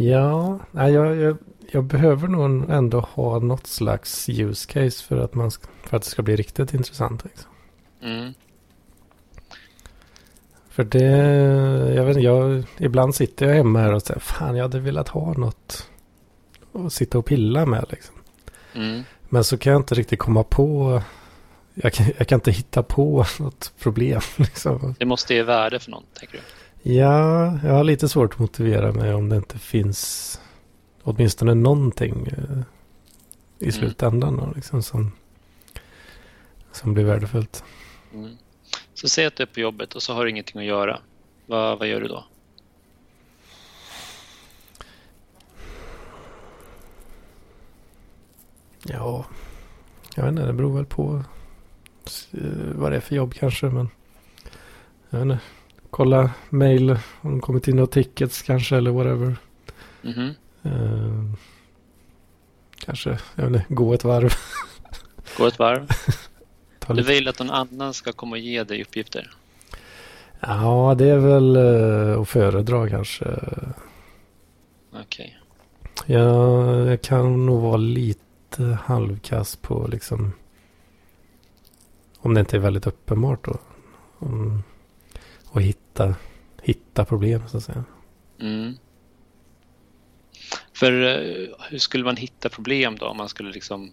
Ja, 0.02 0.58
jag, 0.72 1.16
jag, 1.16 1.36
jag, 1.72 1.84
behöver 1.84 2.28
nog 2.28 2.70
ändå 2.70 3.00
ha 3.00 3.38
något 3.38 3.66
slags 3.66 4.28
use 4.28 4.72
case 4.72 5.04
för 5.04 5.16
att, 5.16 5.34
man, 5.34 5.50
för 5.84 5.96
att 5.96 6.02
det 6.02 6.08
ska 6.08 6.22
bli 6.22 6.36
riktigt 6.36 6.74
intressant. 6.74 7.24
Liksom. 7.24 7.50
Mm. 8.02 8.34
För 10.68 10.84
det, 10.84 11.06
jag 11.94 12.04
vet 12.04 12.22
jag, 12.22 12.64
ibland 12.78 13.14
sitter 13.14 13.46
jag 13.46 13.54
hemma 13.54 13.78
här 13.78 13.92
och 13.92 14.02
säger, 14.02 14.20
fan 14.20 14.56
jag 14.56 14.64
hade 14.64 14.80
velat 14.80 15.08
ha 15.08 15.32
något 15.32 15.90
att 16.72 16.92
sitta 16.92 17.18
och 17.18 17.26
pilla 17.26 17.66
med 17.66 17.84
liksom. 17.90 18.14
Mm. 18.74 19.02
Men 19.28 19.44
så 19.44 19.58
kan 19.58 19.72
jag 19.72 19.80
inte 19.80 19.94
riktigt 19.94 20.18
komma 20.18 20.42
på, 20.44 21.02
jag 21.74 21.92
kan, 21.92 22.06
jag 22.18 22.28
kan 22.28 22.36
inte 22.36 22.50
hitta 22.50 22.82
på 22.82 23.24
något 23.38 23.72
problem. 23.78 24.20
Liksom. 24.36 24.94
Det 24.98 25.06
måste 25.06 25.34
ge 25.34 25.42
värde 25.42 25.78
för 25.78 25.90
någon, 25.90 26.04
tänker 26.14 26.36
du? 26.36 26.42
Ja, 26.82 27.58
jag 27.64 27.72
har 27.72 27.84
lite 27.84 28.08
svårt 28.08 28.32
att 28.32 28.38
motivera 28.38 28.92
mig 28.92 29.14
om 29.14 29.28
det 29.28 29.36
inte 29.36 29.58
finns 29.58 30.40
åtminstone 31.02 31.54
någonting 31.54 32.26
eh, 32.26 32.58
i 33.58 33.64
mm. 33.64 33.72
slutändan 33.72 34.36
då, 34.36 34.52
liksom, 34.54 34.82
som, 34.82 35.12
som 36.72 36.94
blir 36.94 37.04
värdefullt. 37.04 37.64
Mm. 38.14 38.36
Så 38.94 39.08
säg 39.08 39.26
att 39.26 39.36
du 39.36 39.42
är 39.42 39.46
på 39.46 39.60
jobbet 39.60 39.94
och 39.94 40.02
så 40.02 40.14
har 40.14 40.24
du 40.24 40.30
ingenting 40.30 40.60
att 40.60 40.66
göra. 40.66 41.00
Vad, 41.46 41.78
vad 41.78 41.88
gör 41.88 42.00
du 42.00 42.08
då? 42.08 42.24
Ja, 48.82 49.24
jag 50.14 50.22
vet 50.22 50.30
inte, 50.30 50.46
det 50.46 50.52
beror 50.52 50.76
väl 50.76 50.86
på 50.86 51.24
eh, 52.32 52.74
vad 52.74 52.92
det 52.92 52.96
är 52.96 53.00
för 53.00 53.14
jobb 53.14 53.34
kanske. 53.34 53.66
Men 53.66 53.88
jag 55.10 55.18
vet 55.18 55.22
inte, 55.22 55.40
kolla 55.90 56.30
mail 56.50 56.98
om 57.20 57.34
det 57.34 57.40
kommit 57.40 57.68
in 57.68 57.76
några 57.76 57.86
tickets 57.86 58.42
kanske 58.42 58.76
eller 58.76 58.90
whatever. 58.90 59.36
Mm 60.04 60.34
-hmm. 60.62 61.34
kanske, 62.84 63.18
jag 63.34 63.44
vet 63.44 63.46
inte, 63.46 63.74
gå 63.74 63.94
ett 63.94 64.04
varv. 64.04 64.32
Gå 65.38 65.46
ett 65.46 65.58
varv. 65.58 65.88
Du 66.88 67.02
vill 67.02 67.28
att 67.28 67.38
någon 67.38 67.50
annan 67.50 67.94
ska 67.94 68.12
komma 68.12 68.36
och 68.36 68.38
ge 68.38 68.64
dig 68.64 68.82
uppgifter? 68.82 69.30
Ja, 70.40 70.94
det 70.98 71.08
är 71.08 71.18
väl 71.18 71.56
uh, 71.56 72.20
att 72.20 72.28
föredra 72.28 72.88
kanske. 72.88 73.24
Okej. 74.92 75.00
Okay. 75.00 75.30
Ja, 76.06 76.76
jag 76.76 77.02
kan 77.02 77.46
nog 77.46 77.60
vara 77.60 77.76
lite 77.76 78.78
halvkass 78.84 79.56
på 79.56 79.86
liksom. 79.90 80.32
Om 82.18 82.34
det 82.34 82.40
inte 82.40 82.56
är 82.56 82.60
väldigt 82.60 82.86
uppenbart 82.86 83.44
då. 83.44 83.58
Om, 84.18 84.62
och 85.46 85.60
hitta, 85.90 86.14
hitta 86.62 87.04
problem 87.04 87.42
så 87.48 87.56
att 87.56 87.62
säga. 87.62 87.84
Mm. 88.40 88.74
För 90.72 90.92
uh, 90.92 91.48
hur 91.70 91.78
skulle 91.78 92.04
man 92.04 92.16
hitta 92.16 92.48
problem 92.48 92.96
då? 92.96 93.06
Om 93.06 93.16
man 93.16 93.28
skulle 93.28 93.50
liksom, 93.50 93.90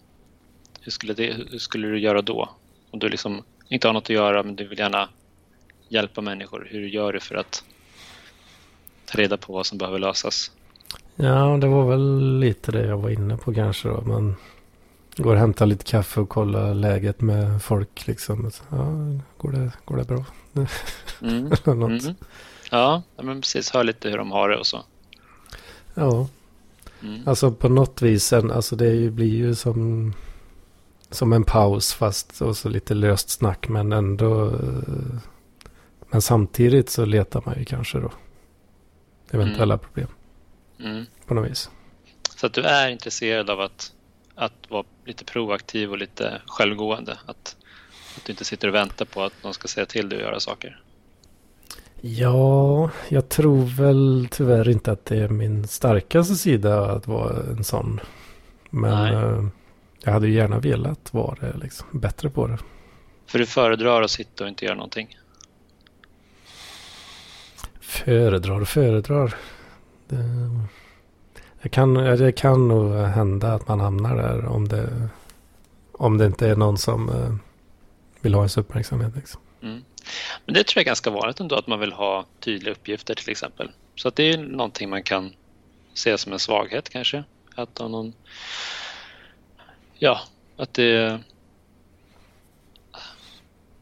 hur, 0.81 0.91
skulle 0.91 1.13
det, 1.13 1.33
hur 1.51 1.59
skulle 1.59 1.87
du 1.87 1.99
göra 1.99 2.21
då? 2.21 2.49
Om 2.91 2.99
du 2.99 3.09
liksom 3.09 3.43
inte 3.69 3.87
har 3.87 3.93
något 3.93 4.03
att 4.03 4.09
göra 4.09 4.43
men 4.43 4.55
du 4.55 4.67
vill 4.67 4.79
gärna 4.79 5.09
hjälpa 5.87 6.21
människor. 6.21 6.67
Hur 6.69 6.87
gör 6.87 7.13
du 7.13 7.19
för 7.19 7.35
att 7.35 7.63
ta 9.05 9.17
reda 9.17 9.37
på 9.37 9.53
vad 9.53 9.65
som 9.65 9.77
behöver 9.77 9.99
lösas? 9.99 10.51
Ja, 11.15 11.57
det 11.61 11.67
var 11.67 11.89
väl 11.89 12.39
lite 12.39 12.71
det 12.71 12.85
jag 12.85 12.97
var 12.97 13.09
inne 13.09 13.37
på 13.37 13.53
kanske 13.53 13.87
då. 13.87 14.01
Man 14.01 14.35
går 15.17 15.33
och 15.33 15.39
hämtar 15.39 15.65
lite 15.65 15.85
kaffe 15.85 16.19
och 16.19 16.29
kollar 16.29 16.73
läget 16.73 17.21
med 17.21 17.63
folk 17.63 18.07
liksom. 18.07 18.51
Ja, 18.69 18.85
går 19.37 19.51
det, 19.51 19.71
går 19.85 19.97
det 19.97 20.03
bra? 20.03 20.25
Mm. 21.21 21.51
mm. 21.71 22.15
Ja, 22.71 23.03
men 23.21 23.41
precis. 23.41 23.71
Hör 23.71 23.83
lite 23.83 24.09
hur 24.09 24.17
de 24.17 24.31
har 24.31 24.49
det 24.49 24.57
och 24.57 24.67
så. 24.67 24.83
Ja. 25.93 26.27
Mm. 27.03 27.27
Alltså 27.27 27.51
på 27.51 27.69
något 27.69 28.01
vis, 28.01 28.33
alltså 28.33 28.75
det 28.75 29.11
blir 29.11 29.35
ju 29.35 29.55
som, 29.55 30.13
som 31.11 31.33
en 31.33 31.43
paus 31.43 31.93
fast 31.93 32.41
och 32.41 32.57
så 32.57 32.69
lite 32.69 32.93
löst 32.93 33.29
snack 33.29 33.67
men 33.67 33.93
ändå. 33.93 34.53
Men 36.09 36.21
samtidigt 36.21 36.89
så 36.89 37.05
letar 37.05 37.43
man 37.45 37.59
ju 37.59 37.65
kanske 37.65 37.99
då 37.99 38.11
eventuella 39.31 39.73
mm. 39.73 39.85
problem. 39.85 40.07
Mm. 40.79 41.05
På 41.25 41.33
något 41.33 41.51
vis. 41.51 41.69
Så 42.35 42.45
att 42.45 42.53
du 42.53 42.61
är 42.61 42.89
intresserad 42.89 43.49
av 43.49 43.61
att, 43.61 43.91
att 44.37 44.69
vara 44.69 44.83
lite 45.05 45.25
proaktiv 45.25 45.91
och 45.91 45.97
lite 45.97 46.41
självgående? 46.45 47.17
Att, 47.25 47.55
att 48.17 48.25
du 48.25 48.31
inte 48.31 48.45
sitter 48.45 48.67
och 48.67 48.73
väntar 48.73 49.05
på 49.05 49.23
att 49.23 49.43
någon 49.43 49.53
ska 49.53 49.67
säga 49.67 49.85
till 49.85 50.09
dig 50.09 50.19
att 50.19 50.25
göra 50.25 50.39
saker? 50.39 50.81
Ja, 52.01 52.89
jag 53.09 53.29
tror 53.29 53.65
väl 53.65 54.27
tyvärr 54.31 54.69
inte 54.69 54.91
att 54.91 55.05
det 55.05 55.17
är 55.17 55.29
min 55.29 55.67
starkaste 55.67 56.35
sida 56.35 56.91
att 56.91 57.07
vara 57.07 57.43
en 57.43 57.63
sån. 57.63 57.99
Men 58.69 59.13
äh, 59.13 59.49
jag 60.03 60.11
hade 60.11 60.27
ju 60.27 60.33
gärna 60.33 60.59
velat 60.59 61.13
vara 61.13 61.35
det, 61.39 61.57
liksom, 61.57 61.87
bättre 61.91 62.29
på 62.29 62.47
det. 62.47 62.57
För 63.25 63.39
du 63.39 63.45
föredrar 63.45 64.01
att 64.01 64.11
sitta 64.11 64.43
och 64.43 64.49
inte 64.49 64.65
göra 64.65 64.75
någonting? 64.75 65.17
Föredrar 67.79 68.61
och 68.61 68.67
föredrar. 68.67 69.35
Det, 70.07 70.15
det, 71.67 71.71
kan, 71.71 71.93
det 71.93 72.31
kan 72.31 72.67
nog 72.67 72.93
hända 72.93 73.53
att 73.53 73.67
man 73.67 73.79
hamnar 73.79 74.15
där 74.15 74.45
om 74.45 74.67
det, 74.67 75.09
om 75.91 76.17
det 76.17 76.25
inte 76.25 76.47
är 76.47 76.55
någon 76.55 76.77
som 76.77 77.09
eh, 77.09 77.35
vill 78.21 78.33
ha 78.33 78.41
ens 78.41 78.57
uppmärksamhet. 78.57 79.15
Liksom. 79.15 79.41
Mm. 79.61 79.83
Men 80.45 80.53
det 80.53 80.63
tror 80.63 80.79
jag 80.79 80.81
är 80.81 80.85
ganska 80.85 81.09
vanligt 81.09 81.39
ändå 81.39 81.55
att 81.55 81.67
man 81.67 81.79
vill 81.79 81.91
ha 81.91 82.25
tydliga 82.39 82.71
uppgifter 82.71 83.15
till 83.15 83.29
exempel. 83.29 83.71
Så 83.95 84.07
att 84.07 84.15
det 84.15 84.33
är 84.33 84.37
någonting 84.37 84.89
man 84.89 85.03
kan 85.03 85.33
se 85.93 86.17
som 86.17 86.33
en 86.33 86.39
svaghet 86.39 86.89
kanske. 86.89 87.23
Att 87.55 87.77
ha 87.77 87.87
någon... 87.87 88.13
Ja, 89.93 90.21
att 90.57 90.73
det 90.73 90.83
är 90.83 91.19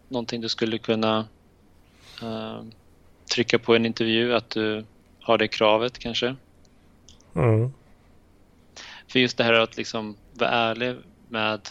någonting 0.09 0.41
du 0.41 0.49
skulle 0.49 0.77
kunna 0.77 1.27
uh, 2.23 2.61
trycka 3.35 3.59
på 3.59 3.75
en 3.75 3.85
intervju, 3.85 4.35
att 4.35 4.49
du 4.49 4.85
har 5.21 5.37
det 5.37 5.47
kravet 5.47 5.99
kanske. 5.99 6.35
Mm. 7.35 7.73
För 9.07 9.19
just 9.19 9.37
det 9.37 9.43
här 9.43 9.53
att 9.53 9.77
liksom 9.77 10.17
vara 10.33 10.49
ärlig 10.49 10.95
med, 11.29 11.69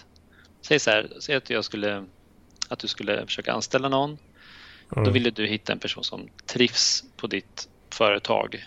säg 0.61 0.79
så 0.79 0.91
här, 0.91 1.09
säg 1.21 1.35
att 1.35 1.51
jag 1.51 1.65
skulle, 1.65 2.05
att 2.69 2.79
du 2.79 2.89
skulle 2.89 3.27
försöka 3.27 3.53
anställa 3.53 3.89
någon. 3.89 4.19
Mm. 4.93 5.05
Då 5.05 5.11
ville 5.11 5.31
du 5.31 5.47
hitta 5.47 5.73
en 5.73 5.79
person 5.79 6.05
som 6.05 6.29
trivs 6.47 7.05
på 7.17 7.27
ditt 7.27 7.69
företag. 7.91 8.65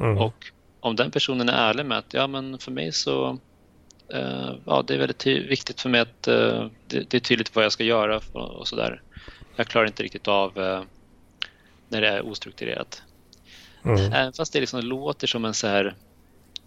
Mm. 0.00 0.18
Och 0.18 0.52
om 0.80 0.96
den 0.96 1.10
personen 1.10 1.48
är 1.48 1.70
ärlig 1.70 1.86
med 1.86 1.98
att 1.98 2.14
ja 2.14 2.26
men 2.26 2.58
för 2.58 2.70
mig 2.70 2.92
så 2.92 3.38
Uh, 4.14 4.54
ja, 4.64 4.84
det 4.86 4.94
är 4.94 4.98
väldigt 4.98 5.26
viktigt 5.26 5.80
för 5.80 5.88
mig 5.88 6.00
att 6.00 6.28
uh, 6.28 6.66
det, 6.86 7.10
det, 7.10 7.14
är 7.14 7.20
tydligt 7.20 7.56
vad 7.56 7.64
jag 7.64 7.72
ska 7.72 7.84
göra 7.84 8.20
och, 8.32 8.50
och 8.50 8.68
sådär. 8.68 9.02
Jag 9.56 9.66
klarar 9.66 9.86
inte 9.86 10.02
riktigt 10.02 10.28
av 10.28 10.58
uh, 10.58 10.82
när 11.88 12.00
det 12.00 12.08
är 12.08 12.26
ostrukturerat. 12.26 13.02
Mm. 13.84 14.32
Fast 14.32 14.52
det 14.52 14.60
liksom 14.60 14.80
låter 14.80 15.26
som 15.26 15.44
en 15.44 15.54
så 15.54 15.66
här 15.66 15.94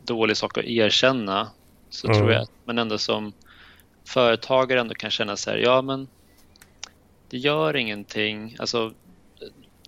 dålig 0.09 0.37
sak 0.37 0.57
att 0.57 0.65
erkänna 0.65 1.51
så 1.89 2.07
mm. 2.07 2.19
tror 2.19 2.31
jag 2.31 2.41
att 2.41 2.51
man 2.65 2.77
ändå 2.77 2.97
som 2.97 3.33
företagare 4.05 4.79
ändå 4.79 4.95
kan 4.95 5.11
känna 5.11 5.37
så 5.37 5.49
här, 5.49 5.57
ja 5.57 5.81
men 5.81 6.07
det 7.29 7.37
gör 7.37 7.75
ingenting, 7.75 8.55
alltså 8.59 8.93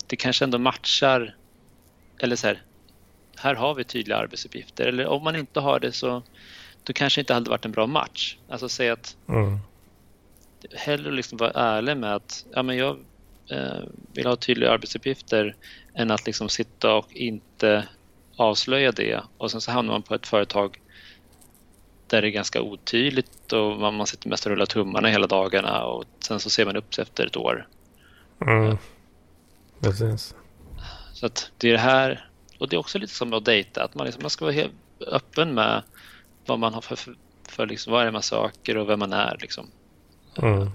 det 0.08 0.16
kanske 0.16 0.46
ändå 0.46 0.58
matchar, 0.58 1.36
eller 2.20 2.36
så 2.36 2.48
här, 2.48 2.62
här 3.36 3.56
har 3.56 3.76
vi 3.76 3.84
tydliga 3.84 4.18
arbetsuppgifter, 4.18 4.88
eller 4.88 5.08
om 5.08 5.24
man 5.24 5.36
inte 5.36 5.60
har 5.60 5.80
det 5.80 5.92
så 5.92 6.24
då 6.84 6.94
kanske 6.94 7.22
inte 7.22 7.34
hade 7.34 7.50
varit 7.50 7.66
en 7.66 7.72
bra 7.72 7.88
match. 7.88 8.38
Alltså 8.50 8.70
säga 8.70 8.94
att 8.94 9.18
mm. 9.30 9.60
hellre 10.74 11.12
liksom 11.12 11.38
vara 11.38 11.52
ärlig 11.52 11.98
med 11.98 12.16
att 12.16 12.46
ja, 12.54 12.64
men 12.64 12.78
jag 12.78 13.00
eh, 13.50 13.84
vill 14.14 14.26
ha 14.26 14.36
tydliga 14.36 14.72
arbetsuppgifter 14.72 15.56
än 15.94 16.12
att 16.12 16.26
liksom 16.26 16.50
sitta 16.50 16.94
och 16.94 17.14
inte 17.14 17.88
avslöja 18.42 18.92
det 18.92 19.22
och 19.38 19.52
sen 19.52 19.62
så 19.62 19.72
hamnar 19.72 19.94
man 19.94 20.02
på 20.02 20.16
ett 20.16 20.28
företag 20.28 20.82
där 22.08 22.22
det 22.22 22.28
är 22.28 22.32
ganska 22.32 22.62
otydligt 22.62 23.54
och 23.54 23.80
man, 23.80 23.96
man 23.96 24.08
sitter 24.08 24.30
mest 24.30 24.46
och 24.46 24.52
rullar 24.52 24.66
tummarna 24.66 25.08
hela 25.08 25.28
dagarna 25.28 25.84
och 25.84 26.04
sen 26.20 26.40
så 26.40 26.50
ser 26.50 26.66
man 26.66 26.76
upp 26.76 26.94
sig 26.94 27.02
efter 27.02 27.26
ett 27.26 27.38
år. 27.38 27.68
Mm. 28.42 28.78
Precis. 29.80 30.36
Så 31.14 31.26
att 31.26 31.52
det 31.58 31.68
är 31.68 31.72
det 31.72 31.80
här 31.80 32.30
och 32.60 32.70
det 32.70 32.76
är 32.76 32.80
också 32.80 33.00
lite 33.00 33.14
som 33.14 33.34
att 33.34 33.46
dejta, 33.46 33.84
att 33.84 33.96
man, 33.96 34.06
liksom, 34.06 34.24
man 34.24 34.30
ska 34.30 34.46
vara 34.46 34.56
helt 34.56 34.74
öppen 35.08 35.54
med 35.54 35.84
vad 36.46 36.60
man 36.60 36.74
har 36.74 36.82
för, 36.82 36.96
för, 36.96 37.16
för 37.50 37.66
liksom, 37.66 37.94
vad 37.94 38.02
är 38.02 38.06
det 38.06 38.12
man 38.12 38.24
söker 38.24 38.78
och 38.78 38.90
vem 38.90 39.00
man 39.00 39.14
är. 39.14 39.38
Liksom. 39.42 39.68
Mm. 40.38 40.70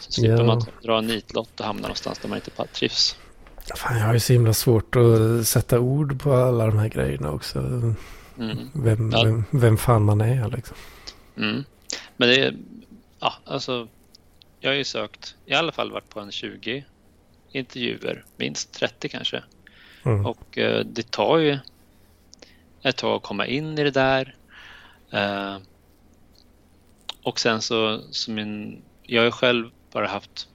Så 0.00 0.12
slipper 0.12 0.36
ja. 0.36 0.44
man 0.44 0.64
dra 0.82 0.98
en 0.98 1.06
nitlott 1.06 1.60
och 1.60 1.66
hamna 1.66 1.82
någonstans 1.82 2.18
där 2.18 2.28
man 2.28 2.38
inte 2.38 2.66
trivs. 2.72 3.16
Fan, 3.76 3.98
jag 3.98 4.06
har 4.06 4.14
ju 4.14 4.20
så 4.20 4.32
himla 4.32 4.52
svårt 4.52 4.96
att 4.96 5.46
sätta 5.46 5.80
ord 5.80 6.22
på 6.22 6.32
alla 6.32 6.66
de 6.66 6.78
här 6.78 6.88
grejerna 6.88 7.30
också. 7.30 7.58
Mm. 7.58 8.70
Vem, 8.72 9.10
ja. 9.10 9.24
vem, 9.24 9.44
vem 9.50 9.76
fan 9.76 10.02
man 10.02 10.20
är 10.20 10.48
liksom. 10.48 10.76
Mm. 11.36 11.64
Men 12.16 12.28
det 12.28 12.40
är, 12.40 12.56
ja 13.20 13.34
alltså. 13.44 13.88
Jag 14.60 14.70
har 14.70 14.74
ju 14.76 14.84
sökt, 14.84 15.34
i 15.46 15.54
alla 15.54 15.72
fall 15.72 15.92
varit 15.92 16.08
på 16.08 16.20
en 16.20 16.32
20 16.32 16.84
intervjuer, 17.52 18.24
minst 18.36 18.72
30 18.72 19.08
kanske. 19.08 19.42
Mm. 20.04 20.26
Och 20.26 20.58
eh, 20.58 20.84
det 20.84 21.10
tar 21.10 21.38
ju 21.38 21.58
ett 22.82 22.96
tag 22.96 23.16
att 23.16 23.22
komma 23.22 23.46
in 23.46 23.78
i 23.78 23.84
det 23.84 23.90
där. 23.90 24.34
Eh, 25.10 25.56
och 27.22 27.40
sen 27.40 27.62
så, 27.62 28.00
så 28.10 28.30
min, 28.30 28.82
jag 29.02 29.22
har 29.22 29.30
själv 29.30 29.70
bara 29.92 30.06
haft 30.06 30.48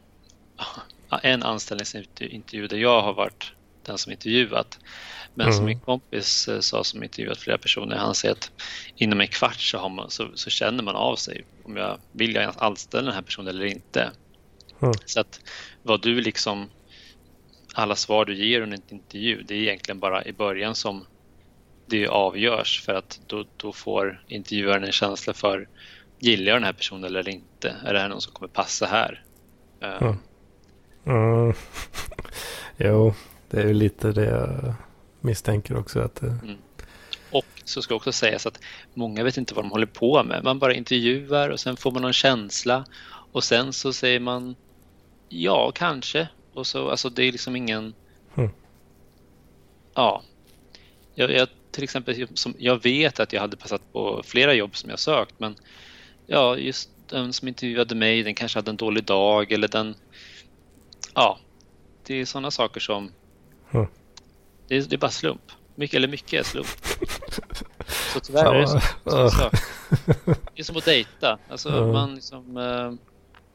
en 1.09 1.43
anställningsintervju 1.43 2.67
där 2.67 2.77
jag 2.77 3.01
har 3.01 3.13
varit 3.13 3.51
den 3.85 3.97
som 3.97 4.11
intervjuat. 4.11 4.79
Men 5.33 5.45
mm. 5.45 5.57
som 5.57 5.65
min 5.65 5.79
kompis 5.79 6.47
eh, 6.47 6.59
sa 6.59 6.83
som 6.83 7.03
intervjuat 7.03 7.37
flera 7.37 7.57
personer, 7.57 7.95
han 7.95 8.15
säger 8.15 8.35
att 8.35 8.51
inom 8.95 9.21
en 9.21 9.27
kvart 9.27 9.59
så, 9.59 9.89
man, 9.89 10.09
så, 10.09 10.29
så, 10.33 10.49
känner 10.49 10.83
man 10.83 10.95
av 10.95 11.15
sig 11.15 11.45
om 11.63 11.77
jag 11.77 11.99
vill 12.11 12.35
jag 12.35 12.53
anställa 12.57 13.03
den 13.03 13.13
här 13.13 13.21
personen 13.21 13.47
eller 13.47 13.65
inte. 13.65 14.11
Mm. 14.81 14.93
Så 15.05 15.19
att 15.19 15.41
vad 15.83 16.01
du 16.01 16.21
liksom, 16.21 16.69
alla 17.73 17.95
svar 17.95 18.25
du 18.25 18.35
ger 18.35 18.61
under 18.61 18.77
en 18.77 18.83
intervju, 18.95 19.43
det 19.43 19.55
är 19.55 19.59
egentligen 19.59 19.99
bara 19.99 20.25
i 20.25 20.33
början 20.33 20.75
som 20.75 21.05
det 21.85 22.07
avgörs 22.07 22.81
för 22.81 22.93
att 22.93 23.19
då, 23.27 23.45
då 23.57 23.73
får 23.73 24.23
intervjuaren 24.27 24.83
en 24.83 24.91
känsla 24.91 25.33
för 25.33 25.67
gillar 26.19 26.45
jag 26.45 26.55
den 26.55 26.63
här 26.63 26.73
personen 26.73 27.03
eller 27.03 27.29
inte? 27.29 27.75
Är 27.85 27.93
det 27.93 27.99
här 27.99 28.09
någon 28.09 28.21
som 28.21 28.33
kommer 28.33 28.49
passa 28.49 28.85
här? 28.85 29.23
Mm. 29.81 30.17
Mm. 31.07 31.53
jo, 32.77 33.13
det 33.49 33.61
är 33.61 33.67
ju 33.67 33.73
lite 33.73 34.11
det 34.11 34.25
jag 34.25 34.73
misstänker 35.21 35.77
också. 35.77 35.99
att 35.99 36.15
det... 36.15 36.27
mm. 36.27 36.57
Och 37.31 37.45
så 37.63 37.81
ska 37.81 37.95
också 37.95 38.11
sägas 38.11 38.45
att 38.45 38.59
många 38.93 39.23
vet 39.23 39.37
inte 39.37 39.53
vad 39.53 39.65
de 39.65 39.71
håller 39.71 39.85
på 39.85 40.23
med. 40.23 40.43
Man 40.43 40.59
bara 40.59 40.73
intervjuar 40.73 41.49
och 41.49 41.59
sen 41.59 41.77
får 41.77 41.91
man 41.91 42.01
någon 42.01 42.13
känsla 42.13 42.85
och 43.31 43.43
sen 43.43 43.73
så 43.73 43.93
säger 43.93 44.19
man 44.19 44.55
ja, 45.29 45.71
kanske. 45.75 46.27
Och 46.53 46.67
så, 46.67 46.89
alltså 46.89 47.09
det 47.09 47.23
är 47.23 47.31
liksom 47.31 47.55
ingen... 47.55 47.93
Mm. 48.35 48.49
Ja. 49.93 50.23
Jag, 51.15 51.31
jag, 51.31 51.47
till 51.71 51.83
exempel, 51.83 52.27
som, 52.33 52.55
jag 52.57 52.83
vet 52.83 53.19
att 53.19 53.33
jag 53.33 53.41
hade 53.41 53.57
passat 53.57 53.93
på 53.93 54.21
flera 54.25 54.53
jobb 54.53 54.75
som 54.75 54.89
jag 54.89 54.99
sökt 54.99 55.39
men 55.39 55.55
ja, 56.27 56.57
just 56.57 56.89
den 57.09 57.33
som 57.33 57.47
intervjuade 57.47 57.95
mig, 57.95 58.23
den 58.23 58.35
kanske 58.35 58.57
hade 58.57 58.71
en 58.71 58.77
dålig 58.77 59.03
dag 59.03 59.51
eller 59.51 59.67
den... 59.67 59.95
Ja, 61.17 61.37
det 62.03 62.13
är 62.21 62.25
sådana 62.25 62.51
saker 62.51 62.79
som... 62.79 63.11
Mm. 63.71 63.87
Det, 64.67 64.77
är, 64.77 64.81
det 64.81 64.95
är 64.95 64.97
bara 64.97 65.11
slump. 65.11 65.41
Mycket, 65.75 65.97
eller 65.97 66.07
mycket 66.07 66.39
är 66.39 66.43
slump. 66.43 66.67
Så 68.13 68.19
tyvärr 68.19 68.55
är 68.55 68.59
det 68.61 68.67
så. 68.67 68.79
så, 69.05 69.29
så. 69.29 69.49
Det 70.25 70.59
är 70.59 70.63
som 70.63 70.77
att 70.77 70.85
dejta. 70.85 71.37
Alltså 71.49 71.69
Ja. 71.69 71.85
man 71.91 72.15
liksom... 72.15 72.57
eh, 72.57 72.93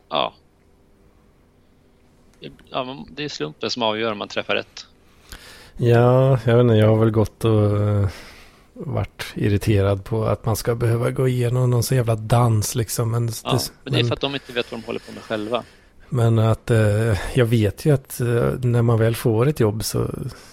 ja. 0.08 0.34
ja. 2.70 3.06
Det 3.10 3.24
är 3.24 3.28
slumpen 3.28 3.70
som 3.70 3.82
avgör 3.82 4.12
om 4.12 4.18
man 4.18 4.28
träffar 4.28 4.54
rätt. 4.54 4.86
Ja, 5.76 6.38
jag 6.44 6.56
vet 6.56 6.62
inte, 6.62 6.74
jag 6.74 6.88
har 6.88 6.96
väl 6.96 7.10
gått 7.10 7.44
och 7.44 7.80
eh, 7.80 8.08
varit 8.72 9.24
irriterad 9.34 10.04
på 10.04 10.24
att 10.24 10.44
man 10.44 10.56
ska 10.56 10.74
behöva 10.74 11.10
gå 11.10 11.28
igenom 11.28 11.70
någon 11.70 11.82
så 11.82 11.94
jävla 11.94 12.14
dans 12.16 12.74
liksom. 12.74 13.10
Men, 13.10 13.30
Ja, 13.44 13.58
men 13.84 13.92
det 13.92 14.00
är 14.00 14.04
för 14.04 14.14
att 14.14 14.20
de 14.20 14.34
inte 14.34 14.52
vet 14.52 14.72
vad 14.72 14.80
de 14.80 14.86
håller 14.86 15.00
på 15.00 15.12
med 15.12 15.22
själva. 15.22 15.64
Men 16.12 16.38
att 16.38 16.70
eh, 16.70 17.18
jag 17.38 17.46
vet 17.46 17.84
ju 17.84 17.94
att 17.94 18.20
eh, 18.20 18.26
när 18.62 18.82
man 18.82 18.98
väl 18.98 19.14
får 19.16 19.48
ett 19.48 19.60
jobb 19.60 19.84
så, 19.84 20.10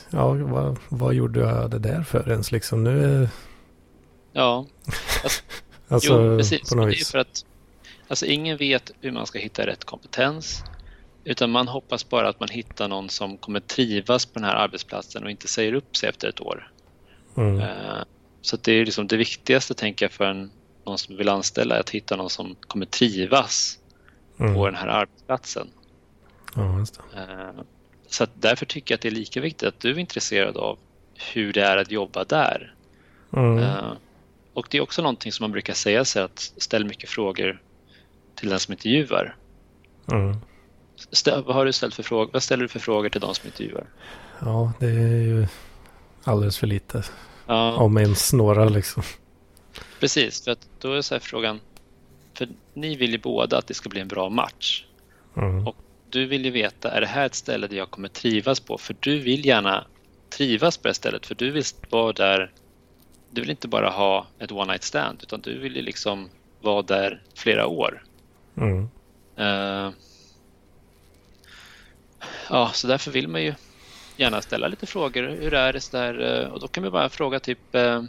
ja, 0.09 0.33
vad, 0.33 0.77
vad 0.89 1.13
gjorde 1.13 1.39
jag 1.39 1.71
det 1.71 1.79
där 1.79 2.03
för 2.03 2.29
ens 2.31 2.51
liksom? 2.51 2.83
Nu, 2.83 3.03
är- 3.23 3.29
Ja, 4.33 4.65
alltså 5.87 6.21
jo, 6.31 6.37
precis. 6.37 6.69
på 6.69 6.75
något 6.75 6.85
det 6.85 6.89
är 6.89 6.97
vis. 6.97 7.11
för 7.11 7.17
att 7.19 7.45
alltså, 8.07 8.25
ingen 8.25 8.57
vet 8.57 8.91
hur 9.01 9.11
man 9.11 9.25
ska 9.25 9.39
hitta 9.39 9.65
rätt 9.67 9.83
kompetens. 9.85 10.63
Utan 11.23 11.49
man 11.49 11.67
hoppas 11.67 12.09
bara 12.09 12.29
att 12.29 12.39
man 12.39 12.49
hittar 12.49 12.87
någon 12.87 13.09
som 13.09 13.37
kommer 13.37 13.59
trivas 13.59 14.25
på 14.25 14.39
den 14.39 14.43
här 14.49 14.55
arbetsplatsen 14.55 15.23
och 15.23 15.31
inte 15.31 15.47
säger 15.47 15.73
upp 15.73 15.97
sig 15.97 16.09
efter 16.09 16.27
ett 16.29 16.41
år. 16.41 16.71
Mm. 17.37 17.59
Eh, 17.59 17.67
Så 18.41 18.57
det 18.61 18.71
är 18.71 18.85
liksom 18.85 19.07
det 19.07 19.17
viktigaste 19.17 19.73
tänker 19.73 20.05
jag 20.05 20.11
för 20.11 20.25
en, 20.25 20.51
någon 20.85 20.97
som 20.97 21.17
vill 21.17 21.29
anställa 21.29 21.75
är 21.75 21.79
att 21.79 21.89
hitta 21.89 22.15
någon 22.15 22.29
som 22.29 22.55
kommer 22.67 22.85
trivas 22.85 23.78
Mm. 24.39 24.53
på 24.53 24.65
den 24.65 24.75
här 24.75 24.87
arbetsplatsen. 24.87 25.67
Ja, 26.55 26.79
just 26.79 26.99
det. 27.13 27.21
Eh, 27.21 27.61
Så 28.07 28.27
därför 28.33 28.65
tycker 28.65 28.93
jag 28.93 28.97
att 28.97 29.01
det 29.01 29.07
är 29.09 29.11
lika 29.11 29.41
viktigt 29.41 29.67
att 29.67 29.79
du 29.79 29.91
är 29.91 29.97
intresserad 29.99 30.57
av 30.57 30.77
hur 31.33 31.53
det 31.53 31.61
är 31.61 31.77
att 31.77 31.91
jobba 31.91 32.23
där. 32.23 32.73
Mm. 33.33 33.57
Eh, 33.57 33.91
Och 34.53 34.67
det 34.71 34.77
är 34.77 34.81
också 34.81 35.01
någonting 35.01 35.31
som 35.31 35.43
man 35.43 35.51
brukar 35.51 35.73
säga 35.73 36.05
sig 36.05 36.21
att 36.23 36.39
ställ 36.57 36.85
mycket 36.85 37.09
frågor 37.09 37.61
till 38.35 38.49
den 38.49 38.59
som 38.59 38.71
intervjuar. 38.73 39.35
Mm. 40.11 40.37
Stä- 41.11 41.43
vad 41.45 41.55
har 41.55 41.65
du 41.65 41.73
ställt 41.73 41.93
för 41.95 42.03
frågor? 42.03 42.29
Vad 42.33 42.43
ställer 42.43 42.61
du 42.63 42.67
för 42.67 42.79
frågor 42.79 43.09
till 43.09 43.21
de 43.21 43.35
som 43.35 43.45
intervjuar? 43.47 43.85
Ja, 44.39 44.73
det 44.79 44.85
är 44.85 45.21
ju 45.23 45.47
alldeles 46.23 46.57
för 46.57 46.67
lite. 46.67 47.03
Ja, 47.47 47.75
Om 47.75 47.97
ens 47.97 48.33
några 48.33 48.65
liksom. 48.65 49.03
precis. 49.99 50.43
För 50.43 50.51
att 50.51 50.67
då 50.79 50.93
är 50.93 51.01
så 51.01 51.15
här 51.15 51.19
frågan, 51.19 51.59
för 52.33 52.47
ni 52.73 52.95
vill 52.95 53.11
ju 53.11 53.17
båda 53.17 53.57
att 53.57 53.67
det 53.67 53.73
ska 53.73 53.89
bli 53.89 54.01
en 54.01 54.07
bra 54.07 54.29
match. 54.29 54.85
Mm. 55.37 55.67
Och 55.67 55.75
du 56.09 56.25
vill 56.25 56.45
ju 56.45 56.51
veta, 56.51 56.91
är 56.91 57.01
det 57.01 57.07
här 57.07 57.25
ett 57.25 57.35
ställe 57.35 57.67
där 57.67 57.77
jag 57.77 57.91
kommer 57.91 58.07
trivas 58.07 58.59
på? 58.59 58.77
För 58.77 58.95
du 58.99 59.19
vill 59.19 59.45
gärna 59.45 59.85
trivas 60.29 60.77
på 60.77 60.87
det 60.87 60.93
stället, 60.93 61.25
för 61.25 61.35
du 61.35 61.51
vill 61.51 61.63
vara 61.89 62.13
där. 62.13 62.51
Du 63.31 63.41
vill 63.41 63.49
inte 63.49 63.67
bara 63.67 63.89
ha 63.89 64.27
ett 64.39 64.51
one 64.51 64.71
night 64.71 64.83
stand, 64.83 65.19
utan 65.23 65.41
du 65.41 65.59
vill 65.59 65.75
ju 65.75 65.81
liksom 65.81 66.29
vara 66.61 66.81
där 66.81 67.21
flera 67.35 67.67
år. 67.67 68.03
Mm. 68.57 68.89
Eh, 69.35 69.91
ja, 72.49 72.71
så 72.73 72.87
därför 72.87 73.11
vill 73.11 73.27
man 73.27 73.43
ju 73.43 73.53
gärna 74.17 74.41
ställa 74.41 74.67
lite 74.67 74.85
frågor. 74.85 75.23
Hur 75.23 75.53
är 75.53 75.73
det 75.73 75.81
så 75.81 75.97
där? 75.97 76.43
Eh, 76.43 76.51
Och 76.51 76.59
då 76.59 76.67
kan 76.67 76.83
vi 76.83 76.89
bara 76.89 77.09
fråga 77.09 77.39
typ, 77.39 77.75
eh, 77.75 78.03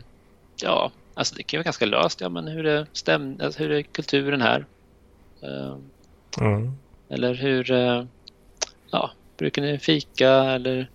ja, 0.63 0.91
alltså 1.21 1.35
det 1.35 1.43
kan 1.43 1.59
ju 1.59 1.61
vara 1.61 1.65
ganska 1.65 1.87
löst. 1.87 2.21
Ja, 2.21 2.29
men 2.29 2.49
hur 2.49 2.67
är, 2.67 2.87
stäm, 2.93 3.39
alltså 3.43 3.59
hur 3.63 3.71
är 3.71 3.83
kulturen 3.83 4.43
här? 4.43 4.67
Eh, 5.43 5.77
Mm. 6.41 6.73
eller 7.09 7.35
hur, 7.35 7.71
eh, 7.71 8.05
ja, 8.91 9.11
brukar 9.37 9.63
ni 9.63 9.79
fika 9.79 10.31
eller 10.31 10.91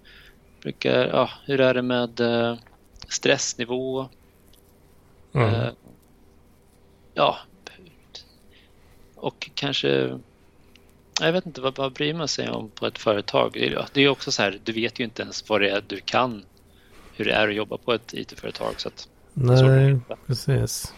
brukar, 0.61 1.07
ja, 1.07 1.29
hur 1.45 1.61
är 1.61 1.73
det 1.73 1.81
med 1.81 2.19
eh, 2.19 2.57
stressnivå? 3.09 4.09
Mm. 5.33 5.53
Eh, 5.53 5.69
ja, 7.13 7.37
och 9.15 9.49
kanske, 9.53 10.19
jag 11.21 11.31
vet 11.31 11.45
inte, 11.45 11.61
vad, 11.61 11.77
vad 11.77 11.93
bryr 11.93 12.13
man 12.13 12.27
sig 12.27 12.49
om 12.49 12.69
på 12.69 12.87
ett 12.87 12.97
företag? 12.97 13.53
Det 13.93 14.01
är 14.01 14.09
också 14.09 14.31
så 14.31 14.41
här, 14.41 14.59
du 14.63 14.71
vet 14.71 14.99
ju 14.99 15.03
inte 15.03 15.21
ens 15.21 15.49
vad 15.49 15.61
det 15.61 15.69
är 15.69 15.83
du 15.87 15.99
kan, 15.99 16.45
hur 17.15 17.25
det 17.25 17.33
är 17.33 17.47
att 17.47 17.55
jobba 17.55 17.77
på 17.77 17.93
ett 17.93 18.13
IT-företag. 18.13 18.81
Så 18.81 18.87
att 18.87 19.07
Nej, 19.37 19.99
precis. 20.27 20.93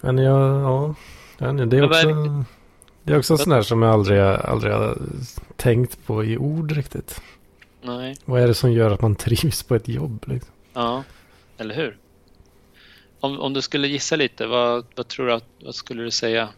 Men 0.00 0.18
jag, 0.18 0.60
ja. 0.60 0.94
Det 1.38 1.44
är 1.78 1.84
också, 1.84 2.08
det 3.02 3.12
är 3.12 3.18
också 3.18 3.38
sån 3.38 3.50
där 3.50 3.62
som 3.62 3.82
jag 3.82 3.92
aldrig, 3.92 4.20
aldrig 4.20 4.72
har 4.72 4.98
tänkt 5.56 6.06
på 6.06 6.24
i 6.24 6.38
ord 6.38 6.72
riktigt. 6.72 7.22
nej, 7.82 8.16
Vad 8.24 8.42
är 8.42 8.46
det 8.48 8.54
som 8.54 8.72
gör 8.72 8.90
att 8.90 9.00
man 9.00 9.14
trivs 9.14 9.62
på 9.62 9.74
ett 9.74 9.88
jobb? 9.88 10.24
Liksom? 10.26 10.52
ja, 10.72 11.04
eller 11.58 11.74
hur? 11.74 11.98
Om, 13.20 13.40
om 13.40 13.52
du 13.54 13.62
skulle 13.62 13.88
gissa 13.88 14.16
lite, 14.16 14.46
vad, 14.46 14.86
vad 14.94 15.08
tror 15.08 15.26
du 15.26 15.32
att, 15.32 15.44
vad 15.64 15.74
skulle 15.74 16.02
du 16.02 16.10
säga 16.10 16.48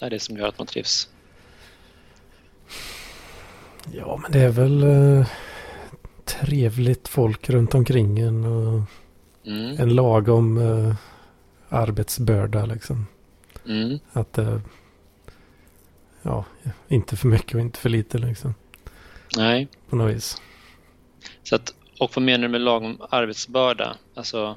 är 0.00 0.10
det 0.10 0.20
som 0.20 0.36
gör 0.36 0.48
att 0.48 0.58
man 0.58 0.66
trivs? 0.66 1.08
Ja, 3.92 4.18
men 4.22 4.32
det 4.32 4.40
är 4.40 4.50
väl 4.50 4.82
eh, 4.82 5.26
trevligt 6.30 7.08
folk 7.08 7.50
runt 7.50 7.74
omkring 7.74 8.18
en 8.18 8.44
och 8.44 8.82
Mm, 9.46 9.80
en 9.80 9.94
lagom 9.94 10.58
eh, 10.58 10.94
arbetsbörda 11.68 12.66
liksom. 12.66 13.06
mm, 13.66 13.98
Att 14.12 14.38
eh, 14.38 14.58
ja, 16.22 16.44
inte 16.88 17.16
för 17.16 17.28
mycket 17.28 17.54
och 17.54 17.60
inte 17.60 17.78
för 17.78 17.88
lite 17.88 18.18
liksom. 18.18 18.54
nej. 19.36 19.68
På 19.88 19.96
något 19.96 20.14
vis. 20.16 20.36
Så 21.42 21.54
att, 21.54 21.74
och 21.98 22.10
vad 22.14 22.22
menar 22.22 22.42
du 22.42 22.48
med 22.48 22.60
lagom 22.60 23.00
arbetsbörda? 23.10 23.96
Alltså 24.14 24.56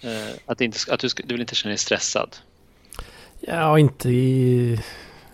eh, 0.00 0.34
att, 0.46 0.60
inte, 0.60 0.78
att 0.90 1.00
du, 1.00 1.08
ska, 1.08 1.22
du 1.26 1.34
vill 1.34 1.40
inte 1.40 1.54
känna 1.54 1.70
dig 1.70 1.78
stressad? 1.78 2.36
Ja, 3.40 3.78
inte 3.78 4.08
i 4.10 4.80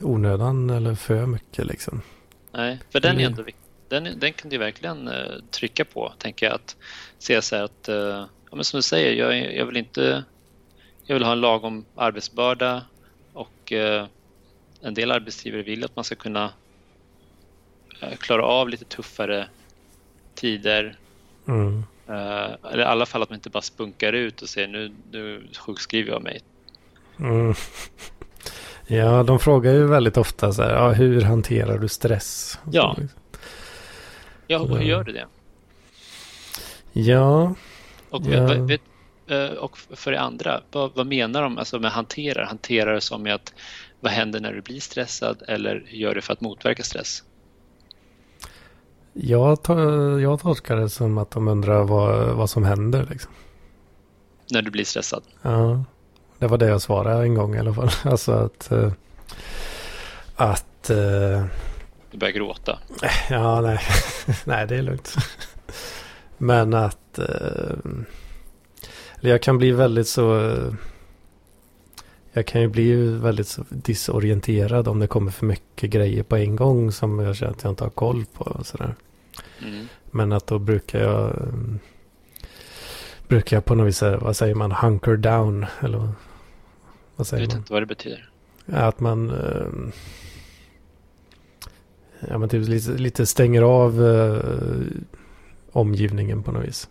onödan 0.01 0.71
eller 0.71 0.95
för 0.95 1.27
mycket 1.27 1.67
liksom. 1.67 2.03
Nej, 2.53 2.79
för 2.91 3.01
den 3.01 3.21
är 3.21 3.27
ändå 3.27 3.43
viktig. 3.43 3.64
Den, 3.89 4.19
den 4.19 4.33
kan 4.33 4.51
du 4.51 4.59
verkligen 4.59 5.09
eh, 5.09 5.33
trycka 5.51 5.85
på, 5.85 6.13
tänker 6.19 6.47
jag. 6.47 6.55
Att 6.55 6.77
se 7.19 7.43
så 7.43 7.57
här 7.57 7.63
att, 7.63 7.89
eh, 7.89 8.27
ja, 8.51 8.57
men 8.57 8.65
som 8.65 8.79
du 8.79 8.83
säger, 8.83 9.13
jag, 9.13 9.55
jag 9.55 9.67
vill 9.67 9.77
inte... 9.77 10.25
Jag 11.07 11.15
vill 11.15 11.25
ha 11.25 11.33
en 11.33 11.41
lagom 11.41 11.85
arbetsbörda 11.95 12.83
och 13.33 13.73
eh, 13.73 14.07
en 14.83 14.95
del 14.95 15.11
arbetsgivare 15.11 15.63
vill 15.63 15.85
att 15.85 15.97
man 15.97 16.05
ska 16.05 16.15
kunna 16.15 16.51
klara 18.19 18.45
av 18.45 18.69
lite 18.69 18.85
tuffare 18.85 19.49
tider. 20.35 20.97
Mm. 21.49 21.85
Eller 22.07 22.79
i 22.79 22.83
alla 22.83 23.07
fall 23.07 23.23
att 23.23 23.31
man 23.31 23.37
inte 23.37 23.51
bara 23.51 23.63
spunkar 23.63 24.13
ut 24.13 24.43
och 24.43 24.49
säger 24.49 24.69
nu, 24.69 24.93
nu 25.11 25.49
sjukskriver 25.59 26.13
jag 26.13 26.23
mig. 26.23 26.41
Mm. 27.19 27.55
Ja, 28.87 29.23
de 29.23 29.39
frågar 29.39 29.73
ju 29.73 29.87
väldigt 29.87 30.17
ofta 30.17 30.53
så 30.53 30.63
här, 30.63 30.71
ja, 30.71 30.93
hur 30.93 31.21
hanterar 31.21 31.79
du 31.79 31.89
stress? 31.89 32.59
Och 32.65 32.75
så, 32.75 32.97
Ja. 34.47 34.59
och 34.59 34.69
hur 34.79 34.85
gör 34.85 35.05
du 35.05 35.13
det? 35.13 35.27
Ja, 36.93 37.55
Och, 38.11 38.23
Ja. 38.27 38.55
vet, 38.55 38.81
eh, 39.27 39.47
och 39.47 39.79
för 39.79 40.13
det 40.13 40.21
andra, 40.21 40.61
vad, 40.73 40.91
vad 40.95 41.07
menar 41.07 41.43
de 41.43 41.59
alltså 41.59 41.79
med 41.79 41.91
hanterar? 41.91 42.45
Hanterar 42.45 42.95
det 42.95 43.01
som 43.01 43.27
att 43.27 43.53
vad 44.01 44.13
händer 44.13 44.41
när 44.41 44.53
du 44.53 44.61
blir 44.61 44.81
stressad 44.81 45.43
eller 45.49 45.87
gör 45.91 46.15
du 46.15 46.21
för 46.21 46.33
att 46.33 46.41
motverka 46.41 46.83
stress? 46.83 47.23
jag, 49.13 49.59
jag 50.21 50.41
tolkar 50.41 50.77
det 50.77 50.89
som 50.89 51.19
att 51.19 51.31
de 51.31 51.49
undrar 51.49 51.85
vad, 51.85 52.37
vad 52.37 52.51
som 52.51 52.65
händer. 52.65 53.07
Liksom. 53.11 53.33
När 54.51 54.63
du 54.63 54.71
blir 54.71 54.85
stressad? 54.85 55.23
Ja, 55.43 55.85
det 56.39 56.47
var 56.47 56.59
det 56.59 56.67
jag 56.67 56.83
svarade 56.83 57.23
en 57.23 57.35
gång 57.35 57.55
i 57.55 57.59
alla 57.59 57.75
fall. 57.75 57.91
Alltså 58.11 58.33
att... 58.33 58.73
eh, 58.73 58.93
att... 60.37 60.91
Du 62.15 62.19
börjar 62.19 62.33
gråta? 62.33 62.79
ja, 63.31 63.61
nej. 63.61 63.79
nej, 64.45 64.67
det 64.67 64.77
är 64.77 64.83
lugnt. 64.83 65.15
Men 66.39 66.75
att... 66.75 67.19
eh, 67.19 67.77
jag 69.21 69.43
kan 69.43 69.59
bli 69.59 69.71
väldigt 69.73 70.09
så... 70.09 70.53
jag 72.33 72.47
kan 72.47 72.61
ju 72.61 72.69
bli 72.69 72.95
väldigt 73.07 73.49
så 73.49 73.65
disorienterad 73.69 74.89
om 74.89 74.99
det 74.99 75.07
kommer 75.07 75.31
för 75.31 75.47
mycket 75.47 75.91
grejer 75.91 76.23
på 76.23 76.37
en 76.37 76.57
gång 76.57 76.93
som 76.93 77.19
jag 77.19 77.37
känner 77.37 77.53
att 77.53 77.63
jag 77.65 77.73
inte 77.73 77.85
har 77.85 77.91
koll 77.91 78.25
på. 78.33 78.45
Och 78.45 78.67
sådär. 78.67 78.95
Mm. 79.63 79.87
Men 80.11 80.33
att 80.33 80.47
då 80.47 80.59
brukar 80.59 81.01
jag... 81.01 81.49
brukar 83.29 83.57
jag 83.57 83.65
på 83.65 83.75
något 83.75 83.87
vis, 83.87 84.03
eh, 84.03 84.19
vad 84.21 84.37
säger 84.37 84.55
man, 84.55 84.73
hunker 84.73 85.17
down? 85.17 85.67
Eller 85.81 85.99
vad- 85.99 86.07
vad 86.07 86.15
Jag 87.17 87.27
säger 87.27 87.43
vet 87.43 87.51
man? 87.53 87.59
inte 87.59 87.73
vad 87.73 87.83
det 87.83 87.87
betyder. 87.87 88.31
Att 88.67 89.01
man... 89.01 89.31
eh, 89.31 89.93
ja, 92.29 92.39
men 92.39 92.49
typ 92.49 92.69
lite, 92.69 92.91
lite 92.91 93.27
stänger 93.27 93.63
av 93.63 94.07
eh, 94.07 94.41
omgivningen 95.73 96.43
på 96.43 96.53
något 96.53 96.65
vis. 96.65 96.89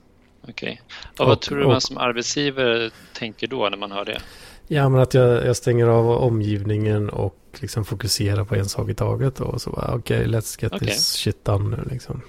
Okej. 0.48 0.82
Och 1.20 1.26
vad 1.26 1.38
Och- 1.38 1.42
tror 1.42 1.58
du 1.58 1.66
man 1.66 1.76
och- 1.76 1.84
som 1.84 1.98
arbetsgivare 1.98 2.90
tänker 3.14 3.48
då 3.48 3.70
när 3.70 3.78
man 3.78 3.92
hör 3.92 4.06
det? 4.06 4.22
Ja, 4.68 4.90
men 4.90 5.02
att 5.02 5.14
jag, 5.14 5.46
jag 5.46 5.56
stänger 5.56 5.88
av 5.88 6.10
omgivningen 6.10 7.10
och 7.10 7.38
liksom 7.60 7.86
fokuserar 7.86 8.46
på 8.46 8.56
en 8.56 8.66
sak 8.70 8.90
i 8.90 8.94
taget. 8.94 9.40
Och 9.40 9.62
så 9.62 9.70
okej, 9.70 9.96
okay, 9.96 10.26
let's 10.26 10.64
get 10.64 10.74
okay. 10.74 10.88
this 10.88 11.06
shit 11.14 11.46
done 11.46 11.78
nu 11.78 11.84
liksom. 11.92 12.22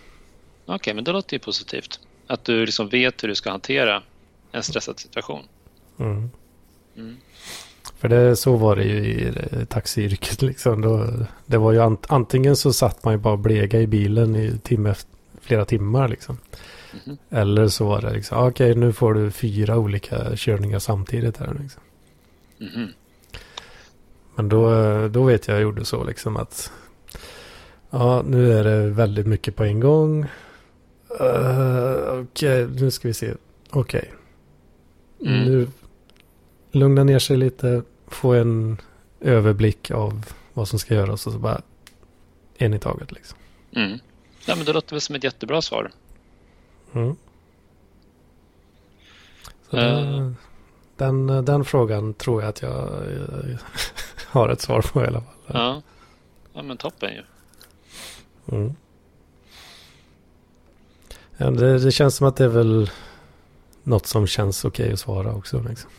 Okej, 0.64 0.74
okay, 0.74 0.94
men 0.94 1.04
det 1.04 1.12
låter 1.12 1.34
ju 1.34 1.38
positivt. 1.38 2.00
Att 2.26 2.44
du 2.44 2.66
liksom 2.66 2.88
vet 2.88 3.22
hur 3.22 3.28
du 3.28 3.34
ska 3.34 3.50
hantera 3.50 4.02
en 4.52 4.62
stressad 4.62 4.98
situation. 4.98 5.42
Mm. 5.98 6.30
Mm. 6.96 7.16
För 8.04 8.08
det, 8.08 8.36
så 8.36 8.56
var 8.56 8.76
det 8.76 8.84
ju 8.84 8.96
i 8.96 9.32
taxiyrket 9.68 10.42
liksom. 10.50 10.80
Då, 10.80 11.08
det 11.46 11.58
var 11.58 11.72
ju 11.72 11.80
ant, 11.80 12.06
antingen 12.08 12.56
så 12.56 12.72
satt 12.72 13.04
man 13.04 13.14
ju 13.14 13.18
bara 13.18 13.36
blega 13.36 13.80
i 13.80 13.86
bilen 13.86 14.36
i 14.36 14.58
timme, 14.58 14.94
flera 15.40 15.64
timmar 15.64 16.08
liksom. 16.08 16.38
Mm. 17.06 17.18
Eller 17.30 17.68
så 17.68 17.86
var 17.86 18.00
det 18.00 18.12
liksom, 18.12 18.38
ah, 18.38 18.48
okej 18.48 18.70
okay, 18.70 18.80
nu 18.80 18.92
får 18.92 19.14
du 19.14 19.30
fyra 19.30 19.78
olika 19.78 20.36
körningar 20.36 20.78
samtidigt 20.78 21.36
här 21.36 21.56
liksom. 21.60 21.82
Mm. 22.60 22.88
Men 24.34 24.48
då, 24.48 24.68
då 25.08 25.22
vet 25.22 25.48
jag 25.48 25.54
jag 25.54 25.62
gjorde 25.62 25.84
så 25.84 26.04
liksom 26.04 26.36
att 26.36 26.72
ja, 27.90 28.22
nu 28.26 28.52
är 28.52 28.64
det 28.64 28.90
väldigt 28.90 29.26
mycket 29.26 29.56
på 29.56 29.64
en 29.64 29.80
gång. 29.80 30.22
Uh, 31.20 32.20
Okej, 32.20 32.64
okay, 32.64 32.80
nu 32.80 32.90
ska 32.90 33.08
vi 33.08 33.14
se. 33.14 33.34
Okej. 33.70 34.12
Okay. 35.20 35.34
Mm. 35.34 35.44
Nu 35.44 35.68
lugna 36.74 37.04
ner 37.04 37.18
sig 37.18 37.36
lite, 37.36 37.82
få 38.14 38.32
en 38.32 38.80
överblick 39.20 39.90
av 39.90 40.26
vad 40.52 40.68
som 40.68 40.78
ska 40.78 40.94
göras 40.94 41.26
och 41.26 41.32
så 41.32 41.38
bara 41.38 41.62
en 42.56 42.74
i 42.74 42.78
taget 42.78 43.12
liksom. 43.12 43.38
Mm. 43.72 43.98
Ja, 44.46 44.56
men 44.56 44.64
det 44.64 44.72
låter 44.72 44.90
väl 44.90 45.00
som 45.00 45.14
ett 45.14 45.24
jättebra 45.24 45.62
svar. 45.62 45.90
Mm. 46.92 47.16
Så 49.70 49.76
uh. 49.76 50.32
den, 50.96 51.44
den, 51.44 51.64
frågan 51.64 52.14
tror 52.14 52.42
jag 52.42 52.48
att 52.48 52.62
jag, 52.62 52.88
jag 53.48 53.58
har 54.26 54.48
ett 54.48 54.60
svar 54.60 54.82
på 54.82 55.02
i 55.02 55.06
alla 55.06 55.20
fall. 55.20 55.34
Ja, 55.46 55.82
ja 56.52 56.62
men 56.62 56.76
toppen 56.76 57.10
ju. 57.12 57.22
Mm. 58.56 58.74
Ja, 61.36 61.50
det, 61.50 61.78
det, 61.78 61.92
känns 61.92 62.16
som 62.16 62.26
att 62.26 62.36
det 62.36 62.44
är 62.44 62.48
väl 62.48 62.90
något 63.82 64.06
som 64.06 64.26
känns 64.26 64.64
okej 64.64 64.92
att 64.92 65.00
svara 65.00 65.34
också. 65.34 65.64
Liksom. 65.68 65.90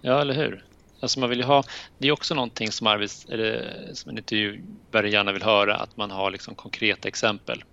Ja, 0.00 0.20
eller 0.20 0.34
hur? 0.34 0.64
Alltså 1.00 1.20
man 1.20 1.30
vill 1.30 1.42
ha, 1.42 1.64
det 1.98 2.08
är 2.08 2.12
också 2.12 2.34
någonting 2.34 2.72
som, 2.72 2.86
arbets, 2.86 3.26
eller, 3.28 3.90
som 3.92 4.10
en 4.10 4.18
intervjuare 4.18 5.10
gärna 5.10 5.32
vill 5.32 5.42
höra, 5.42 5.76
att 5.76 5.96
man 5.96 6.10
har 6.10 6.30
liksom 6.30 6.54
konkreta 6.54 7.08
exempel. 7.08 7.64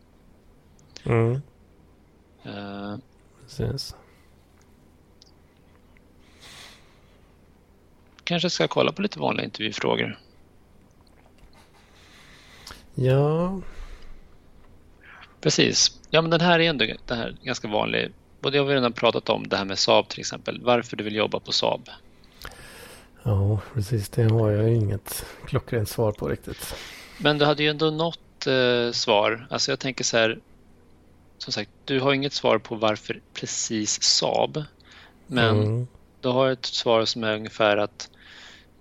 Mm. 1.05 1.41
Uh, 2.45 2.97
Precis. 3.43 3.95
Kanske 8.23 8.49
ska 8.49 8.67
kolla 8.67 8.91
på 8.91 9.01
lite 9.01 9.19
vanliga 9.19 9.45
intervjufrågor. 9.45 10.19
Ja. 12.95 13.61
Precis. 15.41 15.99
Ja, 16.09 16.21
men 16.21 16.31
den 16.31 16.41
här 16.41 16.59
är 16.59 16.69
ändå 16.69 16.85
det 17.05 17.15
här 17.15 17.35
ganska 17.43 17.67
vanlig. 17.67 18.11
Och 18.41 18.51
det 18.51 18.57
har 18.57 18.65
vi 18.65 18.75
redan 18.75 18.93
pratat 18.93 19.29
om, 19.29 19.47
det 19.47 19.57
här 19.57 19.65
med 19.65 19.79
Saab 19.79 20.09
till 20.09 20.19
exempel. 20.19 20.61
Varför 20.61 20.97
du 20.97 21.03
vill 21.03 21.15
jobba 21.15 21.39
på 21.39 21.51
Saab. 21.51 21.89
Ja, 23.23 23.59
precis. 23.73 24.09
Det 24.09 24.31
har 24.31 24.51
jag 24.51 24.73
inget 24.73 25.25
klockrent 25.45 25.89
svar 25.89 26.11
på 26.11 26.27
riktigt. 26.27 26.75
Men 27.17 27.37
du 27.37 27.45
hade 27.45 27.63
ju 27.63 27.69
ändå 27.69 27.89
något 27.89 28.47
eh, 28.47 28.91
svar. 28.91 29.47
Alltså 29.49 29.71
jag 29.71 29.79
tänker 29.79 30.03
så 30.03 30.17
här. 30.17 30.39
Som 31.37 31.53
sagt, 31.53 31.69
du 31.85 31.99
har 31.99 32.13
inget 32.13 32.33
svar 32.33 32.57
på 32.57 32.75
varför 32.75 33.21
precis 33.33 34.03
Saab. 34.03 34.63
Men 35.27 35.63
mm. 35.63 35.87
du 36.21 36.29
har 36.29 36.49
ett 36.49 36.65
svar 36.65 37.05
som 37.05 37.23
är 37.23 37.35
ungefär 37.35 37.77
att 37.77 38.09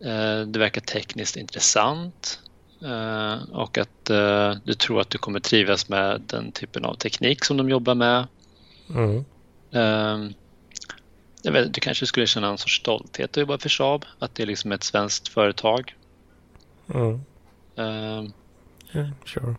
eh, 0.00 0.40
det 0.40 0.58
verkar 0.58 0.80
tekniskt 0.80 1.36
intressant. 1.36 2.40
Eh, 2.84 3.42
och 3.52 3.78
att 3.78 4.10
eh, 4.10 4.54
du 4.64 4.74
tror 4.74 5.00
att 5.00 5.10
du 5.10 5.18
kommer 5.18 5.40
trivas 5.40 5.88
med 5.88 6.20
den 6.26 6.52
typen 6.52 6.84
av 6.84 6.94
teknik 6.94 7.44
som 7.44 7.56
de 7.56 7.68
jobbar 7.68 7.94
med. 7.94 8.26
Mm. 8.94 9.24
Eh, 11.44 11.52
du 11.52 11.80
kanske 11.80 12.06
skulle 12.06 12.26
känna 12.26 12.48
en 12.48 12.58
sorts 12.58 12.76
stolthet 12.76 13.30
att 13.30 13.36
jobba 13.36 13.58
för 13.58 13.68
Saab, 13.68 14.04
att 14.18 14.34
det 14.34 14.42
är 14.42 14.46
liksom 14.46 14.72
ett 14.72 14.82
svenskt 14.82 15.28
företag. 15.28 15.94
Mm. 16.94 17.20
Uh, 17.78 18.30
yeah, 18.92 19.10
sure. 19.24 19.54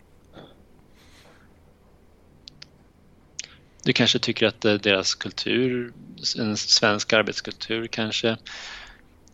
Du 3.83 3.93
kanske 3.93 4.19
tycker 4.19 4.47
att 4.47 4.61
deras 4.61 5.15
kultur, 5.15 5.93
en 6.37 6.57
svensk 6.57 7.13
arbetskultur 7.13 7.87
kanske. 7.87 8.37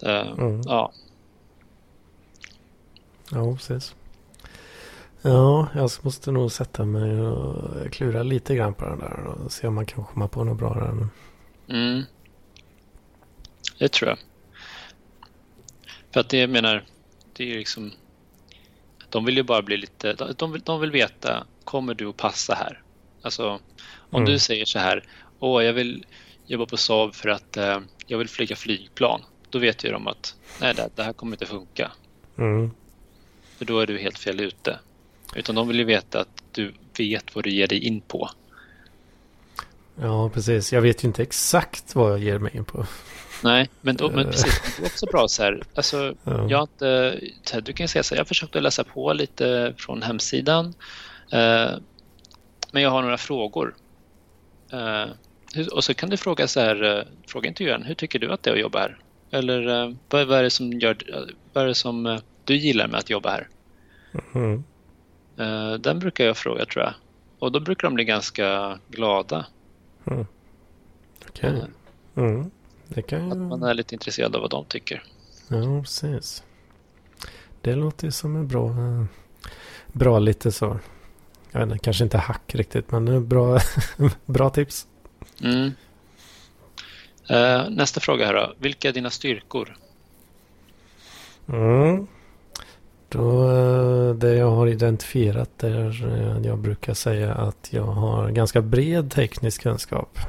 Uh, 0.03 0.31
mm. 0.39 0.61
Ja. 0.65 0.91
Ja, 3.31 3.55
precis. 3.55 3.95
Ja, 5.21 5.67
jag 5.75 5.91
måste 6.01 6.31
nog 6.31 6.51
sätta 6.51 6.85
mig 6.85 7.21
och 7.21 7.91
klura 7.91 8.23
lite 8.23 8.55
grann 8.55 8.73
på 8.73 8.85
den 8.85 8.99
där 8.99 9.23
och 9.25 9.51
se 9.51 9.67
om 9.67 9.75
man 9.75 9.85
kan 9.85 10.03
komma 10.03 10.27
på 10.27 10.43
något 10.43 10.57
bra 10.57 10.73
där. 10.73 11.07
Mm. 11.77 12.03
Det 13.79 13.89
tror 13.89 14.09
jag. 14.09 14.17
För 16.11 16.19
att 16.19 16.29
det 16.29 16.37
jag 16.37 16.49
menar, 16.49 16.83
det 17.33 17.51
är 17.53 17.57
liksom... 17.57 17.91
De 19.09 19.25
vill 19.25 19.37
ju 19.37 19.43
bara 19.43 19.61
bli 19.61 19.77
lite... 19.77 20.13
De 20.37 20.51
vill, 20.51 20.61
de 20.61 20.81
vill 20.81 20.91
veta, 20.91 21.45
kommer 21.63 21.93
du 21.93 22.07
att 22.07 22.17
passa 22.17 22.53
här? 22.53 22.81
Alltså, 23.21 23.59
om 24.09 24.21
mm. 24.21 24.25
du 24.25 24.39
säger 24.39 24.65
så 24.65 24.79
här, 24.79 25.03
åh, 25.39 25.63
jag 25.63 25.73
vill 25.73 26.05
jobba 26.45 26.65
på 26.65 26.77
Saab 26.77 27.15
för 27.15 27.29
att 27.29 27.57
eh, 27.57 27.79
jag 28.07 28.17
vill 28.17 28.29
flyga 28.29 28.55
flygplan. 28.55 29.21
Då 29.49 29.59
vet 29.59 29.83
ju 29.83 29.91
de 29.91 30.07
att 30.07 30.35
nej, 30.61 30.73
det, 30.73 30.89
det 30.95 31.03
här 31.03 31.13
kommer 31.13 31.33
inte 31.33 31.45
funka. 31.45 31.91
Mm. 32.37 32.71
För 33.57 33.65
då 33.65 33.79
är 33.79 33.87
du 33.87 33.97
helt 33.97 34.19
fel 34.19 34.39
ute. 34.39 34.79
Utan 35.35 35.55
de 35.55 35.67
vill 35.67 35.79
ju 35.79 35.83
veta 35.83 36.21
att 36.21 36.43
du 36.51 36.73
vet 36.97 37.35
vad 37.35 37.43
du 37.43 37.49
ger 37.49 37.67
dig 37.67 37.85
in 37.85 38.01
på. 38.01 38.29
Ja, 40.01 40.29
precis. 40.29 40.73
Jag 40.73 40.81
vet 40.81 41.03
ju 41.03 41.07
inte 41.07 41.21
exakt 41.21 41.95
vad 41.95 42.11
jag 42.11 42.19
ger 42.19 42.39
mig 42.39 42.57
in 42.57 42.65
på. 42.65 42.85
Nej, 43.41 43.69
men, 43.81 43.95
då, 43.95 44.09
men 44.09 44.25
precis, 44.25 44.77
det 44.77 44.83
är 44.83 44.85
också 44.85 45.05
bra 45.05 45.27
så 45.27 45.43
här. 45.43 45.63
Alltså, 45.75 46.15
ja. 46.23 46.49
jag 46.49 46.63
inte, 46.63 47.19
du 47.63 47.73
kan 47.73 47.87
säga 47.87 48.03
så 48.03 48.15
här, 48.15 48.19
jag 48.19 48.27
försökte 48.27 48.59
läsa 48.59 48.83
på 48.83 49.13
lite 49.13 49.73
från 49.77 50.01
hemsidan. 50.01 50.73
Eh, 51.31 51.71
men 52.71 52.83
jag 52.83 52.89
har 52.89 53.01
några 53.01 53.17
frågor. 53.17 53.75
Eh, 54.71 55.05
och 55.71 55.83
så 55.83 55.93
kan 55.93 56.09
du 56.09 56.17
fråga 56.17 56.47
så 56.47 56.59
här, 56.59 56.97
eh, 56.97 57.03
fråga 57.27 57.47
intervjuaren, 57.47 57.83
hur 57.83 57.95
tycker 57.95 58.19
du 58.19 58.31
att 58.31 58.43
det 58.43 58.49
är 58.49 58.53
att 58.53 58.59
jobba 58.59 58.79
här? 58.79 58.97
Eller 59.31 59.67
eh, 59.67 59.93
vad, 60.09 60.27
vad, 60.27 60.39
är 60.39 60.43
det 60.43 60.49
som 60.49 60.71
gör, 60.71 60.97
vad 61.53 61.63
är 61.63 61.67
det 61.67 61.75
som 61.75 62.05
eh, 62.05 62.19
du 62.45 62.55
gillar 62.55 62.87
med 62.87 62.99
att 62.99 63.09
jobba 63.09 63.29
här? 63.29 63.47
Mm. 64.35 64.63
Eh, 65.37 65.73
den 65.73 65.99
brukar 65.99 66.25
jag 66.25 66.37
fråga 66.37 66.65
tror 66.65 66.83
jag. 66.83 66.93
Och 67.39 67.51
då 67.51 67.59
brukar 67.59 67.87
de 67.87 67.93
bli 67.93 68.03
ganska 68.03 68.79
glada. 68.89 69.45
Mm. 70.05 70.25
Okej. 71.29 71.49
Okay. 71.49 71.69
Mm. 72.15 72.51
Kan 73.07 73.31
Att 73.31 73.37
man 73.37 73.63
är 73.63 73.73
lite 73.73 73.95
intresserad 73.95 74.35
av 74.35 74.41
vad 74.41 74.51
de 74.51 74.65
tycker. 74.65 75.03
Ja, 75.47 75.81
precis. 75.81 76.43
Det 77.61 77.75
låter 77.75 78.05
ju 78.05 78.11
som 78.11 78.35
en 78.35 78.47
bra, 78.47 78.75
bra 79.87 80.19
lite 80.19 80.51
så. 80.51 80.79
Jag 81.51 81.59
vet 81.59 81.71
inte, 81.71 81.83
kanske 81.83 82.03
inte 82.03 82.17
hack 82.17 82.55
riktigt, 82.55 82.91
men 82.91 83.27
bra, 83.27 83.59
bra 84.25 84.49
tips. 84.49 84.87
Mm. 85.43 85.71
Uh, 87.31 87.69
nästa 87.69 87.99
fråga 87.99 88.25
här 88.25 88.33
då. 88.33 88.53
Vilka 88.57 88.89
är 88.89 88.93
dina 88.93 89.09
styrkor? 89.09 89.77
Mm. 91.47 92.07
Då, 93.09 93.51
eh, 93.51 94.15
det 94.15 94.35
jag 94.35 94.51
har 94.51 94.67
identifierat 94.67 95.63
är 95.63 96.05
eh, 96.07 96.45
jag 96.45 96.59
brukar 96.59 96.93
säga 96.93 97.33
att 97.33 97.67
jag 97.71 97.83
har 97.83 98.29
ganska 98.29 98.61
bred 98.61 99.11
teknisk 99.11 99.61
kunskap. 99.61 100.19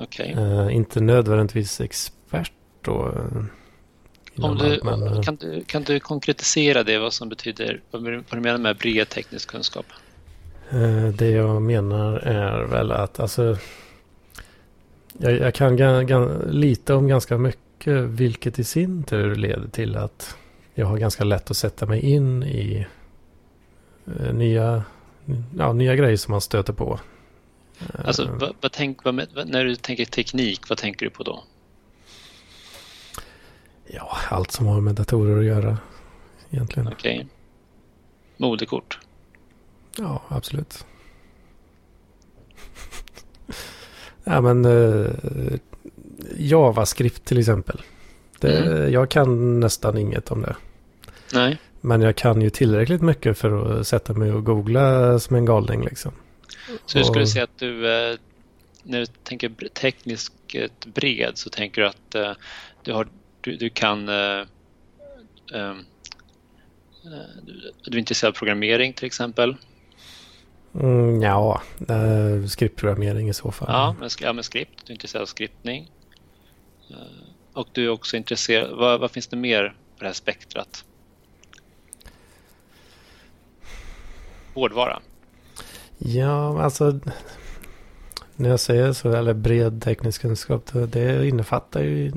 Okay. 0.00 0.34
Uh, 0.34 0.76
inte 0.76 1.00
nödvändigtvis 1.00 1.80
expert 1.80 2.52
då. 2.80 3.08
Uh, 3.08 3.44
Om 4.44 4.58
du, 4.58 4.80
men, 4.82 5.02
uh, 5.02 5.22
kan, 5.22 5.36
du, 5.36 5.64
kan 5.64 5.82
du 5.82 6.00
konkretisera 6.00 6.82
det, 6.82 6.98
vad 6.98 7.12
som 7.12 7.28
betyder, 7.28 7.80
vad 7.90 8.04
du 8.04 8.40
menar 8.40 8.58
med 8.58 8.76
bred 8.76 9.08
teknisk 9.08 9.50
kunskap? 9.50 9.86
det 11.14 11.30
jag 11.30 11.62
menar 11.62 12.16
är 12.16 12.64
väl 12.64 12.92
att 12.92 13.20
alltså, 13.20 13.56
jag, 15.18 15.32
jag 15.32 15.54
kan 15.54 15.76
lite 16.50 16.94
om 16.94 17.08
ganska 17.08 17.38
mycket, 17.38 18.00
vilket 18.02 18.58
i 18.58 18.64
sin 18.64 19.02
tur 19.02 19.34
leder 19.34 19.68
till 19.68 19.96
att 19.96 20.36
jag 20.74 20.86
har 20.86 20.98
ganska 20.98 21.24
lätt 21.24 21.50
att 21.50 21.56
sätta 21.56 21.86
mig 21.86 22.00
in 22.00 22.42
i 22.42 22.86
nya, 24.32 24.84
ja, 25.58 25.72
nya 25.72 25.96
grejer 25.96 26.16
som 26.16 26.32
man 26.32 26.40
stöter 26.40 26.72
på. 26.72 27.00
Alltså, 28.04 28.22
eh. 28.22 28.30
vad, 28.30 28.54
vad 28.60 28.72
tänk, 28.72 29.04
vad, 29.04 29.14
när 29.46 29.64
du 29.64 29.76
tänker 29.76 30.04
teknik, 30.04 30.68
vad 30.68 30.78
tänker 30.78 31.06
du 31.06 31.10
på 31.10 31.22
då? 31.22 31.44
Ja, 33.86 34.18
allt 34.28 34.50
som 34.50 34.66
har 34.66 34.80
med 34.80 34.94
datorer 34.94 35.38
att 35.38 35.44
göra 35.44 35.78
egentligen. 36.50 36.88
Okej. 36.88 37.16
Okay. 37.16 37.26
Modekort? 38.36 38.98
Ja, 39.96 40.22
absolut. 40.28 40.84
ja, 44.24 44.40
men 44.40 44.64
uh, 44.64 45.10
JavaScript 46.36 47.24
till 47.24 47.38
exempel. 47.38 47.80
Det, 48.40 48.58
Mm. 48.58 48.92
Jag 48.92 49.10
kan 49.10 49.60
nästan 49.60 49.98
inget 49.98 50.30
om 50.30 50.42
det. 50.42 50.56
Nej. 51.34 51.58
Men 51.80 52.00
jag 52.00 52.16
kan 52.16 52.42
ju 52.42 52.50
tillräckligt 52.50 53.02
mycket 53.02 53.38
för 53.38 53.80
att 53.80 53.86
sätta 53.86 54.12
mig 54.12 54.32
och 54.32 54.44
googla 54.44 55.18
som 55.18 55.36
en 55.36 55.44
galning 55.44 55.84
liksom. 55.84 56.12
Så 56.66 56.98
du 56.98 57.04
skulle 57.04 57.26
säga 57.26 57.44
att 57.44 57.58
du, 57.58 57.88
eh, 57.92 58.16
när 58.82 59.00
du 59.00 59.06
tänker 59.06 59.68
tekniskt 59.68 60.32
bred 60.86 61.32
så 61.38 61.50
tänker 61.50 61.82
du 61.82 61.88
att 61.88 62.14
eh, 62.14 62.32
du, 62.82 62.92
har, 62.92 63.08
du, 63.40 63.56
du 63.56 63.70
kan 63.70 64.08
eh, 64.08 64.46
ehm, 65.54 65.78
eh, 67.04 67.42
du, 67.84 67.96
är 67.96 67.98
intresserad 67.98 68.28
av 68.34 68.38
programmering 68.38 68.92
till 68.92 69.06
exempel? 69.06 69.56
Mm, 70.74 71.22
ja, 71.22 71.62
eh, 71.88 72.46
skriftprogrammering 72.46 73.28
i 73.28 73.34
så 73.34 73.50
fall. 73.52 73.68
Ja, 73.68 73.96
sk- 74.00 74.22
ja, 74.22 74.32
med 74.32 74.44
skript. 74.44 74.86
Du 74.86 74.92
är 74.92 74.94
intresserad 74.94 75.22
av 75.22 75.26
skriptning. 75.26 75.90
Eh, 76.90 76.96
Och 77.52 77.68
du 77.72 77.84
är 77.84 77.88
också 77.88 78.16
intresserad, 78.16 78.70
vad, 78.76 79.00
vad 79.00 79.10
finns 79.10 79.28
det 79.28 79.36
mer 79.36 79.68
på 79.68 80.04
det 80.04 80.06
här 80.06 80.12
spektrat? 80.12 80.84
Hårdvara. 84.54 85.02
Ja, 86.02 86.62
alltså 86.62 87.00
när 88.36 88.50
jag 88.50 88.60
säger 88.60 88.92
så, 88.92 89.12
eller 89.12 89.34
bred 89.34 89.82
teknisk 89.82 90.20
kunskap, 90.20 90.70
det, 90.88 91.28
innefattar 91.28 91.80
ju 91.82 92.12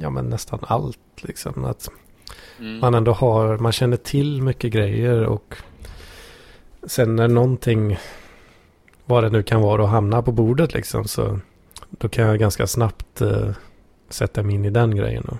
ja, 0.00 0.10
men 0.10 0.28
nästan 0.28 0.58
allt. 0.62 0.98
Liksom. 1.20 1.64
Att 1.64 1.88
Mm. 2.60 2.78
man 2.78 2.94
ändå 2.94 3.12
har, 3.12 3.58
man 3.58 3.72
känner 3.72 3.96
till 3.96 4.42
mycket 4.42 4.72
grejer 4.72 5.24
och 5.24 5.56
sen 6.82 7.16
när 7.16 7.28
någonting, 7.28 7.98
vad 9.04 9.24
det 9.24 9.30
nu 9.30 9.42
kan 9.42 9.60
vara, 9.62 9.82
och 9.82 9.88
hamnar 9.88 10.22
på 10.22 10.32
bordet 10.32 10.74
liksom, 10.74 11.04
så 11.04 11.40
då 11.90 12.08
kan 12.08 12.24
jag 12.26 12.38
ganska 12.38 12.66
snabbt 12.66 13.20
eh, 13.20 13.50
sätta 14.08 14.42
mig 14.42 14.54
in 14.54 14.64
i 14.64 14.70
den 14.70 14.96
grejen. 14.96 15.24
Då. 15.28 15.38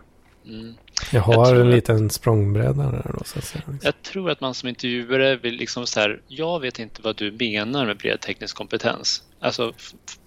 Mm. 0.50 0.74
Jag 1.12 1.20
har 1.20 1.44
tror 1.46 1.61
en 1.61 1.68
att- 1.68 1.74
liten 1.74 2.11
språngbräda 2.11 2.90
där 2.90 3.11
då, 3.18 3.24
så 3.24 3.38
att 3.38 3.44
säga. 3.44 3.62
Liksom. 3.66 3.78
Jag 3.82 4.03
tror 4.03 4.30
att 4.30 4.40
man 4.40 4.55
som 4.55 4.68
intervjuare 4.68 5.36
vill 5.36 5.55
liksom 5.55 5.86
så 5.86 6.01
här, 6.01 6.20
jag 6.28 6.61
vet 6.61 6.78
inte 6.78 7.03
vad 7.03 7.16
du 7.16 7.32
menar 7.32 7.86
med 7.86 7.96
bred 7.96 8.20
teknisk 8.20 8.57
kompetens. 8.57 9.22
Alltså, 9.40 9.72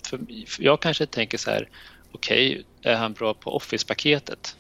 för, 0.10 0.20
för 0.48 0.64
jag 0.64 0.82
kanske 0.82 1.06
tänker 1.06 1.38
så 1.38 1.52
här, 1.52 1.70
okej, 2.12 2.66
är 2.82 2.96
han 2.96 3.14
bra 3.14 3.34
på 3.34 3.56
Office-paketet? 3.56 4.56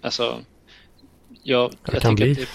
Alltså, 0.00 0.40
jag, 1.42 1.70
Det 1.70 1.92
jag 1.92 2.02
kan 2.02 2.14
bli. 2.14 2.34
det, 2.34 2.46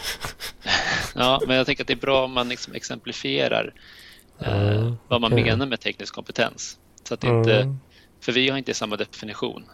ja, 1.16 1.42
men 1.48 1.56
jag 1.58 1.66
tänker 1.66 1.84
att 1.84 1.88
det 1.88 1.94
är 1.94 1.98
bra 1.98 2.26
om 2.26 2.32
man 2.32 2.50
liksom 2.50 2.74
exemplifierar 2.74 3.74
eh, 4.40 4.74
Ja, 4.74 4.96
vad 5.08 5.22
man 5.22 5.34
okej. 5.34 5.44
menar 5.46 5.66
med 5.66 5.80
teknisk 5.80 6.14
kompetens. 6.16 6.78
Så 7.04 7.14
att 7.14 7.22
det 7.22 7.28
inte, 7.28 7.56
Mm, 7.62 7.80
för 8.22 8.32
vi 8.32 8.50
har 8.50 8.58
inte 8.58 8.74
samma 8.74 8.96
definition. 8.98 9.66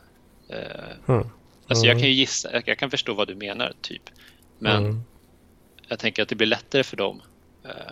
Eh, 0.49 1.13
mm, 1.15 1.30
alltså 1.70 1.86
jag 1.86 1.91
Mm. 1.91 2.01
kan 2.01 2.09
ju 2.09 2.15
gissa, 2.15 2.53
jag, 2.53 2.63
jag 2.65 2.78
kan 2.80 2.89
förstå 2.89 3.13
vad 3.13 3.28
du 3.28 3.36
menar, 3.36 3.74
typ. 3.82 4.09
Men 4.59 4.86
mm. 4.86 5.01
jag 5.88 5.99
tänker 5.99 6.24
att 6.24 6.30
det 6.30 6.36
blir 6.36 6.47
lättare 6.47 6.84
för 6.84 6.97
dem 6.97 7.22
eh, 7.65 7.91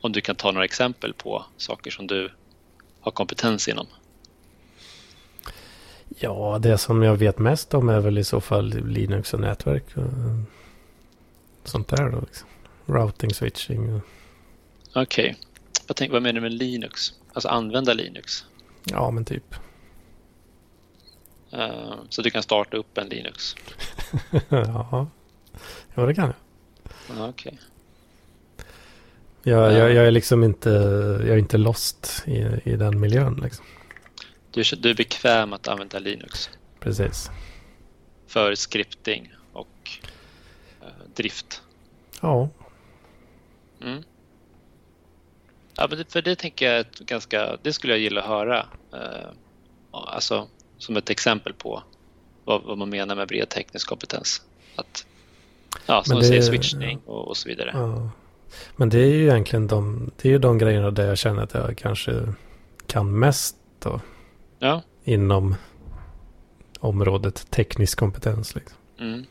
om 0.00 0.12
du 0.12 0.20
kan 0.20 0.36
ta 0.36 0.52
några 0.52 0.64
exempel 0.64 1.12
på 1.12 1.44
saker 1.56 1.90
som 1.90 2.06
du 2.06 2.32
har 3.00 3.12
kompetens 3.12 3.68
inom. 3.68 3.86
Ja, 6.18 6.58
det 6.62 6.78
som 6.78 7.02
jag 7.02 7.16
vet 7.16 7.38
mest 7.38 7.74
om 7.74 7.88
är 7.88 8.00
väl 8.00 8.18
i 8.18 8.24
så 8.24 8.40
fall 8.40 8.68
Linux 8.86 9.34
och 9.34 9.40
nätverk. 9.40 9.84
Och 9.96 10.06
sånt 11.68 11.88
där 11.88 12.10
då. 12.10 12.20
Liksom. 12.20 12.48
Routing, 12.86 13.34
switching. 13.34 13.94
Och, 13.94 14.00
Okej. 14.94 15.36
Vad, 15.86 15.96
tänk- 15.96 16.12
vad 16.12 16.22
menar 16.22 16.34
du 16.34 16.40
med 16.40 16.52
Linux? 16.52 17.12
Alltså 17.32 17.48
använda 17.48 17.92
Linux. 17.94 18.44
ja, 18.84 19.10
men 19.10 19.24
typ. 19.24 19.54
Eh, 21.52 21.94
så 22.08 22.22
du 22.22 22.30
kan 22.30 22.42
starta 22.42 22.76
upp 22.76 22.98
en 22.98 23.08
Linux. 23.08 23.56
ja. 24.48 25.06
ja, 25.94 26.06
det 26.06 26.14
kan 26.14 26.24
jag. 26.24 26.34
Ja, 27.18 27.28
Okej. 27.28 27.58
Jag, 29.42 29.72
Ja. 29.72 29.78
jag, 29.78 29.92
jag 29.92 30.06
är 30.06 30.10
liksom 30.10 30.44
inte, 30.44 30.70
jag 31.20 31.28
är 31.28 31.36
inte 31.36 31.58
lost 31.58 32.22
i, 32.26 32.60
i 32.64 32.76
den 32.76 33.00
miljön. 33.00 33.40
Liksom. 33.42 33.64
Du, 34.50 34.62
du 34.78 34.90
är 34.90 34.94
bekväm 34.94 35.52
att 35.52 35.68
använda 35.68 35.98
Linux 35.98 36.50
Precis. 36.80 37.30
för 38.26 38.54
scripting 38.54 39.32
och 39.52 39.90
eh, 40.82 40.88
drift. 41.14 41.62
Ja, 42.20 42.48
Mm. 43.82 44.02
Ja, 45.76 45.86
men 45.90 46.04
för 46.04 46.22
det 46.22 46.36
tänker 46.36 46.72
jag 46.72 46.86
ganska, 47.00 47.56
det 47.62 47.72
skulle 47.72 47.92
jag 47.92 48.00
gilla 48.00 48.20
att 48.20 48.26
höra. 48.28 48.66
Eh, 48.92 49.28
alltså 49.90 50.48
som 50.78 50.96
ett 50.96 51.10
exempel 51.10 51.52
på 51.52 51.82
vad, 52.44 52.62
vad 52.62 52.78
man 52.78 52.90
menar 52.90 53.16
med 53.16 53.28
bred 53.28 53.48
teknisk 53.48 53.88
kompetens. 53.88 54.42
Att, 54.76 55.06
ja, 55.86 56.04
som 56.04 56.14
Men 56.14 56.20
du 56.20 56.26
säger, 56.28 56.40
det- 56.40 56.46
switchning 56.46 56.98
och, 57.06 57.28
och 57.28 57.36
så 57.36 57.48
vidare. 57.48 57.70
ja. 57.74 58.10
Men 58.76 58.88
det 58.88 58.98
är 58.98 59.06
ju 59.06 59.22
egentligen 59.22 59.66
de, 59.66 60.10
det 60.16 60.28
är 60.28 60.32
ju 60.32 60.38
de 60.38 60.58
grejerna 60.58 60.90
där 60.90 61.06
jag 61.08 61.18
känner 61.18 61.42
att 61.42 61.54
jag 61.54 61.76
kanske 61.78 62.32
kan 62.86 63.18
mest 63.18 63.56
då. 63.78 64.00
Ja. 64.58 64.82
Inom 65.04 65.54
området 66.80 67.50
teknisk 67.50 67.98
kompetens. 67.98 68.54
Liksom. 68.54 68.76
Mm. 68.98 69.24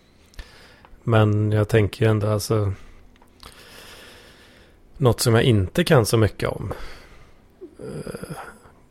Men 1.03 1.51
jag 1.51 1.69
tänker 1.69 2.05
ju 2.05 2.11
ändå 2.11 2.27
alltså. 2.27 2.73
Något 4.97 5.19
som 5.19 5.33
jag 5.33 5.43
inte 5.43 5.83
kan 5.83 6.05
så 6.05 6.17
mycket 6.17 6.49
om. 6.49 6.73
eh, 7.79 8.35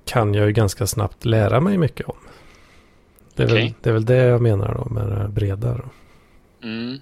Kan 0.05 0.35
jag 0.35 0.47
ju 0.47 0.53
ganska 0.53 0.87
snabbt 0.87 1.25
lära 1.25 1.61
mig 1.61 1.79
mycket 1.79 2.07
om. 2.07 2.17
Det 3.37 3.43
är, 3.43 3.47
väl, 3.47 3.57
Okej. 3.57 3.75
det 3.83 3.89
är 3.91 3.95
väl 3.95 4.05
det 4.05 4.17
jag 4.17 4.43
menar 4.43 4.75
då 4.75 4.95
med 4.95 5.09
det 5.09 5.29
breda. 5.29 5.75
Då. 5.77 5.85
Mm. 6.69 6.99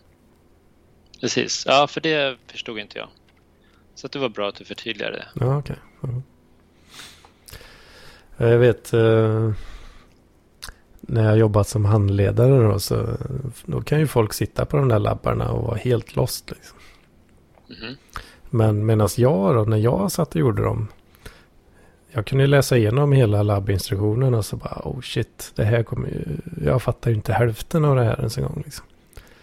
Precis, 1.20 1.64
ja 1.66 1.86
för 1.86 2.00
det 2.00 2.36
förstod 2.46 2.78
inte 2.78 2.98
jag. 2.98 3.08
Så 3.94 4.06
att 4.06 4.12
det 4.12 4.18
var 4.18 4.28
bra 4.28 4.48
att 4.48 4.54
du 4.54 4.64
förtydligade 4.64 5.16
det. 5.16 5.44
Ja, 5.44 5.58
okej. 5.58 5.76
Ja. 6.00 6.08
Jag 8.46 8.58
vet. 8.58 8.92
eh, 8.92 9.52
När 11.00 11.24
jag 11.24 11.38
jobbat 11.38 11.68
som 11.68 11.84
handledare 11.84 12.72
då. 12.72 12.78
Så 12.80 13.08
då 13.66 13.80
kan 13.82 14.00
ju 14.00 14.06
folk 14.06 14.32
sitta 14.32 14.64
på 14.66 14.76
de 14.76 14.88
där 14.88 14.98
labbarna 14.98 15.50
och 15.52 15.64
vara 15.64 15.76
helt 15.76 16.16
lost. 16.16 16.50
Liksom. 16.50 16.78
Mhm. 17.68 17.96
Men 18.50 18.86
medan 18.86 19.08
jag 19.16 19.54
då, 19.54 19.64
när 19.64 19.76
jag 19.76 20.12
satt 20.12 20.28
och 20.34 20.40
gjorde 20.40 20.62
dem. 20.62 20.88
Jag 22.14 22.26
kunde 22.26 22.46
läsa 22.46 22.76
igenom 22.76 23.12
hela 23.12 23.42
labbinstruktionen 23.42 24.34
och 24.34 24.44
så 24.44 24.56
bara 24.56 24.80
oh 24.84 25.00
shit. 25.00 25.52
Det 25.54 25.64
här 25.64 25.82
kommer 25.82 26.08
ju, 26.08 26.36
jag 26.66 26.82
fattar 26.82 27.10
ju 27.10 27.16
inte 27.16 27.32
hälften 27.32 27.84
av 27.84 27.96
det 27.96 28.04
här 28.04 28.18
ens 28.18 28.38
en 28.38 28.44
gång. 28.44 28.62
Liksom. 28.64 28.86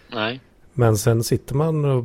Nej, 0.08 0.40
Men 0.72 0.96
sen 0.96 1.24
sitter 1.24 1.54
man 1.54 1.84
och 1.84 2.04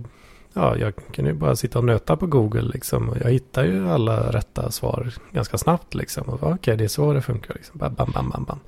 ja, 0.53 0.77
jag 0.77 0.93
kunde 0.95 1.31
ju 1.31 1.37
bara 1.37 1.55
sitta 1.55 1.79
och 1.79 1.85
nöta 1.85 2.17
på 2.17 2.27
Google 2.27 2.61
liksom. 2.73 3.09
Och 3.09 3.17
jag 3.21 3.31
hittar 3.31 3.63
ju 3.63 3.89
alla 3.89 4.31
rätta 4.31 4.71
svar 4.71 5.13
ganska 5.31 5.57
snabbt 5.57 5.93
liksom. 5.93 6.29
Och 6.29 6.43
okej, 6.43 6.77
det 6.77 6.83
är 6.83 6.87
så 6.87 7.13
det 7.13 7.21
funkar 7.21 7.53
liksom. 7.53 7.77
Bam, 7.77 7.93
bam, 7.93 8.11
bam, 8.11 8.29
bam, 8.29 8.43
bam. 8.43 8.59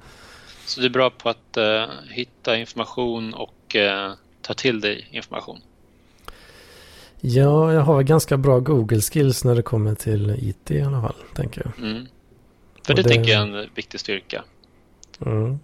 så 0.66 0.80
du 0.80 0.86
är 0.86 0.90
bra 0.90 1.10
på 1.10 1.30
att 1.30 1.58
eh, 1.58 1.86
hitta 2.10 2.58
information 2.58 3.34
och 3.34 3.76
eh, 3.76 4.12
ta 4.42 4.54
till 4.54 4.82
dig 4.82 5.08
information. 5.12 5.60
Ja, 7.22 7.74
jag 7.74 7.82
har 7.82 8.04
ganska 8.04 8.38
bra 8.38 8.60
Google-skills 8.60 9.44
när 9.44 9.56
det 9.56 9.62
kommer 9.62 9.96
till 9.96 10.30
IT 10.30 10.72
i 10.72 10.82
alla 10.82 11.02
fall, 11.02 11.16
tänker 11.34 11.62
jag. 11.66 11.90
Mm. 11.90 12.08
För 12.86 12.94
det, 12.94 13.02
det- 13.02 13.10
tänker 13.10 13.32
jag 13.32 13.42
är 13.50 13.58
en 13.58 13.70
viktig 13.76 14.00
styrka. 14.00 14.44
Mm. 15.26 15.60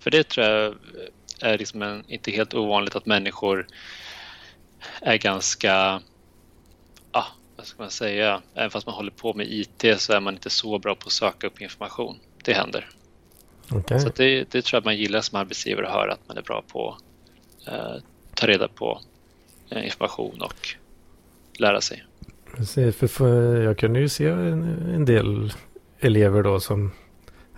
För 0.00 0.10
det 0.10 0.28
tror 0.28 0.46
jag 0.46 0.74
är 1.40 1.58
liksom 1.58 1.82
en, 1.82 2.04
inte 2.08 2.30
helt 2.30 2.54
ovanligt 2.54 2.96
att 2.96 3.06
människor 3.06 3.66
är 5.00 5.16
ganska, 5.16 6.00
ah, 7.10 7.24
vad 7.56 7.66
ska 7.66 7.82
man 7.82 7.90
säga, 7.90 8.42
även 8.54 8.70
fast 8.70 8.86
man 8.86 8.94
håller 8.94 9.10
på 9.10 9.34
med 9.34 9.46
IT 9.50 9.84
så 9.98 10.12
är 10.12 10.20
man 10.20 10.34
inte 10.34 10.50
så 10.50 10.78
bra 10.78 10.94
på 10.94 11.06
att 11.06 11.12
söka 11.12 11.46
upp 11.46 11.60
information. 11.60 12.18
Det 12.44 12.52
händer. 12.52 12.88
Okej. 13.70 14.00
Så 14.00 14.08
det, 14.16 14.50
det 14.50 14.62
tror 14.62 14.76
jag 14.78 14.84
man 14.84 14.96
gillar 14.96 15.20
som 15.20 15.38
arbetsgivare 15.38 15.86
att 15.86 15.92
höra 15.92 16.12
att 16.12 16.28
man 16.28 16.36
är 16.38 16.42
bra 16.42 16.62
på 16.72 16.96
att 17.66 17.74
eh, 17.74 18.02
ta 18.34 18.46
reda 18.46 18.68
på 18.68 19.00
information 19.70 20.42
och 20.42 20.68
lära 21.58 21.80
sig. 21.80 22.04
Precis, 22.56 22.96
för, 22.96 23.06
för 23.06 23.60
jag 23.62 23.78
kunde 23.78 24.00
ju 24.00 24.08
se 24.08 24.26
en, 24.26 24.62
en 24.94 25.04
del 25.04 25.52
elever 26.00 26.42
då 26.42 26.60
som 26.60 26.90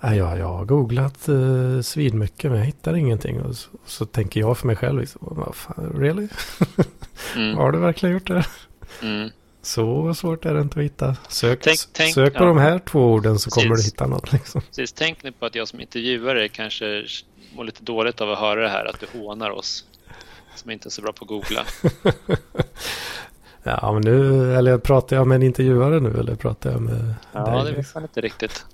Ja, 0.00 0.14
ja, 0.14 0.38
jag 0.38 0.46
har 0.48 0.64
googlat 0.64 1.28
uh, 1.28 1.80
svinmycket 1.80 2.50
men 2.50 2.58
jag 2.60 2.66
hittar 2.66 2.96
ingenting. 2.96 3.40
Och 3.42 3.56
så, 3.56 3.70
och 3.84 3.90
så 3.90 4.06
tänker 4.06 4.40
jag 4.40 4.58
för 4.58 4.66
mig 4.66 4.76
själv, 4.76 5.00
liksom, 5.00 5.52
fan, 5.54 5.94
really? 5.98 6.28
Mm, 7.36 7.56
Har 7.56 7.72
du 7.72 7.78
verkligen 7.78 8.12
gjort 8.12 8.26
det? 8.26 8.46
mm. 9.02 9.30
Så 9.62 10.14
svårt 10.14 10.44
är 10.44 10.54
det 10.54 10.60
inte 10.60 10.78
att 10.78 10.84
hitta. 10.84 11.16
Sök, 11.28 11.60
Tänk- 11.62 11.78
tänk- 11.92 12.14
sök 12.14 12.34
på 12.34 12.44
ja. 12.44 12.48
de 12.48 12.58
här 12.58 12.78
två 12.78 13.12
orden 13.12 13.38
så 13.38 13.50
kommer 13.50 13.68
du 13.68 13.74
Precis. 13.74 13.92
hitta 13.92 14.06
något. 14.06 14.32
Liksom. 14.32 14.60
Precis, 14.60 14.92
tänk 14.92 15.22
nu 15.22 15.32
på 15.32 15.46
att 15.46 15.54
jag 15.54 15.68
som 15.68 15.80
intervjuare 15.80 16.48
kanske 16.48 17.04
mår 17.56 17.64
lite 17.64 17.82
dåligt 17.82 18.20
av 18.20 18.30
att 18.30 18.38
höra 18.38 18.60
det 18.62 18.68
här, 18.68 18.84
att 18.84 19.00
du 19.00 19.18
hånar 19.18 19.50
oss 19.50 19.84
som 20.56 20.70
inte 20.70 20.88
är 20.88 20.90
så 20.90 21.02
bra 21.02 21.12
på 21.12 21.24
att 21.24 21.28
googla. 21.28 21.64
Ja, 23.62 23.92
men 23.92 24.02
nu, 24.02 24.54
eller 24.54 24.78
pratar 24.78 25.16
jag 25.16 25.26
med 25.26 25.36
en 25.36 25.42
intervjuare 25.42 26.00
nu 26.00 26.18
eller 26.20 26.34
pratar 26.34 26.70
jag 26.72 26.80
med 26.80 27.14
Ja, 27.32 27.40
dig? 27.62 27.64
det 27.72 27.76
vet 27.78 27.94
man 27.94 28.02
inte 28.02 28.20
riktigt. 28.20 28.64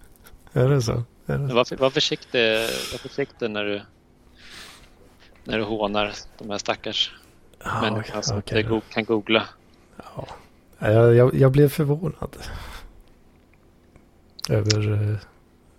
Är 0.52 0.68
det 0.68 0.82
så? 0.82 1.02
Är 1.26 1.38
det 1.38 1.48
så? 1.48 1.54
var, 1.54 1.76
var, 1.76 1.90
försiktig, 1.90 2.40
var 2.92 2.98
försiktig 2.98 3.50
när 3.50 3.64
du 3.64 3.82
När 5.44 5.58
du 5.58 5.64
hånar 5.64 6.12
de 6.38 6.50
här 6.50 6.58
stackars 6.58 7.12
Ja, 7.64 7.80
människorna 7.80 8.22
som 8.22 8.38
okej. 8.38 8.60
inte 8.60 8.80
kan 8.90 9.04
googla. 9.04 9.42
Ja. 10.16 10.26
Jag, 10.78 11.14
jag, 11.14 11.34
jag 11.34 11.52
blev 11.52 11.68
förvånad. 11.68 12.36
Över... 14.48 14.92
eh, 14.92 15.16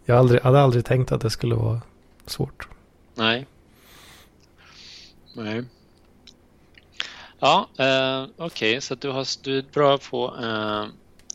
Jag 0.05 0.17
aldrig, 0.17 0.41
hade 0.41 0.61
aldrig 0.61 0.85
tänkt 0.85 1.11
att 1.11 1.21
det 1.21 1.29
skulle 1.29 1.55
vara 1.55 1.81
svårt. 2.25 2.67
Nej. 3.15 3.47
Nej. 5.35 5.63
Ja, 7.43 7.69
eh, 7.77 8.25
okej, 8.37 8.81
så 8.81 8.93
att 8.93 9.01
du, 9.01 9.09
har, 9.09 9.43
du 9.43 9.57
är 9.57 9.65
bra 9.73 9.97
på 9.97 10.35
eh, 10.41 10.85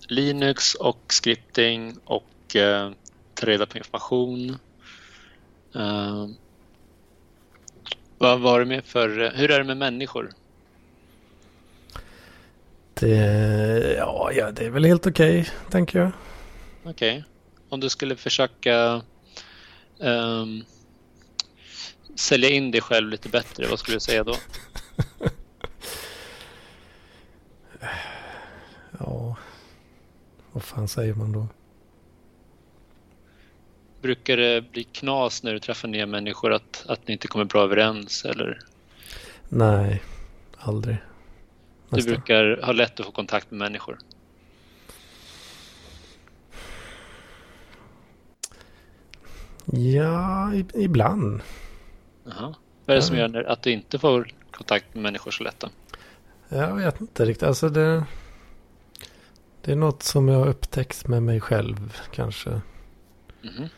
Linux 0.06 0.74
och 0.74 0.98
scripting 1.09 1.96
och 2.04 2.56
eh, 2.56 2.90
ta 3.34 3.46
reda 3.46 3.66
på 3.66 3.78
information. 3.78 4.56
Eh, 5.74 6.26
vad 8.18 8.40
var 8.40 8.61
det 8.61 8.64
med 8.64 8.84
för, 8.84 9.32
hur 9.34 9.50
är 9.50 9.59
det 9.59 9.64
med 9.64 9.76
människor? 9.76 10.30
Det, 12.94 13.94
ja, 13.98 14.30
ja, 14.32 14.50
det 14.50 14.64
är 14.64 14.70
väl 14.70 14.84
helt 14.84 15.06
okej, 15.06 15.48
tänker 15.70 15.98
jag. 15.98 16.11
Okej. 16.84 17.24
Om 17.68 17.80
du 17.80 17.88
skulle 17.88 18.16
försöka 18.16 19.02
ehm, 20.00 20.64
sälja 22.14 22.48
in 22.48 22.70
dig 22.70 22.80
själv 22.80 23.09
lite 23.09 23.28
bättre, 23.28 23.66
vad 23.66 23.78
skulle 23.78 23.96
du 23.96 24.00
säga 24.00 24.24
då? 24.24 24.34
Ja, 28.99 29.37
vad 30.53 30.62
fan 30.62 30.89
säger 30.89 31.14
man 31.14 31.33
då? 31.33 31.47
Brukar 34.03 34.37
det 34.37 34.70
bli 34.72 34.85
knas 34.85 35.43
när 35.43 35.53
du 35.53 35.59
träffar 35.59 35.89
nya 35.89 36.07
människor 36.07 36.53
att, 36.53 36.85
att 36.89 37.09
ni 37.09 37.12
inte 37.12 37.29
kommer 37.29 37.45
bra 37.45 37.62
överens? 37.62 38.24
Eller 38.24 38.59
Nej, 39.49 40.03
aldrig. 40.59 40.97
du 41.91 41.97
Nästan. 41.97 42.12
brukar 42.14 42.61
ha 42.62 42.72
lätt 42.72 43.01
att 43.01 43.07
få 43.07 43.12
kontakt 43.12 43.51
med 43.51 43.59
människor? 43.59 43.99
Ja, 49.72 50.53
ibland. 50.74 51.41
Jaha. 52.24 52.55
Vad 52.85 52.97
är 52.97 53.01
det 53.01 53.03
som 53.07 53.16
gör 53.16 53.45
att 53.45 53.62
du 53.62 53.70
inte 53.70 53.99
får 53.99 54.33
kontakt 54.51 54.95
med 54.95 55.03
människor 55.03 55.31
så 55.31 55.45
lätt? 55.45 55.61
då? 55.61 55.68
Jag 56.49 56.74
vet 56.74 57.01
inte 57.01 57.24
riktigt. 57.24 57.49
Alltså 57.49 57.68
det, 57.68 58.05
det 59.61 59.72
är 59.72 59.76
något 59.76 60.03
som 60.03 60.28
jag 60.28 60.38
har 60.38 60.46
upptäckt 60.46 61.09
med 61.09 61.22
mig 61.22 61.40
själv 61.40 61.96
kanske. 62.12 62.51
Mhm. 63.42 63.68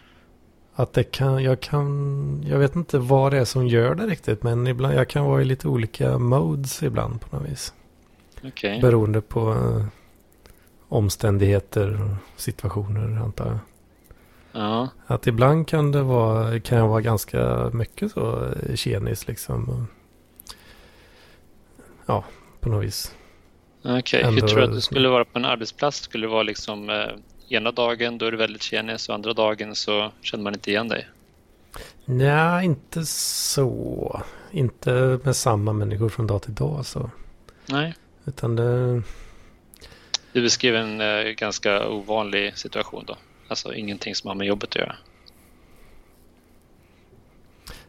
Att 0.74 0.92
det 0.92 1.04
kan, 1.04 1.42
jag 1.42 1.60
kan, 1.60 2.44
jag 2.46 2.58
vet 2.58 2.76
inte 2.76 2.98
vad 2.98 3.32
det 3.32 3.38
är 3.38 3.44
som 3.44 3.66
gör 3.66 3.94
det 3.94 4.06
riktigt. 4.06 4.42
Men 4.42 4.66
ibland, 4.66 4.94
jag 4.94 5.08
kan 5.08 5.24
vara 5.24 5.42
i 5.42 5.44
lite 5.44 5.68
olika 5.68 6.18
modes 6.18 6.82
ibland 6.82 7.20
på 7.20 7.36
något 7.36 7.50
vis. 7.50 7.74
Okej. 8.44 8.80
Beroende 8.80 9.20
på 9.20 9.50
eh, 9.50 9.86
omständigheter 10.88 12.02
och 12.02 12.40
situationer 12.40 13.20
antar 13.20 13.46
jag. 13.46 13.58
Ja. 14.52 14.88
Att 15.06 15.26
ibland 15.26 15.68
kan 15.68 15.92
det 15.92 16.02
vara, 16.02 16.60
kan 16.60 16.78
jag 16.78 16.88
vara 16.88 17.00
ganska 17.00 17.70
mycket 17.72 18.12
så 18.12 18.44
eh, 18.44 18.74
tjenis 18.74 19.28
liksom. 19.28 19.68
Och, 19.68 19.96
Ja, 22.06 22.24
på 22.60 22.68
något 22.68 22.84
vis. 22.84 23.14
Okej. 23.84 24.20
Hur 24.22 24.28
Ändå- 24.28 24.48
tror 24.48 24.58
du 24.60 24.64
att 24.64 24.72
det 24.74 24.80
skulle 24.80 25.08
vara 25.08 25.24
på 25.24 25.38
en 25.38 25.44
arbetsplats? 25.44 26.00
Skulle 26.00 26.26
det 26.26 26.30
vara 26.30 26.42
liksom 26.42 26.90
eh, 26.90 27.06
ena 27.48 27.72
dagen 27.72 28.18
då 28.18 28.26
är 28.26 28.30
du 28.30 28.36
väldigt 28.36 28.62
tjenis 28.62 29.08
och 29.08 29.14
andra 29.14 29.32
dagen 29.32 29.74
så 29.74 30.12
känner 30.22 30.44
man 30.44 30.54
inte 30.54 30.70
igen 30.70 30.88
dig? 30.88 31.08
Nej, 32.04 32.64
inte 32.64 33.04
så. 33.06 34.22
Inte 34.50 35.18
med 35.24 35.36
samma 35.36 35.72
människor 35.72 36.08
från 36.08 36.26
dag 36.26 36.42
till 36.42 36.54
dag 36.54 36.86
så. 36.86 37.10
Nej. 37.66 37.94
Utan 38.24 38.56
det, 38.56 39.02
Du 40.32 40.42
beskrev 40.42 40.76
en 40.76 41.00
eh, 41.00 41.22
ganska 41.30 41.88
ovanlig 41.88 42.58
situation 42.58 43.04
då. 43.06 43.16
Alltså 43.48 43.74
ingenting 43.74 44.14
som 44.14 44.28
har 44.28 44.34
med 44.34 44.46
jobbet 44.46 44.68
att 44.68 44.76
göra. 44.76 44.96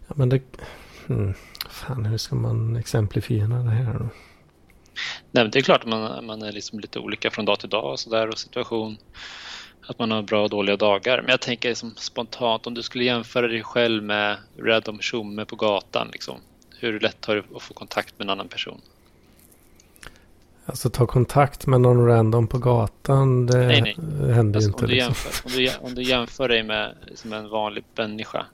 ja 0.08 0.14
men 0.18 0.30
det, 0.30 0.42
hmm, 1.08 1.34
fan 1.70 2.06
hur 2.06 2.18
ska 2.18 2.36
man 2.36 2.76
exemplifiera 2.76 3.48
det 3.48 3.70
här 3.72 3.94
då? 4.00 4.10
Nej, 5.32 5.50
det 5.50 5.60
är 5.60 5.64
klart 5.64 5.82
att 5.82 5.90
man, 5.90 6.26
man 6.26 6.42
är 6.42 6.52
liksom 6.52 6.80
lite 6.80 7.00
olika 7.00 7.32
från 7.32 7.46
dag 7.46 7.60
till 7.60 7.70
dag 7.70 7.92
och 7.92 8.00
sådär 8.00 8.28
och 8.30 8.38
situation. 8.40 8.98
Att 9.88 10.00
man 10.00 10.12
har 10.12 10.22
bra 10.22 10.44
och 10.44 10.50
dåliga 10.50 10.78
dagar. 10.78 11.22
Men 11.22 11.30
jag 11.32 11.42
tänker 11.42 11.70
liksom 11.70 11.94
spontant 11.98 12.68
om 12.68 12.74
du 12.74 12.84
skulle 12.84 13.04
jämföra 13.04 13.48
dig 13.48 13.64
själv 13.64 14.04
med 14.04 14.38
random 14.60 15.00
tjomme 15.00 15.46
på 15.46 15.56
gatan. 15.56 16.10
Liksom. 16.12 16.36
Hur 16.80 17.00
lätt 17.00 17.26
har 17.26 17.36
du 17.36 17.44
att 17.56 17.62
få 17.62 17.74
kontakt 17.74 18.14
med 18.20 18.26
en 18.26 18.30
annan 18.30 18.48
person? 18.48 18.82
Alltså 20.66 20.90
ta 20.90 21.08
kontakt 21.08 21.68
med 21.68 21.82
någon 21.82 22.06
random 22.08 22.48
på 22.48 22.58
gatan, 22.58 23.46
det 23.46 23.58
Nej, 23.58 23.82
nej. 23.82 23.96
händer 24.34 24.58
Alltså, 24.58 24.70
inte. 24.70 24.84
om, 24.84 24.90
du 24.90 24.96
Liksom. 24.96 25.08
jämför, 25.08 25.46
om, 25.46 25.52
du, 25.52 25.88
om 25.88 25.96
du 25.96 26.04
jämför 26.04 26.48
dig 26.48 26.64
med 26.64 26.96
liksom 27.08 27.34
en 27.34 27.50
vanlig 27.50 27.84
människa 27.96 28.46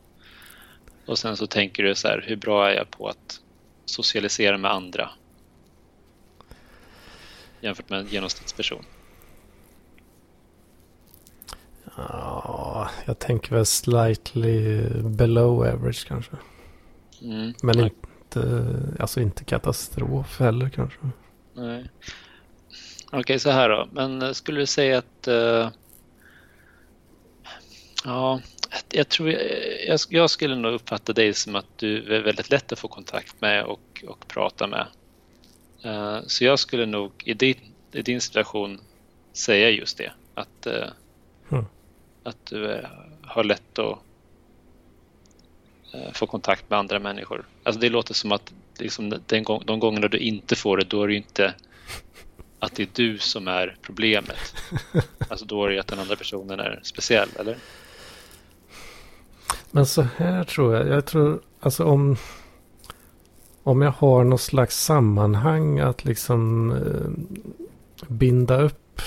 och 1.06 1.18
sen 1.20 1.38
så 1.38 1.48
tänker 1.48 1.84
du 1.84 1.96
så 1.96 2.08
här, 2.08 2.24
hur 2.28 2.36
bra 2.36 2.70
är 2.70 2.76
jag 2.76 2.92
på 2.92 3.08
att 3.08 3.40
socialisera 3.86 4.58
med 4.58 4.72
andra? 4.72 5.10
Jämfört 7.62 7.90
med 7.90 8.00
en 8.00 8.08
genomsnittsperson. 8.08 8.84
Ja, 11.98 12.90
jag 13.06 13.20
tänker 13.20 13.56
väl 13.56 13.66
slightly 13.66 14.82
below 15.04 15.68
average 15.68 16.08
kanske. 16.08 16.32
Mm. 17.22 17.54
Men 17.64 17.78
Nej. 17.78 17.94
inte, 18.26 18.76
alltså 19.00 19.22
inte 19.22 19.44
katastrof 19.44 20.40
heller 20.40 20.70
kanske. 20.70 21.00
Nej. 21.54 21.90
Okej, 23.12 23.40
så 23.40 23.50
här 23.50 23.70
då. 23.70 23.88
Men 23.92 24.22
eh, 24.22 24.32
skulle 24.32 24.60
du 24.60 24.66
säga 24.66 24.98
att... 24.98 25.28
eh, 25.28 25.70
ja, 28.04 28.42
jag 28.90 29.10
tror... 29.10 29.30
Jag, 29.30 29.40
jag, 29.88 30.00
jag 30.10 30.30
skulle 30.30 30.56
nog 30.56 30.74
uppfatta 30.74 31.14
dig 31.14 31.34
som 31.34 31.56
att 31.56 31.78
du 31.78 32.16
är 32.16 32.22
väldigt 32.22 32.50
lätt 32.50 32.72
att 32.72 32.80
få 32.80 32.88
kontakt 32.88 33.42
med 33.42 33.64
och, 33.66 34.04
och 34.08 34.28
prata 34.28 34.68
med. 34.68 34.88
Eh, 35.88 36.20
så 36.28 36.46
jag 36.46 36.60
skulle 36.60 36.86
nog 36.86 37.12
i 37.26 37.34
din, 37.34 37.56
i 37.92 38.02
din 38.02 38.22
situation 38.22 38.80
säga 39.34 39.70
just 39.70 39.98
det. 39.98 40.12
Att, 40.34 40.66
eh, 40.66 40.88
Mm. 41.50 41.66
att 42.24 42.46
du 42.46 42.72
eh, 42.72 42.86
har 43.22 43.44
lätt 43.44 43.80
att 43.80 44.00
få 46.14 46.26
kontakt 46.28 46.70
med 46.70 46.80
andra 46.80 47.00
människor. 47.00 47.46
Alltså 47.64 47.80
det 47.82 47.90
låter 47.90 48.14
som 48.14 48.32
att 48.32 48.54
liksom 48.78 49.14
den 49.26 49.44
gång, 49.44 49.64
de 49.66 49.80
gångerna 49.80 50.08
du 50.08 50.18
inte 50.18 50.56
får 50.56 50.78
det, 50.78 50.84
då 50.84 51.04
är 51.04 51.08
det 51.08 51.16
inte 51.16 51.54
att 52.60 52.76
det 52.76 52.84
är 52.84 52.88
du 52.94 53.18
som 53.18 53.48
är 53.48 53.78
problemet. 53.82 54.56
Alltså 55.30 55.46
då 55.46 55.64
är 55.64 55.68
det 55.68 55.74
ju 55.74 55.80
att 55.80 55.88
den 55.88 56.00
andra 56.00 56.16
personen 56.16 56.60
är 56.60 56.80
speciell, 56.84 57.30
eller? 57.40 57.58
Men 59.72 59.86
så 59.86 60.02
här 60.02 60.44
tror 60.44 60.76
jag. 60.76 60.88
Jag 60.88 61.06
tror 61.06 61.42
alltså 61.60 61.84
om. 61.86 62.18
Om 63.68 63.82
jag 63.82 63.92
har 63.92 64.24
något 64.24 64.42
slags 64.42 64.84
sammanhang 64.84 65.80
att 65.80 66.06
liksom 66.06 66.72
eh, 66.72 67.38
binda 68.08 68.62
upp 68.62 69.02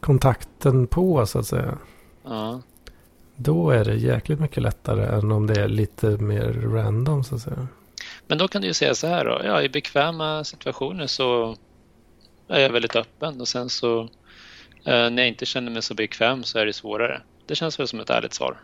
kontakten 0.00 0.86
på 0.86 1.26
så 1.26 1.38
att 1.38 1.46
säga. 1.46 1.78
Ja, 2.24 2.60
Då 3.36 3.70
är 3.70 3.84
det 3.84 3.94
jäkligt 3.94 4.40
mycket 4.40 4.62
lättare 4.62 5.18
än 5.18 5.32
om 5.32 5.46
det 5.46 5.60
är 5.60 5.68
lite 5.68 6.06
mer 6.06 6.52
random 6.52 7.24
så 7.24 7.34
att 7.34 7.40
säga. 7.40 7.68
Men 8.26 8.38
då 8.38 8.48
kan 8.48 8.62
du 8.62 8.68
ju 8.68 8.74
säga 8.74 8.94
så 8.94 9.06
här 9.06 9.24
då. 9.24 9.40
Ja, 9.44 9.62
i 9.62 9.68
bekväma 9.68 10.44
situationer 10.44 11.06
så 11.06 11.56
är 12.48 12.60
jag 12.60 12.70
väldigt 12.70 12.96
öppen 12.96 13.40
och 13.40 13.48
sen 13.48 13.68
så 13.68 14.00
eh, 14.84 15.10
när 15.10 15.18
jag 15.18 15.28
inte 15.28 15.46
känner 15.46 15.70
mig 15.72 15.82
så 15.82 15.94
bekväm 15.94 16.44
så 16.44 16.58
är 16.58 16.66
det 16.66 16.72
svårare. 16.72 17.22
Det 17.46 17.54
känns 17.54 17.80
väl 17.80 17.88
som 17.88 18.00
ett 18.00 18.10
ärligt 18.10 18.34
svar. 18.34 18.56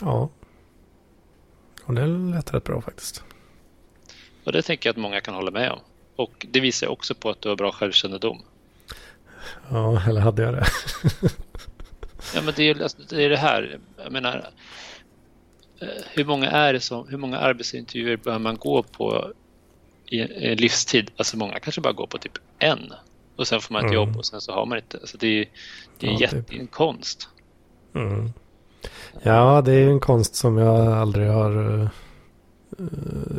Ja. 0.00 0.28
Och 1.84 1.94
det 1.94 2.06
lät 2.06 2.54
rätt 2.54 2.64
bra 2.64 2.80
faktiskt. 2.80 3.24
Och 4.50 4.54
det 4.54 4.62
tänker 4.62 4.88
jag 4.88 4.94
att 4.94 5.00
många 5.02 5.20
kan 5.20 5.34
hålla 5.34 5.50
med 5.50 5.70
om. 5.70 5.78
Och 6.16 6.46
det 6.50 6.60
visar 6.60 6.86
också 6.86 7.14
på 7.14 7.30
att 7.30 7.40
du 7.42 7.48
har 7.48 7.56
bra 7.56 7.72
självkännedom. 7.72 8.42
Ja, 9.70 10.02
eller 10.08 10.20
hade 10.20 10.42
jag 10.42 10.54
det? 10.54 10.64
Ja, 12.34 12.42
men 12.44 12.54
det 12.56 12.62
är 12.70 12.82
alltså, 12.82 12.98
det, 13.08 13.24
är 13.24 13.30
det 13.30 13.36
här. 13.36 13.78
Jag 14.04 14.12
menar, 14.12 14.50
eh, 15.80 15.88
hur 16.14 16.24
många 16.24 16.50
är 16.50 16.72
det 16.72 16.80
som, 16.80 17.08
hur 17.08 17.16
många 17.18 17.38
arbetsintervjuer 17.38 18.16
behöver 18.16 18.42
man 18.42 18.56
gå 18.56 18.82
på 18.82 19.32
i 20.06 20.20
en 20.20 20.56
livstid? 20.58 21.10
Alltså 21.16 21.36
många 21.36 21.58
kanske 21.60 21.80
bara 21.80 21.92
går 21.92 22.06
på 22.06 22.18
typ 22.18 22.38
en 22.58 22.92
och 23.36 23.46
sen 23.48 23.60
får 23.60 23.72
man 23.72 23.80
ett 23.84 23.90
Mm. 23.90 23.94
jobb 23.94 24.16
och 24.16 24.26
sen 24.26 24.40
så 24.40 24.52
har 24.52 24.66
man 24.66 24.78
inte. 24.78 24.98
Alltså 24.98 25.16
det 25.18 25.26
är, 25.26 25.48
det 25.98 26.06
är 26.06 26.10
Ja, 26.12 26.18
jätte, 26.20 26.42
typ. 26.42 26.60
en 26.60 26.66
konst. 26.66 27.28
Mm. 27.94 28.32
Ja, 29.22 29.62
det 29.64 29.72
är 29.72 29.88
en 29.88 30.00
konst 30.00 30.34
som 30.34 30.58
jag 30.58 30.86
aldrig 30.92 31.28
har 31.28 31.80
eh, 31.82 31.88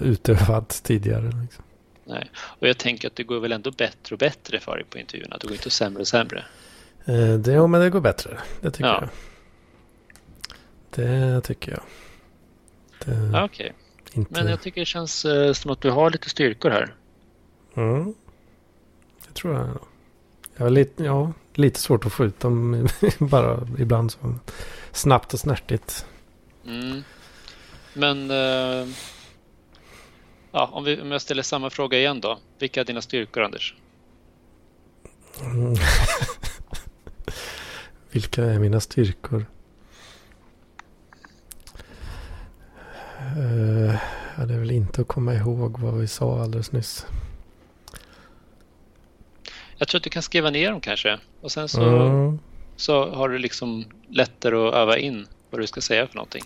utövat 0.01 0.69
tidigare. 0.83 1.31
Liksom. 1.41 1.63
Nej. 2.05 2.31
Och 2.37 2.67
jag 2.67 2.77
tänker 2.77 3.07
att 3.07 3.15
det 3.15 3.23
går 3.23 3.39
väl 3.39 3.51
ändå 3.51 3.71
bättre 3.71 4.15
och 4.15 4.19
bättre 4.19 4.59
för 4.59 4.75
dig 4.75 4.85
på 4.89 4.97
intervjuerna. 4.97 5.37
Det 5.37 5.47
går 5.47 5.55
inte 5.55 5.69
sämre 5.69 6.01
och 6.01 6.07
sämre. 6.07 6.45
Eh, 7.05 7.33
det, 7.33 7.51
ja, 7.51 7.67
men 7.67 7.81
det 7.81 7.89
går 7.89 8.01
bättre. 8.01 8.37
Det 8.61 8.71
tycker 8.71 8.89
Ja. 8.89 9.01
jag. 9.01 9.09
Det 10.95 11.41
tycker 11.41 11.71
jag. 11.71 11.81
Det, 13.05 13.43
Okej. 13.43 13.73
Inte... 14.13 14.33
Men 14.33 14.47
jag 14.51 14.61
tycker 14.61 14.81
det 14.81 14.85
känns 14.85 15.25
eh, 15.25 15.53
som 15.53 15.71
att 15.71 15.81
du 15.81 15.89
har 15.91 16.09
lite 16.09 16.29
styrkor 16.29 16.69
här. 16.69 16.93
Mm. 17.75 18.13
Det 19.27 19.33
tror 19.33 19.53
jag. 19.53 19.67
Jag 20.57 20.65
har 20.65 20.69
lite, 20.69 21.03
ja, 21.03 21.33
lite 21.53 21.79
svårt 21.79 22.05
att 22.05 22.13
få 22.13 22.25
ut 22.25 22.39
dem 22.39 22.87
bara 23.19 23.67
ibland 23.79 24.11
så 24.11 24.35
snabbt 24.91 25.33
och 25.33 25.39
snärtigt. 25.39 26.05
Mm. 26.65 27.03
Men 27.93 28.31
eh, 28.31 28.87
ja, 30.51 30.69
om, 30.73 30.83
vi, 30.83 31.01
om 31.01 31.11
jag 31.11 31.21
ställer 31.21 31.43
samma 31.43 31.69
fråga 31.69 31.97
igen 31.97 32.21
då. 32.21 32.39
Vilka 32.59 32.81
är 32.81 32.85
dina 32.85 33.01
styrkor 33.01 33.43
Anders? 33.43 33.75
Mm. 35.41 35.75
Vilka 38.11 38.43
är 38.43 38.59
mina 38.59 38.79
styrkor? 38.79 39.45
Uh, 43.37 43.95
ja, 44.37 44.45
det 44.45 44.53
är 44.53 44.59
väl 44.59 44.71
inte 44.71 45.01
att 45.01 45.07
komma 45.07 45.33
ihåg 45.33 45.79
vad 45.79 45.97
vi 45.97 46.07
sa 46.07 46.41
alldeles 46.41 46.71
nyss. 46.71 47.05
Jag 49.77 49.87
tror 49.87 49.99
att 49.99 50.03
du 50.03 50.09
kan 50.09 50.23
skriva 50.23 50.49
ner 50.49 50.71
dem 50.71 50.81
kanske. 50.81 51.19
Och 51.41 51.51
sen 51.51 51.69
så, 51.69 51.81
Mm. 51.83 52.39
så 52.75 53.09
har 53.09 53.29
du 53.29 53.37
liksom 53.37 53.85
lättare 54.09 54.67
att 54.67 54.73
öva 54.73 54.97
in 54.97 55.27
vad 55.49 55.61
du 55.61 55.67
ska 55.67 55.81
säga 55.81 56.07
för 56.07 56.15
någonting. 56.15 56.43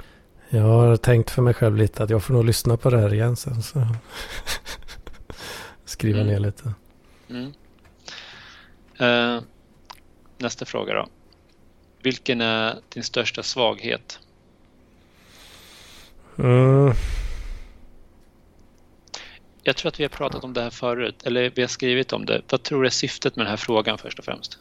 Jag 0.49 0.61
har 0.61 0.97
tänkt 0.97 1.29
för 1.29 1.41
mig 1.41 1.53
själv 1.53 1.75
lite 1.77 2.03
att 2.03 2.09
jag 2.09 2.23
får 2.23 2.33
nog 2.33 2.45
lyssna 2.45 2.77
på 2.77 2.89
det 2.89 2.97
här 2.99 3.13
igen 3.13 3.35
sen. 3.35 3.63
Så. 3.63 3.87
Skriva 5.85 6.19
Mm. 6.19 6.33
ner 6.33 6.39
lite. 6.39 6.73
Mm. 7.29 7.53
Eh, 8.99 9.43
nästa 10.37 10.65
fråga 10.65 10.93
då. 10.93 11.07
Vilken 12.01 12.41
är 12.41 12.75
din 12.89 13.03
största 13.03 13.43
svaghet? 13.43 14.19
Mm. 16.39 16.93
Jag 19.63 19.75
tror 19.75 19.89
att 19.89 19.99
vi 19.99 20.03
har 20.03 20.09
pratat 20.09 20.43
om 20.43 20.53
det 20.53 20.61
här 20.61 20.69
förut, 20.69 21.23
eller 21.23 21.51
vi 21.55 21.61
har 21.61 21.67
skrivit 21.69 22.13
om 22.13 22.25
det. 22.25 22.41
Vad 22.49 22.63
tror 22.63 22.81
du 22.81 22.87
är 22.87 22.91
syftet 22.91 23.35
med 23.35 23.45
den 23.45 23.49
här 23.49 23.57
frågan 23.57 23.97
först 23.97 24.19
och 24.19 24.25
främst? 24.25 24.59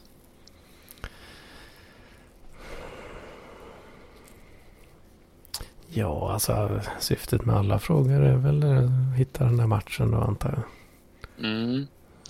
Ja, 5.97 6.33
alltså 6.33 6.81
syftet 7.01 7.45
med 7.45 7.57
alla 7.57 7.79
frågor 7.79 8.21
är 8.23 8.37
väl 8.37 8.63
att 8.63 9.17
hitta 9.19 9.45
den 9.45 9.57
där 9.57 9.67
matchen 9.67 10.11
då 10.11 10.19
antar 10.19 10.51
jag. 11.39 11.45
Mm. 11.51 11.87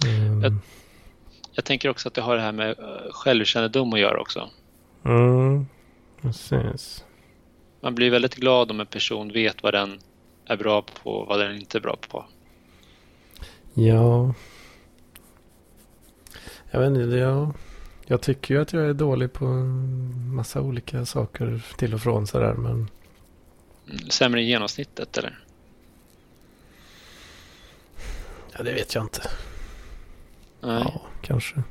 Mm. 0.07 0.43
Jag- 0.43 0.57
Jag 1.53 1.65
tänker 1.65 1.89
också 1.89 2.09
att 2.09 2.15
det 2.15 2.21
har 2.21 2.37
det 2.37 2.43
här 2.43 2.53
med 2.53 2.71
eh, 2.79 3.12
självkännedom 3.12 3.93
att 3.93 4.01
göra 4.01 4.21
också. 4.21 4.49
Mm. 5.05 5.67
Precis. 6.23 7.05
Man 7.81 7.95
blir 7.95 8.11
väldigt 8.11 8.35
glad 8.35 8.71
om 8.71 8.81
en 8.81 8.87
person 8.87 9.33
vet 9.33 9.62
vad 9.62 9.75
den 9.75 9.99
är 10.47 10.57
bra 10.57 10.83
på 10.83 11.11
och 11.11 11.27
vad 11.29 11.39
den 11.41 11.57
inte 11.57 11.79
är 11.79 11.81
bra 11.83 11.97
på. 12.11 12.25
Ja. 13.75 14.35
Jag 16.71 16.81
vet 16.81 16.89
inte, 16.89 17.17
jag, 17.17 17.51
jag 18.07 18.21
tycker 18.21 18.55
ju 18.55 18.61
att 18.61 18.73
jag 18.73 18.85
är 18.85 18.93
dålig 18.95 19.33
på 19.33 19.45
en 19.47 20.35
massa 20.35 20.61
olika 20.61 21.05
saker 21.07 21.62
till 21.77 21.95
och 21.95 22.01
från 22.01 22.27
sådär 22.27 22.55
men 22.55 22.89
Sämre 24.11 24.41
än 24.41 24.47
genomsnittet 24.47 25.18
eller? 25.18 25.39
ja, 28.57 28.62
det 28.62 28.72
vet 28.72 28.95
jag 28.95 29.05
inte. 29.05 29.30
Nej. 30.61 30.82
Ja, 30.85 31.03
kanske. 31.22 31.62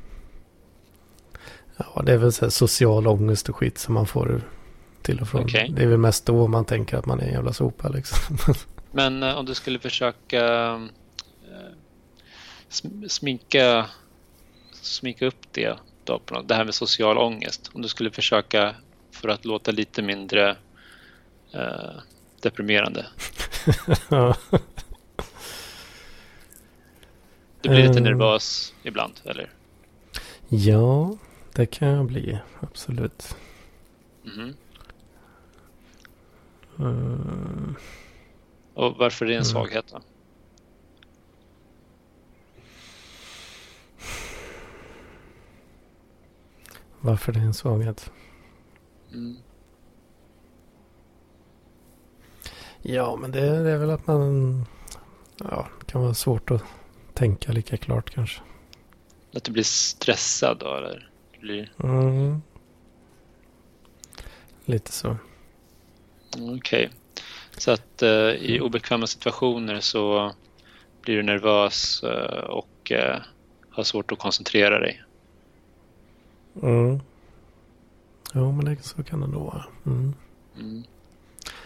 Ja, 1.76 2.02
det 2.06 2.12
är 2.12 2.16
väl 2.16 2.32
så 2.32 2.44
här 2.44 2.50
social 2.50 3.06
ångest 3.06 3.48
och 3.48 3.56
skit 3.56 3.78
som 3.78 3.94
man 3.94 4.06
får 4.06 4.42
till 5.02 5.20
och 5.20 5.28
från. 5.28 5.44
Okej. 5.44 5.72
Det 5.76 5.82
är 5.82 5.86
väl 5.86 5.98
mest 5.98 6.26
då 6.26 6.46
man 6.46 6.64
tänker 6.64 6.96
att 6.96 7.06
man 7.06 7.20
är 7.20 7.24
en 7.26 7.32
jävla 7.32 7.52
sopa 7.52 7.88
liksom. 7.88 8.38
Men 8.92 9.22
eh, 9.22 9.34
om 9.34 9.46
du 9.46 9.54
skulle 9.54 9.78
försöka 9.78 10.44
eh, 10.72 11.68
sm- 12.70 13.08
sminka, 13.08 13.86
sminka 14.72 15.26
upp 15.26 15.52
det 15.52 15.78
då 16.04 16.18
på 16.18 16.34
något, 16.34 16.48
det 16.48 16.54
här 16.54 16.64
med 16.64 16.74
social 16.74 17.18
ångest. 17.18 17.70
Om 17.74 17.82
du 17.82 17.88
skulle 17.88 18.10
försöka 18.10 18.74
för 19.10 19.28
att 19.28 19.44
låta 19.44 19.70
lite 19.70 20.02
mindre 20.02 20.56
eh, 21.54 22.00
deprimerande. 22.42 23.06
Du 27.60 27.68
blir 27.70 27.82
lite 27.88 27.98
Eh. 27.98 28.02
nervös 28.04 28.74
ibland, 28.82 29.20
eller? 29.24 29.50
ja, 30.48 31.16
det 31.52 31.66
kan 31.66 31.88
jag 31.88 32.06
bli. 32.06 32.38
Absolut. 32.60 33.36
Mhm. 34.22 34.54
Mm. 36.78 37.74
Och 38.74 38.96
varför 38.96 39.24
är 39.24 39.28
det 39.28 39.34
en 39.34 39.38
Mm. 39.42 39.44
svaghet 39.44 39.84
då? 39.92 40.00
Varför 47.00 47.32
det 47.32 47.40
är 47.40 47.44
en 47.44 47.54
svaghet? 47.54 48.10
Mm. 49.12 49.36
Ja, 52.86 53.16
men 53.16 53.30
det, 53.30 53.62
det 53.62 53.70
är 53.70 53.78
väl 53.78 53.90
att 53.90 54.06
man... 54.06 54.66
Ja, 55.38 55.68
det 55.80 55.86
kan 55.86 56.02
vara 56.02 56.14
svårt 56.14 56.50
att 56.50 56.62
tänka 57.14 57.52
lika 57.52 57.76
klart 57.76 58.10
kanske. 58.10 58.40
Att 59.34 59.44
du 59.44 59.52
blir 59.52 59.62
stressad 59.62 60.58
då, 60.58 60.74
eller? 60.76 61.10
Blir... 61.40 61.72
Mm. 61.82 62.42
Lite 64.64 64.92
så. 64.92 65.16
Okej. 66.56 66.90
Så 67.56 67.70
att 67.70 68.02
eh, 68.02 68.28
i 68.28 68.60
obekväma 68.60 69.06
situationer 69.06 69.80
så 69.80 70.32
blir 71.02 71.16
du 71.16 71.22
nervös 71.22 72.02
eh, 72.02 72.44
och 72.44 72.92
eh, 72.92 73.20
har 73.70 73.82
svårt 73.82 74.12
att 74.12 74.18
koncentrera 74.18 74.78
dig. 74.78 75.02
Mm. 76.62 77.00
Jo, 78.34 78.52
men 78.52 78.64
det, 78.64 78.82
så 78.82 79.02
kan 79.02 79.20
det 79.20 79.26
nog 79.26 79.44
vara. 79.44 79.64
Mm. 79.86 80.14
Mm. 80.60 80.84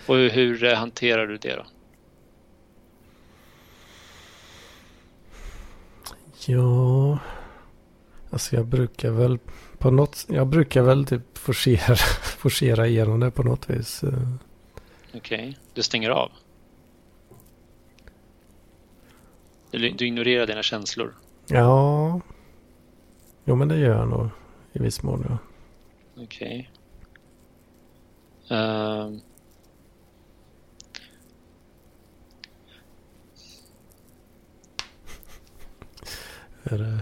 Och 0.09 0.16
hur, 0.16 0.30
hur 0.30 0.64
eh, 0.64 0.74
hanterar 0.74 1.26
du 1.26 1.36
det 1.36 1.56
då? 1.56 1.66
Ja, 6.46 7.18
alltså 8.30 8.56
jag 8.56 8.66
brukar 8.66 9.11
väl 9.11 9.38
på 9.78 9.90
något... 9.90 10.26
Jag 10.28 10.46
brukar 10.46 10.82
väl 10.82 11.06
typ 11.06 11.38
forcera, 11.38 11.96
forcera 12.38 12.86
igenom 12.86 13.20
det 13.20 13.30
på 13.30 13.42
något 13.42 13.70
vis. 13.70 14.04
eh. 14.04 14.28
Okej, 15.14 15.58
du 15.74 15.83
stänger 15.83 16.11
av? 16.11 16.30
Du, 19.70 19.91
du 19.91 20.07
ignorerar 20.07 20.46
dina 20.46 20.62
känslor? 20.62 21.14
Ja, 21.46 22.20
jo 23.45 23.54
men 23.57 23.68
det 23.68 23.78
gör 23.78 23.96
jag 23.99 24.08
nog 24.08 24.28
i 24.72 24.78
viss 24.78 25.03
mån. 25.03 25.24
Ja. 25.28 25.38
Okej. 26.22 26.70
Ehm, 28.50 29.20
Är 36.64 36.79
det 36.79 37.01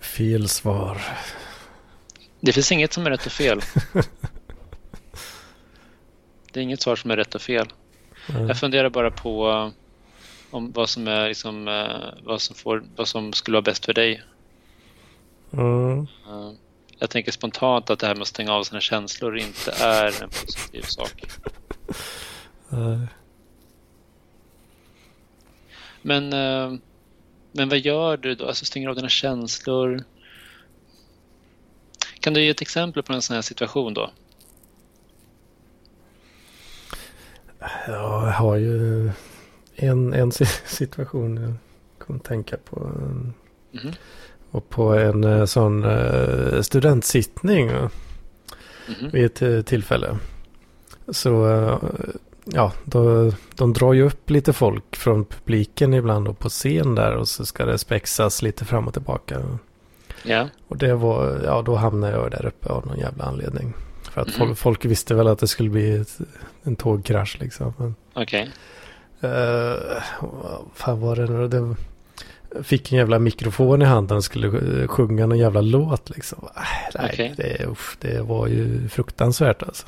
fel 0.00 0.48
svar? 0.48 1.02
det 2.40 2.52
finns 2.52 2.72
inget 2.72 2.92
som 2.92 3.06
är 3.06 3.10
rätt 3.10 3.26
och 3.26 3.32
fel. 3.32 3.60
Det 6.52 6.60
är 6.60 6.64
inget 6.64 6.82
svar 6.82 6.96
som 6.96 7.10
är 7.10 7.16
rätt 7.16 7.34
och 7.34 7.42
fel. 7.42 7.68
Mm. 8.28 8.48
Jag 8.48 8.58
funderar 8.58 8.90
bara 8.90 9.10
på 9.10 9.50
eh, 9.50 9.70
om 10.50 10.72
vad 10.72 10.88
som 10.88 11.08
är 11.08 11.28
liksom, 11.28 11.68
eh, 11.68 12.24
vad 12.24 12.40
som, 12.42 12.56
får, 12.56 12.84
vad 12.96 13.08
som 13.08 13.32
skulle 13.32 13.54
vara 13.54 13.62
bäst 13.62 13.84
för 13.84 13.92
dig. 13.94 14.22
Mm. 15.52 15.98
Eh, 16.00 16.52
Jag 16.98 17.10
tänker 17.10 17.32
spontant 17.32 17.90
att 17.90 17.98
det 17.98 18.06
här 18.06 18.14
med 18.14 18.22
att 18.22 18.28
stänga 18.28 18.52
av 18.52 18.64
sina 18.64 18.80
känslor 18.80 19.38
inte 19.38 19.72
är 19.80 20.22
en 20.22 20.28
positiv 20.28 20.82
sak. 20.82 21.24
Eh, 22.72 23.00
Men, 26.02 26.32
men 27.52 27.68
vad 27.68 27.78
gör 27.78 28.16
du 28.16 28.34
då? 28.34 28.46
Alltså 28.46 28.64
stänger 28.64 28.88
av 28.88 28.96
dina 28.96 29.08
känslor. 29.08 30.04
Kan 32.20 32.34
du 32.34 32.42
ge 32.42 32.48
ett 32.50 32.60
exempel 32.62 33.02
på 33.02 33.12
en 33.12 33.22
sån 33.22 33.34
här 33.34 33.42
situation 33.42 33.94
då? 33.94 34.10
Ja, 37.60 38.26
jag 38.26 38.32
har 38.32 38.56
ju 38.56 39.10
en, 39.76 40.12
en 40.12 40.32
si- 40.32 40.44
situation 40.66 41.36
jag 41.42 41.54
kom 42.06 42.16
att 42.16 42.24
tänka 42.24 42.56
på. 42.56 42.80
Mhm. 43.72 43.92
Och 44.50 44.68
på 44.68 44.82
en 44.94 45.24
eh, 45.24 45.44
sån 45.44 45.84
eh, 45.84 46.60
studentsittning 46.62 47.70
Mhm. 48.88 49.10
vid 49.12 49.24
ett 49.24 49.42
eh, 49.42 49.62
tillfälle. 49.62 50.18
Så 51.08 51.46
ja, 52.44 52.72
då, 52.84 53.32
de 53.54 53.72
drar 53.72 53.92
ju 53.92 54.02
upp 54.02 54.30
lite 54.30 54.52
folk 54.52 54.96
från 54.96 55.24
publiken 55.24 55.94
ibland 55.94 56.28
och 56.28 56.38
på 56.38 56.48
scen 56.48 56.94
där 56.94 57.16
och 57.16 57.28
så 57.28 57.46
ska 57.46 57.64
det 57.64 57.78
spexas 57.78 58.42
lite 58.42 58.64
fram 58.64 58.86
och 58.86 58.92
tillbaka. 58.92 59.40
Ja. 60.22 60.48
Och 60.68 60.76
det 60.76 60.94
var, 60.94 61.40
ja 61.44 61.62
då 61.62 61.74
hamnade 61.76 62.12
jag 62.12 62.30
där 62.30 62.46
uppe 62.46 62.68
av 62.68 62.86
någon 62.86 62.98
jävla 62.98 63.24
anledning. 63.24 63.72
För 64.12 64.20
att 64.20 64.28
Mhm. 64.28 64.36
folk, 64.38 64.58
folk 64.58 64.84
visste 64.84 65.14
väl 65.14 65.26
att 65.26 65.38
det 65.38 65.48
skulle 65.48 65.70
bli 65.70 65.96
ett, 65.96 66.18
en 66.62 66.76
tågkrasch 66.76 67.36
liksom. 67.40 67.94
Okej. 68.14 68.50
Uh, 69.24 69.30
vad 70.20 70.60
fan 70.74 71.00
var 71.00 71.16
det 71.16 71.26
nu? 71.26 71.48
Det 71.48 71.76
fick 72.62 72.92
en 72.92 72.98
jävla 72.98 73.18
mikrofon 73.18 73.82
i 73.82 73.84
handen 73.84 74.16
och 74.16 74.24
skulle 74.24 74.46
eh, 74.82 74.88
sjunga 74.88 75.26
någon 75.26 75.38
jävla 75.38 75.60
låt 75.60 76.10
liksom. 76.10 76.38
Äh, 76.56 76.62
nej, 76.94 77.10
Okej. 77.12 77.34
det, 77.36 77.66
usch, 77.70 77.96
det 78.00 78.22
var 78.22 78.46
ju 78.46 78.88
fruktansvärt 78.88 79.62
alltså. 79.62 79.86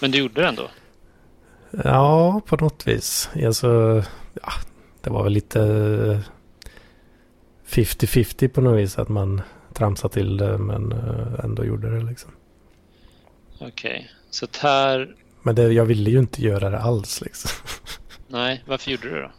Men 0.00 0.10
du 0.10 0.18
gjorde 0.18 0.40
det 0.40 0.48
ändå? 0.48 0.62
Ja, 1.84 2.40
på 2.46 2.56
något 2.56 2.86
vis. 2.86 3.30
Alltså, 3.46 4.02
ja, 4.42 4.52
det 5.00 5.10
var 5.10 5.22
väl 5.24 5.32
lite 5.32 5.60
50-50 7.66 8.48
på 8.48 8.60
något 8.60 8.78
vis 8.78 8.98
att 8.98 9.08
man 9.08 9.42
tramsade 9.72 10.14
till 10.14 10.36
det 10.36 10.58
men 10.58 10.92
eh, 10.92 11.44
ändå 11.44 11.64
gjorde 11.64 11.90
det 11.90 12.02
liksom. 12.04 12.30
Okej. 13.60 14.10
Så 14.30 14.44
att 14.44 14.56
här... 14.56 15.16
Men 15.42 15.54
det, 15.54 15.72
jag 15.72 15.84
ville 15.84 16.10
ju 16.10 16.18
inte 16.18 16.42
göra 16.42 16.70
det 16.70 16.78
alls 16.78 17.20
liksom. 17.20 17.50
Nej, 18.28 18.62
varför 18.66 18.90
gjorde 18.90 19.08
du 19.08 19.14
det 19.14 19.22
då? 19.22 19.30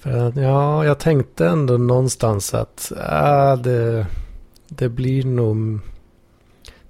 För 0.00 0.28
att, 0.28 0.36
ja, 0.36 0.84
jag 0.84 0.98
tänkte 0.98 1.46
ändå 1.46 1.76
någonstans 1.76 2.54
att 2.54 2.92
äh, 2.92 3.56
det, 3.56 4.06
det 4.68 4.88
blir 4.88 5.24
nog... 5.24 5.80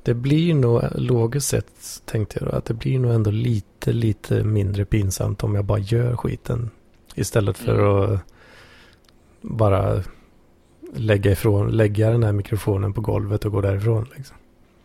Det 0.07 0.15
blir 0.15 0.55
nog 0.55 0.83
logiskt 0.95 1.49
sett 1.49 2.03
tänkte 2.05 2.39
jag 2.41 2.49
då, 2.49 2.57
att 2.57 2.65
det 2.65 2.75
blir 2.75 2.99
nog 2.99 3.15
ändå 3.15 3.31
lite, 3.31 3.93
lite 3.93 4.45
mindre 4.45 4.85
pinsamt 4.85 5.45
om 5.45 5.55
jag 5.55 5.65
bara 5.65 5.79
gör 5.79 6.17
skiten. 6.17 6.71
Istället 7.15 7.59
för 7.59 8.05
att 8.05 8.21
bara 9.41 10.03
lägga, 10.95 11.33
ifrån, 11.33 11.71
lägga 11.71 12.11
den 12.11 12.23
här 12.23 12.33
mikrofonen 12.33 12.93
på 12.93 13.01
golvet 13.01 13.45
och 13.45 13.53
gå 13.53 13.61
därifrån. 13.61 14.09
Liksom. 14.17 14.37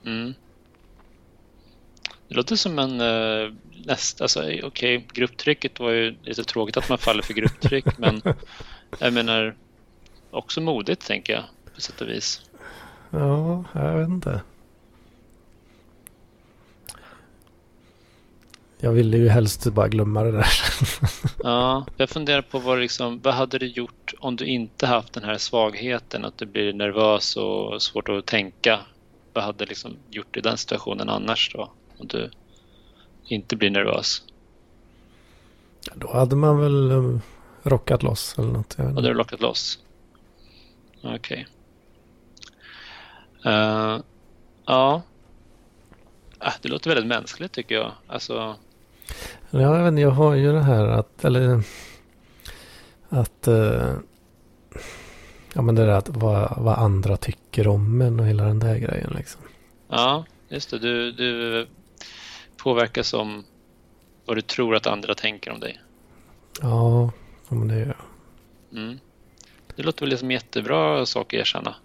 Mm. 0.05 0.33
Det 2.27 2.35
låter 2.35 2.55
som 2.55 2.79
en 2.79 3.01
uh, 3.01 3.53
näst, 3.85 4.21
alltså 4.21 4.43
okej, 4.63 5.07
grupptrycket 5.13 5.79
var 5.79 5.91
ju 5.91 6.15
lite 6.23 6.43
tråkigt 6.43 6.77
att 6.77 6.89
man 6.89 6.97
faller 6.97 7.21
för 7.21 7.33
grupptryck, 7.33 7.85
men 7.97 8.21
jag 8.99 9.13
menar 9.13 9.55
också 10.31 10.61
modigt 10.61 11.07
tänker 11.07 11.33
jag 11.33 11.43
på 11.75 11.81
sätt 11.81 12.01
och 12.01 12.07
vis. 12.07 12.41
Ja, 13.09 13.63
jag 13.73 13.97
vet 13.97 14.09
inte. 14.09 14.41
Jag 18.83 18.91
ville 18.91 19.17
ju 19.17 19.29
helst 19.29 19.67
bara 19.67 19.87
glömma 19.87 20.23
det 20.23 20.31
där. 20.31 20.47
Ja, 21.43 21.85
jag 21.97 22.09
funderar 22.09 22.41
på 22.41 22.59
vad, 22.59 22.79
liksom, 22.79 23.19
vad 23.23 23.33
hade 23.33 23.57
du 23.57 23.67
gjort 23.67 24.13
om 24.19 24.35
du 24.35 24.45
inte 24.45 24.87
haft 24.87 25.13
den 25.13 25.23
här 25.23 25.37
svagheten, 25.37 26.25
att 26.25 26.37
du 26.37 26.45
blir 26.45 26.73
nervös 26.73 27.35
och 27.35 27.81
svårt 27.81 28.09
att 28.09 28.25
tänka? 28.25 28.79
Vad 29.33 29.43
hade 29.43 29.65
liksom 29.65 29.95
gjort 30.09 30.37
i 30.37 30.41
den 30.41 30.57
situationen 30.57 31.09
annars 31.09 31.51
då? 31.53 31.71
Om 31.97 32.07
du 32.07 32.31
inte 33.27 33.55
blir 33.55 33.69
nervös? 33.69 34.23
Då 35.95 36.13
hade 36.13 36.35
man 36.35 36.59
väl 36.59 36.91
um, 36.91 37.21
rockat 37.63 38.03
loss 38.03 38.35
eller 38.37 38.51
något. 38.51 38.73
Hade 38.77 39.07
du 39.07 39.13
lockat 39.13 39.41
loss? 39.41 39.79
Okej. 41.03 41.47
Eh, 43.45 43.99
ja. 44.65 45.01
Ah, 46.39 46.53
det 46.61 46.69
låter 46.69 46.89
väldigt 46.89 47.07
mänskligt 47.07 47.53
tycker 47.53 47.75
jag. 47.75 47.91
Alltså, 48.07 48.55
jag, 49.49 49.91
vet 49.91 50.01
jag 50.01 50.11
har 50.11 50.35
ju 50.35 50.51
det 50.51 50.63
här 50.63 50.87
att, 50.87 51.25
eller 51.25 51.63
att, 53.09 53.47
eh, 53.47 53.93
ja 55.53 55.61
men 55.61 55.75
det 55.75 55.85
där 55.85 55.93
att 55.93 56.09
vad, 56.09 56.53
vad 56.57 56.77
andra 56.77 57.17
tycker 57.17 57.67
om 57.67 58.01
en 58.01 58.19
och 58.19 58.25
hela 58.25 58.43
den 58.43 58.59
där 58.59 58.77
grejen 58.77 59.13
liksom. 59.17 59.41
ja, 59.87 60.25
just 60.49 60.69
det. 60.69 60.79
Du, 60.79 61.11
du 61.11 61.67
påverkas 62.57 63.13
om 63.13 63.43
vad 64.25 64.37
du 64.37 64.41
tror 64.41 64.75
att 64.75 64.87
andra 64.87 65.15
tänker 65.15 65.51
om 65.51 65.59
dig. 65.59 65.81
Ja, 66.61 67.11
ja 67.49 67.55
men 67.55 67.67
det 67.67 67.79
gör 67.79 67.95
jag. 67.97 68.81
Mm. 68.81 68.99
Det 69.75 69.83
låter 69.83 70.01
väl 70.01 70.09
liksom 70.09 70.31
jättebra 70.31 71.05
sak 71.05 71.33
att 71.33 71.39
erkänna. 71.39 71.75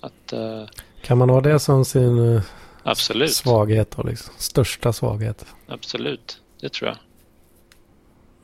Att, 0.00 0.32
eh, 0.32 0.64
Kan 1.02 1.18
man 1.18 1.30
ha 1.30 1.40
det 1.40 1.58
som 1.58 1.84
sin 1.84 2.34
eh, 2.34 2.42
absolut, 2.82 3.32
svaghet 3.34 3.90
då 3.90 4.02
liksom? 4.02 4.34
Största 4.38 4.92
svaghet? 4.92 5.46
absolut. 5.68 6.40
Det 6.60 6.68
tror 6.68 6.88
jag. 6.88 6.98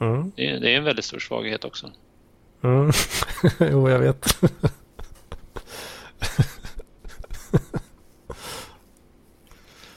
Mm. 0.08 0.32
Det 0.36 0.48
är, 0.48 0.60
det 0.60 0.70
är 0.70 0.76
en 0.76 0.84
väldigt 0.84 1.04
stor 1.04 1.18
svaghet 1.18 1.64
också. 1.64 1.92
Mm. 2.62 2.90
jo, 3.60 3.90
jag 3.90 3.98
vet. 3.98 4.38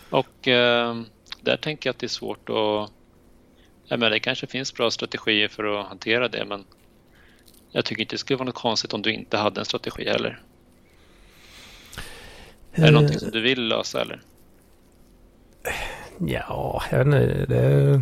Och 0.09 0.47
eh, 0.47 1.01
där 1.41 1.57
tänker 1.57 1.89
jag 1.89 1.93
att 1.93 1.99
det 1.99 2.05
är 2.05 2.07
svårt 2.07 2.49
att... 2.49 2.91
Jag 3.87 3.99
menar, 3.99 4.09
det 4.09 4.19
kanske 4.19 4.47
finns 4.47 4.73
bra 4.73 4.91
strategier 4.91 5.47
för 5.47 5.79
att 5.79 5.87
hantera 5.87 6.27
det, 6.27 6.45
men 6.45 6.65
jag 7.71 7.85
tycker 7.85 8.01
inte 8.01 8.13
det 8.13 8.19
skulle 8.19 8.37
vara 8.37 8.45
något 8.45 8.55
konstigt 8.55 8.93
om 8.93 9.01
du 9.01 9.13
inte 9.13 9.37
hade 9.37 9.61
en 9.61 9.65
strategi 9.65 10.09
heller. 10.09 10.41
Är 12.71 12.85
det 12.85 12.91
någonting 12.91 13.19
som 13.19 13.31
du 13.31 13.41
vill 13.41 13.67
lösa 13.67 14.01
eller? 14.01 14.21
Ja, 16.17 16.83
jag 16.91 16.97
vet 16.97 17.05
inte. 17.07 17.45
Det, 17.45 18.01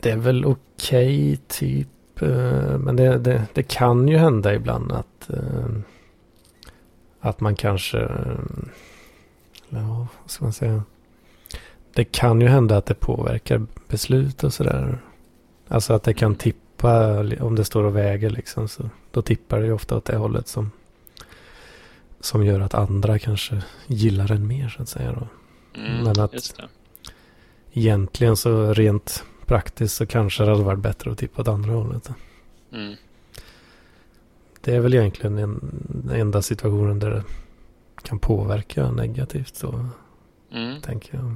det 0.00 0.10
är 0.10 0.16
väl 0.16 0.44
okej 0.44 1.36
typ. 1.48 2.22
eh, 2.22 2.78
Men 2.78 2.96
det, 2.96 3.18
det, 3.18 3.46
det 3.54 3.62
kan 3.62 4.08
ju 4.08 4.16
hända 4.16 4.54
ibland 4.54 4.92
att, 4.92 5.30
eh, 5.30 5.68
att 7.20 7.40
man 7.40 7.56
kanske... 7.56 7.98
Ja, 9.68 10.06
vad 10.22 10.30
ska 10.30 10.44
man 10.44 10.52
säga? 10.52 10.82
Det 11.94 12.04
kan 12.04 12.40
ju 12.40 12.48
hända 12.48 12.76
att 12.76 12.86
det 12.86 12.94
påverkar 12.94 13.66
beslut 13.88 14.44
och 14.44 14.52
sådär. 14.54 14.98
Alltså 15.68 15.92
att 15.92 16.02
det 16.02 16.14
kan 16.14 16.34
tippa 16.34 17.18
om 17.40 17.54
det 17.56 17.64
står 17.64 17.84
och 17.84 17.96
väger 17.96 18.30
liksom. 18.30 18.68
Så 18.68 18.90
då 19.10 19.22
tippar 19.22 19.60
det 19.60 19.66
ju 19.66 19.72
ofta 19.72 19.96
åt 19.96 20.04
det 20.04 20.16
hållet 20.16 20.48
som, 20.48 20.70
som 22.20 22.44
gör 22.44 22.60
att 22.60 22.74
andra 22.74 23.18
kanske 23.18 23.62
gillar 23.86 24.28
den 24.28 24.46
mer 24.46 24.68
så 24.68 24.82
att 24.82 24.88
säga. 24.88 25.12
Då. 25.12 25.26
Mm, 25.74 26.02
Men 26.04 26.20
att-. 26.20 26.60
Egentligen 27.72 28.36
så 28.36 28.74
rent 28.74 29.24
praktiskt 29.46 29.96
så 29.96 30.06
kanske 30.06 30.42
det 30.44 30.50
hade 30.50 30.62
varit 30.64 30.78
bättre 30.78 31.10
att 31.12 31.18
tippa 31.18 31.42
åt 31.42 31.48
andra 31.48 31.72
hållet. 31.72 32.10
Mm. 32.72 32.94
Det 34.60 34.74
är 34.74 34.80
väl 34.80 34.94
egentligen 34.94 35.38
en, 35.38 35.58
den 35.88 36.20
enda 36.20 36.42
situationen 36.42 36.98
där 36.98 37.10
det 37.10 37.22
kan 38.02 38.18
påverka 38.18 38.90
negativt 38.90 39.56
så 39.56 39.88
Mm. 40.52 40.80
tänker 40.80 41.14
jag. 41.14 41.34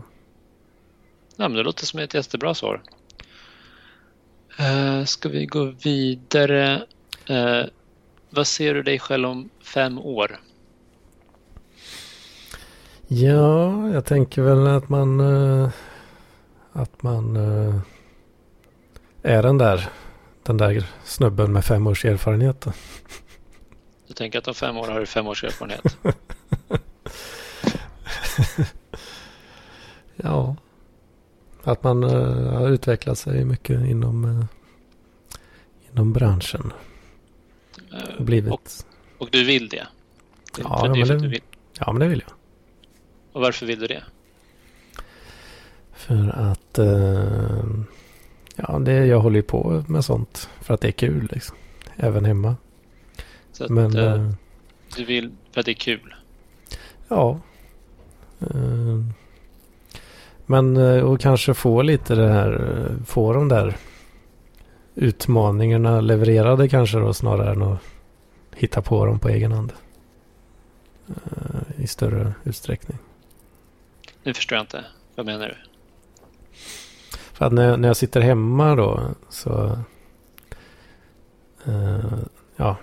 Ja, 1.37 1.49
men 1.49 1.53
det 1.53 1.63
låter 1.63 1.87
som 1.87 2.01
ett 2.01 2.15
jättebra 2.15 2.55
svar. 2.55 2.83
Uh, 4.61 5.05
ska 5.05 5.29
vi 5.29 5.47
gå 5.47 5.65
vidare? 5.65 6.87
Eh, 7.27 7.63
vad 8.31 8.47
ser 8.47 8.75
du 8.75 8.83
dig 8.83 8.99
själv 8.99 9.29
om 9.29 9.51
fem 9.61 9.99
år? 9.99 10.41
Ja, 13.09 13.89
jag 13.89 14.05
tänker 14.05 14.43
väl 14.43 14.67
att 14.67 14.89
man 14.89 15.21
eh, 15.21 15.71
att 16.73 17.03
man 17.03 17.37
eh, 17.37 17.81
är 19.23 19.43
den 19.43 19.59
där 19.59 19.89
den 20.43 20.57
där 20.57 20.87
snubben 21.05 21.53
med 21.53 21.65
fem 21.65 21.87
års 21.87 22.05
erfarenhet. 22.05 22.67
Du 24.07 24.15
tänker 24.15 24.39
att 24.39 24.49
om 24.49 24.55
fem 24.55 24.77
år 24.77 24.89
har 24.89 25.01
du 25.01 25.07
fem 25.07 25.27
års 25.27 25.45
erfarenhet? 25.45 25.97
Ja, 30.17 30.57
att 31.63 31.83
man 31.83 32.05
eh, 32.05 32.53
har 32.53 32.69
utvecklat 32.69 33.19
sig 33.19 33.45
mycket 33.45 33.87
inom 33.87 34.47
inom 35.93 36.13
branschen. 36.13 36.73
Och 38.19 38.25
blivit. 38.25 38.53
och, 38.53 38.63
och 39.19 39.29
du 39.33 39.45
vill 39.45 39.69
det? 39.69 39.87
Ja, 40.59 40.89
det 40.95 41.01
är 41.01 41.07
men 41.07 41.31
det-. 41.31 41.41
Ja, 41.79 41.93
men 41.93 42.01
det 42.01 42.09
vill 42.09 42.25
jag. 42.29 42.37
Och 43.35 43.41
varför 43.41 43.67
vill 43.67 43.79
du 43.79 43.87
det? 43.87 44.03
För 45.93 46.29
att 46.53 46.79
eh, 46.79 47.65
ja, 48.57 48.79
det, 48.79 49.07
jag 49.07 49.21
håller 49.21 49.37
ju 49.37 49.43
på 49.43 49.85
med 49.89 50.05
sånt 50.05 50.49
för 50.61 50.75
att 50.75 50.81
det 50.81 50.89
är 50.89 50.93
kul 50.93 51.29
liksom. 51.33 51.57
Även 51.97 52.25
hemma. 52.25 52.57
Så 53.53 53.65
att, 53.65 53.71
Men 53.71 53.97
eh, 53.97 54.13
eh, 54.13 54.31
du 54.97 55.05
vill 55.05 55.31
för 55.53 55.61
att 55.61 55.67
det 55.67 55.73
är 55.73 55.75
kul? 55.75 56.15
ja. 57.09 57.41
Eh, 58.41 59.01
men 60.47 60.77
eh, 60.77 61.03
och 61.03 61.21
kanske 61.21 61.55
få 61.55 61.83
lite 61.83 62.15
det 62.15 62.29
här, 62.29 62.53
eh, 62.53 63.05
få 63.05 63.33
de 63.33 63.49
där 63.49 63.77
utmaningarna 64.95 66.01
levererade 66.01 66.69
kanske 66.69 66.99
då 66.99 67.15
snarare 67.15 67.53
än 67.53 67.63
att 67.63 67.81
hitta 68.57 68.83
på 68.83 69.07
dem 69.07 69.19
på 69.19 69.29
egen 69.29 69.53
hand. 69.53 69.73
I 71.77 71.87
större 71.87 72.35
utsträckning. 72.45 72.99
Nu 74.25 74.35
förstår 74.35 74.57
jag 74.57 74.63
inte. 74.63 74.85
Vad 75.15 75.27
menar 75.27 75.49
du? 75.49 75.55
För 77.33 77.47
att 77.47 77.53
när, 77.53 77.77
när 77.77 77.89
jag 77.89 77.97
sitter 77.97 78.21
hemma 78.21 78.75
då 78.75 79.01
så... 79.29 79.79
eh, 81.65 82.19
ja. 82.57 82.77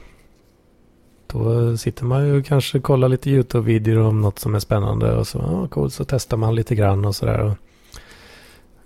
då 1.28 1.78
sitter 1.78 2.06
man 2.06 2.28
ju 2.28 2.44
kanske 2.44 2.78
och 2.78 2.84
kollar 2.84 3.10
lite 3.10 3.30
YouTube-videor 3.30 3.98
om 3.98 4.22
något 4.22 4.40
som 4.40 4.56
är 4.56 4.60
spännande 4.60 5.16
och 5.16 5.28
så, 5.28 5.38
ja 5.40 5.68
coolt, 5.68 5.94
så 5.94 6.06
testar 6.06 6.38
man 6.38 6.56
lite 6.56 6.76
grann 6.76 7.06
och 7.06 7.16
sådär. 7.16 7.56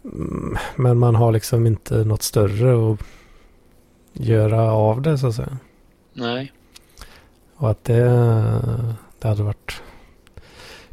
Mm, 0.04 0.58
men 0.76 0.98
man 0.98 1.16
har 1.16 1.32
liksom 1.32 1.68
inte 1.68 2.04
något 2.04 2.22
större 2.22 2.94
att 2.94 3.00
göra 4.14 4.72
av 4.72 5.02
det 5.02 5.18
så 5.18 5.28
att 5.28 5.36
säga. 5.36 5.58
Nej. 6.14 6.52
Och 7.56 7.70
att 7.72 7.84
det, 7.84 8.04
det 9.20 9.28
hade 9.28 9.44
varit 9.44 9.65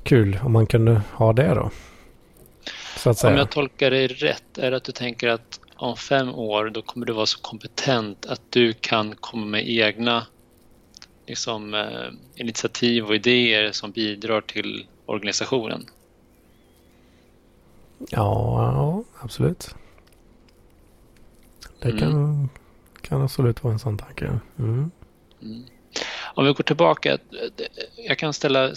kul 0.03 0.39
om 0.45 0.53
man 0.53 0.67
kunde 0.67 1.03
ha 1.13 1.33
det 1.33 1.55
då. 1.55 1.71
Om 3.05 3.37
jag 3.37 3.51
tolkar 3.51 3.91
dig 3.91 4.07
rätt, 4.07 4.59
är 4.59 4.71
det 4.71 4.77
att 4.77 4.85
du 4.85 4.93
tänker 4.93 5.29
att 5.29 5.61
om 5.77 5.97
fem 5.97 6.35
år 6.35 6.71
då 6.71 6.83
kommer 6.83 7.07
du 7.07 7.13
vara 7.13 7.27
så 7.27 7.41
kompetent 7.41 8.27
att 8.27 8.41
du 8.51 8.73
kan 8.73 9.15
komma 9.15 9.47
med 9.47 9.69
egna 9.69 10.27
liksom, 11.27 11.75
eh, 11.75 12.09
initiativ 12.35 13.05
och 13.05 13.15
idéer 13.15 13.73
som 13.73 13.91
bidrar 13.91 14.41
till 14.41 14.87
organisationen? 15.07 15.87
Ja, 17.99 18.73
ja 18.75 19.05
absolut. 19.21 19.75
Det 21.79 21.99
kan, 21.99 22.13
mm. 22.13 22.49
kan 23.01 23.23
absolut 23.23 23.63
vara 23.65 23.73
en 23.73 23.79
sån 23.79 23.99
tanke. 23.99 24.39
Mm. 24.59 24.91
Mm. 25.43 25.65
Om 26.35 26.45
vi 26.45 26.53
går 26.53 26.65
tillbaka, 26.65 27.19
jag 27.97 28.19
kan 28.19 28.33
ställa 28.33 28.75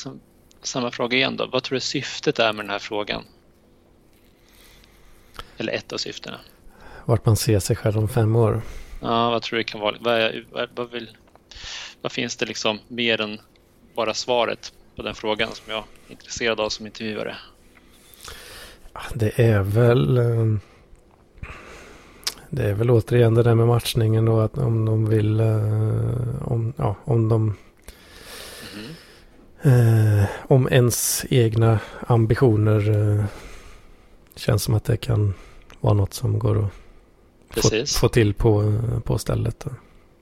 samma 0.65 0.91
fråga 0.91 1.17
igen 1.17 1.37
då. 1.37 1.45
Vad 1.45 1.63
tror 1.63 1.75
du 1.75 1.79
syftet 1.79 2.39
är 2.39 2.53
med 2.53 2.65
den 2.65 2.69
här 2.69 2.79
frågan? 2.79 3.23
Eller 5.57 5.73
ett 5.73 5.93
av 5.93 5.97
syftena. 5.97 6.39
Vart 7.05 7.25
man 7.25 7.35
ser 7.35 7.59
sig 7.59 7.75
själv 7.75 7.97
om 7.97 8.09
fem 8.09 8.35
år. 8.35 8.61
Ja, 9.01 9.29
vad 9.29 9.41
tror 9.41 9.57
du 9.57 9.63
kan 9.63 9.81
vara? 9.81 9.95
Vad, 9.99 10.31
vad, 10.51 10.69
vad, 10.75 10.91
vill, 10.91 11.17
vad 12.01 12.11
finns 12.11 12.35
det 12.35 12.45
liksom 12.45 12.79
mer 12.87 13.21
än 13.21 13.39
bara 13.95 14.13
svaret 14.13 14.73
på 14.95 15.01
den 15.01 15.15
frågan 15.15 15.49
som 15.53 15.73
jag 15.73 15.83
är 16.07 16.11
intresserad 16.11 16.59
av 16.59 16.69
som 16.69 16.85
intervjuare? 16.85 17.35
Det 19.13 19.39
är 19.39 19.61
väl... 19.61 20.17
Eh, 20.17 20.57
det 22.49 22.63
är 22.63 22.73
väl 22.73 22.91
återigen 22.91 23.33
det 23.33 23.43
där 23.43 23.55
med 23.55 23.67
matchningen 23.67 24.25
då 24.25 24.39
att 24.39 24.57
om 24.57 24.85
de 24.85 25.09
vill... 25.09 25.39
Eh, 25.39 26.51
om, 26.51 26.73
ja, 26.77 26.95
om 27.03 27.29
de... 27.29 27.57
Mm. 28.73 28.95
Eh, 29.65 30.25
om 30.47 30.67
ens 30.71 31.25
egna 31.29 31.79
ambitioner 32.07 32.89
eh, 32.89 33.25
känns 34.35 34.63
som 34.63 34.73
att 34.73 34.83
det 34.85 34.97
kan 34.97 35.33
vara 35.79 35.93
något 35.93 36.13
som 36.13 36.39
går 36.39 36.65
att 36.65 36.71
få, 37.61 37.85
få, 37.99 38.09
till 38.09 38.33
på, 38.33 38.81
på 39.05 39.17
stället. 39.17 39.65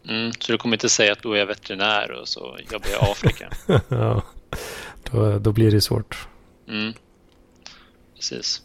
Mm, 0.09 0.31
så 0.39 0.51
du 0.51 0.57
kommer 0.57 0.75
inte 0.75 0.89
säga 0.89 1.11
att 1.11 1.21
då 1.21 1.33
är 1.33 1.39
jag 1.39 1.45
veterinär 1.45 2.11
och 2.11 2.27
så 2.27 2.57
jobbar 2.71 2.87
jag 2.91 3.07
i 3.07 3.11
Afrika? 3.11 3.49
ja, 3.87 4.21
då, 5.11 5.39
då 5.39 5.51
blir 5.51 5.71
det 5.71 5.81
svårt. 5.81 6.27
Mm. 6.67 6.93
Precis. 8.15 8.61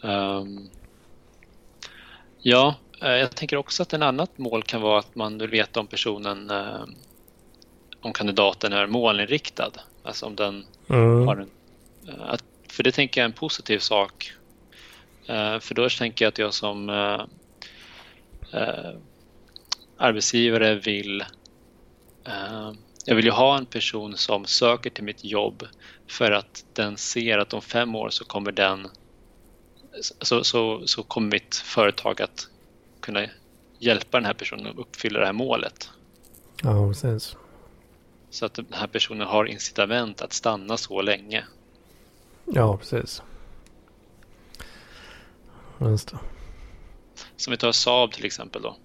Um, 0.00 0.68
ja, 2.38 2.74
eh, 3.02 3.10
jag 3.10 3.36
tänker 3.36 3.56
också 3.56 3.82
att 3.82 3.92
en 3.92 4.02
annat 4.02 4.38
mål 4.38 4.62
kan 4.62 4.80
vara 4.80 4.98
att 4.98 5.14
man 5.14 5.38
vill 5.38 5.50
veta 5.50 5.80
om 5.80 5.86
personen, 5.86 6.50
uh, 6.50 6.84
om 8.08 8.12
kandidaten 8.12 8.72
är 8.72 8.86
målinriktad. 8.86 9.72
Alltså 10.02 10.26
om 10.26 10.36
den 10.36 10.66
mm. 10.88 11.26
har 11.26 11.36
en, 11.36 11.50
uh, 12.08 12.22
att, 12.28 12.44
för 12.68 12.82
det 12.82 12.92
tänker 12.92 13.20
jag 13.20 13.24
är 13.24 13.28
en 13.28 13.32
positiv 13.32 13.78
sak. 13.78 14.32
Uh, 15.30 15.58
för 15.58 15.74
då 15.74 15.88
tänker 15.88 16.24
jag 16.24 16.30
att 16.30 16.38
jag 16.38 16.54
som 16.54 16.88
arbetsgivare 19.98 20.74
vill 20.74 21.24
jag 23.04 23.14
vill 23.14 23.24
ju 23.24 23.30
ha 23.30 23.58
en 23.58 23.66
person 23.66 24.16
som 24.16 24.44
söker 24.44 24.90
till 24.90 25.04
mitt 25.04 25.24
jobb 25.24 25.66
för 26.08 26.30
att 26.30 26.64
den 26.72 26.96
ser 26.96 27.38
att 27.38 27.52
om 27.52 27.62
fem 27.62 27.94
år 27.94 28.10
så 28.10 28.24
kommer 28.24 28.52
den 28.52 28.88
så, 30.00 30.44
så, 30.44 30.86
så 30.86 31.02
kommer 31.02 31.30
mitt 31.30 31.54
företag 31.54 32.22
att 32.22 32.48
kunna 33.00 33.26
hjälpa 33.78 34.16
den 34.16 34.24
här 34.24 34.34
personen 34.34 34.66
att 34.66 34.78
uppfylla 34.78 35.20
det 35.20 35.26
här 35.26 35.32
målet. 35.32 35.90
Ja, 36.62 36.88
precis. 36.88 37.36
Så 38.30 38.46
att 38.46 38.54
den 38.54 38.66
här 38.70 38.86
personen 38.86 39.26
har 39.26 39.44
incitament 39.44 40.22
att 40.22 40.32
stanna 40.32 40.76
så 40.76 41.02
länge. 41.02 41.44
Ja, 42.44 42.76
precis. 42.76 43.22
Just 45.80 46.08
det. 46.08 46.18
Som 47.36 47.50
vi 47.50 47.56
tar 47.56 47.72
Saab 47.72 48.12
till 48.12 48.24
exempel 48.24 48.62
då. 48.62 48.76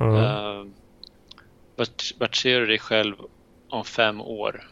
Mm. 0.00 0.14
Uh, 0.14 0.66
vart, 1.76 2.12
vart 2.18 2.36
ser 2.36 2.60
du 2.60 2.66
dig 2.66 2.78
själv 2.78 3.16
om 3.68 3.84
fem 3.84 4.20
år? 4.20 4.70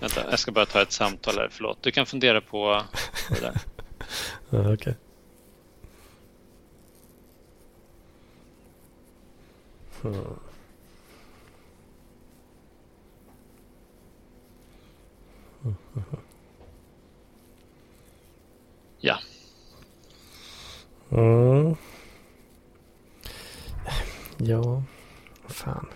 Vänta, 0.00 0.30
jag 0.30 0.38
ska 0.38 0.52
bara 0.52 0.66
ta 0.66 0.82
ett 0.82 0.92
samtal 0.92 1.34
här. 1.34 1.48
Förlåt. 1.50 1.78
Du 1.82 1.90
kan 1.90 2.06
fundera 2.06 2.40
på 2.40 2.82
det 3.30 3.40
där. 3.40 3.54
Okej. 4.50 4.72
Okay. 4.72 4.94
Hmm. 10.04 10.38
Ja. 19.00 19.18
Mm. 21.10 21.76
Ja, 24.38 24.82
fan. 25.48 25.86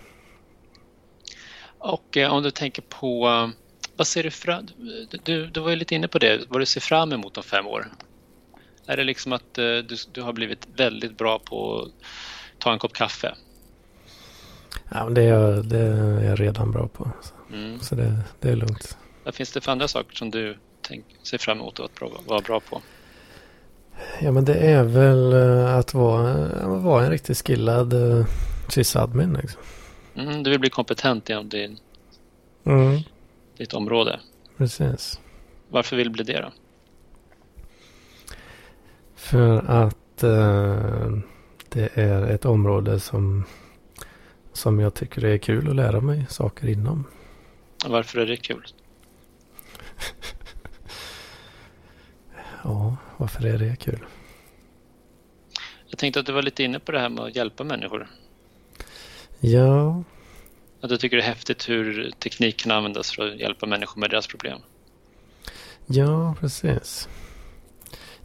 Och 1.77 2.17
eh, 2.17 2.33
om 2.33 2.43
du 2.43 2.51
tänker 2.51 2.81
på 2.81 3.51
vad 3.95 4.07
ser 4.07 4.23
du 4.23 4.31
fram 4.31 4.67
du, 5.23 5.47
du 5.47 5.59
var 5.59 5.69
ju 5.69 5.75
lite 5.75 5.95
inne 5.95 6.07
på 6.07 6.19
det, 6.19 6.45
vad 6.49 6.61
du 6.61 6.65
ser 6.65 6.81
fram 6.81 7.11
emot 7.11 7.37
om 7.37 7.43
fem 7.43 7.67
år. 7.67 7.91
Är 8.85 8.97
det 8.97 9.03
liksom 9.03 9.33
att 9.33 9.57
uh, 9.57 9.77
du, 9.77 9.95
du 10.11 10.21
har 10.21 10.33
blivit 10.33 10.67
väldigt 10.75 11.17
bra 11.17 11.39
på 11.39 11.81
att 11.81 11.91
ta 12.59 12.73
en 12.73 12.79
kopp 12.79 12.93
kaffe? 12.93 13.35
Ja, 14.89 15.05
men 15.05 15.13
det 15.13 15.23
är, 15.23 15.63
det 15.63 15.79
är 15.79 16.23
jag 16.23 16.39
redan 16.39 16.71
bra 16.71 16.87
på. 16.87 17.11
Så, 17.21 17.55
mm. 17.55 17.79
så 17.79 17.95
det, 17.95 18.19
det, 18.39 18.49
är 18.49 18.55
lugnt. 18.55 18.97
Vad 19.23 19.35
finns 19.35 19.51
det 19.51 19.61
för 19.61 19.71
andra 19.71 19.87
saker 19.87 20.15
som 20.15 20.31
du 20.31 20.57
tänk, 20.81 21.05
ser 21.23 21.37
fram 21.37 21.59
emot 21.59 21.79
att 21.79 21.91
vara 22.27 22.41
bra 22.41 22.59
på? 22.59 22.81
Ja, 24.21 24.31
men 24.31 24.45
det 24.45 24.55
är 24.55 24.83
väl 24.83 25.33
eh, 25.33 25.75
att 25.75 25.93
vara, 25.93 26.45
att 26.45 26.83
vara 26.83 27.05
en 27.05 27.11
riktigt 27.11 27.47
skillad 27.47 27.93
uh, 27.93 28.25
sysadmin. 28.67 29.33
Liksom. 29.41 29.61
Mm, 30.15 30.43
du 30.43 30.49
vill 30.49 30.59
bli 30.59 30.69
kompetent 30.69 31.29
inom 31.29 31.49
din 31.49 31.77
mm 32.65 32.99
ditt 33.59 33.73
område. 33.73 34.19
Precis. 34.57 35.19
Varför 35.69 35.95
vill 35.95 36.07
du 36.07 36.13
bli 36.13 36.23
det 36.23 36.41
då? 36.41 36.51
För 39.15 39.57
att 39.57 40.23
eh, 40.23 41.17
det 41.69 41.89
är 41.93 42.27
ett 42.27 42.45
område 42.45 42.99
som, 42.99 43.45
som 44.59 44.79
jag 44.79 44.93
tycker 44.93 45.25
är 45.25 45.37
kul 45.37 45.69
att 45.69 45.75
lära 45.75 46.01
mig 46.01 46.25
saker 46.29 46.67
inom. 46.67 47.03
Varför 47.85 48.19
är 48.19 48.25
det 48.25 48.37
kul? 48.37 48.63
ja, 52.63 52.97
varför 53.17 53.45
är 53.45 53.57
det 53.57 53.75
kul? 53.75 54.05
Jag 55.87 55.99
tänkte 55.99 56.19
att 56.19 56.25
du 56.25 56.31
var 56.31 56.41
lite 56.41 56.63
inne 56.63 56.79
på 56.79 56.91
det 56.91 56.99
här 56.99 57.09
med 57.09 57.23
att 57.23 57.35
hjälpa 57.35 57.63
människor. 57.63 58.07
Ja, 59.39 60.03
att 60.81 60.89
du 60.89 60.97
tycker 60.97 61.17
det 61.17 61.23
är 61.23 61.27
häftigt 61.27 61.69
hur 61.69 62.11
teknik 62.19 62.57
kan 62.57 62.71
användas 62.71 63.11
för 63.11 63.27
att 63.27 63.39
hjälpa 63.39 63.65
människor 63.65 63.99
med 63.99 64.09
deras 64.09 64.27
problem. 64.27 64.59
Ja, 65.85 66.35
precis. 66.39 67.09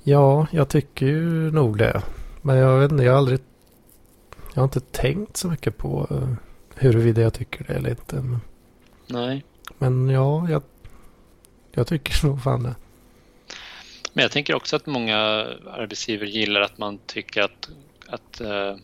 Ja, 0.03 0.47
jag 0.53 0.69
tycker 0.69 1.07
ju 1.07 1.51
nog 1.51 1.79
det. 1.79 2.03
Men 2.43 2.57
jag 2.57 2.81
vet 2.81 2.93
inte, 2.93 3.05
jag 3.05 3.13
har 3.13 3.19
aldrig... 3.19 3.41
Jag 4.55 4.61
har 4.61 4.65
inte 4.65 4.81
tänkt 4.81 5.37
så 5.37 5.49
mycket 5.49 5.77
på 5.77 6.09
uh, 6.11 6.35
huruvida 6.75 7.23
jag 7.23 7.35
tycker 7.35 7.65
det 7.65 7.73
eller 7.73 7.91
inte. 7.91 8.17
Men, 8.17 8.41
Nej. 9.07 9.45
Men 9.79 10.09
ja, 10.09 10.51
jag, 10.51 10.63
jag 11.73 11.87
tycker 11.87 12.27
nog 12.27 12.43
fan 12.43 12.63
det. 12.63 12.75
Men 14.13 14.23
jag 14.23 14.33
tänker 14.33 14.55
också 14.55 14.77
att 14.77 14.87
många 14.87 15.17
arbetsgivare 15.67 16.29
gillar 16.31 16.61
att 16.61 16.79
man 16.79 16.99
tycker 17.07 17.43
att, 17.43 17.69
att 18.07 18.41
uh, 18.41 18.77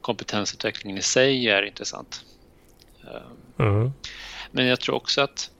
kompetensutvecklingen 0.00 0.98
i 0.98 1.02
sig 1.02 1.48
är 1.48 1.62
intressant. 1.62 2.24
Mm. 3.58 3.92
Men 4.50 4.66
jag 4.66 4.80
tror 4.80 4.94
också 4.94 5.20
att 5.20 5.50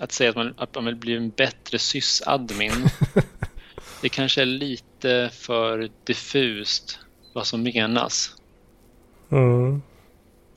att 0.00 0.12
säga 0.12 0.30
att 0.30 0.36
man, 0.36 0.54
att 0.56 0.74
man 0.74 0.84
vill 0.84 0.96
bli 0.96 1.16
en 1.16 1.30
bättre 1.30 1.78
sysadmin 1.78 2.72
det 4.02 4.08
kanske 4.08 4.42
är 4.42 4.46
lite 4.46 5.30
för 5.32 5.90
diffust 6.04 6.98
vad 7.32 7.46
som 7.46 7.62
menas. 7.62 8.36
Mm. 9.30 9.82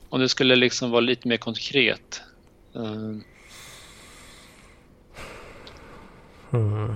Om 0.08 0.20
det 0.20 0.28
skulle 0.28 0.56
liksom 0.56 0.90
vara 0.90 1.00
lite 1.00 1.28
mer 1.28 1.36
konkret. 1.36 2.22
Uh, 2.76 3.18
mm. 6.50 6.94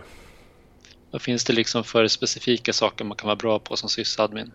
Vad 1.11 1.23
finns 1.23 1.45
det 1.45 1.53
liksom 1.53 1.85
för 1.85 2.09
specifika 2.09 2.73
saker 2.73 3.05
man 3.05 3.17
kan 3.17 3.27
vara 3.27 3.37
bra 3.37 3.59
på 3.59 3.77
som 3.77 3.89
sysadmin? 3.89 4.53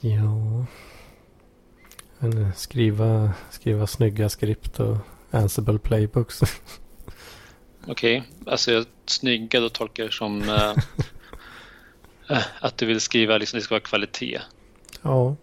Ja, 0.00 0.66
eh, 2.20 2.52
skriva, 2.52 3.32
skriva 3.50 3.86
snygga 3.86 4.28
skript 4.28 4.80
och 4.80 4.96
Ansible 5.30 5.78
playbooks. 5.78 6.40
Okej, 7.86 8.18
okay. 8.18 8.52
alltså 8.52 8.84
snygga 9.06 9.60
då 9.60 9.68
tolkar 9.68 10.02
jag 10.02 10.12
som 10.12 10.42
äh, 10.42 10.74
att 12.60 12.78
du 12.78 12.86
vill 12.86 13.00
skriva 13.00 13.38
liksom 13.38 13.58
det 13.58 13.62
ska 13.62 13.74
vara 13.74 13.80
kvalitet. 13.80 14.40
Ja, 15.02 15.36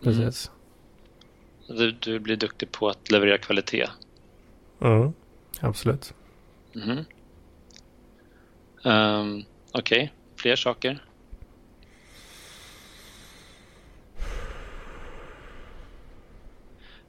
precis. 0.00 0.50
Mm. 1.68 1.78
Du, 1.78 1.90
du 1.90 2.18
blir 2.18 2.36
duktig 2.36 2.72
på 2.72 2.88
att 2.88 3.10
leverera 3.10 3.38
kvalitet. 3.38 3.86
Mm, 4.80 5.12
absolut. 5.60 6.14
Mm. 6.74 7.04
Um, 8.84 9.44
Okej, 9.72 10.02
okay. 10.02 10.08
fler 10.36 10.56
saker? 10.56 11.04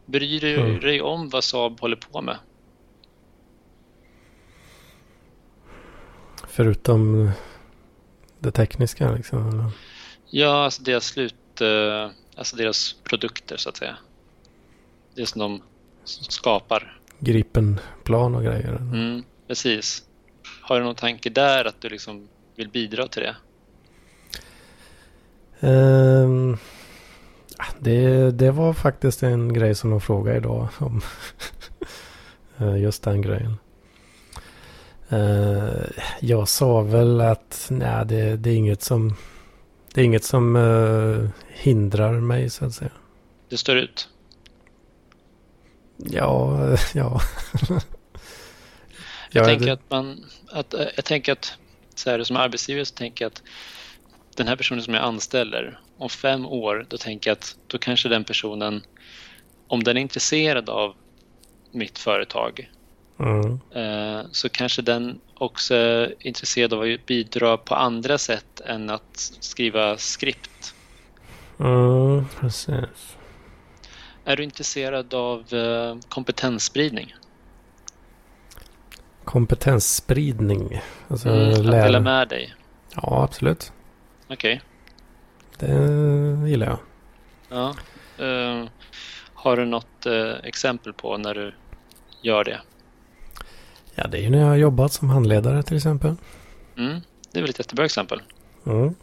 Bryr 0.05 0.41
du 0.41 0.55
mm. 0.55 0.79
dig 0.79 1.01
om 1.01 1.29
vad 1.29 1.43
Saab 1.43 1.79
håller 1.79 1.95
på 1.95 2.21
med? 2.21 2.37
Förutom 6.55 7.31
det 8.39 8.51
tekniska 8.51 9.11
liksom? 9.11 9.49
Eller? 9.49 9.71
Ja, 10.29 10.63
alltså 10.63 10.83
deras 10.83 11.05
slut, 11.05 11.61
eh, 11.61 12.09
alltså 12.35 12.55
deras 12.55 12.95
produkter 13.03 13.57
så 13.57 13.69
att 13.69 13.77
säga. 13.77 13.97
Det 15.15 15.25
som 15.25 15.39
de 15.39 15.61
skapar. 16.01 16.99
Gripenplan 17.19 18.35
och 18.35 18.43
grejer? 18.43 18.75
Mm, 18.75 19.23
precis. 19.47 20.03
Har 20.61 20.79
du 20.79 20.85
någon 20.85 20.95
tanke 20.95 21.29
där 21.29 21.65
att 21.65 21.81
du 21.81 21.89
liksom 21.89 22.27
vill 22.55 22.69
bidra 22.69 23.07
till 23.07 23.23
det? 23.23 23.35
Um, 25.67 26.57
det, 27.79 28.31
det 28.31 28.51
var 28.51 28.73
faktiskt 28.73 29.23
en 29.23 29.53
grej 29.53 29.75
som 29.75 29.89
de 29.89 30.01
frågade 30.01 30.37
idag 30.37 30.67
om. 30.77 31.01
Eh, 32.57 32.81
just 32.81 33.03
den 33.03 33.21
grejen. 33.21 33.57
Uh, 35.13 35.85
jag 36.19 36.47
sa 36.49 36.81
väl 36.81 37.21
att 37.21 37.67
nej, 37.71 38.05
det, 38.05 38.37
det, 38.37 38.49
är 38.49 38.55
inget 38.55 38.81
som, 38.81 39.15
det 39.93 40.01
är 40.01 40.05
inget 40.05 40.23
som 40.23 40.55
uh, 40.55 41.29
hindrar 41.47 42.13
mig 42.13 42.49
så 42.49 42.65
att 42.65 42.73
säga. 42.73 42.91
Det 43.49 43.57
står 43.57 43.77
ut? 43.77 44.09
Ja, 45.97 46.59
ja. 46.93 47.21
jag, 47.69 47.81
jag 49.31 49.45
tänker 49.45 49.71
att 49.71 49.89
man, 49.89 50.25
att, 50.51 50.75
jag 50.95 51.05
tänker 51.05 51.31
att 51.31 51.57
så 51.95 52.09
här, 52.09 52.23
som 52.23 52.37
arbetsgivare 52.37 52.85
så 52.85 52.95
tänker 52.95 53.25
jag 53.25 53.31
att 53.31 53.43
den 54.35 54.47
här 54.47 54.55
personen 54.55 54.83
som 54.83 54.93
jag 54.93 55.03
anställer 55.03 55.79
om 55.97 56.09
fem 56.09 56.45
år, 56.45 56.85
då 56.89 56.97
tänker 56.97 57.29
jag 57.29 57.35
att 57.35 57.57
då 57.67 57.77
kanske 57.77 58.09
den 58.09 58.23
personen, 58.23 58.83
om 59.67 59.83
den 59.83 59.97
är 59.97 60.01
intresserad 60.01 60.69
av 60.69 60.95
mitt 61.71 61.99
företag, 61.99 62.69
mm. 63.19 63.59
eh, 63.71 64.25
så 64.31 64.49
kanske 64.49 64.81
den 64.81 65.19
också 65.37 65.75
är 65.75 66.13
intresserad 66.19 66.73
av 66.73 66.81
att 66.81 67.05
bidra 67.05 67.57
på 67.57 67.75
andra 67.75 68.17
sätt 68.17 68.61
än 68.65 68.89
att 68.89 69.31
skriva 69.39 69.97
skript. 69.97 70.73
Mm, 71.59 72.25
precis. 72.39 73.17
Är 74.25 74.35
du 74.35 74.43
intresserad 74.43 75.13
av 75.13 75.53
eh, 75.53 75.97
kompetensspridning? 76.09 77.15
Kompetensspridning? 79.23 80.81
Alltså, 81.07 81.29
mm, 81.29 81.49
att 81.49 81.71
dela 81.71 81.99
med 81.99 82.27
dig? 82.27 82.53
Ja, 82.95 83.23
absolut. 83.23 83.71
Okej. 84.27 84.61
Okay. 85.57 85.69
Det 85.69 86.49
gillar 86.49 86.67
jag. 86.67 86.79
Ja. 87.49 87.75
Uh, 88.19 88.67
har 89.33 89.57
du 89.57 89.65
något 89.65 90.05
uh, 90.05 90.33
exempel 90.43 90.93
på 90.93 91.17
när 91.17 91.33
du 91.33 91.53
gör 92.21 92.43
det? 92.43 92.61
Ja, 93.95 94.07
det 94.07 94.17
är 94.17 94.21
ju 94.21 94.29
när 94.29 94.39
jag 94.39 94.47
har 94.47 94.55
jobbat 94.55 94.93
som 94.93 95.09
handledare 95.09 95.63
till 95.63 95.77
exempel. 95.77 96.15
Mm, 96.77 97.01
det 97.31 97.39
är 97.39 97.41
väl 97.41 97.49
ett 97.49 97.59
jättebra 97.59 97.85
exempel. 97.85 98.21
Mm. 98.65 98.95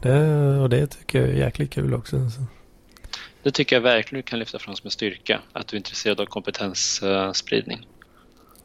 Det, 0.00 0.58
och 0.58 0.68
det 0.70 0.86
tycker 0.86 1.20
jag 1.20 1.28
är 1.28 1.34
jäkligt 1.34 1.70
kul 1.70 1.94
också. 1.94 2.30
Så. 2.30 2.40
Det 3.42 3.50
tycker 3.50 3.76
jag 3.76 3.80
verkligen 3.80 4.18
du 4.18 4.22
kan 4.22 4.38
lyfta 4.38 4.58
fram 4.58 4.76
som 4.76 4.86
en 4.86 4.90
styrka. 4.90 5.40
Att 5.52 5.68
du 5.68 5.76
är 5.76 5.78
intresserad 5.78 6.20
av 6.20 6.26
kompetensspridning. 6.26 7.88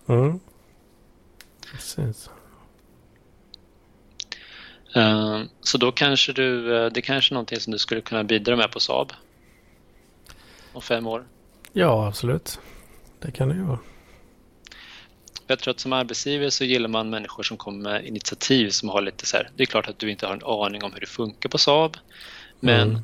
Mm. 0.07 0.39
Precis. 1.71 2.29
Uh, 4.97 5.43
så 5.61 5.77
då 5.77 5.91
kanske 5.91 6.33
du, 6.33 6.43
uh, 6.43 6.91
det 6.91 6.99
är 6.99 7.01
kanske 7.01 7.33
är 7.33 7.35
någonting 7.35 7.59
som 7.59 7.71
du 7.71 7.79
skulle 7.79 8.01
kunna 8.01 8.23
bidra 8.23 8.55
med 8.55 8.71
på 8.71 8.79
Saab 8.79 9.13
om 10.73 10.81
fem 10.81 11.07
år? 11.07 11.27
Ja, 11.73 12.07
absolut. 12.07 12.59
Det 13.19 13.31
kan 13.31 13.49
det 13.49 13.55
ju 13.55 13.61
vara. 13.61 13.79
Jag 15.49 15.59
tror 15.59 15.71
att 15.71 15.79
som 15.79 15.93
arbetsgivare 15.93 16.51
så 16.51 16.63
gillar 16.63 16.89
man 16.89 17.09
människor 17.09 17.43
som 17.43 17.57
kommer 17.57 17.83
med 17.83 18.05
initiativ 18.05 18.69
som 18.69 18.89
har 18.89 19.01
lite 19.01 19.25
så 19.25 19.37
här, 19.37 19.49
det 19.55 19.63
är 19.63 19.67
klart 19.67 19.87
att 19.87 19.99
du 19.99 20.11
inte 20.11 20.27
har 20.27 20.33
en 20.33 20.43
aning 20.43 20.83
om 20.83 20.93
hur 20.93 20.99
det 20.99 21.07
funkar 21.07 21.49
på 21.49 21.57
Saab, 21.57 21.97
men 22.59 22.89
mm. 22.89 23.01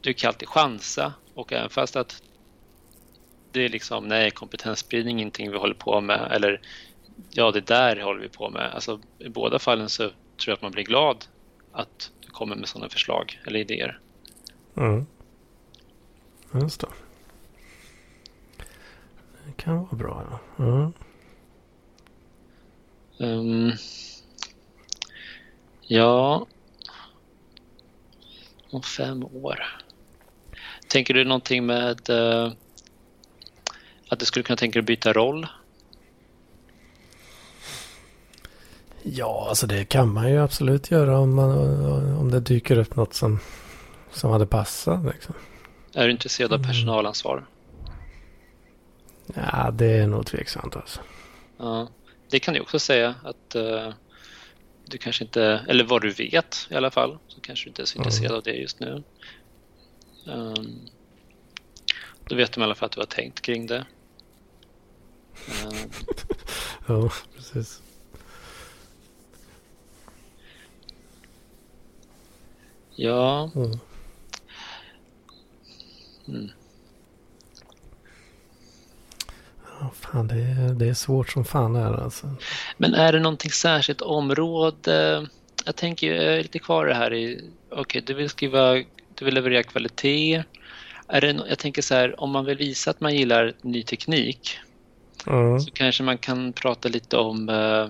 du 0.00 0.14
kan 0.14 0.28
alltid 0.28 0.48
chansa 0.48 1.12
och 1.34 1.52
även 1.52 1.70
fast 1.70 1.96
att 1.96 2.22
det 3.52 3.64
är 3.64 3.68
liksom, 3.68 4.08
nej, 4.08 4.30
kompetensspridning 4.30 5.16
är 5.16 5.20
ingenting 5.20 5.50
vi 5.50 5.58
håller 5.58 5.74
på 5.74 6.00
med 6.00 6.32
eller 6.32 6.60
ja, 7.30 7.50
det 7.50 7.66
där 7.66 8.00
håller 8.00 8.20
vi 8.20 8.28
på 8.28 8.50
med. 8.50 8.70
Alltså 8.74 9.00
i 9.18 9.28
båda 9.28 9.58
fallen 9.58 9.88
så 9.88 10.02
tror 10.02 10.14
jag 10.46 10.54
att 10.54 10.62
man 10.62 10.72
blir 10.72 10.84
glad 10.84 11.24
att 11.72 12.10
du 12.20 12.30
kommer 12.30 12.56
med 12.56 12.68
sådana 12.68 12.88
förslag 12.88 13.40
eller 13.46 13.60
idéer. 13.60 14.00
Mm. 14.76 15.06
Just 16.54 16.80
det. 16.80 16.88
Det 19.46 19.52
kan 19.56 19.76
vara 19.76 19.96
bra. 19.96 20.40
Ja. 20.56 20.64
Mm. 20.64 20.92
Um, 23.22 23.72
ja. 25.80 26.46
Om 28.70 28.82
fem 28.82 29.24
år. 29.24 29.58
Tänker 30.88 31.14
du 31.14 31.24
någonting 31.24 31.66
med 31.66 32.10
uh, 32.10 32.52
att 34.08 34.18
du 34.18 34.24
skulle 34.24 34.42
kunna 34.42 34.56
tänka 34.56 34.72
dig 34.72 34.80
att 34.80 34.86
byta 34.86 35.12
roll? 35.12 35.46
Ja, 39.02 39.46
alltså 39.48 39.66
det 39.66 39.84
kan 39.84 40.12
man 40.12 40.30
ju 40.30 40.38
absolut 40.38 40.90
göra 40.90 41.18
om, 41.18 41.34
man, 41.34 41.50
om 42.16 42.30
det 42.30 42.40
dyker 42.40 42.78
upp 42.78 42.96
något 42.96 43.14
som, 43.14 43.40
som 44.12 44.30
hade 44.30 44.46
passat. 44.46 45.04
Liksom. 45.04 45.34
Är 45.94 46.04
du 46.04 46.10
intresserad 46.10 46.52
av 46.52 46.58
mm. 46.58 46.68
personalansvar? 46.68 47.46
Ja, 49.34 49.70
det 49.70 49.98
är 49.98 50.06
nog 50.06 50.26
tveksamt 50.26 50.76
alltså. 50.76 51.00
Ja, 51.58 51.88
det 52.32 52.40
kan 52.40 52.54
du 52.54 52.60
också 52.60 52.78
säga 52.78 53.14
att 53.22 53.56
uh, 53.56 53.92
du 54.84 54.98
kanske 54.98 55.24
inte, 55.24 55.64
eller 55.68 55.84
vad 55.84 56.02
du 56.02 56.10
vet 56.10 56.66
i 56.70 56.74
alla 56.74 56.90
fall, 56.90 57.18
så 57.28 57.40
kanske 57.40 57.64
du 57.64 57.68
inte 57.68 57.82
är 57.82 57.86
så 57.86 57.98
intresserad 57.98 58.26
mm. 58.26 58.36
av 58.36 58.42
det 58.42 58.52
just 58.52 58.80
nu. 58.80 59.02
Um, 60.26 60.80
då 62.28 62.34
vet 62.34 62.52
de 62.52 62.60
i 62.60 62.64
alla 62.64 62.74
fall 62.74 62.86
att 62.86 62.92
du 62.92 63.00
har 63.00 63.06
tänkt 63.06 63.40
kring 63.40 63.66
det. 63.66 63.86
Uh, 65.64 65.84
ja, 66.86 67.10
precis. 67.36 67.82
Ja. 72.96 73.50
Mm. 73.54 73.78
Mm. 76.28 76.50
Ja, 79.64 79.71
fan, 79.94 80.28
det 80.28 80.34
är, 80.34 80.74
det 80.74 80.88
är 80.88 80.94
svårt 80.94 81.30
som 81.30 81.44
fan 81.44 81.76
är 81.76 82.02
alltså. 82.02 82.26
Men 82.76 82.94
är 82.94 83.12
det 83.12 83.20
någonting 83.20 83.50
särskilt 83.50 84.00
område? 84.00 85.26
Jag 85.64 85.76
tänker, 85.76 86.14
jag 86.14 86.34
är 86.34 86.42
lite 86.42 86.58
kvar 86.58 86.86
det 86.86 86.94
här 86.94 87.14
i, 87.14 87.50
okej, 87.70 87.80
okay, 87.80 88.00
du 88.00 88.14
vill 88.14 88.28
skriva, 88.28 88.74
du 89.14 89.24
vill 89.24 89.34
leverera 89.34 89.62
kvalitet. 89.62 90.42
Är 91.08 91.20
det, 91.20 91.40
jag 91.48 91.58
tänker 91.58 91.82
så 91.82 91.94
här, 91.94 92.20
om 92.20 92.30
man 92.30 92.44
vill 92.44 92.58
visa 92.58 92.90
att 92.90 93.00
man 93.00 93.14
gillar 93.14 93.52
ny 93.62 93.82
teknik 93.82 94.58
mm. 95.26 95.60
så 95.60 95.70
kanske 95.70 96.02
man 96.02 96.18
kan 96.18 96.52
prata 96.52 96.88
lite 96.88 97.16
om 97.16 97.48
uh, 97.48 97.88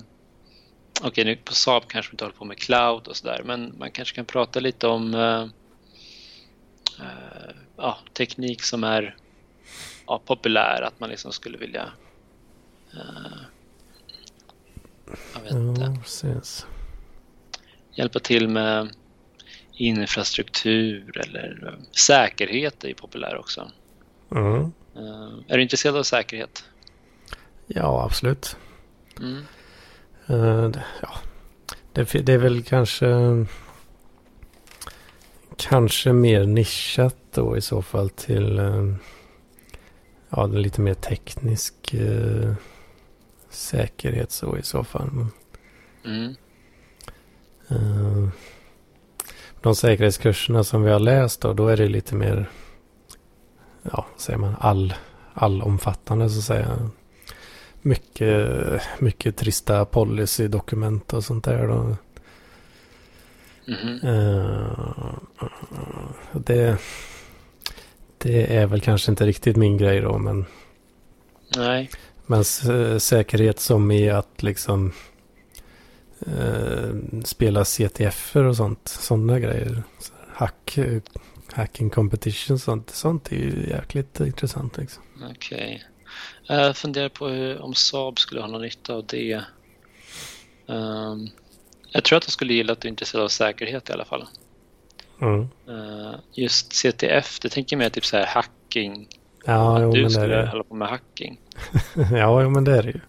okej, 0.98 1.09
okay, 1.09 1.24
nu 1.24 1.36
på 1.36 1.55
Saab 1.55 1.82
kanske 1.89 2.10
vi 2.10 2.14
inte 2.14 2.24
håller 2.24 2.36
på 2.36 2.44
med 2.44 2.59
cloud 2.59 3.09
och 3.09 3.16
sådär, 3.16 3.43
men 3.44 3.74
man 3.78 3.90
kanske 3.90 4.14
kan 4.14 4.24
prata 4.24 4.60
lite 4.60 4.86
om 4.86 5.14
uh, 5.14 5.44
uh, 7.01 7.52
ja, 7.77 7.98
teknik 8.12 8.62
som 8.62 8.85
är 8.85 9.16
ja, 10.12 10.20
populär, 10.26 10.82
att 10.82 11.01
man 11.01 11.10
liksom 11.10 11.32
skulle 11.32 11.59
vilja 11.59 11.93
uh, 12.94 13.43
jag 15.34 15.40
vet 15.43 15.52
inte. 15.52 15.97
Precis. 16.02 16.66
Hjälpa 17.93 18.18
till 18.18 18.48
med 18.48 18.89
infrastruktur 19.72 21.18
eller 21.18 21.78
säkerhet 21.93 22.84
är 22.84 22.89
ju 22.89 22.94
populär 22.94 23.36
också. 23.36 23.70
Mm. 24.30 24.72
är 25.48 25.56
du 25.56 25.62
intresserad 25.62 25.97
av 25.97 26.02
säkerhet? 26.02 26.64
Ja, 27.66 28.05
absolut. 28.05 28.56
Mm. 29.18 29.44
Uh, 30.30 30.70
ja, 31.02 31.10
det, 31.93 32.26
det, 32.26 32.32
är 32.32 32.39
väl 32.39 32.62
kanske 32.62 33.06
kanske 35.56 36.12
mer 36.12 36.47
nischat 36.47 37.16
då 37.34 37.56
i 37.56 37.60
så 37.60 37.82
fall 37.82 38.10
till 38.10 38.59
eh, 38.59 38.94
ja, 40.36 40.46
lite 40.46 40.80
mer 40.80 40.94
teknisk 40.94 41.94
eh, 41.94 42.54
säkerhet 43.50 44.30
så 44.30 44.56
i 44.56 44.62
så 44.62 44.84
fall. 44.84 45.10
Mm. 46.04 46.34
Eh, 47.68 48.28
de 49.60 49.74
säkerhetskurserna 49.74 50.64
som 50.64 50.82
vi 50.82 50.90
har 50.90 50.98
läst 50.98 51.40
då, 51.40 51.52
då 51.52 51.68
är 51.68 51.76
det 51.76 51.88
lite 51.88 52.14
mer, 52.14 52.50
ja, 53.82 54.06
säger 54.16 54.38
man, 54.38 54.56
all, 54.59 54.94
allomfattande 55.34 56.30
så 56.30 56.38
att 56.38 56.44
säga. 56.44 56.90
Mycket, 57.84 58.82
mycket 58.98 59.36
trista 59.36 59.84
policydokument 59.84 61.12
och 61.12 61.24
sånt 61.24 61.44
där 61.44 61.68
då. 61.68 61.96
Mhm. 63.66 64.00
Eh, 64.02 65.14
det, 66.32 66.78
det 68.22 68.56
är 68.56 68.66
väl 68.66 68.80
kanske 68.80 69.10
inte 69.10 69.26
riktigt 69.26 69.56
min 69.56 69.78
grej 69.78 70.00
då, 70.00 70.18
men, 70.18 70.44
Nej. 71.56 71.90
men 72.26 72.44
säkerhet 73.00 73.60
som 73.60 73.90
i 73.90 74.10
att 74.10 74.42
liksom 74.42 74.92
eh, 76.26 77.22
spela 77.24 77.64
CTF 77.64 78.36
och 78.36 78.56
sånt, 78.56 78.88
sådana 78.88 79.38
grejer. 79.38 79.82
Hack, 80.34 80.78
hacking 81.52 81.90
competition, 81.90 82.58
sånt, 82.58 82.90
sånt 82.90 83.32
är 83.32 83.36
ju 83.36 83.66
jäkligt 83.68 84.20
intressant 84.20 84.76
liksom. 84.76 85.02
Okej. 85.30 85.84
Jag 86.46 86.76
funderar 86.76 87.08
på 87.08 87.28
hur, 87.28 87.62
om 87.62 87.74
Saab 87.74 88.18
skulle 88.18 88.40
ha 88.40 88.48
någon 88.48 88.62
nytta 88.62 88.94
av 88.94 89.06
det. 89.06 89.44
Ehm, 90.68 91.28
jag 91.88 92.04
tror 92.04 92.16
att 92.16 92.24
jag 92.24 92.32
skulle 92.32 92.54
gilla 92.54 92.72
att 92.72 92.80
du 92.80 92.88
är 92.88 92.90
intresserad 92.90 93.24
av 93.24 93.28
säkerhet 93.28 93.90
i 93.90 93.92
alla 93.92 94.04
fall. 94.04 94.26
Mm. 95.20 95.48
Eh, 95.68 96.14
just 96.32 96.72
CTF, 96.72 97.39
det 97.40 97.48
tänker 97.48 97.76
jag 97.76 97.78
mer 97.78 97.89
typ 97.90 98.05
så 98.05 98.16
här 98.16 98.26
hacking. 98.26 99.09
Ja, 99.44 99.80
jo, 99.82 99.89
att 99.89 99.94
du 99.94 100.02
men 100.02 100.12
det 100.12 100.18
är 100.18 100.20
skulle 100.22 100.36
det. 100.36 100.48
hålla 100.51 100.64
på 100.64 100.74
med 100.74 100.89
hacking. 100.89 101.40
ja, 102.12 102.43
jo, 102.43 102.51
men 102.51 102.64
det 102.64 102.76
är 102.78 102.82
det 102.82 102.90
ju. 102.90 103.01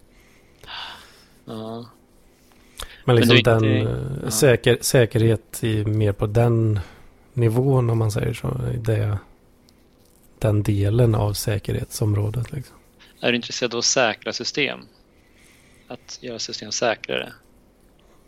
Ja. 1.44 1.86
Men 3.06 3.16
Men 3.16 3.16
liksom 3.16 3.36
är 3.36 3.42
den 3.42 3.64
inte- 3.64 3.90
eh, 3.90 3.96
ja. 4.24 4.30
säker, 4.30 4.78
säkerhet 4.80 5.64
i, 5.64 5.84
mer 5.84 6.12
på 6.12 6.26
den 6.26 6.80
nivån 7.32 7.90
om 7.90 7.98
man 7.98 8.10
säger 8.10 8.34
så. 8.34 8.60
Det, 8.78 9.18
den 10.38 10.62
delen 10.62 11.14
av 11.14 11.32
säkerhetsområdet. 11.32 12.52
Liksom. 12.52 12.76
Är 13.20 13.30
du 13.30 13.36
intresserad 13.36 13.74
av 13.74 13.78
att 13.78 13.84
säkra 13.84 14.32
system? 14.32 14.80
Att 15.88 16.18
göra 16.22 16.38
system 16.38 16.72
säkrare? 16.72 17.32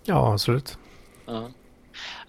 Ja, 0.05 0.33
absolut. 0.33 0.79
Ja. 1.27 1.51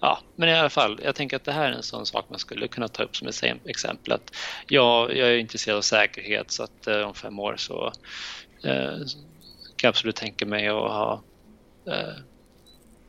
Ja, 0.00 0.18
men 0.36 0.48
i 0.48 0.52
alla 0.52 0.70
fall, 0.70 1.00
jag 1.04 1.14
tänker 1.14 1.36
att 1.36 1.44
det 1.44 1.52
här 1.52 1.68
är 1.68 1.72
en 1.72 1.82
sån 1.82 2.06
sak 2.06 2.24
man 2.28 2.38
skulle 2.38 2.68
kunna 2.68 2.88
ta 2.88 3.02
upp 3.02 3.16
som 3.16 3.28
ett 3.28 3.42
exempel. 3.64 4.12
Att 4.12 4.34
ja, 4.68 5.12
jag 5.12 5.28
är 5.28 5.36
intresserad 5.38 5.76
av 5.78 5.82
säkerhet 5.82 6.50
så 6.50 6.62
att 6.62 6.86
eh, 6.86 7.00
om 7.00 7.14
fem 7.14 7.38
år 7.38 7.54
så 7.56 7.92
eh, 8.64 8.96
kan 9.76 9.86
jag 9.86 9.88
absolut 9.88 10.16
tänka 10.16 10.46
mig 10.46 10.68
att 10.68 10.74
ha 10.74 11.22
eh, 11.86 12.14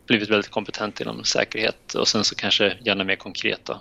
blivit 0.05 0.29
väldigt 0.29 0.51
kompetent 0.51 1.01
inom 1.01 1.23
säkerhet 1.23 1.93
och 1.93 2.07
sen 2.07 2.23
så 2.23 2.35
kanske 2.35 2.77
gärna 2.85 3.03
mer 3.03 3.15
konkret 3.15 3.65
då, 3.65 3.79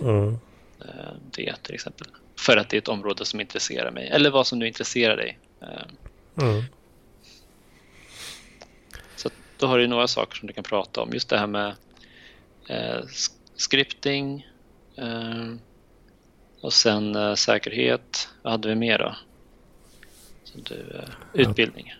Mm. 0.00 0.38
eh, 0.80 1.12
det 1.30 1.54
till 1.62 1.74
exempel. 1.74 2.06
För 2.38 2.56
att 2.56 2.68
det 2.68 2.76
är 2.76 2.78
ett 2.78 2.88
område 2.88 3.24
som 3.24 3.40
intresserar 3.40 3.90
mig, 3.90 4.08
eller 4.08 4.30
vad 4.30 4.46
som 4.46 4.58
nu 4.58 4.66
intresserar 4.66 5.16
dig. 5.16 5.38
Eh, 5.62 5.68
Mm. 6.40 6.62
Så 9.16 9.30
då 9.58 9.66
har 9.66 9.78
du 9.78 9.86
några 9.86 10.08
saker 10.08 10.36
som 10.38 10.46
du 10.46 10.52
kan 10.52 10.64
prata 10.64 11.00
om. 11.00 11.12
Just 11.12 11.28
det 11.28 11.38
här 11.38 11.46
med 11.46 11.74
scripting 13.56 14.46
eh, 14.96 15.54
och 16.60 16.72
sen 16.72 17.16
eh, 17.16 17.34
säkerhet. 17.34 18.28
Vad 18.42 18.52
hade 18.52 18.68
vi 18.68 18.74
mer 18.74 18.98
då? 18.98 19.16
Som 20.44 20.62
du, 20.62 20.74
eh, 20.74 21.08
utbildning. 21.32 21.92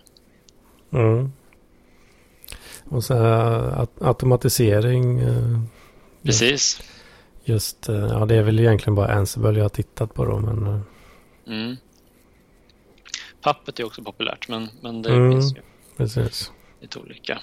Mm. 0.93 1.33
Och 2.85 3.05
så 3.05 3.15
at- 3.15 4.03
automatisering. 4.03 5.19
eh, 5.21 5.61
Precis. 6.23 6.81
Just, 7.45 7.89
eh, 7.89 7.97
ja 7.97 8.27
det 8.27 8.35
är 8.37 8.43
väl 8.43 8.59
egentligen 8.61 8.95
bara 8.95 9.15
Ansible 9.15 9.53
jag 9.59 9.65
har 9.65 9.69
tittat 9.69 10.15
på 10.15 10.25
då. 10.25 10.39
Men 10.39 10.67
eh, 10.67 10.81
Mm. 11.47 11.77
Puppet 13.43 13.81
är 13.81 13.85
också 13.85 14.03
populärt 14.03 14.49
men, 14.49 14.69
men 14.81 15.03
det 15.03 15.11
Mm. 15.15 15.33
finns 15.33 15.57
ju 15.57 15.61
precis. 15.97 16.53
lite 16.81 16.99
olika. 16.99 17.39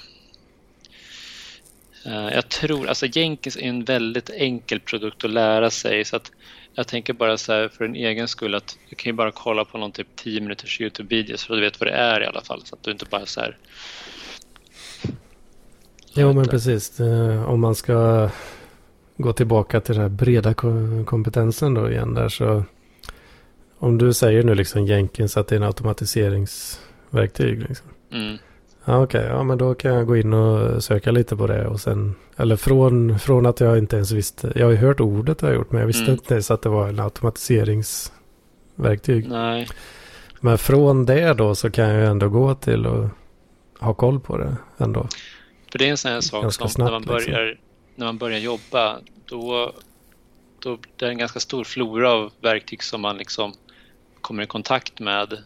Eh, 2.06 2.34
Jag 2.34 2.49
tror, 2.49 2.88
alltså 2.88 3.06
Jenkins 3.06 3.57
är 3.57 3.61
en 3.61 3.84
väldigt 3.84 4.30
enkel 4.30 4.80
produkt 4.80 5.23
att 5.26 5.32
lära 5.32 5.69
sig 5.69 6.06
så 6.06 6.15
att 6.15 6.32
jag 6.73 6.88
tänker 6.88 7.14
bara 7.14 7.38
så 7.38 7.53
här 7.53 7.68
för 7.68 7.86
en 7.86 7.95
egen 7.95 8.27
skull 8.27 8.56
att 8.56 8.77
du 8.90 8.95
kan 8.95 9.10
ju 9.10 9.14
bara 9.14 9.32
kolla 9.32 9.65
på 9.65 9.77
någon 9.77 9.91
typ 9.91 10.07
10 10.15 10.41
minuters 10.41 10.82
Youtube-video 10.82 11.38
så 11.38 11.56
du 11.56 11.61
vet 11.61 11.80
vad 11.80 11.90
det 11.90 11.94
är 11.94 12.22
i 12.22 12.26
alla 12.26 12.41
fall 12.41 12.61
så 12.65 12.76
att 12.76 12.84
du 12.84 12.91
inte 12.91 13.06
bara 13.06 13.26
så 13.26 13.40
här 13.41 13.57
Jo 16.14 16.34
men 16.34 16.48
precis. 16.48 16.99
Om 17.48 17.60
man 17.61 17.76
ska 17.76 18.30
gå 19.18 19.34
tillbaka 19.34 19.82
till 19.82 19.94
den 19.95 20.02
här 20.02 20.10
breda 20.10 20.53
ko- 20.53 21.03
kompetensen 21.06 21.73
då 21.73 21.91
igen 21.91 22.14
där 22.14 22.30
så. 22.30 22.64
Om 23.77 23.98
du 23.98 24.14
säger 24.14 24.44
nu 24.44 24.56
liksom 24.56 24.86
Jenkins 24.86 25.38
att 25.38 25.48
det 25.48 25.56
är 25.56 25.57
en 25.57 25.64
automatiseringsverktyg. 25.65 27.60
Liksom. 27.69 27.88
mm, 28.11 28.38
Ja 28.86 29.03
okej, 29.03 29.26
ja 29.30 29.44
men 29.44 29.57
då 29.57 29.76
kan 29.76 29.94
jag 29.94 30.07
gå 30.07 30.18
in 30.18 30.34
och 30.34 30.84
söka 30.84 31.12
lite 31.12 31.36
på 31.36 31.48
det 31.48 31.68
och 31.68 31.80
sen. 31.80 32.16
Eller 32.38 32.56
från, 32.56 33.20
från 33.20 33.45
att 33.45 33.60
jag 33.60 33.78
inte 33.78 33.95
ens 33.95 34.12
visste. 34.12 34.52
Jag 34.56 34.66
har 34.66 34.72
ju 34.72 34.78
hört 34.78 34.99
ordet 34.99 35.41
har 35.41 35.49
jag 35.49 35.56
gjort 35.56 35.72
men 35.72 35.80
jag 35.80 35.88
visste 35.88 36.03
Mm. 36.03 36.14
inte 36.14 36.34
ens 36.34 36.52
att 36.52 36.62
det 36.62 36.70
var 36.70 36.88
en 36.88 36.99
automatiseringsverktyg. 36.99 39.30
nej, 39.30 39.68
Men 40.40 40.57
från 40.57 41.06
det 41.06 41.34
då 41.34 41.56
så 41.56 41.72
kan 41.72 41.90
jag 41.90 41.99
ju 41.99 42.06
ändå 42.06 42.30
gå 42.30 42.56
till 42.56 42.86
och 42.86 43.07
ha 43.80 43.94
koll 43.94 44.20
på 44.20 44.38
det 44.38 44.56
ändå. 44.78 45.07
för 45.72 45.80
det 45.80 45.86
är 45.88 45.91
en 45.91 45.98
sån 45.98 46.12
här 46.12 46.22
sak 46.22 46.41
Ganska 46.44 46.68
som 46.68 46.84
när 46.84 46.91
man 46.91 47.02
liksom. 47.02 47.16
börjar 47.16 47.60
när 47.95 48.06
man 48.06 48.18
börjar 48.18 48.40
jobba 48.40 48.98
då, 49.26 49.72
då 50.60 50.78
det 50.95 51.06
är 51.06 51.10
en 51.10 51.18
ganska 51.18 51.40
stor 51.40 51.64
flora 51.64 52.12
av 52.12 52.32
verktyg 52.41 52.84
som 52.84 53.02
man 53.02 53.18
liksom 53.18 53.53
kommer 54.22 54.44
i 54.44 54.48
kontakt 54.48 54.99
med 54.99 55.38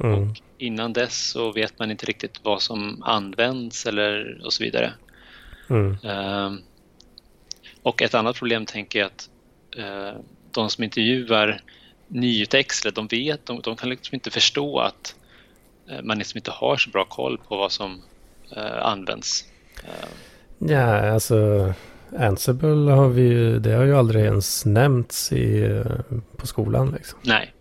Mm. 0.00 0.30
Och 0.30 0.36
innan 0.58 0.92
dess 0.92 1.28
så 1.30 1.52
vet 1.52 1.78
man 1.78 1.90
inte 1.90 2.06
riktigt 2.06 2.40
vad 2.42 2.62
som 2.62 3.02
används 3.02 3.86
eller 3.86 4.40
och 4.44 4.52
så 4.52 4.64
vidare. 4.64 4.92
Mm. 5.70 5.96
Ehm, 6.04 6.58
och 7.82 8.02
ett 8.02 8.14
annat 8.14 8.36
problem 8.36 8.66
tänker 8.66 8.98
jag 8.98 9.06
att 9.06 9.28
eh, 9.76 10.20
de 10.50 10.70
som 10.70 10.84
intervjuar 10.84 11.60
nyutexlade, 12.08 12.94
de 12.94 13.06
vet, 13.06 13.46
de, 13.46 13.60
de 13.60 13.76
kan 13.76 13.88
liksom 13.88 14.14
inte 14.14 14.30
förstå 14.30 14.78
att 14.78 15.14
eh, 15.88 16.02
man 16.02 16.18
liksom 16.18 16.38
inte 16.38 16.50
har 16.50 16.76
så 16.76 16.90
bra 16.90 17.04
koll 17.04 17.38
på 17.48 17.56
vad 17.56 17.72
som 17.72 18.02
eh, 18.56 18.86
används. 18.86 19.44
Eh, 19.84 20.08
Ja, 20.58 21.12
alltså 21.12 21.72
Ansible 22.18 22.92
har 22.92 23.08
vi 23.08 23.22
ju, 23.22 23.58
det 23.58 23.72
har 23.72 23.84
ju 23.84 23.96
aldrig 23.96 24.24
ens 24.24 24.64
nämnts 24.64 25.32
i, 25.32 25.82
på 26.36 26.46
skolan 26.46 26.90
liksom. 26.96 27.18
nej, 27.22 27.52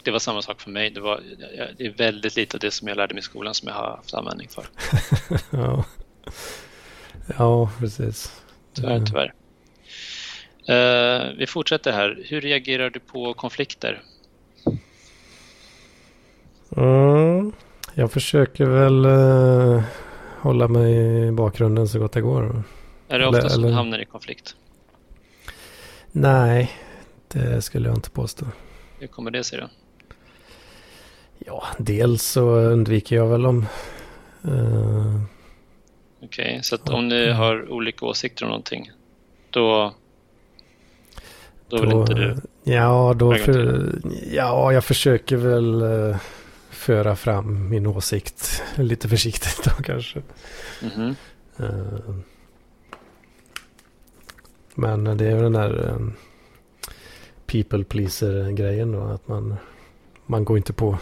och 0.00 0.04
det 0.04 0.10
var 0.10 0.18
samma 0.18 0.42
sak 0.42 0.60
för 0.60 0.70
mig. 0.70 0.90
Det, 0.90 1.00
var, 1.00 1.20
det 1.76 1.86
är 1.86 1.90
väldigt 1.90 2.36
lite 2.36 2.56
av 2.56 2.60
det 2.60 2.70
som 2.70 2.88
jag 2.88 2.96
lärde 2.96 3.14
mig 3.14 3.18
i 3.18 3.22
skolan 3.22 3.54
som 3.54 3.68
jag 3.68 3.74
har 3.74 3.90
haft 3.90 4.14
användning 4.14 4.48
för. 4.48 4.66
ja. 5.50 5.84
ja, 7.38 7.70
precis. 7.78 8.42
Tyvärr, 8.74 9.06
tyvärr. 9.06 9.34
Eh, 10.66 11.32
vi 11.38 11.46
fortsätter 11.46 11.92
här. 11.92 12.22
Hur 12.24 12.40
reagerar 12.40 12.90
du 12.90 13.00
på 13.00 13.34
konflikter? 13.34 14.02
Mm. 16.76 17.52
Jag 17.94 18.12
försöker 18.12 18.64
väl 18.64 19.04
eh, 19.04 19.82
hålla 20.40 20.68
mig 20.68 21.26
i 21.28 21.32
bakgrunden 21.32 21.88
så 21.88 21.98
gott 21.98 22.12
det 22.12 22.20
går. 22.20 22.62
Är 23.08 23.18
det 23.18 23.26
ofta 23.26 23.48
som 23.48 23.62
du 23.62 23.70
hamnar 23.70 23.98
i 23.98 24.04
konflikt? 24.04 24.56
Nej, 26.12 26.72
det 27.28 27.62
skulle 27.62 27.88
jag 27.88 27.96
inte 27.96 28.10
påstå. 28.10 28.46
Hur 28.98 29.06
kommer 29.06 29.30
det 29.30 29.44
sig 29.44 29.60
då? 29.60 29.68
Ja, 31.46 31.64
dels 31.78 32.22
så 32.22 32.42
undviker 32.50 33.16
jag 33.16 33.26
väl 33.26 33.46
om... 33.46 33.66
eh, 34.44 35.20
Okej, 36.22 36.60
så 36.62 36.74
att 36.74 36.88
om 36.88 37.08
ni 37.08 37.30
har 37.30 37.70
olika 37.72 38.06
åsikter 38.06 38.44
om 38.44 38.48
någonting, 38.48 38.90
då, 39.50 39.94
då 41.68 41.80
vill 41.80 41.90
Då, 41.90 42.00
inte 42.00 42.14
du... 42.14 42.36
Ja, 42.64 43.14
då 43.16 43.34
för, 43.34 43.88
ja, 44.32 44.72
jag 44.72 44.84
försöker 44.84 45.36
väl 45.36 45.82
eh, 45.82 46.16
föra 46.70 47.16
fram 47.16 47.68
min 47.68 47.86
åsikt 47.86 48.62
lite 48.76 49.08
försiktigt 49.08 49.64
då 49.64 49.82
kanske. 49.82 50.22
Mhm. 50.82 51.16
Eh, 51.58 52.14
men 54.74 55.04
det 55.04 55.26
är 55.26 55.36
ju 55.36 55.42
den 55.42 55.52
där 55.52 55.88
eh, 55.88 56.06
people 57.46 57.84
pleaser 57.84 58.50
grejen 58.50 58.92
då. 58.92 59.00
Att 59.02 59.28
man, 59.28 59.56
man 60.26 60.44
går 60.44 60.56
inte 60.56 60.72
på 60.72 60.98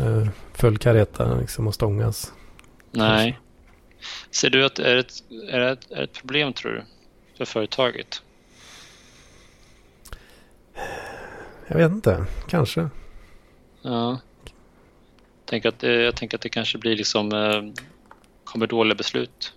Eh, 0.00 0.28
full 0.54 0.78
kareta 0.78 1.34
liksom 1.34 1.66
och 1.66 1.74
stångas. 1.74 2.32
Nej. 2.90 3.38
Ser 4.30 4.50
du 4.50 4.64
att 4.64 4.78
är 4.78 4.96
ett, 4.96 5.12
är 5.50 5.60
det 5.60 5.66
är 5.90 5.96
det 5.96 6.02
ett 6.04 6.12
problem 6.12 6.52
tror 6.52 6.72
du 6.72 6.84
för 7.36 7.44
företaget? 7.44 8.22
Jag 11.66 11.76
vet 11.76 11.92
inte, 11.92 12.26
kanske. 12.48 12.88
Ja. 13.82 14.18
Tänk 15.44 15.64
att, 15.64 15.84
eh, 15.84 15.90
jag 15.90 16.16
tänker 16.16 16.36
att 16.36 16.42
det 16.42 16.48
kanske 16.48 16.78
blir 16.78 16.96
liksom 16.96 17.32
eh, 17.32 17.82
kommer 18.44 18.66
dåliga 18.66 18.94
beslut 18.94 19.52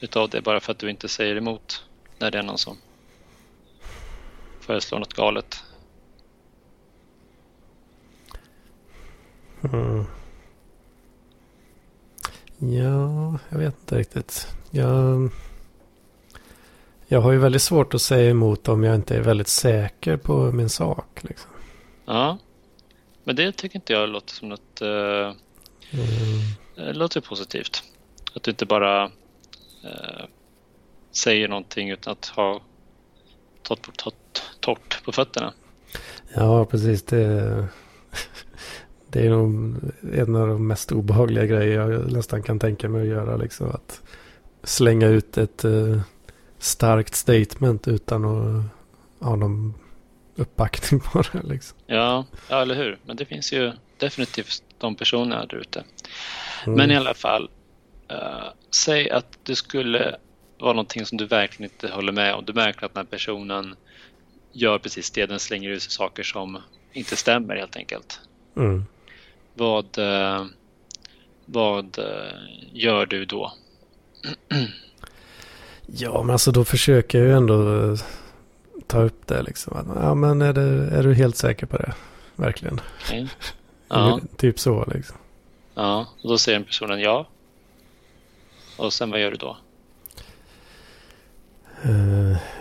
utav 0.00 0.30
det 0.30 0.40
bara 0.40 0.60
för 0.60 0.72
att 0.72 0.78
du 0.78 0.90
inte 0.90 1.08
säger 1.08 1.36
emot 1.36 1.84
när 2.18 2.30
det 2.30 2.38
är 2.38 2.42
någon 2.42 2.58
som 2.58 2.76
föreslår 4.60 4.98
något 4.98 5.14
galet. 5.14 5.62
Mm. 9.62 10.04
Ja, 12.58 13.38
jag 13.48 13.58
vet 13.58 13.74
inte 13.80 13.98
riktigt. 13.98 14.48
Jag, 14.70 15.30
jag 17.06 17.20
har 17.20 17.32
ju 17.32 17.38
väldigt 17.38 17.62
svårt 17.62 17.94
att 17.94 18.02
säga 18.02 18.30
emot 18.30 18.68
om 18.68 18.84
jag 18.84 18.94
inte 18.94 19.16
är 19.16 19.20
väldigt 19.20 19.48
säker 19.48 20.16
på 20.16 20.52
min 20.52 20.68
sak. 20.68 21.18
Liksom. 21.22 21.50
Ja. 22.04 22.38
Men 23.24 23.36
det 23.36 23.52
tycker 23.52 23.76
inte 23.76 23.92
jag 23.92 24.08
låter 24.08 24.34
som 24.34 24.48
något... 24.48 24.80
Eh, 24.80 25.32
Mm. 25.92 26.06
det 26.74 26.92
låter 26.92 27.20
positivt. 27.20 27.82
Att 28.34 28.42
du 28.42 28.50
inte 28.50 28.66
bara 28.66 29.04
eh, 29.84 30.24
säger 31.12 31.48
någonting 31.48 31.90
utan 31.90 32.12
att 32.12 32.26
ha 32.26 32.60
torrt, 33.62 33.96
torrt, 33.96 34.42
torrt 34.60 35.04
på 35.04 35.12
fötterna. 35.12 35.52
Ja, 36.34 36.64
precis. 36.64 37.02
Det, 37.02 37.68
det 39.10 39.26
är 39.26 39.30
nog 39.30 39.76
en 40.12 40.36
av 40.36 40.48
de 40.48 40.66
mest 40.66 40.92
obehagliga 40.92 41.46
grejer 41.46 41.90
jag 41.90 42.12
nästan 42.12 42.42
kan 42.42 42.58
tänka 42.58 42.88
mig 42.88 43.00
att 43.00 43.08
göra. 43.08 43.36
Liksom, 43.36 43.70
att 43.70 44.02
slänga 44.62 45.06
ut 45.06 45.38
ett 45.38 45.64
eh, 45.64 46.00
starkt 46.58 47.14
statement 47.14 47.88
utan 47.88 48.24
att 48.24 48.64
ha 49.20 49.36
någon 49.36 49.74
uppbackning 50.36 51.00
på 51.12 51.22
det. 51.32 51.42
Liksom. 51.42 51.78
Ja, 51.86 52.24
ja, 52.48 52.62
eller 52.62 52.74
hur? 52.74 52.98
Men 53.06 53.16
det 53.16 53.24
finns 53.24 53.52
ju 53.52 53.72
definitivt 53.96 54.62
de 54.78 54.94
personerna 54.94 55.46
där 55.46 55.56
ute. 55.56 55.84
Mm. 56.66 56.76
Men 56.76 56.90
i 56.90 56.96
alla 56.96 57.14
fall, 57.14 57.50
eh, 58.08 58.48
säg 58.70 59.10
att 59.10 59.38
det 59.42 59.56
skulle 59.56 60.16
vara 60.58 60.72
någonting 60.72 61.06
som 61.06 61.18
du 61.18 61.26
verkligen 61.26 61.72
inte 61.72 61.94
håller 61.94 62.12
med 62.12 62.34
om. 62.34 62.44
Du 62.44 62.52
märker 62.52 62.86
att 62.86 62.94
den 62.94 63.06
här 63.06 63.10
personen 63.10 63.74
gör 64.52 64.78
precis 64.78 65.10
det. 65.10 65.26
Den 65.26 65.40
slänger 65.40 65.70
ut 65.70 65.82
saker 65.82 66.22
som 66.22 66.58
inte 66.92 67.16
stämmer 67.16 67.56
helt 67.56 67.76
enkelt. 67.76 68.20
Mm. 68.56 68.84
Vad, 69.58 69.98
eh, 69.98 70.46
vad 71.44 71.98
eh, 71.98 72.38
gör 72.72 73.06
du 73.06 73.24
då? 73.24 73.52
Ja, 75.86 76.22
men 76.22 76.30
alltså 76.30 76.52
då 76.52 76.64
försöker 76.64 77.18
jag 77.18 77.26
ju 77.26 77.34
ändå 77.34 77.84
eh, 77.92 77.98
ta 78.86 79.02
upp 79.02 79.26
det 79.26 79.42
liksom. 79.42 79.92
Ja, 80.00 80.14
men 80.14 80.42
är, 80.42 80.52
det, 80.52 80.96
är 80.96 81.02
du 81.02 81.14
helt 81.14 81.36
säker 81.36 81.66
på 81.66 81.76
det? 81.76 81.94
Verkligen. 82.36 82.80
Ja, 83.88 84.20
Typ 84.36 84.58
så 84.58 84.84
liksom. 84.94 85.16
ja, 85.74 86.06
och 86.22 86.28
då 86.28 86.38
säger 86.38 86.58
den 86.58 86.66
personen 86.66 87.00
ja. 87.00 87.26
Och 88.76 88.92
sen 88.92 89.10
vad 89.10 89.20
gör 89.20 89.30
du 89.30 89.36
då? 89.36 89.56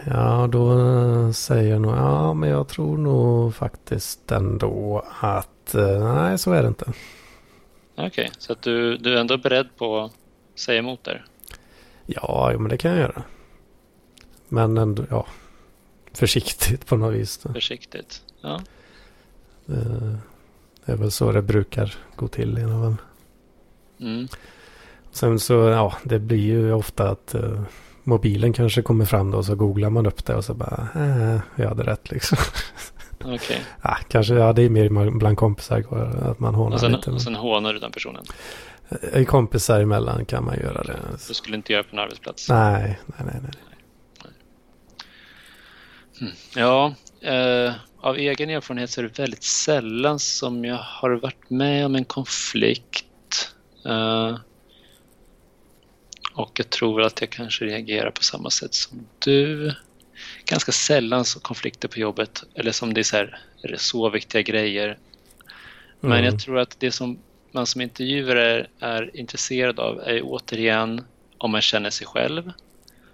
Ja, 0.06 0.48
då 0.52 1.34
säger 1.34 1.72
jag 1.72 1.82
nog, 1.82 1.96
ja 1.96 2.34
men 2.34 2.50
jag 2.50 2.68
tror 2.68 2.98
nog 2.98 3.56
faktiskt 3.56 4.32
ändå 4.32 5.06
att, 5.22 5.50
eh, 5.76 6.14
nej 6.16 6.38
så 6.38 6.52
är 6.52 6.62
det 6.62 6.68
inte. 6.68 6.94
Okej, 7.96 8.32
så 8.38 8.54
att 8.54 8.62
du, 8.62 8.98
du 8.98 9.14
är 9.14 9.22
ändå 9.22 9.38
beredd 9.38 9.68
på 9.78 10.00
att 10.00 10.12
säga 10.60 10.80
emot 10.80 11.04
där? 11.04 11.26
Ja, 12.06 12.54
men 12.60 12.70
det 12.70 12.78
kan 12.78 12.92
jag 12.92 13.00
göra. 13.00 13.24
Men 14.50 14.78
ändå, 14.78 15.04
ja, 15.10 15.26
försiktigt 16.14 16.86
på 16.86 16.98
något 16.98 17.14
vis. 17.14 17.38
Då. 17.38 17.54
Försiktigt. 17.54 18.22
Ja, 18.42 18.62
Eh, 19.70 20.14
Det 20.86 20.92
är 20.92 20.96
väl 20.96 21.12
så 21.12 21.32
det 21.32 21.42
brukar 21.42 21.96
gå 22.16 22.28
till 22.28 22.58
i 22.60 22.64
alla 22.64 22.74
fall. 22.82 22.96
mm. 24.00 24.28
Sen 25.12 25.40
så, 25.40 25.54
ja, 25.54 25.94
det 26.04 26.20
blir 26.20 26.38
ju 26.38 26.74
ofta 26.74 27.10
att 27.10 27.34
eh, 27.36 27.62
mobilen 28.04 28.54
kanske 28.54 28.82
kommer 28.82 29.06
fram 29.06 29.32
då 29.32 29.38
och 29.38 29.46
så 29.46 29.56
googlar 29.56 29.90
man 29.90 30.06
upp 30.06 30.26
det 30.26 30.36
och 30.36 30.46
så 30.46 30.54
bara, 30.54 30.88
äh, 30.96 31.40
jag 31.56 31.68
hade 31.70 31.84
rätt 31.84 32.12
liksom. 32.12 32.38
okej. 33.24 33.62
ja, 33.82 33.98
kanske, 34.08 34.34
ja 34.34 34.54
det 34.54 34.62
är 34.62 34.70
mer 34.70 35.10
bland 35.20 35.38
kompisar 35.38 35.84
att 36.32 36.40
man 36.40 36.56
hånar 36.56 36.74
Och, 36.74 36.80
sen, 36.80 36.92
lite. 36.92 37.12
och 37.12 37.22
sen 37.22 37.36
hånar 37.36 37.74
du 37.74 37.80
den 37.80 37.92
personen? 37.92 38.26
I 39.14 39.26
kompisar 39.26 39.82
emellan 39.82 40.26
kan 40.26 40.46
man 40.46 40.60
göra 40.60 40.84
det. 40.84 41.00
Du 41.28 41.34
skulle 41.34 41.56
inte 41.56 41.74
göra 41.74 41.84
på 41.84 41.90
en 41.96 42.00
arbetsplats? 42.00 42.50
Nej, 42.50 43.00
nej, 43.06 43.20
nej. 43.26 43.42
nej. 43.42 43.52
Ja, 46.56 46.94
eh, 47.22 47.74
av 48.00 48.18
egen 48.18 48.50
erfarenhet 48.50 48.90
så 48.90 49.02
är 49.02 49.04
det 49.04 49.20
väldigt 49.20 49.44
sällan 49.44 50.20
som 50.20 50.66
jag 50.66 50.78
har 50.78 51.10
varit 51.12 51.50
med 51.50 51.86
om 51.86 51.96
en 51.96 52.06
konflikt. 52.06 53.06
Eh, 53.86 54.36
och 56.34 56.52
jag 56.54 56.70
tror 56.70 57.02
att 57.02 57.22
jag 57.22 57.30
kanske 57.30 57.66
reagerar 57.66 58.12
på 58.12 58.24
samma 58.24 58.50
sätt 58.50 58.74
som 58.74 59.08
du. 59.20 59.74
Ganska 60.46 60.72
sällan 60.72 61.26
så 61.26 61.40
konflikter 61.40 61.88
på 61.88 62.00
jobbet 62.00 62.44
eller 62.56 62.72
som 62.72 62.94
det 62.94 63.02
är 63.02 63.04
så, 63.04 63.16
här, 63.18 63.40
så 63.78 64.10
viktiga 64.10 64.42
grejer. 64.42 64.98
Men 66.00 66.12
Mm. 66.12 66.26
jag 66.26 66.40
tror 66.40 66.60
att 66.60 66.80
det 66.80 66.92
som 66.92 67.20
man 67.52 67.66
som 67.66 67.82
intervjuare 67.82 68.68
är 68.80 69.18
intresserad 69.18 69.80
av 69.80 70.00
är 70.00 70.22
återigen 70.24 71.06
om 71.38 71.52
man 71.52 71.62
känner 71.62 71.90
sig 71.90 72.08
själv 72.08 72.52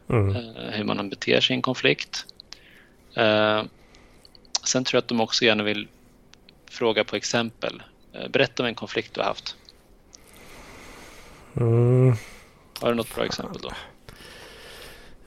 Mm. 0.10 0.36
eh, 0.36 0.72
hur 0.72 0.84
man 0.84 1.10
beter 1.10 1.42
sig 1.42 1.54
i 1.54 1.56
en 1.56 1.62
konflikt. 1.62 2.26
Eh, 3.16 3.64
sen 4.64 4.84
tror 4.84 4.98
jag 4.98 5.02
att 5.02 5.08
de 5.08 5.22
också 5.22 5.46
gärna 5.46 5.64
vill 5.64 5.88
fråga 6.70 7.04
på 7.04 7.16
exempel. 7.16 7.84
Eh, 8.14 8.28
berätta 8.28 8.64
om 8.64 8.68
en 8.68 8.76
konflikt 8.76 9.14
du 9.14 9.22
har 9.22 9.28
haft. 9.28 9.56
Mm. 11.58 12.16
Har 12.80 12.90
du 12.90 12.96
något 12.96 13.16
bra 13.16 13.26
exempel 13.26 13.62
då? 13.62 13.72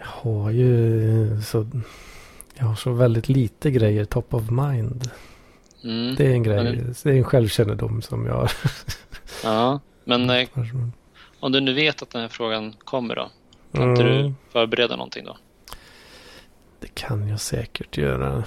Har 0.05 0.51
ju 0.51 1.40
så, 1.43 1.66
jag 2.55 2.64
har 2.66 2.74
så 2.74 2.93
väldigt 2.93 3.28
lite 3.28 3.70
grejer 3.70 4.05
top 4.05 4.35
of 4.35 4.51
mind. 4.51 5.10
Mm. 5.85 6.14
Det 6.14 6.26
är 6.26 6.31
en 6.31 6.43
grej, 6.43 6.64
Men- 6.64 6.94
det 7.02 7.10
är 7.10 7.14
en 7.16 7.24
självkännedom 7.24 8.02
som 8.02 8.26
jag 8.26 8.48
Ja, 9.44 9.81
men 10.05 10.31
eh, 10.31 10.48
har. 10.52 10.90
om 11.40 11.52
du 11.52 11.60
nu 11.60 11.72
vet 11.74 12.02
att 12.02 12.10
den 12.10 12.20
här 12.22 12.28
frågan 12.28 12.72
kommer 12.85 13.14
då? 13.16 13.31
Kan 13.72 13.90
inte 13.90 14.02
du 14.02 14.20
Mm. 14.20 14.35
förbereda 14.51 14.97
någonting 14.97 15.24
då? 15.24 15.36
Det 16.81 16.94
kan 16.94 17.28
jag 17.28 17.40
säkert 17.40 17.97
göra. 17.97 18.44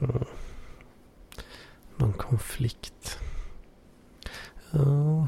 Mm. 0.00 0.24
Någon 1.96 2.12
konflikt. 2.12 3.18
Ja. 4.70 5.26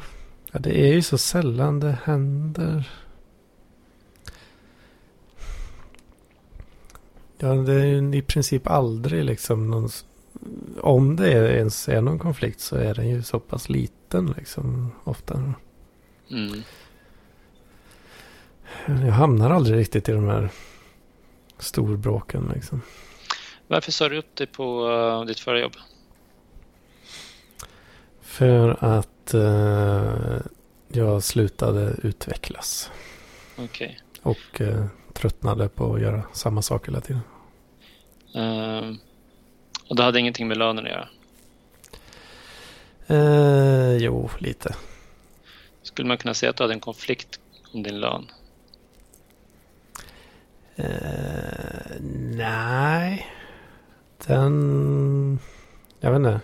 ja, 0.52 0.58
det 0.58 0.80
är 0.88 0.92
ju 0.94 1.02
så 1.02 1.18
sällan 1.18 1.80
det 1.80 1.98
händer. 2.04 2.90
Ja, 7.38 7.48
det 7.48 7.72
är 7.72 8.14
i 8.14 8.22
princip 8.22 8.66
aldrig 8.66 9.24
liksom 9.24 9.70
någon... 9.70 9.88
Om 10.80 11.16
det 11.16 11.32
är- 11.32 11.48
ens 11.56 11.88
är 11.88 12.00
någon 12.00 12.18
konflikt 12.18 12.60
så 12.60 12.76
är 12.76 12.94
den 12.94 13.08
ju 13.08 13.22
så 13.22 13.40
pass 13.40 13.68
liten 13.68 14.34
liksom 14.36 14.92
ofta. 15.04 15.54
Mm. 16.30 16.62
Jag 18.86 19.12
hamnar 19.12 19.50
aldrig 19.50 19.76
riktigt 19.78 20.08
i 20.08 20.12
de 20.12 20.28
här 20.28 20.48
storbråken 21.58 22.50
liksom. 22.54 22.82
Varför 23.66 23.92
sa 23.92 24.08
du 24.08 24.18
upp 24.18 24.36
dig 24.36 24.46
på 24.46 24.90
eh, 24.90 25.24
ditt 25.26 25.40
förra 25.40 25.60
jobb? 25.60 25.72
För 28.20 28.76
att 28.84 29.34
eh, 29.34 30.40
jag 30.88 31.22
slutade 31.22 31.94
utvecklas. 32.02 32.90
Okej. 33.58 33.98
Och 34.22 34.60
eh, 34.60 34.84
tröttnade 35.18 35.68
på 35.68 35.94
att 35.94 36.00
göra 36.00 36.22
samma 36.32 36.62
sak 36.62 36.88
hela 36.88 37.00
tiden. 37.00 37.22
Eh, 38.34 38.92
och 39.88 39.96
det 39.96 40.02
hade 40.02 40.20
ingenting 40.20 40.48
med 40.48 40.56
lönen 40.56 40.84
att 40.86 40.90
göra? 40.90 41.08
Eh, 43.06 43.96
jo, 43.96 44.30
lite. 44.38 44.74
Skulle 45.82 46.08
man 46.08 46.16
kunna 46.18 46.34
säga 46.34 46.50
att 46.50 46.56
du 46.56 46.64
hade 46.64 46.74
en 46.74 46.80
konflikt 46.80 47.40
om 47.74 47.82
din 47.82 48.00
lön? 48.00 48.26
Eh, 50.76 52.00
nej. 52.36 53.26
Den... 54.26 55.38
Jag 56.00 56.10
vet 56.10 56.16
inte. 56.16 56.40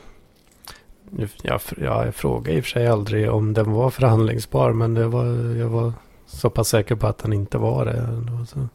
Jag, 1.42 1.60
jag 1.76 2.14
frågade 2.14 2.56
i 2.56 2.60
och 2.60 2.64
för 2.64 2.70
sig 2.70 2.86
aldrig 2.86 3.30
om 3.30 3.52
den 3.52 3.72
var 3.72 3.90
förhandlingsbar. 3.90 4.72
Men 4.72 4.94
det 4.94 5.08
var, 5.08 5.24
jag 5.54 5.68
var 5.68 5.92
så 6.26 6.50
pass 6.50 6.68
säker 6.68 6.94
på 6.94 7.06
att 7.06 7.18
den 7.18 7.32
inte 7.32 7.58
var 7.58 7.84
det. 7.84 8.46
Så, 8.46 8.68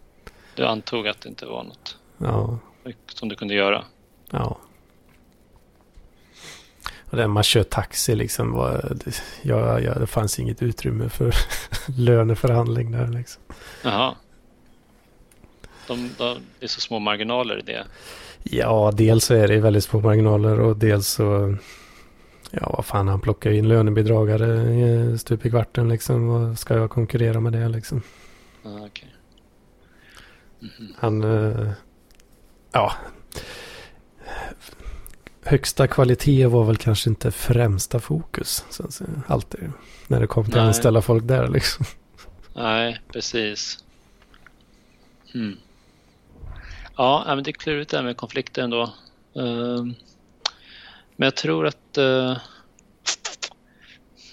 Du 0.55 0.65
antog 0.65 1.07
att 1.07 1.21
det 1.21 1.30
inte 1.30 1.45
var 1.45 1.63
något 1.63 1.97
ja, 2.17 2.59
som 3.13 3.30
du 3.30 3.35
kunde 3.35 3.53
göra? 3.53 3.84
ja. 4.31 4.57
Och 7.11 7.17
när 7.17 7.27
man 7.27 7.43
kör 7.43 7.63
taxi 7.63 8.15
liksom. 8.15 8.51
Var, 8.51 8.97
det, 9.05 9.21
ja, 9.41 9.80
ja, 9.80 9.93
det 9.93 10.07
fanns 10.07 10.39
inget 10.39 10.61
utrymme 10.61 11.09
för 11.09 11.34
löneförhandling 11.97 12.91
där 12.91 13.07
liksom. 13.07 13.41
Jaha. 13.84 14.15
De, 15.88 16.09
de, 16.17 16.38
det 16.59 16.65
är 16.65 16.67
så 16.67 16.81
små 16.81 16.99
marginaler 16.99 17.59
i 17.59 17.61
det. 17.61 17.85
Ja, 18.43 18.91
dels 18.93 19.26
så 19.26 19.34
är 19.34 19.47
det 19.47 19.59
väldigt 19.59 19.84
små 19.84 19.99
marginaler 19.99 20.59
och 20.59 20.77
dels 20.77 21.07
så... 21.07 21.55
Ja, 22.51 22.73
vad 22.77 22.85
fan, 22.85 23.07
han 23.07 23.21
plockar 23.21 23.51
in 23.51 23.67
lönebidragare 23.67 25.17
stup 25.17 25.45
i 25.45 25.49
kvarten 25.49 25.89
liksom. 25.89 26.27
Vad 26.27 26.59
ska 26.59 26.76
jag 26.76 26.89
konkurrera 26.89 27.39
med 27.39 27.53
det 27.53 27.69
liksom? 27.69 28.01
Ah, 28.63 28.85
okay. 28.85 29.09
mm 30.61 30.73
-hmm. 30.77 30.93
Han... 30.97 31.23
Uh, 31.23 31.71
ja. 32.71 32.93
Högsta 35.43 35.88
kvalitet 35.88 36.45
var 36.45 36.63
väl 36.63 36.77
kanske 36.77 37.09
inte 37.09 37.31
främsta 37.31 37.99
fokus. 37.99 38.65
Så 38.69 39.05
alltid. 39.27 39.71
När 40.07 40.19
det 40.19 40.27
kom 40.27 40.45
till 40.45 40.59
att 40.59 40.67
anställa 40.67 41.01
folk 41.01 41.27
där 41.27 41.47
liksom. 41.47 41.85
Nej, 42.53 43.01
precis. 43.13 43.84
Mm. 45.34 45.57
Ja, 46.97 47.23
men 47.27 47.43
det 47.43 47.51
är 47.51 47.53
klurigt 47.53 47.91
det 47.91 47.97
här 47.97 48.03
med 48.03 48.17
konflikter 48.17 48.63
ändå. 48.63 48.93
Ehm, 49.35 49.95
men 51.19 51.25
jag 51.25 51.35
tror 51.35 51.67
att... 51.67 51.97
Uh, 51.97 52.37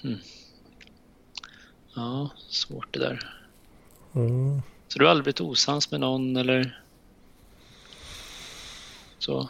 hmm. 0.02 0.18
Ja, 1.94 2.30
svårt 2.48 2.94
det 2.94 2.98
där. 2.98 3.32
Mm. 4.14 4.62
Så 4.88 4.98
du 4.98 5.04
har 5.04 5.10
aldrig 5.10 5.24
blivit 5.24 5.40
osams 5.40 5.90
med 5.90 6.00
någon 6.00 6.36
eller? 6.36 6.82
Så? 9.18 9.48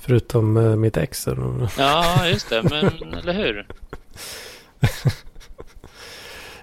Förutom 0.00 0.56
uh, 0.56 0.76
mitt 0.76 0.96
ex? 0.96 1.28
Eller? 1.28 1.72
Ja, 1.78 2.26
just 2.28 2.50
det. 2.50 2.62
Men 2.62 3.14
eller 3.18 3.32
hur? 3.32 3.66
ja, 4.80 4.90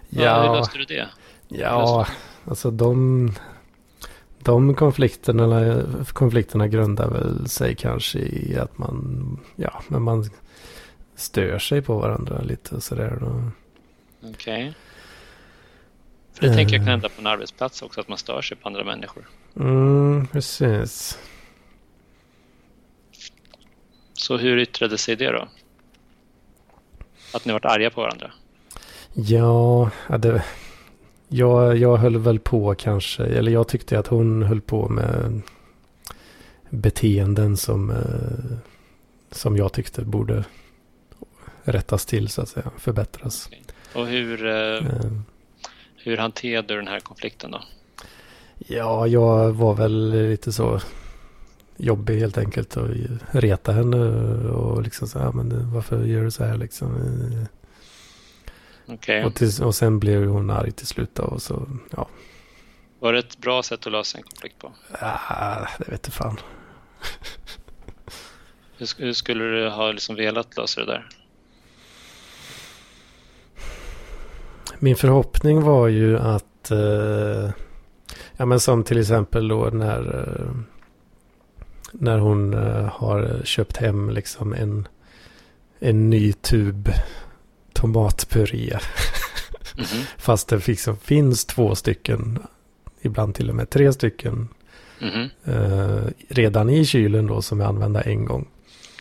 ja, 0.09 0.41
hur 0.41 0.55
löste 0.55 0.77
du 0.77 0.83
det? 0.83 1.07
Ja, 1.47 2.07
alltså 2.45 2.71
de, 2.71 3.31
de 4.45 4.75
konflikterna, 4.75 5.81
konflikterna 6.13 6.67
grundar 6.67 7.09
väl 7.09 7.49
sig 7.49 7.75
kanske 7.75 8.19
i 8.19 8.57
att 8.57 8.77
man, 8.77 9.39
ja, 9.55 9.81
men 9.87 10.01
man 10.01 10.29
stör 11.15 11.59
sig 11.59 11.81
på 11.81 11.97
varandra 11.97 12.41
lite 12.41 12.75
och 12.75 12.83
sådär. 12.83 13.19
Okej. 14.21 14.29
Okay. 14.29 14.73
För 16.33 16.41
det 16.41 16.49
uh, 16.49 16.55
tänker 16.55 16.75
jag 16.75 16.81
kan 16.81 16.91
hända 16.91 17.09
på 17.09 17.21
en 17.21 17.27
arbetsplats 17.27 17.81
också, 17.81 18.01
att 18.01 18.07
man 18.07 18.17
stör 18.17 18.41
sig 18.41 18.57
på 18.57 18.67
andra 18.67 18.83
människor. 18.83 19.29
Mm, 19.55 20.27
precis. 20.27 21.19
Så 24.13 24.37
hur 24.37 24.57
yttrade 24.57 24.97
sig 24.97 25.15
det 25.15 25.31
då? 25.31 25.47
Att 27.33 27.45
ni 27.45 27.53
varit 27.53 27.65
arga 27.65 27.89
på 27.89 28.01
varandra? 28.01 28.31
Ja, 29.13 29.89
det, 30.19 30.43
jag, 31.27 31.77
jag 31.77 31.97
höll 31.97 32.17
väl 32.17 32.39
på 32.39 32.75
kanske, 32.75 33.23
eller 33.23 33.51
jag 33.51 33.67
tyckte 33.67 33.99
att 33.99 34.07
hon 34.07 34.43
höll 34.43 34.61
på 34.61 34.89
med 34.89 35.41
beteenden 36.69 37.57
som, 37.57 37.89
eh, 37.89 38.57
som 39.31 39.57
jag 39.57 39.73
tyckte 39.73 40.01
borde 40.01 40.43
rättas 41.63 42.05
till 42.05 42.29
så 42.29 42.41
att 42.41 42.49
säga, 42.49 42.71
förbättras. 42.77 43.49
Och 43.95 44.07
hur, 44.07 44.45
eh, 44.45 44.53
uh, 44.53 45.21
hur 45.97 46.17
hanterade 46.17 46.67
du 46.67 46.75
den 46.75 46.87
här 46.87 46.99
konflikten 46.99 47.51
då? 47.51 47.61
Ja, 48.57 49.07
jag 49.07 49.51
var 49.51 49.73
väl 49.73 50.09
lite 50.29 50.51
så 50.51 50.79
jobbig 51.77 52.19
helt 52.19 52.37
enkelt 52.37 52.77
och 52.77 52.87
reta 53.31 53.71
henne 53.71 53.97
och 54.49 54.81
liksom 54.81 55.07
så 55.07 55.19
här, 55.19 55.31
men 55.31 55.73
varför 55.73 56.05
gör 56.05 56.23
du 56.23 56.31
så 56.31 56.43
här 56.43 56.57
liksom? 56.57 56.91
Okay. 58.87 59.23
Och, 59.23 59.35
till, 59.35 59.63
och 59.63 59.75
sen 59.75 59.99
blev 59.99 60.25
hon 60.25 60.49
arg 60.49 60.71
till 60.71 60.87
slut 60.87 61.19
och 61.19 61.41
så, 61.41 61.67
ja. 61.91 62.07
Var 62.99 63.13
det 63.13 63.19
ett 63.19 63.37
bra 63.37 63.63
sätt 63.63 63.85
att 63.85 63.91
lösa 63.91 64.17
en 64.17 64.23
konflikt 64.23 64.59
på? 64.59 64.71
Ah, 64.99 65.67
det 65.77 65.91
vet 65.91 66.07
jag 66.07 66.13
fan. 66.13 66.37
hur, 68.77 69.01
hur, 69.01 69.13
skulle 69.13 69.43
du 69.43 69.69
ha 69.69 69.91
liksom 69.91 70.15
velat 70.15 70.57
lösa 70.57 70.81
det 70.81 70.87
där? 70.87 71.07
Min 74.79 74.95
förhoppning 74.95 75.61
var 75.61 75.87
ju 75.87 76.19
att, 76.19 76.71
eh, 76.71 77.49
ja 78.37 78.45
men 78.45 78.59
som 78.59 78.83
till 78.83 78.99
exempel 78.99 79.47
då 79.47 79.69
när, 79.73 80.19
eh, 80.19 80.51
när 81.91 82.17
hon 82.17 82.53
eh, 82.53 82.85
har 82.85 83.41
köpt 83.43 83.77
hem 83.77 84.09
liksom 84.09 84.53
en, 84.53 84.87
en 85.79 86.09
ny 86.09 86.33
tub 86.33 86.89
tomatpuré. 87.75 88.79
Mm 89.77 89.85
-hmm. 89.85 90.05
Fast 90.17 90.47
det 90.47 90.67
liksom 90.67 90.97
finns 90.97 91.45
två 91.45 91.75
stycken, 91.75 92.39
ibland 93.01 93.35
till 93.35 93.49
och 93.49 93.55
med 93.55 93.69
tre 93.69 93.93
stycken. 93.93 94.47
Mm 94.99 95.13
-hmm. 95.13 95.29
eh, 95.45 96.11
redan 96.29 96.69
i 96.69 96.85
kylen 96.85 97.27
då 97.27 97.41
som 97.41 97.61
är 97.61 97.65
använda 97.65 98.01
en 98.01 98.25
gång. 98.25 98.47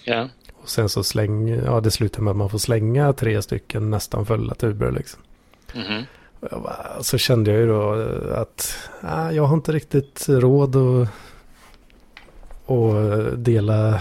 Ja. 0.05 0.28
Och 0.55 0.68
sen 0.68 0.88
så 0.88 1.05
slänger, 1.05 1.62
ja 1.64 1.80
det 1.80 1.90
slutar 1.90 2.22
med 2.22 2.30
att 2.30 2.36
man 2.36 2.51
får 2.51 2.59
slänga 2.59 3.12
tre 3.12 3.42
stycken 3.42 3.90
nästan 3.90 4.26
fulla 4.26 4.55
tuber 4.55 4.92
liksom. 4.92 5.20
Mm 5.74 5.86
-hmm. 5.86 6.05
bara, 6.62 7.02
så 7.02 7.18
kände 7.18 7.51
jag 7.51 7.60
ju 7.60 7.66
då 7.66 7.92
att 8.34 8.76
ah, 9.01 9.30
jag 9.30 9.44
har 9.44 9.55
inte 9.56 9.72
riktigt 9.72 10.28
råd 10.28 10.76
att, 10.76 11.09
att 12.70 13.44
dela 13.44 14.01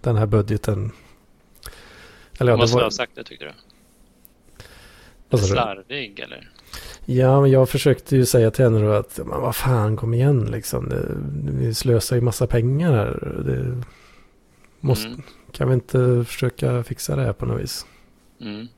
den 0.00 0.16
här 0.16 0.26
budgeten. 0.26 0.92
Eller, 2.38 2.52
ja, 2.52 2.56
måste 2.56 2.76
var... 2.76 2.82
ha 2.82 2.90
sagt 2.90 3.12
det 3.14 3.24
tyckte 3.24 3.44
du? 3.44 3.52
Slarvig 5.32 6.20
eller? 6.20 6.50
Ja, 7.04 7.40
men 7.40 7.50
jag 7.50 7.68
försökte 7.68 8.16
ju 8.16 8.26
säga 8.26 8.50
till 8.50 8.64
henne 8.64 8.80
då 8.80 8.92
att 8.92 9.18
men 9.18 9.40
vad 9.40 9.56
fan, 9.56 9.96
kom 9.96 10.14
igen 10.14 10.44
liksom. 10.44 10.88
Det, 10.88 11.08
vi 11.58 11.74
slösar 11.74 12.16
ju 12.16 12.22
massa 12.22 12.46
pengar 12.46 12.92
här. 12.92 13.42
Det 13.46 13.82
måste, 14.80 15.08
mm. 15.08 15.22
Kan 15.52 15.68
vi 15.68 15.74
inte 15.74 16.24
försöka 16.26 16.82
fixa 16.82 17.16
det 17.16 17.22
här 17.22 17.32
på 17.32 17.46
något 17.46 17.62
vis? 17.62 17.86
Mm. 18.40 18.68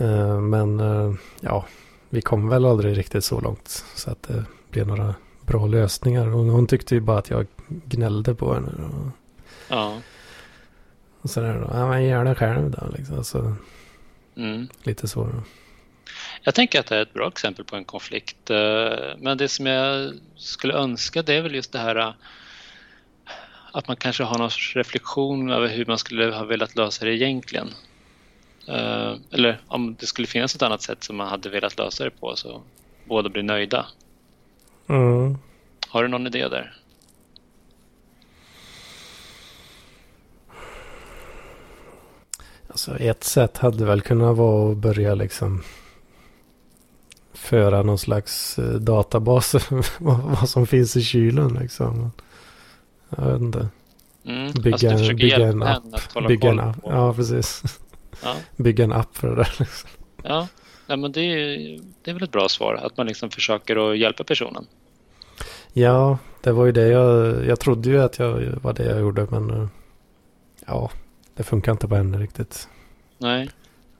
Uh, 0.00 0.40
men 0.40 0.80
uh, 0.80 1.14
ja, 1.40 1.66
vi 2.10 2.22
kom 2.22 2.48
väl 2.48 2.64
aldrig 2.64 2.98
riktigt 2.98 3.24
så 3.24 3.40
långt 3.40 3.84
så 3.94 4.10
att 4.10 4.22
det 4.22 4.44
blev 4.70 4.86
några 4.86 5.14
bra 5.46 5.66
lösningar. 5.66 6.26
Hon, 6.26 6.48
hon 6.48 6.66
tyckte 6.66 6.94
ju 6.94 7.00
bara 7.00 7.18
att 7.18 7.30
jag 7.30 7.46
gnällde 7.68 8.34
på 8.34 8.54
henne. 8.54 8.68
Och, 8.68 9.10
ja. 9.68 10.00
Och 11.20 11.30
sådär 11.30 11.60
då, 11.60 11.78
ja 11.78 11.88
men 11.88 12.04
gör 12.04 12.24
det 12.24 12.34
själv 12.34 12.70
då 12.70 12.86
liksom. 12.96 13.16
Alltså, 13.16 13.54
Mm. 14.36 14.68
Lite 14.82 15.08
så. 15.08 15.42
Jag 16.42 16.54
tänker 16.54 16.80
att 16.80 16.86
det 16.86 16.96
är 16.96 17.02
ett 17.02 17.12
bra 17.12 17.28
exempel 17.28 17.64
på 17.64 17.76
en 17.76 17.84
konflikt. 17.84 18.50
Eh, 18.50 19.16
men 19.18 19.38
det 19.38 19.48
som 19.48 19.66
jag 19.66 20.14
skulle 20.36 20.74
önska 20.74 21.22
det 21.22 21.34
är 21.34 21.42
väl 21.42 21.54
just 21.54 21.72
det 21.72 21.78
här 21.78 21.96
eh, 21.96 22.12
att 23.72 23.88
man 23.88 23.96
kanske 23.96 24.24
har 24.24 24.38
någon 24.38 24.50
reflektion 24.74 25.50
över 25.50 25.68
hur 25.68 25.86
man 25.86 25.98
skulle 25.98 26.34
ha 26.34 26.44
velat 26.44 26.76
lösa 26.76 27.04
det 27.04 27.14
egentligen. 27.14 27.68
Eh, 28.68 29.14
eller 29.30 29.60
om 29.66 29.94
det 29.94 30.06
skulle 30.06 30.26
finnas 30.26 30.54
ett 30.54 30.62
annat 30.62 30.82
sätt 30.82 31.04
som 31.04 31.16
man 31.16 31.28
hade 31.28 31.50
velat 31.50 31.78
lösa 31.78 32.04
det 32.04 32.10
på 32.10 32.36
så 32.36 32.62
båda 33.04 33.28
blir 33.28 33.42
nöjda. 33.42 33.86
Mm. 34.88 35.38
Har 35.88 36.02
du 36.02 36.08
någon 36.08 36.26
idé 36.26 36.48
där? 36.48 36.76
Alltså 42.74 42.96
ett 42.98 43.24
sätt 43.24 43.58
hade 43.58 43.84
väl 43.84 44.00
kunnat 44.00 44.36
vara 44.36 44.72
att 44.72 44.76
börja 44.76 45.14
liksom 45.14 45.62
föra 47.32 47.82
någon 47.82 47.98
slags 47.98 48.58
eh, 48.58 48.64
databas 48.64 49.54
vad 49.98 50.48
som 50.48 50.66
finns 50.66 50.96
i 50.96 51.02
kylen 51.02 51.58
liksom. 51.60 52.12
Jag 53.16 53.24
vet 53.24 53.40
inte. 53.40 53.68
Mm, 54.24 54.52
bygga, 54.52 54.92
alltså 54.92 55.14
bygga 55.14 55.46
en 55.46 55.62
app. 55.62 55.82
Bygga 56.28 56.50
en 56.50 56.60
app. 56.60 56.76
Ja, 56.84 57.14
precis. 57.14 57.62
Ja. 58.22 58.34
bygga 58.56 58.84
en 58.84 58.92
app 58.92 59.16
för 59.16 59.28
det 59.28 59.36
där. 59.36 59.54
Liksom. 59.58 59.90
Ja, 60.22 60.48
ja 60.86 60.96
men 60.96 61.12
det 61.12 61.20
är, 61.20 61.80
det 62.02 62.10
är 62.10 62.14
väl 62.14 62.22
ett 62.22 62.32
bra 62.32 62.48
svar. 62.48 62.74
Att 62.74 62.96
man 62.96 63.06
liksom 63.06 63.30
försöker 63.30 63.90
att 63.90 63.98
hjälpa 63.98 64.24
personen. 64.24 64.66
Ja, 65.72 66.18
det 66.40 66.52
var 66.52 66.66
ju 66.66 66.72
det 66.72 66.88
jag, 66.88 67.46
jag 67.46 67.60
trodde 67.60 67.88
ju 67.88 68.02
att 68.02 68.18
jag 68.18 68.58
var 68.62 68.72
det 68.72 68.84
jag 68.84 69.00
gjorde. 69.00 69.26
Men 69.30 69.50
eh, 69.50 69.68
ja, 70.66 70.90
det 71.34 71.42
funkar 71.42 71.72
inte 71.72 71.88
på 71.88 71.94
henne 71.94 72.18
riktigt. 72.18 72.68
Nej. 73.18 73.50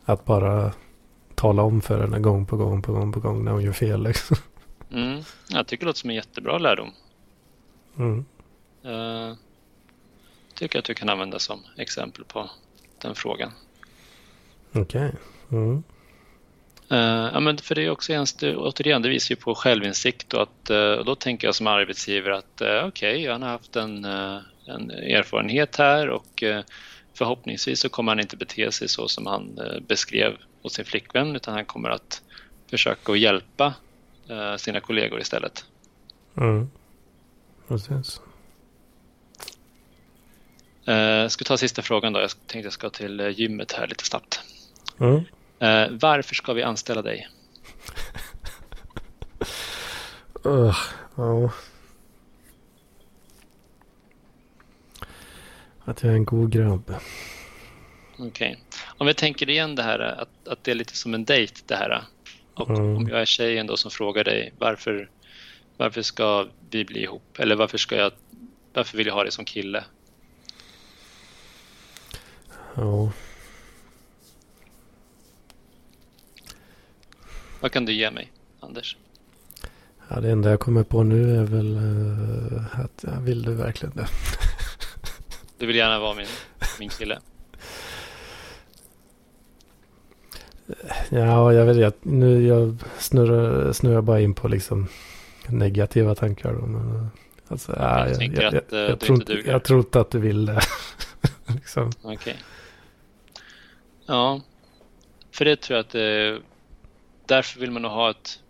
Att 0.04 0.24
bara 0.24 0.72
tala 1.34 1.62
om 1.62 1.80
för 1.80 2.00
henne 2.00 2.18
gång 2.18 2.46
på 2.46 2.56
gång 2.56 2.82
på 2.82 2.92
gång 2.92 3.12
på 3.12 3.20
gång 3.20 3.44
när 3.44 3.52
hon 3.52 3.62
gör 3.62 3.72
fel. 3.72 4.02
Liksom. 4.02 4.36
Mm. 4.92 5.22
Jag 5.48 5.66
tycker 5.66 5.84
det 5.84 5.88
låter 5.88 6.00
som 6.00 6.10
en 6.10 6.16
jättebra 6.16 6.58
lärdom. 6.58 6.90
Mm. 7.98 8.24
Uh, 8.86 9.36
tycker 10.54 10.78
att 10.78 10.84
du 10.84 10.94
kan 10.94 11.08
använda 11.08 11.38
som 11.38 11.60
exempel 11.76 12.24
på 12.24 12.50
den 13.02 13.14
frågan. 13.14 13.50
Okej. 14.72 14.80
Okay. 14.80 15.10
Mm. 15.50 15.82
Uh, 16.92 17.30
ja, 17.32 17.40
men 17.40 17.58
för 17.58 17.74
det 17.74 17.82
är 17.82 17.90
också 17.90 18.12
en, 18.12 18.26
återigen, 18.56 19.02
det 19.02 19.08
visar 19.08 19.34
ju 19.34 19.40
på 19.40 19.54
självinsikt 19.54 20.34
och, 20.34 20.42
att, 20.42 20.70
uh, 20.70 20.92
och 20.92 21.04
då 21.04 21.14
tänker 21.14 21.48
jag 21.48 21.54
som 21.54 21.66
arbetsgivare 21.66 22.38
att 22.38 22.62
uh, 22.62 22.68
okej, 22.68 23.14
okay, 23.14 23.28
han 23.28 23.42
har 23.42 23.48
haft 23.48 23.76
en, 23.76 24.04
en 24.66 24.90
erfarenhet 24.90 25.76
här 25.76 26.08
och 26.08 26.44
förhoppningsvis 27.14 27.80
så 27.80 27.88
kommer 27.88 28.12
han 28.12 28.20
inte 28.20 28.36
bete 28.36 28.72
sig 28.72 28.88
så 28.88 29.08
som 29.08 29.26
han 29.26 29.58
eh, 29.58 29.80
beskrev 29.80 30.36
hos 30.62 30.72
sin 30.72 30.84
flickvän 30.84 31.36
utan 31.36 31.54
han 31.54 31.64
kommer 31.64 31.90
att 31.90 32.22
försöka 32.70 33.12
att 33.12 33.18
hjälpa 33.18 33.74
eh, 34.28 34.56
sina 34.56 34.80
kollegor 34.80 35.20
istället. 35.20 35.64
Mm. 36.36 36.70
Precis. 37.68 38.20
Uh, 40.88 41.28
ska 41.28 41.44
ta 41.44 41.56
sista 41.56 41.82
frågan 41.82 42.12
då? 42.12 42.20
Jag 42.20 42.30
tänkte 42.30 42.58
jag 42.58 42.72
ska 42.72 42.90
till 42.90 43.20
eh, 43.20 43.28
gymmet 43.28 43.72
här 43.72 43.86
lite 43.86 44.04
snabbt. 44.04 44.40
Mm. 45.00 45.24
Varför 45.98 46.34
ska 46.34 46.52
vi 46.52 46.62
anställa 46.62 47.02
dig? 47.02 47.28
uh, 50.46 50.76
ja. 51.16 51.50
Att 55.84 56.02
jag 56.02 56.12
är 56.12 56.16
en 56.16 56.24
god 56.24 56.52
grabb. 56.52 56.94
Okej. 58.18 58.26
Okay. 58.26 58.56
Om 58.98 59.06
vi 59.06 59.14
tänker 59.14 59.50
igen 59.50 59.74
det 59.74 59.82
här 59.82 59.98
att, 59.98 60.48
att 60.48 60.64
det 60.64 60.70
är 60.70 60.74
lite 60.74 60.96
som 60.96 61.14
en 61.14 61.24
dejt 61.24 61.60
det 61.66 61.76
här. 61.76 62.04
Och 62.54 62.70
mm. 62.70 62.96
om 62.96 63.08
jag 63.08 63.20
är 63.20 63.24
tjejen 63.24 63.66
då 63.66 63.76
som 63.76 63.90
frågar 63.90 64.24
dig 64.24 64.52
varför, 64.58 65.10
varför 65.76 66.02
ska 66.02 66.46
vi 66.70 66.84
bli 66.84 67.02
ihop? 67.02 67.38
Eller 67.38 67.56
varför, 67.56 67.78
ska 67.78 67.96
jag, 67.96 68.12
varför 68.72 68.98
vill 68.98 69.06
jag 69.06 69.14
ha 69.14 69.22
dig 69.22 69.32
som 69.32 69.44
kille? 69.44 69.84
Ja. 72.74 73.12
Vad 77.60 77.72
kan 77.72 77.84
du 77.84 77.92
ge 77.92 78.10
mig, 78.10 78.32
Anders? 78.60 78.96
Ja, 80.08 80.20
det 80.20 80.30
enda 80.30 80.50
jag 80.50 80.60
kommer 80.60 80.82
på 80.82 81.02
nu 81.02 81.36
är 81.36 81.44
väl 81.44 81.76
uh, 81.76 82.80
att 82.80 83.04
jag 83.04 83.20
vill 83.20 83.42
du 83.42 83.54
verkligen 83.54 83.96
det? 83.96 84.06
Du 85.64 85.66
vill 85.66 85.76
gärna 85.76 85.98
vara 85.98 86.14
min, 86.14 86.26
min 86.78 86.88
kille? 86.88 87.18
Ja, 91.08 91.52
jag 91.52 91.66
vet 91.66 91.76
inte. 91.76 91.98
Nu 92.02 92.46
jag 92.46 92.76
snurrar, 92.98 93.72
snurrar 93.72 94.00
bara 94.00 94.20
in 94.20 94.34
på 94.34 94.48
liksom 94.48 94.88
negativa 95.48 96.14
tankar. 96.14 96.52
Då, 96.52 96.66
men, 96.66 96.96
eh, 96.96 97.06
alltså, 97.48 97.72
ja, 97.78 98.08
jag, 98.08 98.22
jag, 98.22 98.42
jag, 98.42 98.54
att, 98.54 98.72
uh, 98.72 98.78
jag, 98.78 99.00
tror 99.00 99.18
inte, 99.18 99.32
jag 99.32 99.64
tror 99.64 99.78
inte 99.78 100.00
att 100.00 100.10
du 100.10 100.18
vill 100.18 100.46
det. 100.46 100.60
liksom. 101.46 101.92
Okej. 102.02 102.14
Okay. 102.14 102.34
Ja, 104.06 104.40
för 105.32 105.44
det 105.44 105.56
tror 105.56 105.76
jag 105.76 105.84
att 105.84 105.92
det, 105.92 106.40
därför 107.26 107.60
vill 107.60 107.70
man 107.70 107.82
nog 107.82 107.90
ha 107.90 108.10
ett, 108.10 108.40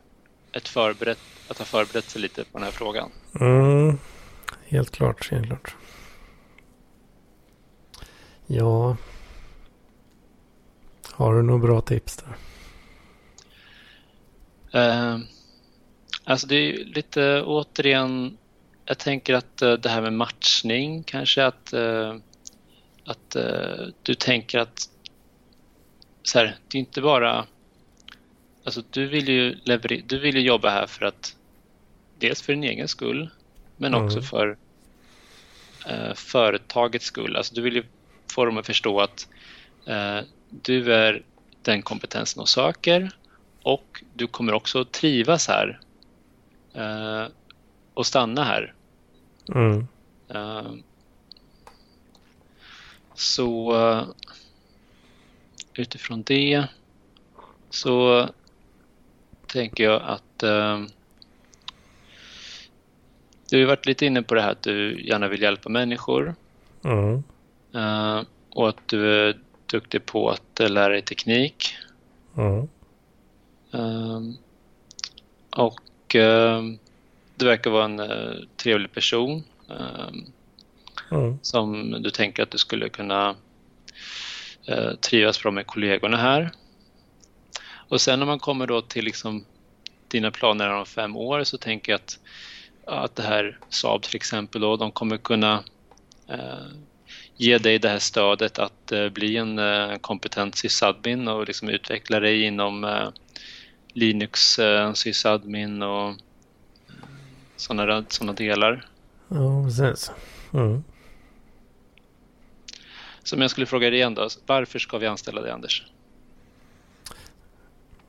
ett 0.52 0.68
förberett, 0.68 1.18
att 1.48 1.58
ha 1.58 1.64
förberett 1.64 2.04
sig 2.04 2.22
lite 2.22 2.44
på 2.44 2.58
den 2.58 2.62
här 2.62 2.72
frågan. 2.72 3.10
Mm, 3.40 3.98
helt 4.68 4.90
klart, 4.90 5.30
helt 5.30 5.46
klart. 5.46 5.74
Ja, 8.46 8.96
har 11.10 11.34
du 11.34 11.42
några 11.42 11.58
bra 11.58 11.80
tips 11.80 12.16
där? 12.16 12.36
Uh, 14.74 15.18
alltså 16.24 16.46
det 16.46 16.54
är 16.54 16.84
lite 16.84 17.42
återigen, 17.42 18.36
jag 18.84 18.98
tänker 18.98 19.34
att 19.34 19.62
uh, 19.62 19.72
det 19.72 19.88
här 19.88 20.00
med 20.02 20.12
matchning 20.12 21.02
kanske 21.02 21.44
att, 21.44 21.74
uh, 21.74 22.16
att 23.04 23.36
du 24.02 24.14
tänker 24.14 24.58
att 24.58 24.88
så 26.22 26.38
här, 26.38 26.56
det 26.68 26.78
är 26.78 26.80
inte 26.80 27.00
bara... 27.00 27.46
Alltså 28.64 28.82
du 28.90 29.06
vill 29.06 29.28
ju 29.28 29.58
leverera, 29.64 30.02
du 30.06 30.18
vill 30.18 30.36
ju 30.36 30.42
jobba 30.42 30.70
här 30.70 30.86
för 30.86 31.04
att 31.04 31.36
dels 32.18 32.42
för 32.42 32.52
din 32.52 32.64
egen 32.64 32.88
skull 32.88 33.30
men 33.76 33.94
mm. 33.94 34.06
också 34.06 34.22
för 34.22 34.56
uh, 35.90 36.14
företagets 36.14 37.06
skull. 37.06 37.36
Alltså 37.36 37.54
du 37.54 37.60
vill 37.60 37.76
ju 37.76 37.84
få 38.32 38.44
dem 38.44 38.58
att 38.58 38.66
förstå 38.66 39.00
att 39.00 39.28
uh, 39.88 40.20
du 40.50 40.94
är 40.94 41.22
den 41.62 41.82
kompetensen 41.82 42.40
de 42.40 42.46
söker 42.46 43.10
och 43.62 44.04
du 44.14 44.26
kommer 44.26 44.52
också 44.52 44.80
att 44.80 44.92
trivas 44.92 45.48
här 45.48 45.80
uh, 46.76 47.26
och 47.94 48.06
stanna 48.06 48.44
här. 48.44 48.74
Mm. 49.54 49.86
så 53.14 53.74
utifrån 55.74 56.22
det 56.22 56.66
så 57.70 58.28
tänker 59.46 59.84
jag 59.84 60.02
att 60.02 60.42
eh, 60.42 60.82
du 63.50 63.60
har 63.60 63.66
varit 63.66 63.86
lite 63.86 64.06
inne 64.06 64.22
på 64.22 64.34
det 64.34 64.42
här 64.42 64.50
att 64.50 64.62
du 64.62 65.02
gärna 65.06 65.28
vill 65.28 65.42
hjälpa 65.42 65.68
människor. 65.68 66.34
Mm. 66.84 67.22
Eh, 67.74 68.22
och 68.50 68.68
att 68.68 68.88
du 68.88 69.28
är 69.28 69.38
duktig 69.66 70.06
på 70.06 70.30
att 70.30 70.70
lära 70.70 70.88
dig 70.88 71.02
teknik. 71.02 71.76
Mm. 72.36 72.68
Eh, 73.72 74.20
och 75.56 76.16
eh, 76.16 76.62
du 77.36 77.46
verkar 77.46 77.70
vara 77.70 77.84
en 77.84 78.00
eh, 78.00 78.34
trevlig 78.56 78.92
person. 78.92 79.44
Mm. 81.10 81.38
Som 81.42 81.90
du 82.02 82.10
tänker 82.10 82.42
att 82.42 82.50
du 82.50 82.58
skulle 82.58 82.88
kunna 82.88 83.34
eh, 84.66 84.92
trivas 84.94 85.42
bra 85.42 85.50
med 85.50 85.66
kollegorna 85.66 86.16
här. 86.16 86.50
Och 87.88 88.00
sen 88.00 88.18
när 88.18 88.26
man 88.26 88.38
kommer 88.38 88.66
då 88.66 88.82
till 88.82 89.04
liksom 89.04 89.44
dina 90.08 90.30
planer 90.30 90.70
om 90.70 90.86
fem 90.86 91.16
år 91.16 91.44
så 91.44 91.58
tänker 91.58 91.92
jag 91.92 92.00
att, 92.00 92.18
att 92.84 93.16
det 93.16 93.22
här 93.22 93.58
Saab 93.68 94.02
till 94.02 94.16
exempel 94.16 94.60
då, 94.60 94.76
de 94.76 94.90
kommer 94.90 95.16
kunna 95.16 95.64
eh, 96.28 96.66
ge 97.36 97.58
dig 97.58 97.78
det 97.78 97.88
här 97.88 97.98
stödet 97.98 98.58
att 98.58 98.92
eh, 98.92 99.08
bli 99.08 99.36
en 99.36 99.58
eh, 99.58 99.96
kompetent 99.96 100.56
sysadmin 100.56 101.28
och 101.28 101.46
liksom 101.46 101.68
utveckla 101.68 102.20
dig 102.20 102.42
inom 102.42 102.84
eh, 102.84 103.08
Linux 103.92 104.60
sysadmin 104.94 105.82
och 105.82 106.14
sådana 107.56 108.04
såna 108.08 108.32
delar. 108.32 108.86
Ja, 109.28 109.64
precis. 109.64 110.10
Mm. 110.52 110.84
Så 113.22 113.36
om 113.36 113.42
jag 113.42 113.50
skulle 113.50 113.66
fråga 113.66 113.90
dig 113.90 113.98
igen 113.98 114.14
då, 114.14 114.28
varför 114.46 114.78
ska 114.78 114.98
vi 114.98 115.06
anställa 115.06 115.40
dig 115.40 115.50
Anders? 115.50 115.86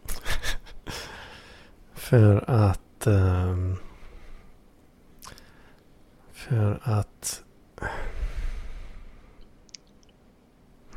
för 1.93 2.49
att... 2.49 3.07
Um, 3.07 3.77
för 6.33 6.79
att... 6.83 7.43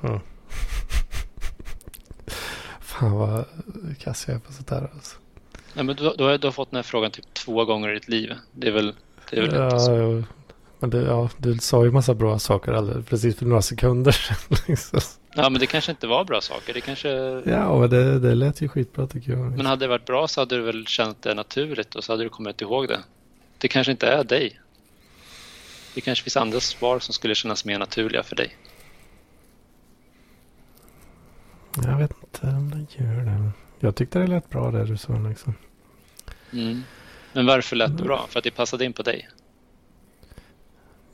Fan 2.81 3.13
vad 3.13 3.45
kass 3.99 4.25
jag 4.29 4.37
är 4.37 4.41
på 4.41 4.53
sånt 4.53 4.71
här 4.71 4.91
alltså. 4.95 5.17
Nej, 5.75 5.85
men 5.85 5.97
du, 5.97 6.13
du, 6.19 6.25
har, 6.25 6.39
du 6.39 6.47
har 6.47 6.53
fått 6.53 6.71
den 6.71 6.77
här 6.77 6.83
frågan 6.83 7.11
typ 7.11 7.35
två 7.35 7.65
gånger 7.65 7.91
i 7.91 7.95
ditt 7.95 8.09
liv. 8.09 8.35
Det 8.53 8.69
är 8.69 8.73
väl, 8.73 8.95
det 9.31 9.37
är 9.37 9.43
väl 9.43 9.55
ja, 9.55 9.65
inte 9.65 9.81
så. 9.81 10.23
Men 10.79 10.91
det, 10.91 11.03
ja, 11.03 11.31
du 11.37 11.59
sa 11.59 11.85
ju 11.85 11.91
massa 11.91 12.15
bra 12.15 12.39
saker 12.39 12.73
alldeles, 12.73 13.07
precis 13.07 13.37
för 13.37 13.47
några 13.47 13.63
sekunder 13.63 14.13
sedan. 14.49 14.59
Liksom. 14.67 15.01
Ja, 15.35 15.51
men 15.51 15.61
det 15.61 15.67
kanske 15.67 15.91
inte 15.91 16.07
var 16.07 16.25
bra 16.25 16.41
saker. 16.41 16.75
Det 16.75 16.81
kanske... 16.81 17.09
Ja, 17.47 17.79
men 17.79 17.91
det, 17.91 18.19
det 18.19 18.35
lät 18.35 18.61
ju 18.61 18.69
skitbra 18.69 19.07
tycker 19.07 19.33
jag. 19.33 19.57
Men 19.57 19.67
hade 19.67 19.85
det 19.85 19.89
varit 19.89 20.07
bra 20.07 20.29
så 20.29 20.41
hade 20.41 20.57
du 20.57 20.63
väl 20.63 20.87
känt 20.87 21.23
det 21.23 21.35
naturligt 21.35 21.95
och 21.95 22.05
så 22.05 22.13
hade 22.13 22.23
du 22.23 22.29
kommit 22.29 22.61
ihåg 22.61 22.89
det. 22.89 23.01
Det 23.59 23.69
kanske 23.69 23.91
inte 23.91 24.07
är 24.07 24.25
dig. 24.25 24.61
Det 25.95 26.01
kanske 26.01 26.25
finns 26.25 26.37
andra 26.37 26.61
svar 26.61 26.99
som 26.99 27.15
skulle 27.15 27.35
kännas 27.35 27.65
mer 27.65 27.79
naturliga 27.79 28.23
för 28.23 28.37
dig. 28.37 28.57
Jag 31.77 31.99
vet 31.99 32.13
inte 32.23 32.47
om 32.47 32.71
det 32.71 33.05
gör 33.05 33.25
det. 33.25 33.51
Jag 33.81 33.97
tyckte 33.97 34.19
det 34.19 34.27
lät 34.27 34.51
bra 34.51 34.71
det 34.71 34.85
du 34.85 34.97
sa 34.97 35.19
liksom. 35.19 35.55
Mm. 36.53 36.83
Men 37.33 37.47
varför 37.47 37.77
lät 37.77 37.97
det 37.99 38.05
bra? 38.05 38.27
För 38.29 38.39
att 38.39 38.45
det 38.45 38.51
passade 38.51 38.85
in 38.85 38.93
på 38.93 39.03
dig? 39.03 39.29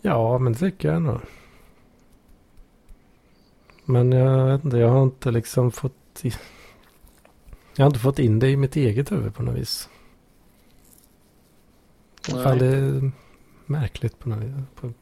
Ja, 0.00 0.38
men 0.38 0.52
det 0.52 0.58
tycker 0.58 0.92
jag 0.92 1.02
nog. 1.02 1.20
Men 3.84 4.12
jag 4.12 4.46
vet 4.46 4.64
inte, 4.64 4.76
jag 4.76 4.88
har 4.88 5.02
inte 5.02 5.30
liksom 5.30 5.72
fått... 5.72 6.24
I... 6.24 6.32
Jag 7.76 7.84
har 7.84 7.86
inte 7.86 7.98
fått 7.98 8.18
in 8.18 8.38
det 8.38 8.50
i 8.50 8.56
mitt 8.56 8.76
eget 8.76 9.12
huvud 9.12 9.34
på 9.34 9.42
något 9.42 9.56
vis. 9.56 9.88
Nej. 12.32 12.42
Fan, 12.42 12.58
det 12.58 12.66
är 12.66 13.12
märkligt 13.66 14.18
på 14.18 14.28
något 14.28 14.38
vis. 14.38 14.54
På... 14.74 14.92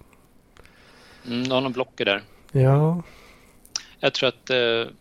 Mm, 1.26 1.44
du 1.44 1.54
har 1.54 1.60
någon 1.60 1.72
blocker 1.72 2.04
där. 2.04 2.22
Ja. 2.52 3.02
Jag 4.00 4.14
tror 4.14 4.28
att... 4.28 4.50
Eh, 4.50 4.94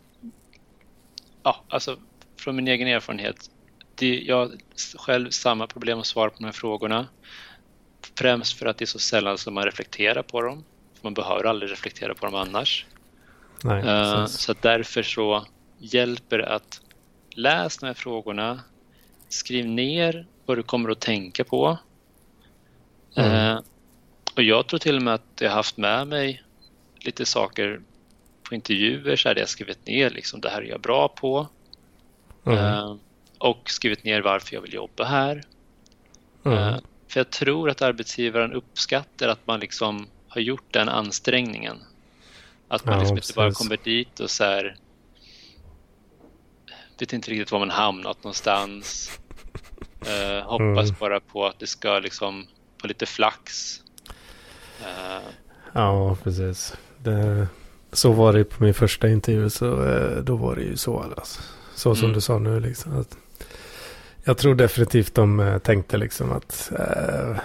ja, 1.43 1.63
alltså 1.69 1.97
från 2.37 2.55
min 2.55 2.67
egen 2.67 2.87
erfarenhet. 2.87 3.49
Det, 3.95 4.19
jag 4.19 4.37
har 4.37 4.51
själv 4.97 5.29
samma 5.29 5.67
problem 5.67 5.99
att 5.99 6.05
svara 6.05 6.29
på 6.29 6.35
de 6.37 6.45
här 6.45 6.51
frågorna. 6.51 7.07
Främst 8.15 8.59
för 8.59 8.65
att 8.65 8.77
det 8.77 8.83
är 8.83 8.87
så 8.87 8.99
sällan 8.99 9.37
som 9.37 9.53
man 9.53 9.63
reflekterar 9.63 10.23
på 10.23 10.41
dem. 10.41 10.63
Man 11.01 11.13
behöver 11.13 11.43
aldrig 11.43 11.71
reflektera 11.71 12.15
på 12.15 12.25
dem 12.25 12.35
annars. 12.35 12.85
Nej, 13.63 13.83
uh, 13.83 14.25
så 14.25 14.53
därför 14.61 15.03
så 15.03 15.45
hjälper 15.77 16.37
det 16.37 16.49
att 16.49 16.81
läsa 17.29 17.79
de 17.79 17.87
här 17.87 17.93
frågorna. 17.93 18.59
Skriv 19.29 19.65
ner 19.67 20.25
vad 20.45 20.57
du 20.57 20.63
kommer 20.63 20.89
att 20.89 20.99
tänka 20.99 21.43
på. 21.43 21.77
Mm. 23.15 23.31
Uh, 23.31 23.61
och 24.35 24.43
jag 24.43 24.67
tror 24.67 24.79
till 24.79 24.95
och 24.95 25.01
med 25.01 25.13
att 25.13 25.23
jag 25.39 25.49
har 25.49 25.55
haft 25.55 25.77
med 25.77 26.07
mig 26.07 26.43
lite 26.99 27.25
saker 27.25 27.81
på 28.51 28.55
intervjuer 28.55 29.15
så 29.15 29.29
hade 29.29 29.39
jag 29.39 29.49
skrivit 29.49 29.85
ner 29.85 30.09
liksom 30.09 30.41
det 30.41 30.49
här 30.49 30.61
är 30.61 30.65
jag 30.65 30.81
bra 30.81 31.07
på. 31.07 31.47
Mm. 32.45 32.57
Uh, 32.57 32.95
och 33.37 33.69
skrivit 33.69 34.03
ner 34.03 34.21
varför 34.21 34.53
jag 34.55 34.61
vill 34.61 34.73
jobba 34.73 35.03
här. 35.03 35.43
Mm. 36.45 36.81
För 37.07 37.19
jag 37.19 37.29
tror 37.29 37.69
att 37.69 37.81
arbetsgivaren 37.81 38.53
uppskattar 38.53 39.27
att 39.27 39.47
man 39.47 39.59
liksom 39.59 40.07
har 40.27 40.41
gjort 40.41 40.73
den 40.73 40.89
ansträngningen. 40.89 41.77
Att 42.67 42.85
man 42.85 42.93
Ja, 42.93 42.99
liksom 42.99 43.17
inte 43.17 43.33
bara 43.35 43.51
kommer 43.51 43.77
dit 43.83 44.19
och 44.19 44.29
så 44.29 44.43
här 44.43 44.75
vet 46.99 47.13
inte 47.13 47.31
riktigt 47.31 47.51
var 47.51 47.59
man 47.59 47.69
hamnat 47.69 48.23
någonstans. 48.23 49.11
Eh, 50.05 50.43
hoppas 50.43 50.89
Mm. 50.89 50.95
bara 50.99 51.19
på 51.19 51.45
att 51.45 51.59
det 51.59 51.67
ska 51.67 51.99
liksom 51.99 52.47
på 52.77 52.87
lite 52.87 53.05
flax. 53.05 53.77
Eh, 54.81 55.21
Ja, 55.73 56.17
precis. 56.23 56.73
Det, 56.97 57.47
så 57.93 58.11
var 58.11 58.33
det 58.33 58.43
på 58.43 58.63
min 58.63 58.73
första 58.73 59.09
intervju. 59.09 59.49
Så 59.49 59.85
eh, 59.87 60.17
då 60.23 60.35
var 60.35 60.55
det 60.55 60.61
ju 60.61 60.77
så. 60.77 60.99
Alltså. 61.17 61.41
Så 61.75 61.95
som 61.95 62.03
Mm. 62.05 62.15
du 62.15 62.21
sa 62.21 62.39
nu. 62.39 62.59
Liksom, 62.59 62.99
att 62.99 63.17
jag 64.23 64.37
tror 64.37 64.55
definitivt 64.55 65.15
de 65.15 65.39
eh, 65.39 65.57
tänkte 65.57 65.97
liksom 65.97 66.31
att 66.31 66.71
eh, 66.79 67.37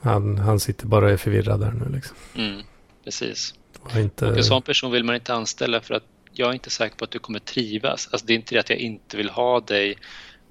han, 0.00 0.38
han 0.38 0.60
sitter 0.60 0.86
bara 0.86 1.04
och 1.04 1.10
är 1.10 1.16
förvirrad 1.16 1.60
där 1.60 1.72
nu. 1.72 1.94
Liksom. 1.94 2.16
mm, 2.34 2.62
precis. 3.04 3.54
Och 3.80 3.96
inte, 3.96 4.26
Och 4.26 4.36
en 4.36 4.44
sån 4.44 4.62
person 4.62 4.92
vill 4.92 5.04
man 5.04 5.14
inte 5.14 5.34
anställa 5.34 5.80
för 5.80 5.94
att 5.94 6.04
jag 6.32 6.48
är 6.48 6.52
inte 6.52 6.70
säker 6.70 6.96
på 6.96 7.04
att 7.04 7.10
du 7.10 7.18
kommer 7.18 7.38
trivas. 7.38 8.08
Alltså 8.12 8.26
det 8.26 8.32
är 8.32 8.34
inte 8.34 8.54
det 8.54 8.58
att 8.60 8.70
jag 8.70 8.78
inte 8.78 9.16
vill 9.16 9.30
ha 9.30 9.60
dig 9.60 9.94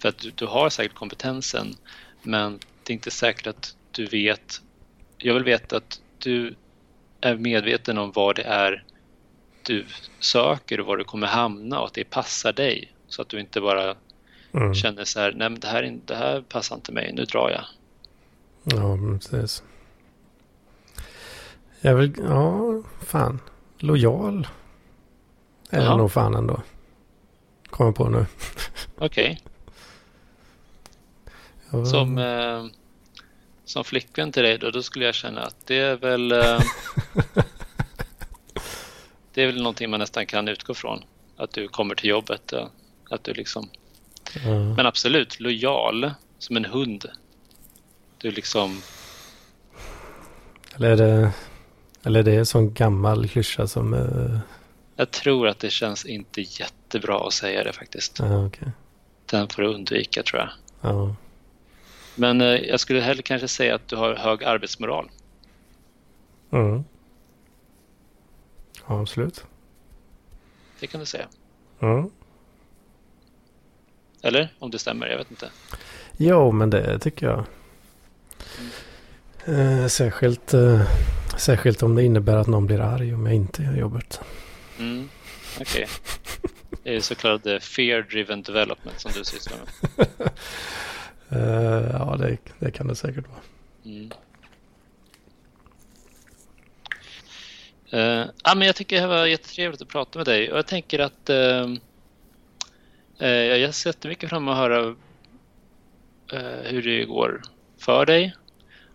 för 0.02 0.10
att 0.10 0.18
du, 0.18 0.32
du 0.36 0.46
har 0.46 0.70
säkert 0.70 0.96
kompetensen 0.96 1.76
men 2.24 2.60
det 2.84 2.92
är 2.92 2.96
inte 2.96 3.12
säkert 3.12 3.48
att 3.48 3.76
du 3.92 4.06
vet. 4.06 4.62
Jag 5.18 5.34
vill 5.34 5.44
veta 5.44 5.78
att 5.78 6.00
du 6.18 6.56
är 7.22 7.36
medveten 7.36 7.98
om 7.98 8.12
vad 8.16 8.36
det 8.36 8.44
är 8.44 8.84
du 9.64 9.86
söker 10.20 10.80
och 10.80 10.86
var 10.86 10.98
du 10.98 11.04
kommer 11.04 11.28
hamna 11.28 11.80
och 11.80 11.88
att 11.88 11.94
det 11.94 12.04
passar 12.04 12.54
dig. 12.54 12.94
Så 13.08 13.22
att 13.22 13.30
du 13.30 13.40
inte 13.40 13.62
bara 13.62 13.96
mm. 14.54 14.74
känner 14.74 15.06
så 15.06 15.20
här, 15.20 15.34
nej 15.36 15.50
men 15.50 15.60
det 15.60 15.68
här, 15.68 16.00
det 16.06 16.16
här 16.16 16.42
passar 16.42 16.76
inte 16.76 16.92
mig, 16.92 17.14
nu 17.14 17.26
drar 17.26 17.50
jag. 17.50 17.66
Ja, 18.64 18.98
precis. 19.20 19.64
Jag 21.82 21.96
vill, 21.96 22.14
ja, 22.18 22.82
fan. 23.06 23.40
Lojal. 23.80 24.48
Är 25.70 25.84
jag 25.84 25.98
nog 25.98 26.12
fan 26.12 26.36
ändå. 26.36 26.62
Kommer 27.70 27.92
på 27.92 28.10
nu. 28.10 28.26
Okej, 28.98 29.42
Jag, 31.72 31.88
som, 31.88 32.18
eh, 32.18 32.66
som 33.66 33.84
flickvän 33.84 34.32
till 34.32 34.44
dig 34.44 34.58
då, 34.58 34.72
då 34.72 34.84
skulle 34.84 35.06
jag 35.06 35.16
känna 35.16 35.42
att 35.42 35.56
det 35.66 35.80
är 35.80 35.96
väl 35.96 36.32
eh, 36.32 36.60
Det 39.34 39.42
är 39.44 39.46
väl 39.46 39.58
någonting 39.58 39.90
man 39.90 40.00
nästan 40.00 40.26
kan 40.26 40.48
utgå 40.48 40.74
från. 40.74 41.04
Att 41.38 41.54
du 41.54 41.68
kommer 41.68 41.96
till 41.96 42.10
jobbet. 42.10 42.54
Att 43.10 43.24
du 43.24 43.34
liksom, 43.34 43.70
ja. 44.46 44.76
men 44.76 44.86
absolut, 44.86 45.40
lojal 45.40 46.12
som 46.40 46.58
en 46.58 46.66
hund. 46.66 47.06
Du 48.18 48.32
liksom, 48.32 48.82
Eller 50.76 50.90
är 50.90 50.98
det, 50.98 51.32
eller 52.04 52.20
är 52.20 52.24
det 52.24 52.36
en 52.36 52.46
sån 52.46 52.74
gammal 52.74 53.28
klyscha 53.28 53.68
som... 53.68 53.94
Uh, 53.94 54.40
jag 54.96 55.12
tror 55.12 55.48
att 55.48 55.60
det 55.60 55.70
känns 55.70 56.06
inte 56.06 56.42
jättebra 56.42 57.28
att 57.28 57.34
säga 57.34 57.64
det 57.64 57.74
faktiskt. 57.74 58.20
ja, 58.20 58.46
okej. 58.46 58.72
Den 59.26 59.48
får 59.48 59.62
du 59.62 59.68
undvika 59.68 60.24
tror 60.24 60.40
jag. 60.40 60.50
Ja. 60.82 61.16
Men 62.16 62.42
eh, 62.42 62.48
jag 62.48 62.80
skulle 62.80 63.02
hellre 63.02 63.24
kanske 63.24 63.48
säga 63.48 63.76
att 63.76 63.88
du 63.88 63.96
har 63.96 64.16
hög 64.16 64.44
arbetsmoral. 64.44 65.10
Mm. 66.52 66.84
Ja, 68.88 69.02
absolut. 69.02 69.46
Det 70.80 70.88
kan 70.88 71.00
du 71.00 71.06
säga. 71.06 71.28
Mm. 71.80 72.10
Eller? 74.22 74.54
Om 74.60 74.72
det 74.72 74.80
stämmer, 74.80 75.08
jag 75.08 75.18
vet 75.18 75.32
inte. 75.32 75.50
Jo, 76.18 76.52
men 76.52 76.70
det 76.70 77.00
tycker 77.00 77.26
jag. 77.28 77.46
Eh, 79.46 79.88
särskilt, 79.88 80.54
eh, 80.54 80.82
särskilt 81.38 81.84
om 81.84 81.96
det 81.96 82.04
innebär 82.04 82.38
att 82.38 82.48
någon 82.48 82.66
blir 82.66 82.80
arg 82.80 83.14
om 83.14 83.26
jag 83.26 83.36
inte 83.36 83.64
gör 83.64 83.76
jobbet. 83.76 84.20
Mm, 84.80 85.10
Okej. 85.60 85.88
Det 86.84 86.96
är 86.96 87.00
så 87.00 87.16
kallad 87.16 87.48
eh, 87.48 87.60
fear 87.60 88.02
driven 88.02 88.42
development 88.42 89.00
som 89.00 89.12
du 89.16 89.24
sysslar 89.24 89.58
med. 89.58 90.08
Eh, 91.34 91.90
ja, 91.92 92.16
det, 92.20 92.38
det 92.60 92.72
kan 92.72 92.88
det 92.88 92.96
säkert 92.96 93.28
vara. 93.28 93.40
Mm. 93.86 94.12
Eh, 97.92 98.26
ja, 98.44 98.56
men 98.56 98.62
jag 98.68 98.76
tycker 98.76 99.02
det 99.02 99.08
var 99.08 99.26
jättetrevligt 99.26 99.82
att 99.82 99.88
prata 99.88 100.20
med 100.20 100.26
dig 100.26 100.52
och 100.52 100.58
jag 100.58 100.68
tänker 100.68 101.00
att 101.00 101.30
eh, 101.30 101.66
eh, 103.20 103.30
jag 103.30 103.74
ser 103.74 103.90
jättemycket 103.90 104.30
fram 104.30 104.44
emot 104.44 104.52
att 104.52 104.58
höra 104.58 104.96
eh, 106.34 106.72
hur 106.72 106.82
det 106.82 107.06
går 107.06 107.42
för 107.78 108.06
dig. 108.06 108.36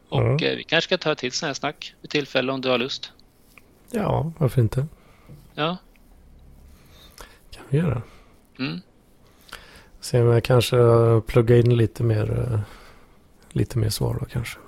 Och 0.09 0.21
Mm. 0.23 0.37
vi 0.37 0.65
kanske 0.65 0.89
ska 0.89 0.99
ta 0.99 1.13
ett 1.13 1.19
till 1.19 1.33
sån 1.33 1.47
här 1.47 1.55
snack 1.55 1.95
vid 2.01 2.11
tillfälle 2.11 2.53
om 2.53 2.61
du 2.61 2.69
har 2.69 2.79
lust. 2.79 3.13
Ja, 3.91 4.33
varför 4.39 4.61
inte? 4.61 4.87
Ja. 5.55 5.77
kan 7.51 7.65
vi 7.69 7.79
göra. 7.79 8.03
Mm. 8.59 8.81
Se 10.01 10.21
om 10.21 10.27
jag 10.27 10.45
kanske 10.45 10.77
pluggar 11.27 11.57
in 11.57 11.77
lite 11.77 12.03
mer, 12.03 12.61
lite 13.53 13.79
mer 13.79 13.89
svar 13.91 14.17
då 14.21 14.27
kanske. 14.27 14.59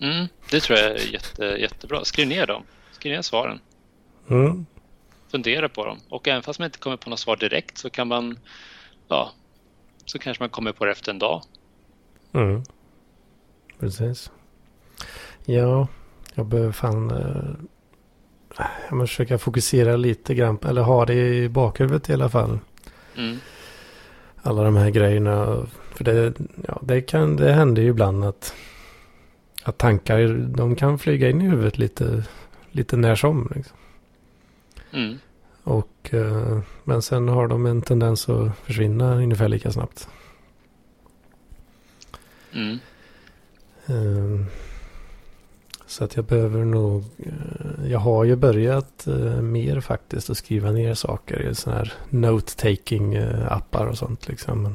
Mm. 0.00 0.26
Det 0.50 0.60
tror 0.60 0.78
jag 0.78 0.90
är 0.90 1.12
jätte, 1.12 1.44
jättebra. 1.44 2.04
Skriv 2.04 2.28
ner 2.28 2.46
dem. 2.46 2.62
Skriv 2.92 3.12
ner 3.12 3.22
svaren. 3.22 3.60
Mm. 4.28 4.66
fundera 5.30 5.68
på 5.68 5.84
dem. 5.84 5.98
Och 6.08 6.28
även 6.28 6.42
fast 6.42 6.58
man 6.58 6.66
inte 6.66 6.78
kommer 6.78 6.96
på 6.96 7.10
något 7.10 7.18
svar 7.18 7.36
direkt 7.36 7.78
så 7.78 7.90
kan 7.90 8.08
man, 8.08 8.38
ja, 9.08 9.32
så 10.04 10.18
kanske 10.18 10.42
man 10.42 10.50
kommer 10.50 10.72
på 10.72 10.84
det 10.84 10.92
efter 10.92 11.12
en 11.12 11.18
dag. 11.18 11.42
Mm. 12.32 12.62
Precis. 13.78 14.30
Ja, 15.44 15.88
jag 16.34 16.46
behöver 16.46 16.72
fan... 16.72 17.10
Eh, 17.10 17.64
jag 18.88 18.96
måste 18.96 19.14
försöka 19.14 19.38
fokusera 19.38 19.96
lite 19.96 20.34
grann, 20.34 20.58
eller 20.68 20.82
ha 20.82 21.06
det 21.06 21.14
i 21.14 21.48
bakhuvudet 21.48 22.08
i 22.08 22.12
alla 22.12 22.28
fall. 22.28 22.58
Mm. 23.16 23.36
Alla 24.42 24.62
de 24.62 24.76
här 24.76 24.90
grejerna. 24.90 25.66
För 25.94 26.04
det, 26.04 26.34
ja, 26.68 26.80
det, 26.82 27.00
kan, 27.00 27.36
det 27.36 27.52
händer 27.52 27.82
ju 27.82 27.88
ibland 27.88 28.24
att, 28.24 28.54
att 29.62 29.78
tankar 29.78 30.28
de 30.56 30.76
kan 30.76 30.98
flyga 30.98 31.30
in 31.30 31.40
i 31.40 31.48
huvudet 31.48 31.78
lite, 31.78 32.24
lite 32.70 32.96
när 32.96 33.14
som. 33.14 33.52
Liksom. 33.54 33.76
Mm. 34.98 35.18
Och, 35.62 36.14
eh, 36.14 36.58
men 36.84 37.02
sen 37.02 37.28
har 37.28 37.48
de 37.48 37.66
en 37.66 37.82
tendens 37.82 38.28
att 38.28 38.58
försvinna 38.58 39.14
ungefär 39.14 39.48
lika 39.48 39.72
snabbt. 39.72 40.08
Mm. 42.52 42.78
Eh, 43.86 44.46
Så 45.86 46.04
att 46.04 46.16
jag 46.16 46.24
behöver 46.24 46.64
nog, 46.64 47.04
eh, 47.18 47.90
jag 47.90 47.98
har 47.98 48.24
ju 48.24 48.36
börjat 48.36 49.06
eh, 49.06 49.40
mer 49.42 49.80
faktiskt 49.80 50.30
att 50.30 50.36
skriva 50.36 50.70
ner 50.70 50.94
saker 50.94 51.42
i 51.50 51.54
sådana 51.54 51.78
här 51.78 51.92
note-taking 52.10 53.16
appar 53.48 53.86
och 53.86 53.98
sånt 53.98 54.28
liksom. 54.28 54.62
Men 54.62 54.74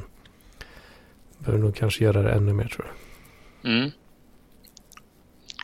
behöver 1.38 1.64
nog 1.64 1.76
kanske 1.76 2.04
göra 2.04 2.22
det 2.22 2.32
ännu 2.32 2.52
mer 2.52 2.68
tror 2.68 2.86
jag. 2.86 3.72
Mm. 3.72 3.90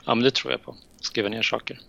Ja, 0.06 0.14
men 0.14 0.24
det 0.24 0.30
tror 0.34 0.52
jag 0.52 0.62
på. 0.62 0.76
Skriva 1.00 1.28
ner 1.28 1.42
saker. 1.42 1.80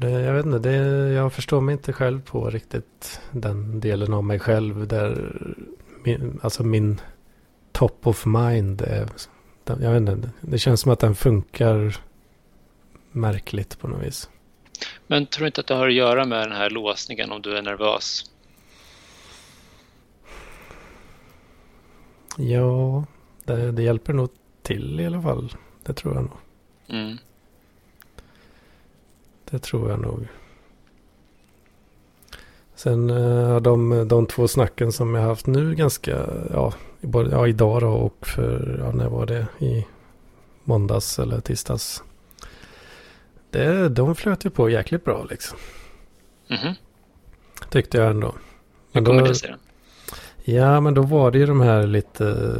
Det, 0.00 0.10
jag 0.10 0.32
vet 0.32 0.46
inte, 0.46 0.58
det, 0.58 0.76
jag 1.12 1.32
förstår 1.32 1.60
mig 1.60 1.72
inte 1.72 1.92
själv 1.92 2.22
på 2.22 2.50
riktigt 2.50 3.20
den 3.30 3.80
delen 3.80 4.12
av 4.12 4.24
mig 4.24 4.38
själv 4.38 4.88
där 4.88 5.36
min, 6.04 6.40
alltså 6.42 6.64
min 6.64 7.00
top 7.72 8.06
of 8.06 8.26
mind 8.26 8.82
är, 8.82 9.08
jag 9.64 9.92
vet 9.92 10.08
inte, 10.08 10.30
det 10.40 10.58
känns 10.58 10.80
som 10.80 10.92
att 10.92 11.00
den 11.00 11.14
funkar 11.14 11.96
märkligt 13.12 13.78
på 13.78 13.88
något 13.88 14.02
vis. 14.02 14.30
Men 15.06 15.26
tror 15.26 15.42
du 15.42 15.46
inte 15.46 15.60
att 15.60 15.66
det 15.66 15.74
har 15.74 15.88
att 15.88 15.94
göra 15.94 16.24
med 16.24 16.48
den 16.48 16.56
här 16.56 16.70
låsningen 16.70 17.32
om 17.32 17.42
du 17.42 17.56
är 17.56 17.62
nervös? 17.62 18.30
Ja, 22.36 23.04
det, 23.44 23.72
det 23.72 23.82
hjälper 23.82 24.12
nog 24.12 24.28
till 24.62 25.00
i 25.00 25.06
alla 25.06 25.22
fall. 25.22 25.52
Det 25.82 25.92
tror 25.92 26.14
jag 26.14 26.22
nog. 26.22 26.36
Mm. 26.88 27.18
Det 29.50 29.58
tror 29.58 29.90
jag 29.90 30.00
nog. 30.00 30.26
Sen 32.74 33.10
eh, 33.10 33.56
de, 33.60 34.08
de 34.08 34.26
två 34.26 34.48
snacken 34.48 34.92
som 34.92 35.14
jag 35.14 35.22
haft 35.22 35.46
nu 35.46 35.74
ganska, 35.74 36.26
ja, 36.52 36.72
både- 37.00 37.30
ja 37.30 37.48
idag 37.48 37.80
då 37.82 37.88
och 37.88 38.26
för, 38.26 38.80
ja 38.84 38.92
när 38.92 39.08
var 39.08 39.26
det? 39.26 39.46
I 39.58 39.86
måndags 40.64 41.18
eller 41.18 41.40
tisdags. 41.40 42.02
Det, 43.50 43.88
de 43.88 44.14
flöt 44.14 44.44
ju 44.46 44.50
på 44.50 44.70
jäkligt 44.70 45.04
bra 45.04 45.26
liksom. 45.30 45.58
Mhm. 46.50 46.74
Tyckte 47.70 47.98
jag 47.98 48.10
ändå. 48.10 48.26
Hur 48.26 48.34
Men 48.92 49.04
kommer 49.04 49.20
då, 49.20 49.26
det 49.26 49.34
sig? 49.34 49.54
Ja, 50.44 50.80
men 50.80 50.94
då 50.94 51.02
var 51.02 51.30
det 51.30 51.38
ju 51.38 51.46
de 51.46 51.60
här 51.60 51.86
lite... 51.86 52.54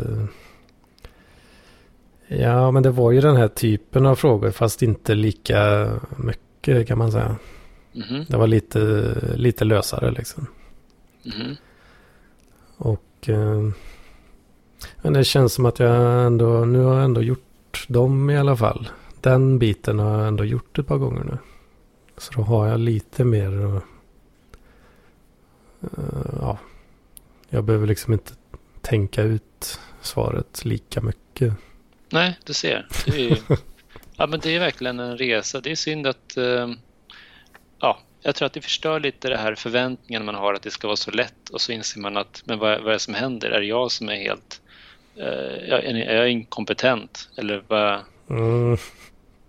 Ja, 2.27 2.71
men 2.71 2.83
det 2.83 2.91
var 2.91 3.13
ju 3.13 3.21
den 3.21 3.37
här 3.37 3.49
typen 3.49 4.07
av 4.07 4.15
frågor 4.15 4.51
fast 4.51 4.83
inte 4.83 5.15
lika 5.15 5.91
mycket 6.17 6.43
kan 6.87 6.99
man 6.99 7.13
säga. 7.13 7.37
Mhm. 7.93 8.25
Det 8.29 8.37
var 8.37 8.47
lite, 8.47 9.15
lite 9.37 9.65
lösare 9.65 10.11
liksom. 10.11 10.47
Mhm. 11.23 11.57
Och... 12.77 13.29
Eh, 13.29 13.69
men 15.03 15.13
det 15.13 15.25
känns 15.25 15.53
som 15.53 15.67
att 15.67 15.79
jag 15.79 16.27
ändå... 16.27 16.65
Nu 16.65 16.79
har 16.79 16.95
jag 16.95 17.05
ändå 17.05 17.23
gjort 17.23 17.87
dem 17.89 18.31
i 18.31 18.39
alla 18.39 18.57
fall. 18.57 18.89
Den 19.21 19.59
biten 19.59 19.99
har 19.99 20.19
jag 20.19 20.29
ändå 20.29 20.45
gjort 20.45 20.79
ett 20.79 20.87
par 20.87 20.99
gånger 20.99 21.25
nu. 21.25 21.39
Så 22.17 22.33
då 22.33 22.43
har 22.43 22.67
jag 22.69 22.81
lite 22.81 23.25
mer 23.25 23.53
uh, 23.55 23.81
ja. 26.41 26.59
Jag 27.49 27.65
behöver 27.65 27.87
liksom 27.87 28.13
inte 28.13 28.33
tänka 28.81 29.23
ut 29.23 29.81
svaret 30.01 30.65
lika 30.65 31.01
mycket. 31.01 31.55
Nej, 32.11 32.39
du 32.45 32.53
ser. 32.53 32.87
Det 33.07 33.31
är, 33.31 33.39
ja, 34.19 34.27
men 34.27 34.41
det 34.41 34.57
är 34.57 34.61
verkligen 34.61 35.01
en 35.01 35.19
resa. 35.19 35.61
Det 35.61 35.71
är 35.71 35.77
synd 35.77 36.07
att 36.07 36.35
uh, 36.39 36.73
ja, 37.79 37.99
jag 38.23 38.35
tror 38.35 38.47
att 38.47 38.53
det 38.53 38.61
förstör 38.61 39.01
lite 39.01 39.29
det 39.29 39.37
här 39.37 39.55
förväntningen 39.55 40.25
man 40.25 40.35
har 40.35 40.55
att 40.55 40.63
det 40.63 40.71
ska 40.71 40.87
vara 40.87 40.97
så 40.97 41.11
lätt 41.11 41.49
och 41.53 41.61
så 41.61 41.73
inser 41.73 42.01
man 42.01 42.17
att 42.17 42.43
men 42.45 42.59
vad, 42.59 42.81
vad 42.81 42.89
är 42.89 42.93
det 42.93 42.99
som 42.99 43.15
händer? 43.15 43.51
Är 43.51 43.61
det 43.61 43.67
jag 43.67 43.93
som 43.93 44.09
är 44.09 44.17
helt 44.17 44.61
uh, 45.19 45.25
är 45.25 46.15
jag 46.15 46.31
inkompetent? 46.31 47.29
Eller 47.37 47.63
vad? 47.69 48.01
Mm. 48.31 48.77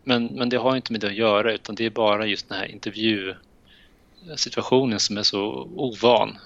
Men, 0.03 0.25
men 0.25 0.49
det 0.49 0.57
har 0.57 0.75
inte 0.75 0.91
med 0.91 1.01
det 1.01 1.07
att 1.07 1.13
göra 1.13 1.53
utan 1.53 1.75
det 1.75 1.85
är 1.85 1.89
bara 1.89 2.25
just 2.25 2.49
den 2.49 2.57
här 2.57 2.65
intervjusituationen 2.65 4.99
som 4.99 5.17
är 5.17 5.23
så 5.23 5.69
ovan. 5.75 6.37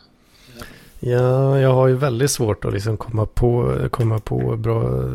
Ja, 0.99 1.59
jag 1.59 1.73
har 1.73 1.87
ju 1.87 1.95
väldigt 1.95 2.31
svårt 2.31 2.65
att 2.65 2.73
liksom 2.73 2.97
komma 2.97 3.25
på, 3.25 3.79
komma 3.91 4.19
på 4.19 4.55
bra 4.55 5.09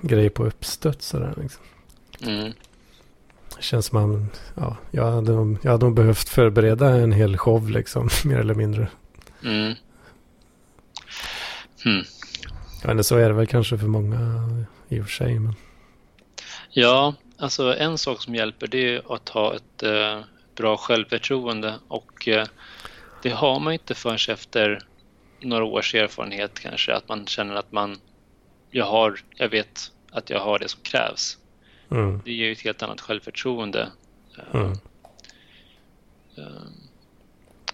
grejer 0.00 0.30
på 0.30 0.46
uppstöt 0.46 1.02
sådär 1.02 1.34
liksom. 1.42 1.64
Mm. 2.22 2.52
Känns 3.60 3.92
man, 3.92 4.30
ja, 4.54 4.76
jag 4.90 5.10
hade, 5.10 5.56
jag 5.62 5.70
hade 5.70 5.86
nog 5.86 5.94
behövt 5.94 6.28
förbereda 6.28 6.88
en 6.88 7.12
hel 7.12 7.38
show 7.38 7.70
liksom, 7.70 8.08
mer 8.24 8.38
eller 8.38 8.54
mindre. 8.54 8.88
Mm. 9.44 9.74
Hmm. 11.84 12.04
Ja, 12.82 12.94
men 12.94 13.04
så 13.04 13.16
är 13.16 13.28
det 13.28 13.34
väl 13.34 13.46
kanske 13.46 13.78
för 13.78 13.86
många 13.86 14.18
i 14.88 15.00
och 15.00 15.04
för 15.04 15.12
sig. 15.12 15.38
Men... 15.38 15.54
Ja, 16.70 17.14
alltså 17.38 17.76
en 17.76 17.98
sak 17.98 18.22
som 18.22 18.34
hjälper 18.34 18.66
det 18.66 18.94
är 18.94 19.14
att 19.14 19.28
ha 19.28 19.54
ett 19.54 19.82
eh, 19.82 20.20
bra 20.54 20.76
självförtroende 20.76 21.74
och 21.88 22.28
eh, 22.28 22.46
det 23.22 23.30
har 23.30 23.60
man 23.60 23.72
inte 23.72 23.94
förrän 23.94 24.18
efter 24.28 24.78
några 25.40 25.64
års 25.64 25.94
erfarenhet 25.94 26.60
kanske, 26.60 26.94
att 26.94 27.08
man 27.08 27.26
känner 27.26 27.54
att 27.54 27.72
man, 27.72 27.98
jag 28.70 28.84
har, 28.84 29.20
jag 29.34 29.48
vet 29.48 29.92
att 30.10 30.30
jag 30.30 30.40
har 30.40 30.58
det 30.58 30.68
som 30.68 30.80
krävs. 30.82 31.38
Mm. 31.90 32.20
Det 32.24 32.32
ger 32.32 32.46
ju 32.46 32.52
ett 32.52 32.60
helt 32.60 32.82
annat 32.82 33.00
självförtroende. 33.00 33.88
Mm. 34.52 34.72
Um, 36.36 36.72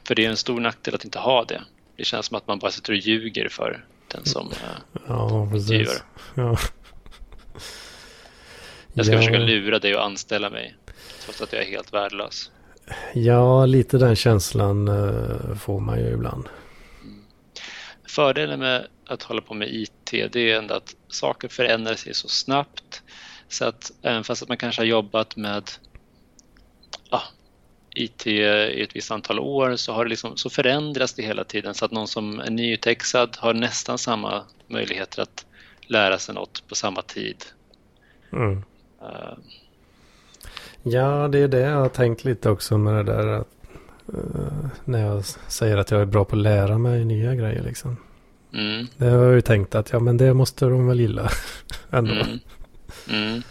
för 0.05 0.15
det 0.15 0.25
är 0.25 0.31
en 0.31 0.37
stor 0.37 0.61
nackdel 0.61 0.95
att 0.95 1.05
inte 1.05 1.19
ha 1.19 1.45
det. 1.45 1.63
Det 1.97 2.05
känns 2.05 2.27
som 2.27 2.37
att 2.37 2.47
man 2.47 2.59
bara 2.59 2.71
sitter 2.71 2.93
och 2.93 2.99
ljuger 2.99 3.49
för 3.49 3.85
den 4.09 4.25
som 4.25 4.47
uh, 4.47 4.55
ja, 5.09 5.49
precis. 5.53 6.03
Ja. 6.35 6.57
Jag 8.93 9.07
ska 9.07 9.15
ja. 9.15 9.21
försöka 9.21 9.39
lura 9.39 9.79
dig 9.79 9.95
att 9.95 10.01
anställa 10.01 10.51
mig. 10.51 10.75
Trots 11.25 11.43
att 11.43 11.53
jag 11.53 11.63
är 11.63 11.67
helt 11.67 11.93
värdelös. 11.93 12.51
Ja, 13.15 13.67
lite 13.67 13.99
den 13.99 14.17
känslan 14.17 14.91
får 15.61 15.81
man 15.81 15.99
ju 15.99 16.13
ibland. 16.13 16.49
Mm. 17.03 17.23
Fördelen 18.09 18.61
med 18.61 18.87
att 19.07 19.23
hålla 19.23 19.41
på 19.41 19.55
med 19.55 19.69
IT 19.69 19.91
det 20.11 20.37
är 20.37 20.59
ändå 20.59 20.75
att 20.75 20.95
saker 21.09 21.49
förändrar 21.49 21.95
sig 21.95 22.15
så 22.15 22.29
snabbt. 22.29 23.03
Så 23.51 23.65
att 23.65 23.93
även 24.03 24.25
fast 24.25 24.43
att 24.43 24.49
man 24.49 24.57
kanske 24.57 24.83
har 24.83 24.87
jobbat 24.87 25.37
med 25.37 25.71
ja, 27.11 27.23
IT 27.95 28.27
i 28.27 28.83
ett 28.83 28.97
visst 28.97 29.11
antal 29.11 29.39
år 29.39 29.77
så, 29.77 29.93
har 29.93 30.05
det 30.05 30.09
liksom, 30.09 30.37
så 30.37 30.51
förändras 30.51 31.15
det 31.15 31.23
hela 31.23 31.45
tiden 31.45 31.75
så 31.75 31.85
att 31.85 31.91
någon 31.91 32.09
som 32.09 32.41
är 32.41 32.51
nyutexad 32.51 33.37
har 33.39 33.55
nästan 33.55 33.99
samma 33.99 34.43
möjligheter 34.67 35.23
att 35.23 35.47
lära 35.81 36.19
sig 36.19 36.35
något 36.35 36.69
på 36.69 36.75
samma 36.75 37.03
tid. 37.03 37.37
Mm. 38.33 38.57
Uh, 39.03 39.39
ja, 40.83 41.29
det 41.29 41.39
är 41.39 41.49
det 41.49 41.61
jag 41.61 41.77
har 41.77 41.89
tänkt 41.89 42.25
lite 42.25 42.51
också 42.51 42.79
med 42.79 42.95
det 42.95 43.13
där 43.13 43.27
att, 43.29 43.49
uh, 44.15 44.69
när 44.85 45.07
jag 45.07 45.25
säger 45.25 45.77
att 45.77 45.91
jag 45.91 46.01
är 46.01 46.07
bra 46.07 46.25
på 46.25 46.37
att 46.37 46.43
lära 46.43 46.79
mig 46.79 47.05
nya 47.05 47.35
grejer 47.35 47.63
liksom. 47.63 47.97
Mm. 48.53 48.87
Det 48.97 49.07
har 49.07 49.25
jag 49.25 49.35
ju 49.35 49.41
tänkt 49.41 49.75
att 49.75 49.93
ja 49.93 50.01
men 50.01 50.17
det 50.17 50.35
måste 50.35 50.65
de 50.65 50.87
väl 50.87 51.01
gilla 51.01 51.31
ändå. 51.91 52.13
Mm. 52.13 52.39
Mm. 53.09 53.43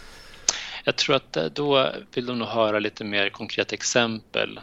Jag 0.84 0.96
tror 0.96 1.16
att 1.16 1.36
eh, 1.36 1.44
då 1.44 1.92
vill 2.14 2.26
de 2.26 2.38
nog 2.38 2.48
höra 2.48 2.78
lite 2.78 3.04
mer 3.04 3.30
konkreta 3.30 3.74
exempel. 3.74 4.60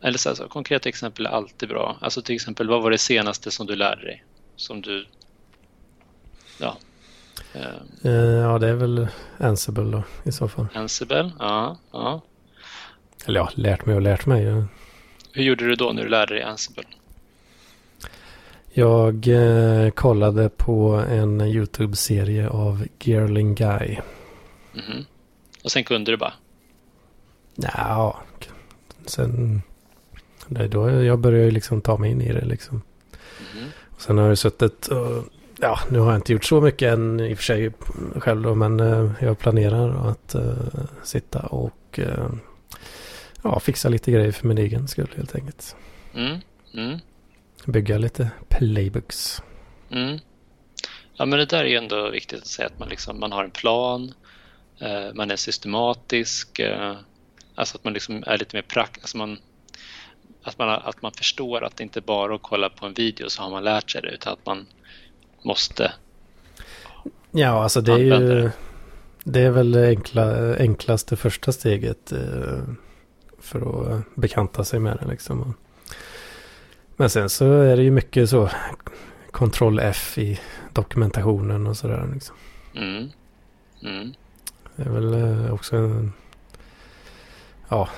Eller 0.00 0.18
så 0.18 0.28
alltså, 0.28 0.48
konkreta 0.48 0.88
exempel 0.88 1.26
är 1.26 1.30
alltid 1.30 1.68
bra. 1.68 1.96
Alltså 2.00 2.22
till 2.22 2.34
exempel, 2.34 2.68
vad 2.68 2.82
var 2.82 2.90
det 2.90 2.98
senaste 2.98 3.50
som 3.50 3.66
du 3.66 3.76
lärde 3.76 4.02
dig? 4.02 4.24
Som 4.56 4.82
du 4.82 5.06
ja, 6.58 6.76
Eh, 8.02 8.12
ja, 8.12 8.58
det 8.58 8.68
är 8.68 8.74
väl 8.74 9.08
Ansible 9.38 9.84
då 9.84 10.02
i 10.24 10.32
så 10.32 10.48
fall. 10.48 10.66
Ansible, 10.74 11.32
ja. 11.38 11.76
ja. 11.92 12.22
Eller 13.26 13.40
ja, 13.40 13.50
lärt 13.54 13.86
mig 13.86 13.94
och 13.94 14.02
lärt 14.02 14.26
mig. 14.26 14.64
Hur 15.32 15.42
gjorde 15.42 15.66
du 15.66 15.74
då 15.74 15.92
när 15.92 16.02
du 16.02 16.08
lärde 16.08 16.34
dig 16.34 16.42
Ansible? 16.42 16.84
Jag 18.74 19.28
eh, 19.28 19.90
kollade 19.90 20.48
på 20.48 21.04
en 21.10 21.40
YouTube-serie 21.40 22.48
av 22.48 22.86
Gerling 23.00 23.54
Guy. 23.54 23.98
Mm 24.74 24.86
-hmm. 24.86 25.04
Och 25.64 25.72
sen 25.72 25.84
kunde 25.84 26.10
du 26.10 26.16
bara? 26.16 26.32
Ja, 27.54 28.22
sen... 29.06 29.62
Det 30.48 30.64
är 30.64 30.68
då 30.68 30.90
jag 30.90 31.18
började 31.18 31.50
liksom 31.50 31.80
ta 31.80 31.96
mig 31.96 32.10
in 32.10 32.20
i 32.20 32.32
det 32.32 32.44
liksom. 32.44 32.82
Mm 33.38 33.64
-hmm. 33.64 33.70
Och 33.90 34.02
sen 34.02 34.18
har 34.18 34.28
jag 34.28 34.38
suttit 34.38 34.86
och 34.86 35.24
ja, 35.60 35.78
nu 35.90 35.98
har 35.98 36.06
jag 36.06 36.18
inte 36.18 36.32
gjort 36.32 36.44
så 36.44 36.60
mycket 36.60 36.92
än 36.92 37.20
i 37.20 37.34
och 37.34 37.38
för 37.38 37.44
sig 37.44 37.72
själv 38.16 38.42
då, 38.42 38.54
men 38.54 38.80
eh, 38.80 39.10
jag 39.20 39.38
planerar 39.38 40.10
att 40.10 40.34
uh, 40.34 40.84
sitta 41.02 41.40
och 41.40 41.98
uh, 41.98 42.28
ja, 43.42 43.60
fixa 43.60 43.88
lite 43.88 44.12
grejer 44.12 44.32
för 44.32 44.48
min 44.48 44.58
egen 44.58 44.88
skull 44.88 45.10
helt 45.16 45.34
enkelt. 45.34 45.76
Mm. 46.14 46.38
Bygga 47.66 47.98
lite 47.98 48.30
playbooks. 48.48 49.42
Mm. 49.90 50.18
Ja, 51.14 51.26
men 51.26 51.38
det 51.38 51.44
där 51.44 51.64
är 51.64 51.68
ju 51.68 51.76
ändå 51.76 52.10
viktigt 52.10 52.40
att 52.40 52.46
säga 52.46 52.66
att 52.66 52.78
man, 52.78 52.88
liksom, 52.88 53.20
man 53.20 53.32
har 53.32 53.44
en 53.44 53.50
plan, 53.50 54.14
uh, 54.82 55.14
man 55.14 55.30
är 55.30 55.36
systematisk, 55.36 56.60
alltså 57.54 57.76
att 57.76 57.84
man 57.84 57.92
liksom 57.92 58.24
är 58.26 58.38
lite 58.38 58.56
mer 58.56 58.62
praktisk. 58.62 59.04
Alltså 59.04 59.18
man, 59.18 59.38
att, 60.42 60.58
man, 60.58 60.68
att 60.68 61.02
man 61.02 61.12
förstår 61.12 61.64
att 61.64 61.76
det 61.76 61.82
inte 61.82 62.00
bara 62.00 62.32
är 62.32 62.34
att 62.34 62.42
kolla 62.42 62.68
på 62.68 62.86
en 62.86 62.94
video 62.94 63.28
så 63.28 63.42
har 63.42 63.50
man 63.50 63.64
lärt 63.64 63.90
sig 63.90 64.02
det, 64.02 64.10
utan 64.10 64.32
att 64.32 64.46
man 64.46 64.66
måste 65.42 65.92
Ja, 67.30 67.62
alltså 67.62 67.80
det 67.80 67.92
är 67.92 67.98
ju... 67.98 68.50
Det 69.24 69.40
är 69.40 69.50
väl 69.50 69.72
det 69.72 69.88
enkla, 69.88 70.56
enklaste 70.56 71.16
första 71.16 71.52
steget 71.52 72.12
eh, 72.12 72.62
för 73.38 73.60
att 73.96 74.14
bekanta 74.14 74.64
sig 74.64 74.80
med 74.80 74.98
det 75.00 75.06
liksom. 75.08 75.54
Men 77.02 77.10
sen 77.10 77.28
så 77.28 77.60
är 77.60 77.76
det 77.76 77.82
ju 77.82 77.90
mycket 77.90 78.30
så 78.30 78.50
kontroll 79.30 79.78
F 79.78 80.18
i 80.18 80.40
dokumentationen 80.72 81.66
och 81.66 81.76
sådär 81.76 82.10
liksom. 82.14 82.36
Mm. 82.74 83.10
Mm. 83.82 84.14
Det 84.76 84.82
är 84.82 84.88
väl 84.88 85.14
eh, 85.14 85.54
också 85.54 85.76
en... 85.76 86.12
Ja, 87.68 87.88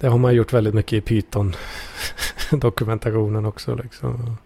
det 0.00 0.06
har 0.06 0.18
man 0.18 0.34
gjort 0.34 0.52
väldigt 0.52 0.74
mycket 0.74 0.92
i 0.92 1.00
Python 1.00 1.54
dokumentationen 2.50 3.46
också 3.46 3.74
liksom. 3.74 4.36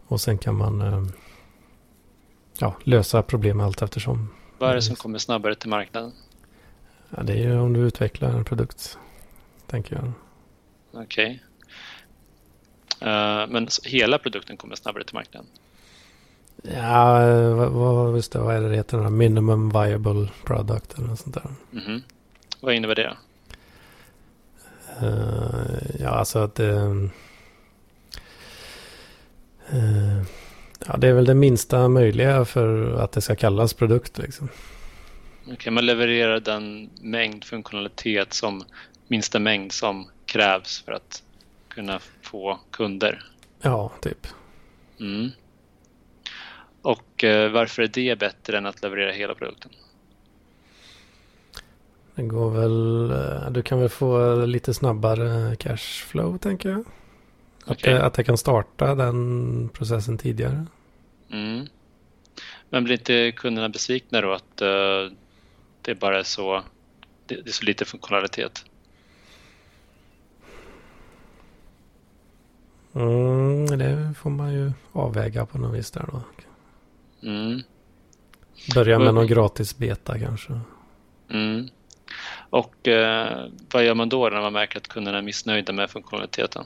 och 0.07 0.21
sen 0.21 0.37
kan 0.37 0.55
man 0.55 0.81
eh, 0.81 1.03
ja, 2.59 2.75
lösa 2.83 3.21
problem 3.23 3.59
allt 3.59 3.81
eftersom. 3.81 4.29
Vad 4.57 4.69
är 4.71 4.75
det 4.75 4.81
som 4.81 4.95
kommer 4.95 5.19
snabbare 5.19 5.55
till 5.55 5.69
marknaden? 5.69 6.11
Ja, 7.09 7.23
det 7.23 7.33
är 7.33 7.37
ju 7.37 7.59
om 7.59 7.73
du 7.73 7.79
utvecklar 7.79 8.29
en 8.29 8.45
produkt, 8.45 8.97
tänker 9.67 9.95
jag. 9.95 10.11
Okej. 11.03 11.43
Eh, 11.43 11.46
men 13.49 13.67
s- 13.67 13.79
hela 13.83 14.17
produkten 14.17 14.57
kommer 14.57 14.75
snabbare 14.75 15.03
till 15.03 15.15
marknaden? 15.15 15.47
Ja, 16.63 17.21
eh, 17.29 17.69
vad, 17.69 18.13
visst 18.13 18.31
det, 18.31 18.39
vad 18.39 18.55
är 18.55 18.61
det 18.69 18.75
heter? 18.75 18.97
Minimum 19.09 19.69
viable 19.69 20.29
product 20.45 20.93
eller 20.97 21.07
något 21.07 21.19
sånt 21.19 21.35
där. 21.35 21.45
Mhm. 21.71 22.03
Vad 22.59 22.73
innebär 22.73 22.95
det? 22.95 23.17
Eh, 25.01 25.99
ja, 25.99 26.09
alltså 26.09 26.39
att 26.39 26.55
det... 26.55 26.71
eh, 29.69 30.21
ja, 30.87 30.97
det 30.97 31.07
är 31.07 31.13
väl 31.13 31.25
det 31.25 31.33
minsta 31.33 31.87
möjliga 31.87 32.45
för 32.45 32.93
att 32.93 33.11
det 33.11 33.21
ska 33.21 33.35
kallas 33.35 33.73
produkt 33.73 34.17
liksom. 34.17 34.49
Okej, 35.53 35.71
man 35.73 35.85
levererar 35.85 36.39
den 36.39 36.89
mängd 37.01 37.43
funktionalitet 37.43 38.33
som 38.33 38.63
minsta 39.07 39.39
mängd 39.39 39.71
som 39.71 40.07
krävs 40.25 40.81
för 40.85 40.91
att 40.91 41.23
kunna 41.77 41.99
få 42.21 42.59
kunder. 42.71 43.23
Ja, 43.61 43.91
typ. 44.01 44.27
Mm. 44.99 45.29
Och 46.81 47.23
eh, 47.23 47.51
varför 47.51 47.81
är 47.83 47.87
det 47.87 48.19
bättre 48.19 48.57
än 48.57 48.65
att 48.65 48.81
leverera 48.81 49.11
hela 49.11 49.35
produkten? 49.35 49.71
Det 52.15 52.23
går 52.23 52.49
väl... 52.51 53.11
eh, 53.11 53.51
Du 53.51 53.61
kan 53.63 53.79
väl 53.79 53.89
få 53.89 54.35
lite 54.45 54.73
snabbare 54.73 55.55
cashflow, 55.55 56.37
tänker 56.37 56.69
jag. 56.69 56.79
Att, 57.65 57.77
Okej. 57.77 57.93
det, 57.93 58.05
att 58.05 58.13
det 58.13 58.23
kan 58.23 58.37
starta 58.37 58.95
den 58.95 59.69
processen 59.69 60.17
tidigare. 60.17 60.65
Mm. 61.31 61.67
Men 62.69 62.83
blir 62.83 62.93
inte 62.97 63.31
kunderna 63.31 63.69
besvikna 63.69 64.21
då 64.21 64.33
att 64.33 64.61
eh, 64.61 65.11
det 65.81 65.95
bara 65.95 66.19
är 66.19 66.23
så, 66.23 66.63
det, 67.25 67.35
det 67.35 67.49
är 67.49 67.53
så 67.53 67.65
lite 67.65 67.85
funktionalitet? 67.85 68.65
Mm, 72.97 73.65
det 73.65 74.13
får 74.17 74.29
man 74.29 74.53
ju 74.53 74.71
avväga 74.91 75.45
på 75.45 75.57
något 75.57 75.75
vis 75.75 75.91
där 75.91 76.09
då. 76.11 76.21
Mm. 77.27 77.61
Börja 78.75 78.99
med 78.99 79.13
någon 79.13 79.27
gratis 79.27 79.77
beta 79.77 80.19
kanske. 80.19 80.59
Mm. 81.29 81.69
Och 82.49 82.87
eh, 82.87 83.47
vad 83.73 83.85
gör 83.85 83.95
man 83.95 84.09
då 84.09 84.29
när 84.29 84.41
man 84.41 84.53
märker 84.53 84.77
att 84.77 84.87
kunderna 84.87 85.17
är 85.17 85.21
missnöjda 85.21 85.73
med 85.73 85.89
funktionaliteten? 85.89 86.65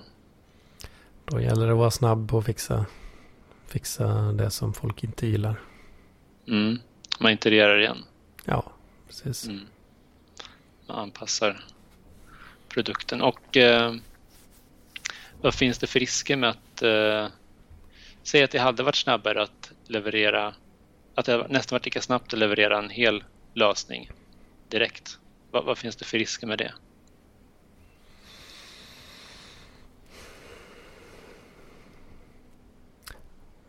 Då 1.26 1.42
gäller 1.42 1.66
det 1.66 1.72
att 1.72 1.78
vara 1.78 1.92
snabb 1.92 2.34
och 2.34 2.46
fixa, 2.46 2.86
fixa 3.68 4.32
det 4.32 4.50
som 4.50 4.74
folk 4.74 5.04
inte 5.04 5.28
gillar. 5.28 5.60
Mm. 6.48 6.80
Man 7.20 7.32
itererar 7.32 7.80
igen. 7.80 7.98
Ja, 8.46 8.64
precis. 9.08 9.48
Mm. 9.48 9.66
Man 10.88 11.00
anpassar 11.00 11.66
produkten. 12.70 13.22
Och 13.22 13.58
eh, 13.58 13.96
vad 15.42 15.54
finns 15.54 15.78
det 15.78 15.88
för 15.88 16.00
risker 16.00 16.36
med 16.36 16.50
att 16.50 16.82
eh, 16.82 17.28
säga 18.24 18.46
att 18.46 18.52
det 18.52 18.60
hade 18.60 18.84
varit 18.84 18.96
snabbare 18.96 19.44
att 19.44 19.72
leverera, 19.88 20.56
att 21.16 21.26
det 21.26 21.48
nästan 21.50 21.76
varit 21.76 21.86
lika 21.86 22.02
snabbt 22.02 22.34
att 22.34 22.40
leverera 22.40 22.78
en 22.78 22.90
hel 22.90 23.24
lösning 23.54 24.12
direkt? 24.70 25.18
Vad, 25.52 25.66
vad 25.66 25.78
finns 25.78 25.96
det 25.96 26.06
för 26.06 26.18
risker 26.18 26.48
med 26.48 26.58
det? 26.58 26.74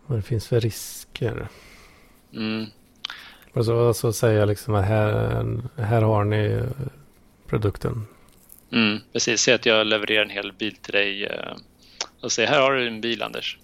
Vad 0.06 0.18
det 0.18 0.22
finns 0.22 0.48
för 0.48 0.60
risker. 0.60 1.48
Mm. 2.32 2.66
Och 3.52 3.64
så, 3.64 3.94
så 3.94 4.12
säger 4.12 4.40
jag 4.40 4.48
liksom 4.48 4.74
att 4.74 4.84
här, 4.84 5.62
här 5.76 6.02
har 6.02 6.24
ni 6.24 6.62
produkten. 7.46 8.06
Mm, 8.72 8.98
precis, 9.12 9.40
säg 9.40 9.54
att 9.54 9.66
jag 9.66 9.86
levererar 9.86 10.22
en 10.24 10.30
hel 10.30 10.52
bil 10.52 10.76
till 10.76 10.92
dig 10.92 11.24
eh, 11.24 11.56
och 12.20 12.32
säger 12.32 12.48
här 12.48 12.60
har 12.60 12.72
du 12.72 12.86
en 12.88 13.00
bil 13.00 13.22
Anders. 13.22 13.58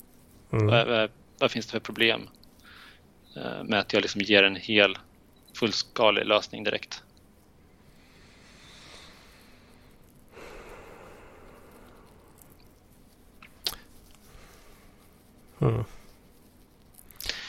Mm. 0.52 0.66
Vad, 0.66 0.86
vad, 0.86 1.10
vad 1.38 1.50
finns 1.50 1.66
det 1.66 1.72
för 1.72 1.80
problem 1.80 2.28
eh, 3.36 3.64
med 3.64 3.78
att 3.78 3.92
jag 3.92 4.02
liksom 4.02 4.20
ger 4.20 4.42
en 4.42 4.56
hel 4.56 4.98
fullskalig 5.54 6.26
lösning 6.26 6.64
direkt? 6.64 7.02
Mm. 15.60 15.84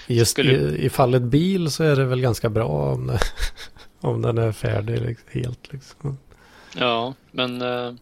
Just 0.07 0.31
Skulle- 0.31 0.51
i, 0.51 0.85
i 0.85 0.89
fallet 0.89 1.21
bil 1.21 1.71
så 1.71 1.83
är 1.83 1.95
det 1.95 2.05
väl 2.05 2.21
ganska 2.21 2.49
bra 2.49 2.67
om, 2.67 3.07
det, 3.07 3.19
om 3.99 4.21
den 4.21 4.37
är 4.37 4.51
färdig 4.51 5.01
liksom, 5.01 5.27
helt. 5.31 5.73
Liksom. 5.73 6.17
Ja, 6.75 7.13
men, 7.31 7.61
eh, 7.61 7.93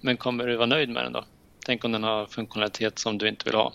men 0.00 0.16
kommer 0.16 0.46
du 0.46 0.56
vara 0.56 0.66
nöjd 0.66 0.88
med 0.88 1.04
den 1.04 1.12
då? 1.12 1.24
Tänk 1.66 1.84
om 1.84 1.92
den 1.92 2.02
har 2.02 2.26
funktionalitet 2.26 2.98
som 2.98 3.18
du 3.18 3.28
inte 3.28 3.44
vill 3.44 3.54
ha. 3.54 3.72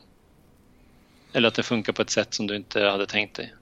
Eller 1.34 1.48
att 1.48 1.56
det 1.56 1.64
funkar 1.64 1.94
på 1.94 2.02
ett 2.02 2.10
sätt 2.10 2.34
som 2.34 2.48
du 2.48 2.56
inte 2.56 2.82
hade 2.84 3.06
tänkt 3.06 3.36
dig. 3.36 3.54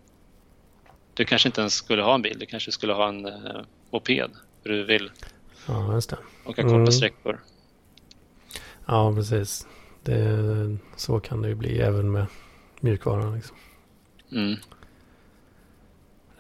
Du 1.13 1.25
kanske 1.25 1.49
inte 1.49 1.61
ens 1.61 1.73
skulle 1.73 2.01
ha 2.01 2.15
en 2.15 2.21
bil, 2.21 2.39
du 2.39 2.45
kanske 2.45 2.71
skulle 2.71 2.93
ha 2.93 3.07
en 3.09 3.25
eh, 3.25 3.61
moped. 3.91 4.31
För 4.63 4.69
du 4.69 4.83
vill 4.83 5.11
Ja, 5.67 5.93
just 5.93 6.09
det. 6.09 6.17
åka 6.45 6.61
korta 6.63 6.75
Mm. 6.75 6.91
sträckor. 6.91 7.43
Ja, 8.85 9.13
precis. 9.15 9.67
Det, 10.03 10.77
så 10.95 11.19
kan 11.19 11.41
det 11.41 11.47
ju 11.49 11.55
bli 11.55 11.79
även 11.79 12.11
med 12.11 12.25
mjukvaran. 12.79 13.35
Liksom. 13.35 13.57
Mm. 14.31 14.55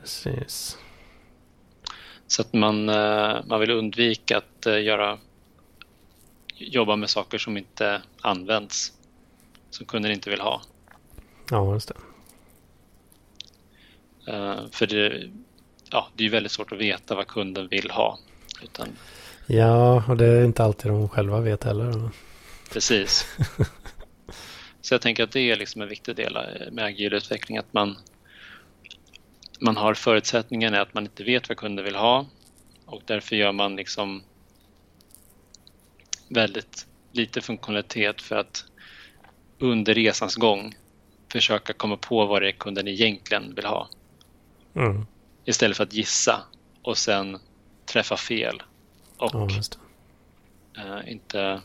Precis. 0.01 0.77
Så 2.27 2.41
att 2.41 2.53
man, 2.53 2.89
eh, 2.89 3.35
man 3.45 3.59
vill 3.59 3.71
undvika 3.71 4.37
att 4.37 4.65
eh, 4.65 4.81
göra, 4.83 5.17
jobba 6.55 6.95
med 6.95 7.09
saker 7.09 7.37
som 7.37 7.57
inte 7.57 8.01
används. 8.21 8.93
Som 9.69 9.85
kunden 9.85 10.11
inte 10.11 10.29
vill 10.29 10.41
ha. 10.41 10.61
Ja, 11.51 11.73
just 11.73 11.87
det. 11.87 11.95
Eh, 14.31 14.59
För 14.71 14.87
det, 14.87 15.29
ja, 15.91 16.07
det 16.15 16.23
är 16.23 16.25
ju 16.25 16.31
väldigt 16.31 16.51
svårt 16.51 16.71
att 16.71 16.77
veta 16.77 17.15
vad 17.15 17.27
kunden 17.27 17.67
vill 17.67 17.91
ha. 17.91 18.19
Utan, 18.63 18.87
Ja, 19.49 20.03
och 20.07 20.17
det 20.17 20.25
är 20.25 20.45
inte 20.45 20.63
alltid 20.63 20.91
de 20.91 21.09
själva 21.09 21.39
vet 21.41 21.63
heller. 21.63 22.09
precis. 22.73 23.25
Så 24.81 24.93
jag 24.93 25.01
tänker 25.01 25.23
att 25.23 25.31
det 25.31 25.51
är 25.51 25.55
liksom 25.55 25.81
en 25.81 25.87
viktig 25.87 26.15
del 26.15 26.37
med 26.71 26.85
agil 26.85 27.13
utveckling. 27.13 27.57
Att 27.57 27.73
man, 27.73 27.97
man 29.59 29.77
har 29.77 29.93
förutsättningen 29.93 30.73
är 30.73 30.79
att 30.79 30.93
man 30.93 31.03
inte 31.03 31.23
vet 31.23 31.49
vad 31.49 31.57
kunden 31.57 31.85
vill 31.85 31.95
ha. 31.95 32.25
Och 32.85 33.01
därför 33.05 33.35
gör 33.35 33.51
man 33.51 33.75
liksom 33.75 34.23
väldigt 36.29 36.87
lite 37.11 37.41
funktionalitet 37.41 38.21
för 38.21 38.35
att 38.35 38.65
under 39.59 39.93
resans 39.93 40.35
gång 40.35 40.75
försöka 41.31 41.73
komma 41.73 41.97
på 41.97 42.25
vad 42.25 42.41
det 42.41 42.47
är 42.47 42.51
kunden 42.51 42.87
egentligen 42.87 43.55
vill 43.55 43.65
ha. 43.65 43.89
Mm. 44.73 45.05
Istället 45.45 45.77
för 45.77 45.83
att 45.83 45.93
gissa 45.93 46.43
och 46.81 46.97
sen 46.97 47.39
träffa 47.85 48.17
fel 48.17 48.63
och 49.17 49.31
Ja, 49.33 49.49
eh, 50.77 51.11
inte 51.11 51.61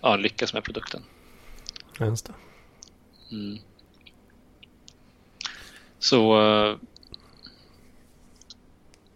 ja, 0.00 0.16
lyckas 0.16 0.54
med 0.54 0.64
produkten. 0.64 1.02
Just 2.00 2.26
det. 2.26 2.34
Mm. 3.30 3.58
Så 5.98 6.40
eh, 6.40 6.76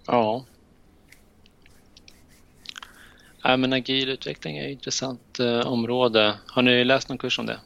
ja, 0.06 0.44
Ja, 3.44 3.56
men 3.56 3.72
agil 3.72 4.08
utveckling 4.08 4.58
är 4.58 4.64
ett 4.64 4.70
intressant 4.70 5.40
eh, 5.40 5.60
område. 5.60 6.34
Har 6.46 6.62
ni 6.62 6.84
läst 6.84 7.08
någon 7.08 7.18
kurs 7.18 7.38
om 7.38 7.46
det? 7.46 7.58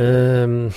Um, 0.00 0.70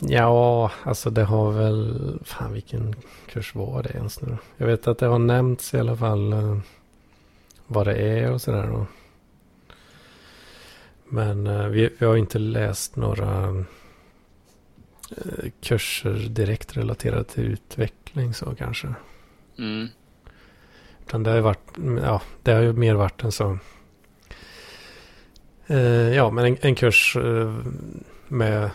ja, 0.00 0.70
alltså 0.82 1.10
det 1.10 1.24
har 1.24 1.52
väl... 1.52 2.18
Fan, 2.24 2.52
vilken 2.52 2.94
kurs 3.26 3.54
var 3.54 3.82
det 3.82 3.90
ens 3.90 4.22
nu? 4.22 4.36
Jag 4.56 4.66
vet 4.66 4.86
att 4.86 4.98
det 4.98 5.06
har 5.06 5.18
nämnts 5.18 5.74
i 5.74 5.78
alla 5.78 5.96
fall 5.96 6.32
uh, 6.32 6.58
vad 7.66 7.86
det 7.86 7.94
är 7.94 8.32
och 8.32 8.42
sådär. 8.42 8.86
Men 11.08 11.46
uh, 11.46 11.68
vi, 11.68 11.90
vi, 11.98 12.06
har 12.06 12.16
inte 12.16 12.38
läst 12.38 12.96
några 12.96 13.54
kurser 15.60 16.14
direkt 16.14 16.76
relaterade 16.76 17.24
till 17.24 17.44
utveckling 17.44 18.34
så 18.34 18.54
kanske. 18.54 18.94
Mm. 19.58 19.88
Utan 21.06 21.22
det 21.22 21.30
har 21.30 21.36
ju 21.36 21.42
varit, 21.42 21.70
ja, 22.02 22.22
det 22.42 22.52
har 22.52 22.60
ju 22.60 22.72
mer 22.72 22.94
varit 22.94 23.24
en 23.24 23.32
sån... 23.32 23.60
Eh, 25.66 26.14
ja, 26.14 26.30
men 26.30 26.44
en, 26.44 26.56
en 26.60 26.74
kurs 26.74 27.16
eh, 27.16 27.56
med... 28.28 28.70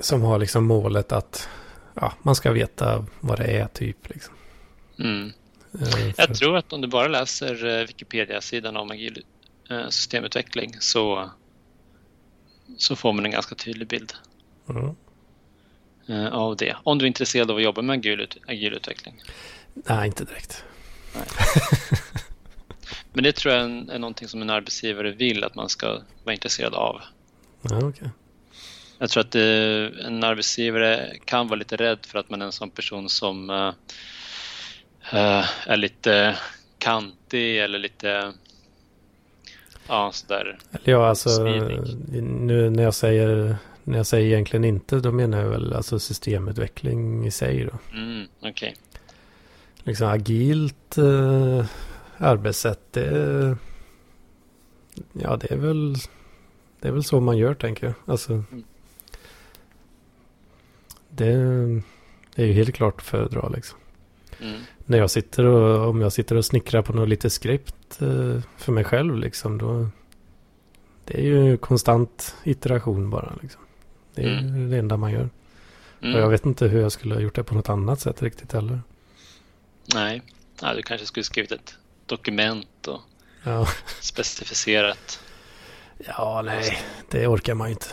Som 0.00 0.22
har 0.22 0.38
liksom 0.38 0.64
målet 0.64 1.12
att 1.12 1.48
ja, 1.94 2.12
man 2.22 2.34
ska 2.34 2.52
veta 2.52 3.06
vad 3.20 3.38
det 3.38 3.44
är 3.44 3.66
typ. 3.66 4.08
Liksom. 4.08 4.34
Mm. 4.98 5.32
Eh, 5.80 6.12
Jag 6.16 6.34
tror 6.34 6.56
att 6.56 6.72
om 6.72 6.80
du 6.80 6.88
bara 6.88 7.08
läser 7.08 7.66
eh, 7.66 7.86
Wikipedia-sidan 7.86 8.76
om 8.76 8.90
agil 8.90 9.24
eh, 9.70 9.88
systemutveckling 9.88 10.76
så, 10.80 11.30
så 12.78 12.96
får 12.96 13.12
man 13.12 13.24
en 13.24 13.30
ganska 13.30 13.54
tydlig 13.54 13.88
bild 13.88 14.12
mm. 14.68 14.94
Av 16.32 16.56
det. 16.56 16.76
Om 16.82 16.98
du 16.98 17.04
är 17.04 17.06
intresserad 17.06 17.50
av 17.50 17.56
att 17.56 17.62
jobba 17.62 17.82
med 17.82 17.94
agil, 17.94 18.28
agil 18.46 18.72
utveckling. 18.72 19.22
Nej, 19.74 20.06
inte 20.06 20.24
direkt. 20.24 20.64
Men 23.12 23.24
det 23.24 23.32
tror 23.32 23.54
jag 23.54 23.62
är, 23.64 23.98
någonting 23.98 24.28
som 24.28 24.42
en 24.42 24.50
arbetsgivare 24.50 25.10
vill 25.10 25.44
att 25.44 25.54
man 25.54 25.68
ska 25.68 26.00
vara 26.24 26.34
intresserad 26.34 26.74
av. 26.74 27.00
Ja, 27.62 27.84
okay. 27.84 28.08
Jag 28.98 29.10
tror 29.10 29.20
att 29.20 29.30
det, 29.30 29.92
en 30.04 30.24
arbetsgivare 30.24 31.16
kan 31.24 31.48
vara 31.48 31.58
lite 31.58 31.76
rädd 31.76 31.98
för 32.06 32.18
att 32.18 32.30
man 32.30 32.42
är 32.42 32.46
en 32.46 32.52
sån 32.52 32.70
person 32.70 33.08
som 33.08 33.50
uh, 33.50 33.72
är 35.66 35.76
lite 35.76 36.36
kantig 36.78 37.58
eller 37.58 37.78
lite 37.78 38.32
ja, 39.88 40.10
sådär. 40.12 40.58
Ja, 40.84 41.08
alltså 41.08 41.44
nu 41.44 42.70
när 42.70 42.82
jag 42.82 42.94
säger 42.94 43.56
när 43.84 43.96
jag 43.96 44.06
säger 44.06 44.26
egentligen 44.26 44.64
inte, 44.64 45.00
då 45.00 45.12
menar 45.12 45.40
jag 45.40 45.48
väl 45.48 45.72
alltså 45.72 45.98
systemutveckling 45.98 47.26
i 47.26 47.30
sig 47.30 47.64
då. 47.64 47.98
Mm, 47.98 48.26
okay 48.40 48.74
liksom 49.84 50.08
agilt 50.08 50.98
eh, 50.98 51.66
arbetssätt. 52.16 52.92
Det, 52.92 53.56
ja, 55.12 55.36
det 55.36 55.50
är 55.50 55.56
väl 55.56 55.94
det 56.80 56.88
är 56.88 56.92
väl 56.92 57.04
så 57.04 57.20
man 57.20 57.36
gör 57.36 57.54
tänker 57.54 57.86
jag. 57.86 57.94
Alltså, 58.06 58.32
mm. 58.32 58.64
det, 61.10 61.34
det, 62.34 62.42
är 62.42 62.46
ju 62.46 62.52
helt 62.52 62.74
klart 62.74 62.96
att 62.96 63.06
föredra 63.06 63.48
liksom. 63.48 63.78
Mm. 64.40 64.60
När 64.78 64.98
jag 64.98 65.10
sitter 65.10 65.44
och 65.44 65.88
om 65.88 66.00
jag 66.00 66.12
sitter 66.12 66.36
och 66.36 66.44
snickrar 66.44 66.82
på 66.82 66.92
något 66.92 67.08
litet 67.08 67.32
skript 67.32 68.02
eh, 68.02 68.40
för 68.56 68.72
mig 68.72 68.84
själv 68.84 69.18
liksom 69.18 69.58
då. 69.58 69.88
Det 71.04 71.18
är 71.18 71.22
ju 71.22 71.56
konstant 71.56 72.36
iteration 72.44 73.10
bara 73.10 73.32
liksom. 73.42 73.60
Det 74.14 74.22
är 74.22 74.38
mm. 74.38 74.70
det 74.70 74.78
enda 74.78 74.96
man 74.96 75.12
gör. 75.12 75.28
Mm. 76.02 76.14
Och 76.14 76.20
jag 76.20 76.28
vet 76.28 76.46
inte 76.46 76.66
hur 76.66 76.80
jag 76.80 76.92
skulle 76.92 77.14
ha 77.14 77.20
gjort 77.20 77.34
det 77.34 77.44
på 77.44 77.54
något 77.54 77.68
annat 77.68 78.00
sätt 78.00 78.22
riktigt 78.22 78.52
heller. 78.52 78.80
Nej, 79.94 80.22
ja, 80.60 80.74
du 80.74 80.82
kanske 80.82 81.06
skulle 81.06 81.24
skrivit 81.24 81.52
ett 81.52 81.74
dokument 82.06 82.86
och 82.88 83.00
ja. 83.42 83.68
specificerat. 84.00 85.20
Ja, 85.98 86.42
nej, 86.44 86.82
det 87.10 87.26
orkar 87.26 87.54
man 87.54 87.68
ju 87.68 87.72
inte. 87.72 87.86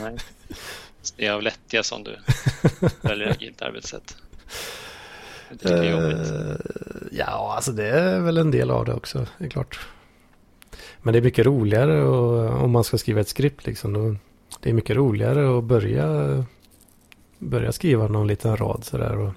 Nej. 0.00 0.16
Det 1.16 1.26
är 1.26 1.32
av 1.32 1.42
lättja 1.42 1.82
som 1.82 2.04
du 2.04 2.16
väljer 3.00 3.30
agilt 3.30 3.62
arbetssätt. 3.62 4.16
Det 5.50 5.68
är 5.68 5.84
jobbigt. 5.84 6.30
Uh, 6.30 6.56
ja, 7.12 7.52
alltså 7.56 7.72
det 7.72 7.88
är 7.88 8.20
väl 8.20 8.38
en 8.38 8.50
del 8.50 8.70
av 8.70 8.84
det 8.84 8.94
också, 8.94 9.26
det 9.38 9.44
är 9.44 9.50
klart. 9.50 9.78
Men 11.02 11.12
det 11.12 11.18
är 11.18 11.22
mycket 11.22 11.46
roligare 11.46 12.02
och, 12.02 12.62
om 12.62 12.70
man 12.70 12.84
ska 12.84 12.98
skriva 12.98 13.20
ett 13.20 13.28
skript 13.28 13.66
liksom. 13.66 13.92
Då, 13.92 14.16
det 14.64 14.70
är 14.70 14.74
mycket 14.74 14.96
roligare 14.96 15.58
att 15.58 15.64
börja, 15.64 16.44
börja 17.38 17.72
skriva 17.72 18.08
någon 18.08 18.26
liten 18.26 18.56
rad 18.56 18.84
sådär. 18.84 19.18
Och 19.18 19.32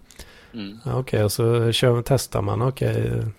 Mm. 0.54 0.80
Okej, 0.86 1.00
okay, 1.00 1.24
och 1.24 1.32
så 1.32 1.72
kör, 1.72 2.02
testar 2.06 2.42
man. 2.42 2.62
Okej, 2.62 2.90
okay, 2.90 3.12
jag 3.12 3.32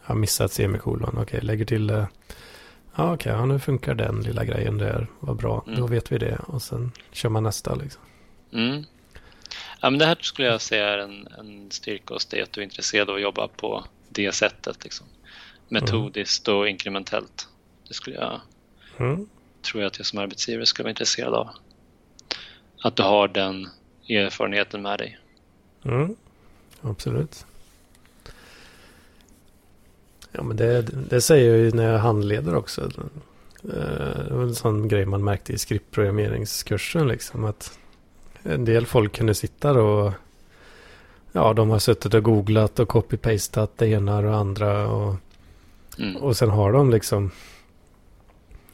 har 0.00 0.14
missat 0.14 0.52
semikolon. 0.52 1.08
Okej, 1.08 1.22
okay, 1.22 1.40
lägger 1.40 1.64
till 1.64 1.86
det. 1.86 2.08
Ja, 2.94 3.14
okej, 3.14 3.32
ja, 3.32 3.46
nu 3.46 3.58
funkar 3.58 3.94
den 3.94 4.20
lilla 4.20 4.44
grejen 4.44 4.78
där. 4.78 5.06
Vad 5.20 5.36
bra, 5.36 5.64
mm. 5.66 5.80
då 5.80 5.86
vet 5.86 6.12
vi 6.12 6.18
det. 6.18 6.38
Och 6.46 6.62
sen 6.62 6.92
kör 7.12 7.28
man 7.28 7.42
nästa 7.42 7.74
liksom. 7.74 8.02
Mm. 8.52 8.84
Ja, 9.80 9.90
men 9.90 9.98
det 9.98 10.06
här 10.06 10.18
skulle 10.20 10.48
jag 10.48 10.60
säga 10.60 10.88
är 10.88 10.98
en, 10.98 11.28
en 11.38 11.70
styrka 11.70 12.14
hos 12.14 12.26
dig, 12.26 12.42
att 12.42 12.52
du 12.52 12.60
är 12.60 12.64
intresserad 12.64 13.10
av 13.10 13.16
att 13.16 13.22
jobba 13.22 13.48
på 13.48 13.84
det 14.08 14.32
sättet. 14.34 14.84
Liksom. 14.84 15.06
Metodiskt 15.68 16.48
och 16.48 16.68
inkrementellt. 16.68 17.48
Det 17.88 17.94
skulle 17.94 18.16
jag, 18.16 18.40
mm. 18.96 19.28
Tror 19.66 19.82
jag 19.82 19.88
att 19.88 19.98
jag 19.98 20.06
som 20.06 20.18
arbetsgivare 20.18 20.66
skulle 20.66 20.84
vara 20.84 20.90
intresserad 20.90 21.34
av. 21.34 21.48
Att 22.82 22.96
du 22.96 23.02
har 23.02 23.28
den 23.28 23.68
erfarenheten 24.08 24.82
med 24.82 24.98
dig. 24.98 25.18
Mm 25.84 26.16
absolut. 26.88 27.46
Ja, 30.32 30.42
men 30.42 30.56
det, 30.56 30.82
det 30.82 31.20
säger 31.20 31.50
jag 31.50 31.58
ju 31.58 31.70
när 31.70 31.92
jag 31.92 31.98
handleder 31.98 32.54
också. 32.54 32.90
Eh, 33.64 34.24
det 34.28 34.34
var 34.34 34.42
en 34.42 34.54
sån 34.54 34.88
grej 34.88 35.06
man 35.06 35.24
märkte 35.24 35.52
i 35.52 35.58
skriptprogrammeringskursen 35.58 37.08
liksom. 37.08 37.44
Att 37.44 37.78
en 38.42 38.64
del 38.64 38.86
folk 38.86 39.16
kunde 39.16 39.34
sitta 39.34 39.72
och 39.72 40.12
ja, 41.32 41.52
de 41.52 41.70
har 41.70 41.78
suttit 41.78 42.14
och 42.14 42.22
googlat 42.22 42.78
och 42.78 42.88
copy-pastat 42.88 43.72
det 43.76 43.86
ena 43.88 44.18
och 44.18 44.36
andra. 44.36 44.88
Och, 44.88 45.14
mm. 45.98 46.16
och 46.16 46.36
sen 46.36 46.50
har 46.50 46.72
de 46.72 46.90
liksom 46.90 47.30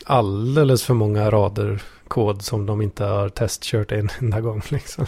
alldeles 0.06 0.84
för 0.84 0.94
många 0.94 1.30
rader 1.30 1.82
kod 2.08 2.42
som 2.42 2.66
de 2.66 2.82
inte 2.82 3.04
har 3.04 3.28
testkört 3.28 3.92
en 3.92 4.08
enda 4.20 4.40
gång. 4.40 4.62
Liksom. 4.70 5.06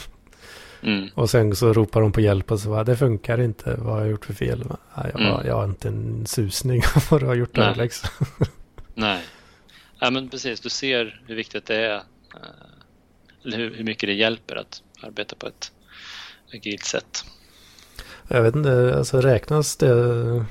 Mm. 0.82 1.08
Och 1.14 1.30
sen 1.30 1.56
så 1.56 1.72
ropar 1.72 2.00
de 2.00 2.12
på 2.12 2.20
hjälp 2.20 2.52
och 2.52 2.60
så 2.60 2.68
bara, 2.68 2.84
det 2.84 2.96
funkar 2.96 3.40
inte, 3.40 3.74
vad 3.78 3.94
har 3.94 4.00
jag 4.00 4.10
gjort 4.10 4.24
för 4.24 4.34
fel? 4.34 4.64
Jag, 4.96 5.20
mm. 5.20 5.46
jag 5.46 5.54
har 5.54 5.64
inte 5.64 5.88
en 5.88 6.26
susning 6.26 6.82
om 6.94 7.00
vad 7.10 7.20
du 7.20 7.26
har 7.26 7.34
gjort 7.34 7.54
där 7.54 7.74
liksom. 7.74 8.26
Nej, 8.94 9.22
ja, 9.98 10.10
men 10.10 10.28
precis, 10.28 10.60
du 10.60 10.68
ser 10.68 11.22
hur 11.26 11.34
viktigt 11.34 11.66
det 11.66 11.76
är, 11.76 11.94
eh, 11.94 12.02
eller 13.44 13.58
hur, 13.58 13.74
hur 13.74 13.84
mycket 13.84 14.08
det 14.08 14.14
hjälper 14.14 14.56
att 14.56 14.82
arbeta 15.02 15.36
på 15.36 15.46
ett 15.46 15.72
agilt 16.54 16.84
sätt. 16.84 17.24
Jag 18.28 18.42
vet 18.42 18.54
inte, 18.54 18.94
alltså 18.98 19.20
räknas 19.20 19.76
det, 19.76 20.44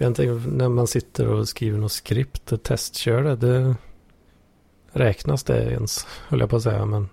jag 0.00 0.10
inte, 0.10 0.22
när 0.48 0.68
man 0.68 0.86
sitter 0.86 1.28
och 1.28 1.48
skriver 1.48 1.78
något 1.78 1.92
skript 1.92 2.52
och 2.52 2.62
testkör 2.62 3.22
det, 3.22 3.36
det 3.36 3.76
räknas 4.92 5.44
det 5.44 5.72
ens, 5.72 6.06
höll 6.28 6.40
jag 6.40 6.50
på 6.50 6.56
att 6.56 6.62
säga, 6.62 6.86
men 6.86 7.08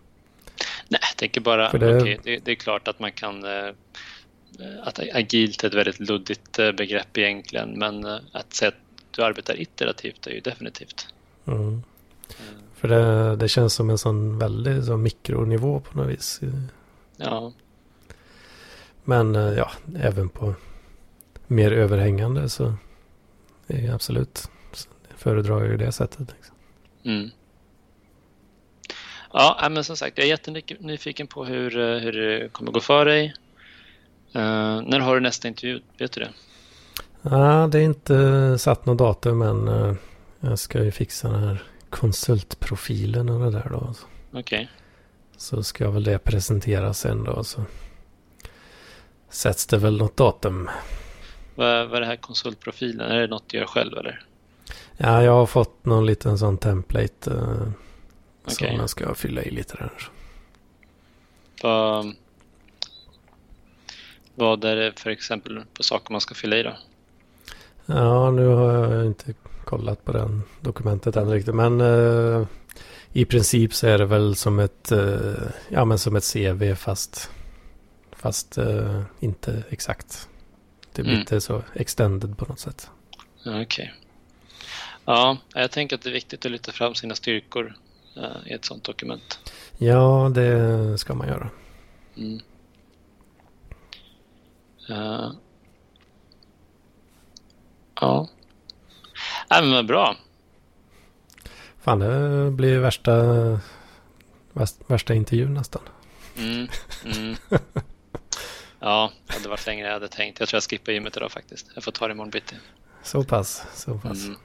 Nej, 0.88 1.00
jag 1.02 1.18
tänker 1.18 1.42
bara, 1.42 1.72
det... 1.72 2.02
Okay, 2.02 2.18
det, 2.24 2.40
det, 2.46 2.52
är 2.52 2.56
klart 2.56 2.88
att 2.88 3.00
man 3.00 3.12
kan 3.12 3.44
eh, 3.44 3.74
att 4.84 5.00
agilt 5.14 5.64
är 5.64 5.68
ett 5.68 5.74
väldigt 5.74 6.00
luddigt 6.00 6.60
eh, 6.60 6.72
begrepp 6.72 7.18
egentligen, 7.18 7.80
men 7.80 8.06
eh, 8.06 8.18
att 8.32 8.54
säga 8.54 8.70
att 8.70 8.76
du 9.12 9.24
arbetar 9.24 9.62
iterativt 9.62 10.28
är 10.28 10.32
ju 10.32 10.40
definitivt. 10.40 11.08
Mm. 11.46 11.84
För 12.76 12.88
det, 12.88 13.36
det, 13.36 13.48
känns 13.48 13.74
som 13.74 13.90
en 13.90 13.98
sån 13.98 14.40
väldigt 14.40 14.86
så 14.86 14.98
mikronivå 14.98 15.80
på 15.80 15.98
något 15.98 16.08
vis. 16.08 16.42
Ja. 17.18 17.52
Men 19.04 19.36
ja, 19.36 19.72
även 20.00 20.30
på 20.30 20.54
mer 21.48 21.72
överhängande 21.72 22.50
så 22.50 22.74
är 23.68 23.94
absolut 23.94 24.50
föredrar 25.16 25.62
jag 25.62 25.72
ju 25.72 25.78
det 25.78 25.92
sättet. 25.92 26.34
Liksom. 26.36 26.56
Mm. 27.04 27.30
Ja, 29.34 29.68
men 29.72 29.84
som 29.84 29.98
sagt, 29.98 30.18
jag 30.18 30.26
är 30.26 30.30
jättenyfiken 30.30 31.28
på 31.28 31.46
hur, 31.46 31.78
eh, 31.78 32.00
hur 32.00 32.12
det 32.12 32.50
kommer 32.50 32.72
gå 32.72 32.80
för 32.80 33.06
dig. 33.06 33.34
Uh, 34.36 34.82
när 34.82 35.00
har 35.00 35.16
du 35.16 35.22
nästa 35.22 35.48
intervju? 35.48 35.82
Vet 35.98 36.12
du 36.12 36.20
det? 36.22 36.30
Ja, 37.22 37.70
det 37.72 37.80
är 37.80 37.84
inte 37.84 38.58
satt 38.60 38.86
något 38.86 38.98
datum 38.98 39.38
men 39.38 39.68
uh, 39.68 39.96
jag 40.40 40.60
ska 40.60 40.84
ju 40.84 40.92
fixa 40.92 41.30
den 41.30 41.44
här 41.44 41.64
konsultprofilen 41.90 43.30
och 43.30 43.40
det 43.40 43.58
där 43.58 43.70
då. 43.70 43.94
Okej. 44.32 44.40
Okay. 44.40 44.68
Så 45.38 45.64
ska 45.64 45.84
jag 45.84 45.92
väl 45.92 46.04
det 46.04 46.20
presenteras 46.20 47.00
sen 47.00 47.24
då. 47.24 47.44
Så 47.44 47.66
sätts 49.30 49.66
det 49.66 49.78
väl 49.78 49.98
något 49.98 50.18
datum. 50.18 50.70
Vad, 51.58 51.88
vad 51.88 51.98
är 51.98 52.02
det 52.02 52.08
här 52.08 52.16
konsultprofilen? 52.16 53.12
Är 53.12 53.20
det 53.20 53.28
något 53.28 53.50
du 53.50 53.58
gör 53.58 53.66
själv 53.66 53.98
eller? 53.98 54.24
Ja, 54.98 55.24
jag 55.24 55.32
har 55.32 55.46
fått 55.46 55.86
någon 55.86 56.06
liten 56.06 56.38
sån 56.38 56.58
template. 56.58 57.32
Uh, 57.32 57.68
Okay. 58.52 58.72
Så 58.72 58.78
man 58.78 58.88
ska 58.88 59.16
fylla 59.16 59.44
i 59.44 59.50
lite 59.50 59.78
där. 59.78 59.92
Vad, 61.64 62.16
vad 64.36 64.64
är 64.64 64.76
det 64.76 65.00
för 65.00 65.10
exempel 65.10 65.64
på 65.74 65.84
saker 65.84 66.12
man 66.12 66.22
ska 66.22 66.36
fylla 66.36 66.58
i 66.58 66.64
då? 66.64 66.74
Ja, 67.86 68.32
nu 68.32 68.48
har 68.48 68.96
jag 68.96 69.06
inte 69.06 69.34
kollat 69.66 70.06
på 70.06 70.12
den 70.12 70.44
dokumentet 70.62 71.16
än 71.16 71.32
riktigt. 71.32 71.56
Men 71.56 71.82
eh, 71.82 72.48
i 73.14 73.26
princip 73.26 73.74
så 73.74 73.88
är 73.88 73.98
det 73.98 74.06
väl 74.06 74.36
som 74.36 74.60
ett, 74.60 74.92
eh, 74.92 75.34
ja, 75.70 75.86
men 75.86 76.00
som 76.00 76.16
ett 76.16 76.34
CV 76.34 76.76
fast, 76.76 77.32
fast 78.12 78.58
eh, 78.58 79.02
inte 79.20 79.64
exakt. 79.70 80.30
Det 80.98 81.04
blir 81.04 81.14
Mm. 81.14 81.20
lite 81.20 81.42
så 81.42 81.64
extended 81.74 82.38
på 82.38 82.46
något 82.46 82.60
sätt. 82.60 82.90
Okej. 83.46 83.94
Ja, 85.06 85.38
jag 85.54 85.72
tänker 85.72 85.96
att 85.96 86.02
det 86.02 86.10
är 86.10 86.14
viktigt 86.14 86.46
att 86.46 86.52
lyfta 86.52 86.72
fram 86.72 86.96
sina 86.96 87.16
styrkor 87.16 87.76
eh, 88.16 88.48
i 88.52 88.54
ett 88.54 88.66
sådant 88.66 88.84
dokument. 88.84 89.40
Ja, 89.78 90.32
det 90.36 90.98
ska 90.98 91.14
man 91.14 91.28
göra. 91.28 91.50
Mm. 92.18 92.40
Eh, 94.90 95.32
ja. 98.02 98.28
Nej, 99.50 99.62
men 99.62 99.72
vad 99.72 99.86
bra. 99.86 100.16
Fan, 101.82 102.00
det 102.00 102.52
blir 102.52 102.80
värsta, 102.80 103.12
värst- 104.54 104.82
värsta 104.88 105.14
intervjun 105.14 105.54
nästan. 105.54 105.82
Mm, 106.38 106.68
mm. 107.06 107.36
Ja, 108.80 109.12
det 109.28 109.34
hade 109.34 109.50
varit 109.50 109.66
längre 109.66 109.82
än 109.82 109.88
jag 109.88 109.94
hade 109.94 110.08
tänkt. 110.08 110.40
Jag 110.40 110.50
tror 110.50 110.56
jag 110.58 110.64
skippar 110.64 110.92
gymmet 110.92 111.18
idag 111.18 111.32
faktiskt. 111.32 111.68
Jag 111.76 111.84
får 111.84 111.92
ta 111.92 112.08
det 112.08 112.12
imorgon 112.12 112.30
bitti. 112.30 112.56
Så 113.04 113.24
pass, 113.24 113.64
så 113.76 113.98
pass. 113.98 114.26
Mm. 114.26 114.38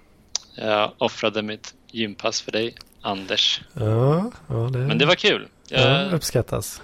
Jag 0.54 0.92
offrade 0.98 1.42
mitt 1.42 1.74
gympass 1.90 2.40
för 2.42 2.52
dig, 2.52 2.74
Anders. 3.00 3.60
Ja, 3.72 4.30
ja, 4.48 4.54
det, 4.54 4.78
Men 4.78 4.98
det 4.98 5.06
var 5.06 5.14
kul. 5.14 5.48
ja, 5.68 5.80
Jag, 5.80 6.12
uppskattas. 6.12 6.82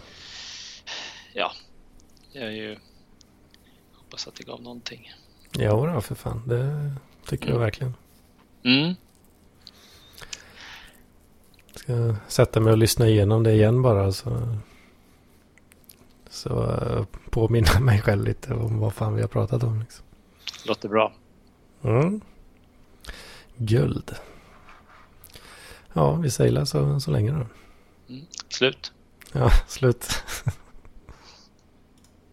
ja, 1.34 1.52
jag 2.32 2.44
är 2.46 2.50
ju 2.50 2.78
hoppas 3.96 4.28
att 4.28 4.34
det 4.34 4.42
gav 4.44 4.62
någonting. 4.62 5.12
Ja, 5.52 5.90
då, 5.94 6.00
för 6.00 6.14
fan. 6.14 6.42
Det 6.48 6.92
tycker 7.26 7.44
jag 7.44 7.50
Mm. 7.54 7.62
verkligen. 7.62 7.94
Mm. 8.64 8.94
Ska 11.74 12.14
sätta 12.28 12.60
mig 12.60 12.70
och 12.72 12.78
lyssna 12.78 13.08
igenom 13.08 13.42
det 13.42 13.52
igen 13.52 13.82
bara. 13.82 14.12
Så, 14.12 14.56
så 16.38 16.64
eh, 16.64 17.04
påminna 17.30 17.80
mig 17.80 18.00
själv 18.00 18.24
lite 18.24 18.54
om 18.54 18.78
vad 18.78 18.94
fan 18.94 19.14
vi 19.14 19.20
har 19.20 19.28
pratat 19.28 19.62
om. 19.62 19.80
Liksom. 19.80 20.04
Låter 20.66 20.88
bra. 20.88 21.12
Mm. 21.82 22.20
Guld. 23.56 24.14
Ja, 25.92 26.12
vi 26.12 26.30
seglar 26.30 26.64
så, 26.64 27.00
så 27.00 27.10
länge 27.10 27.32
då. 27.32 27.46
Slut. 28.48 28.92
Ja, 29.32 29.50
slut. 29.68 30.22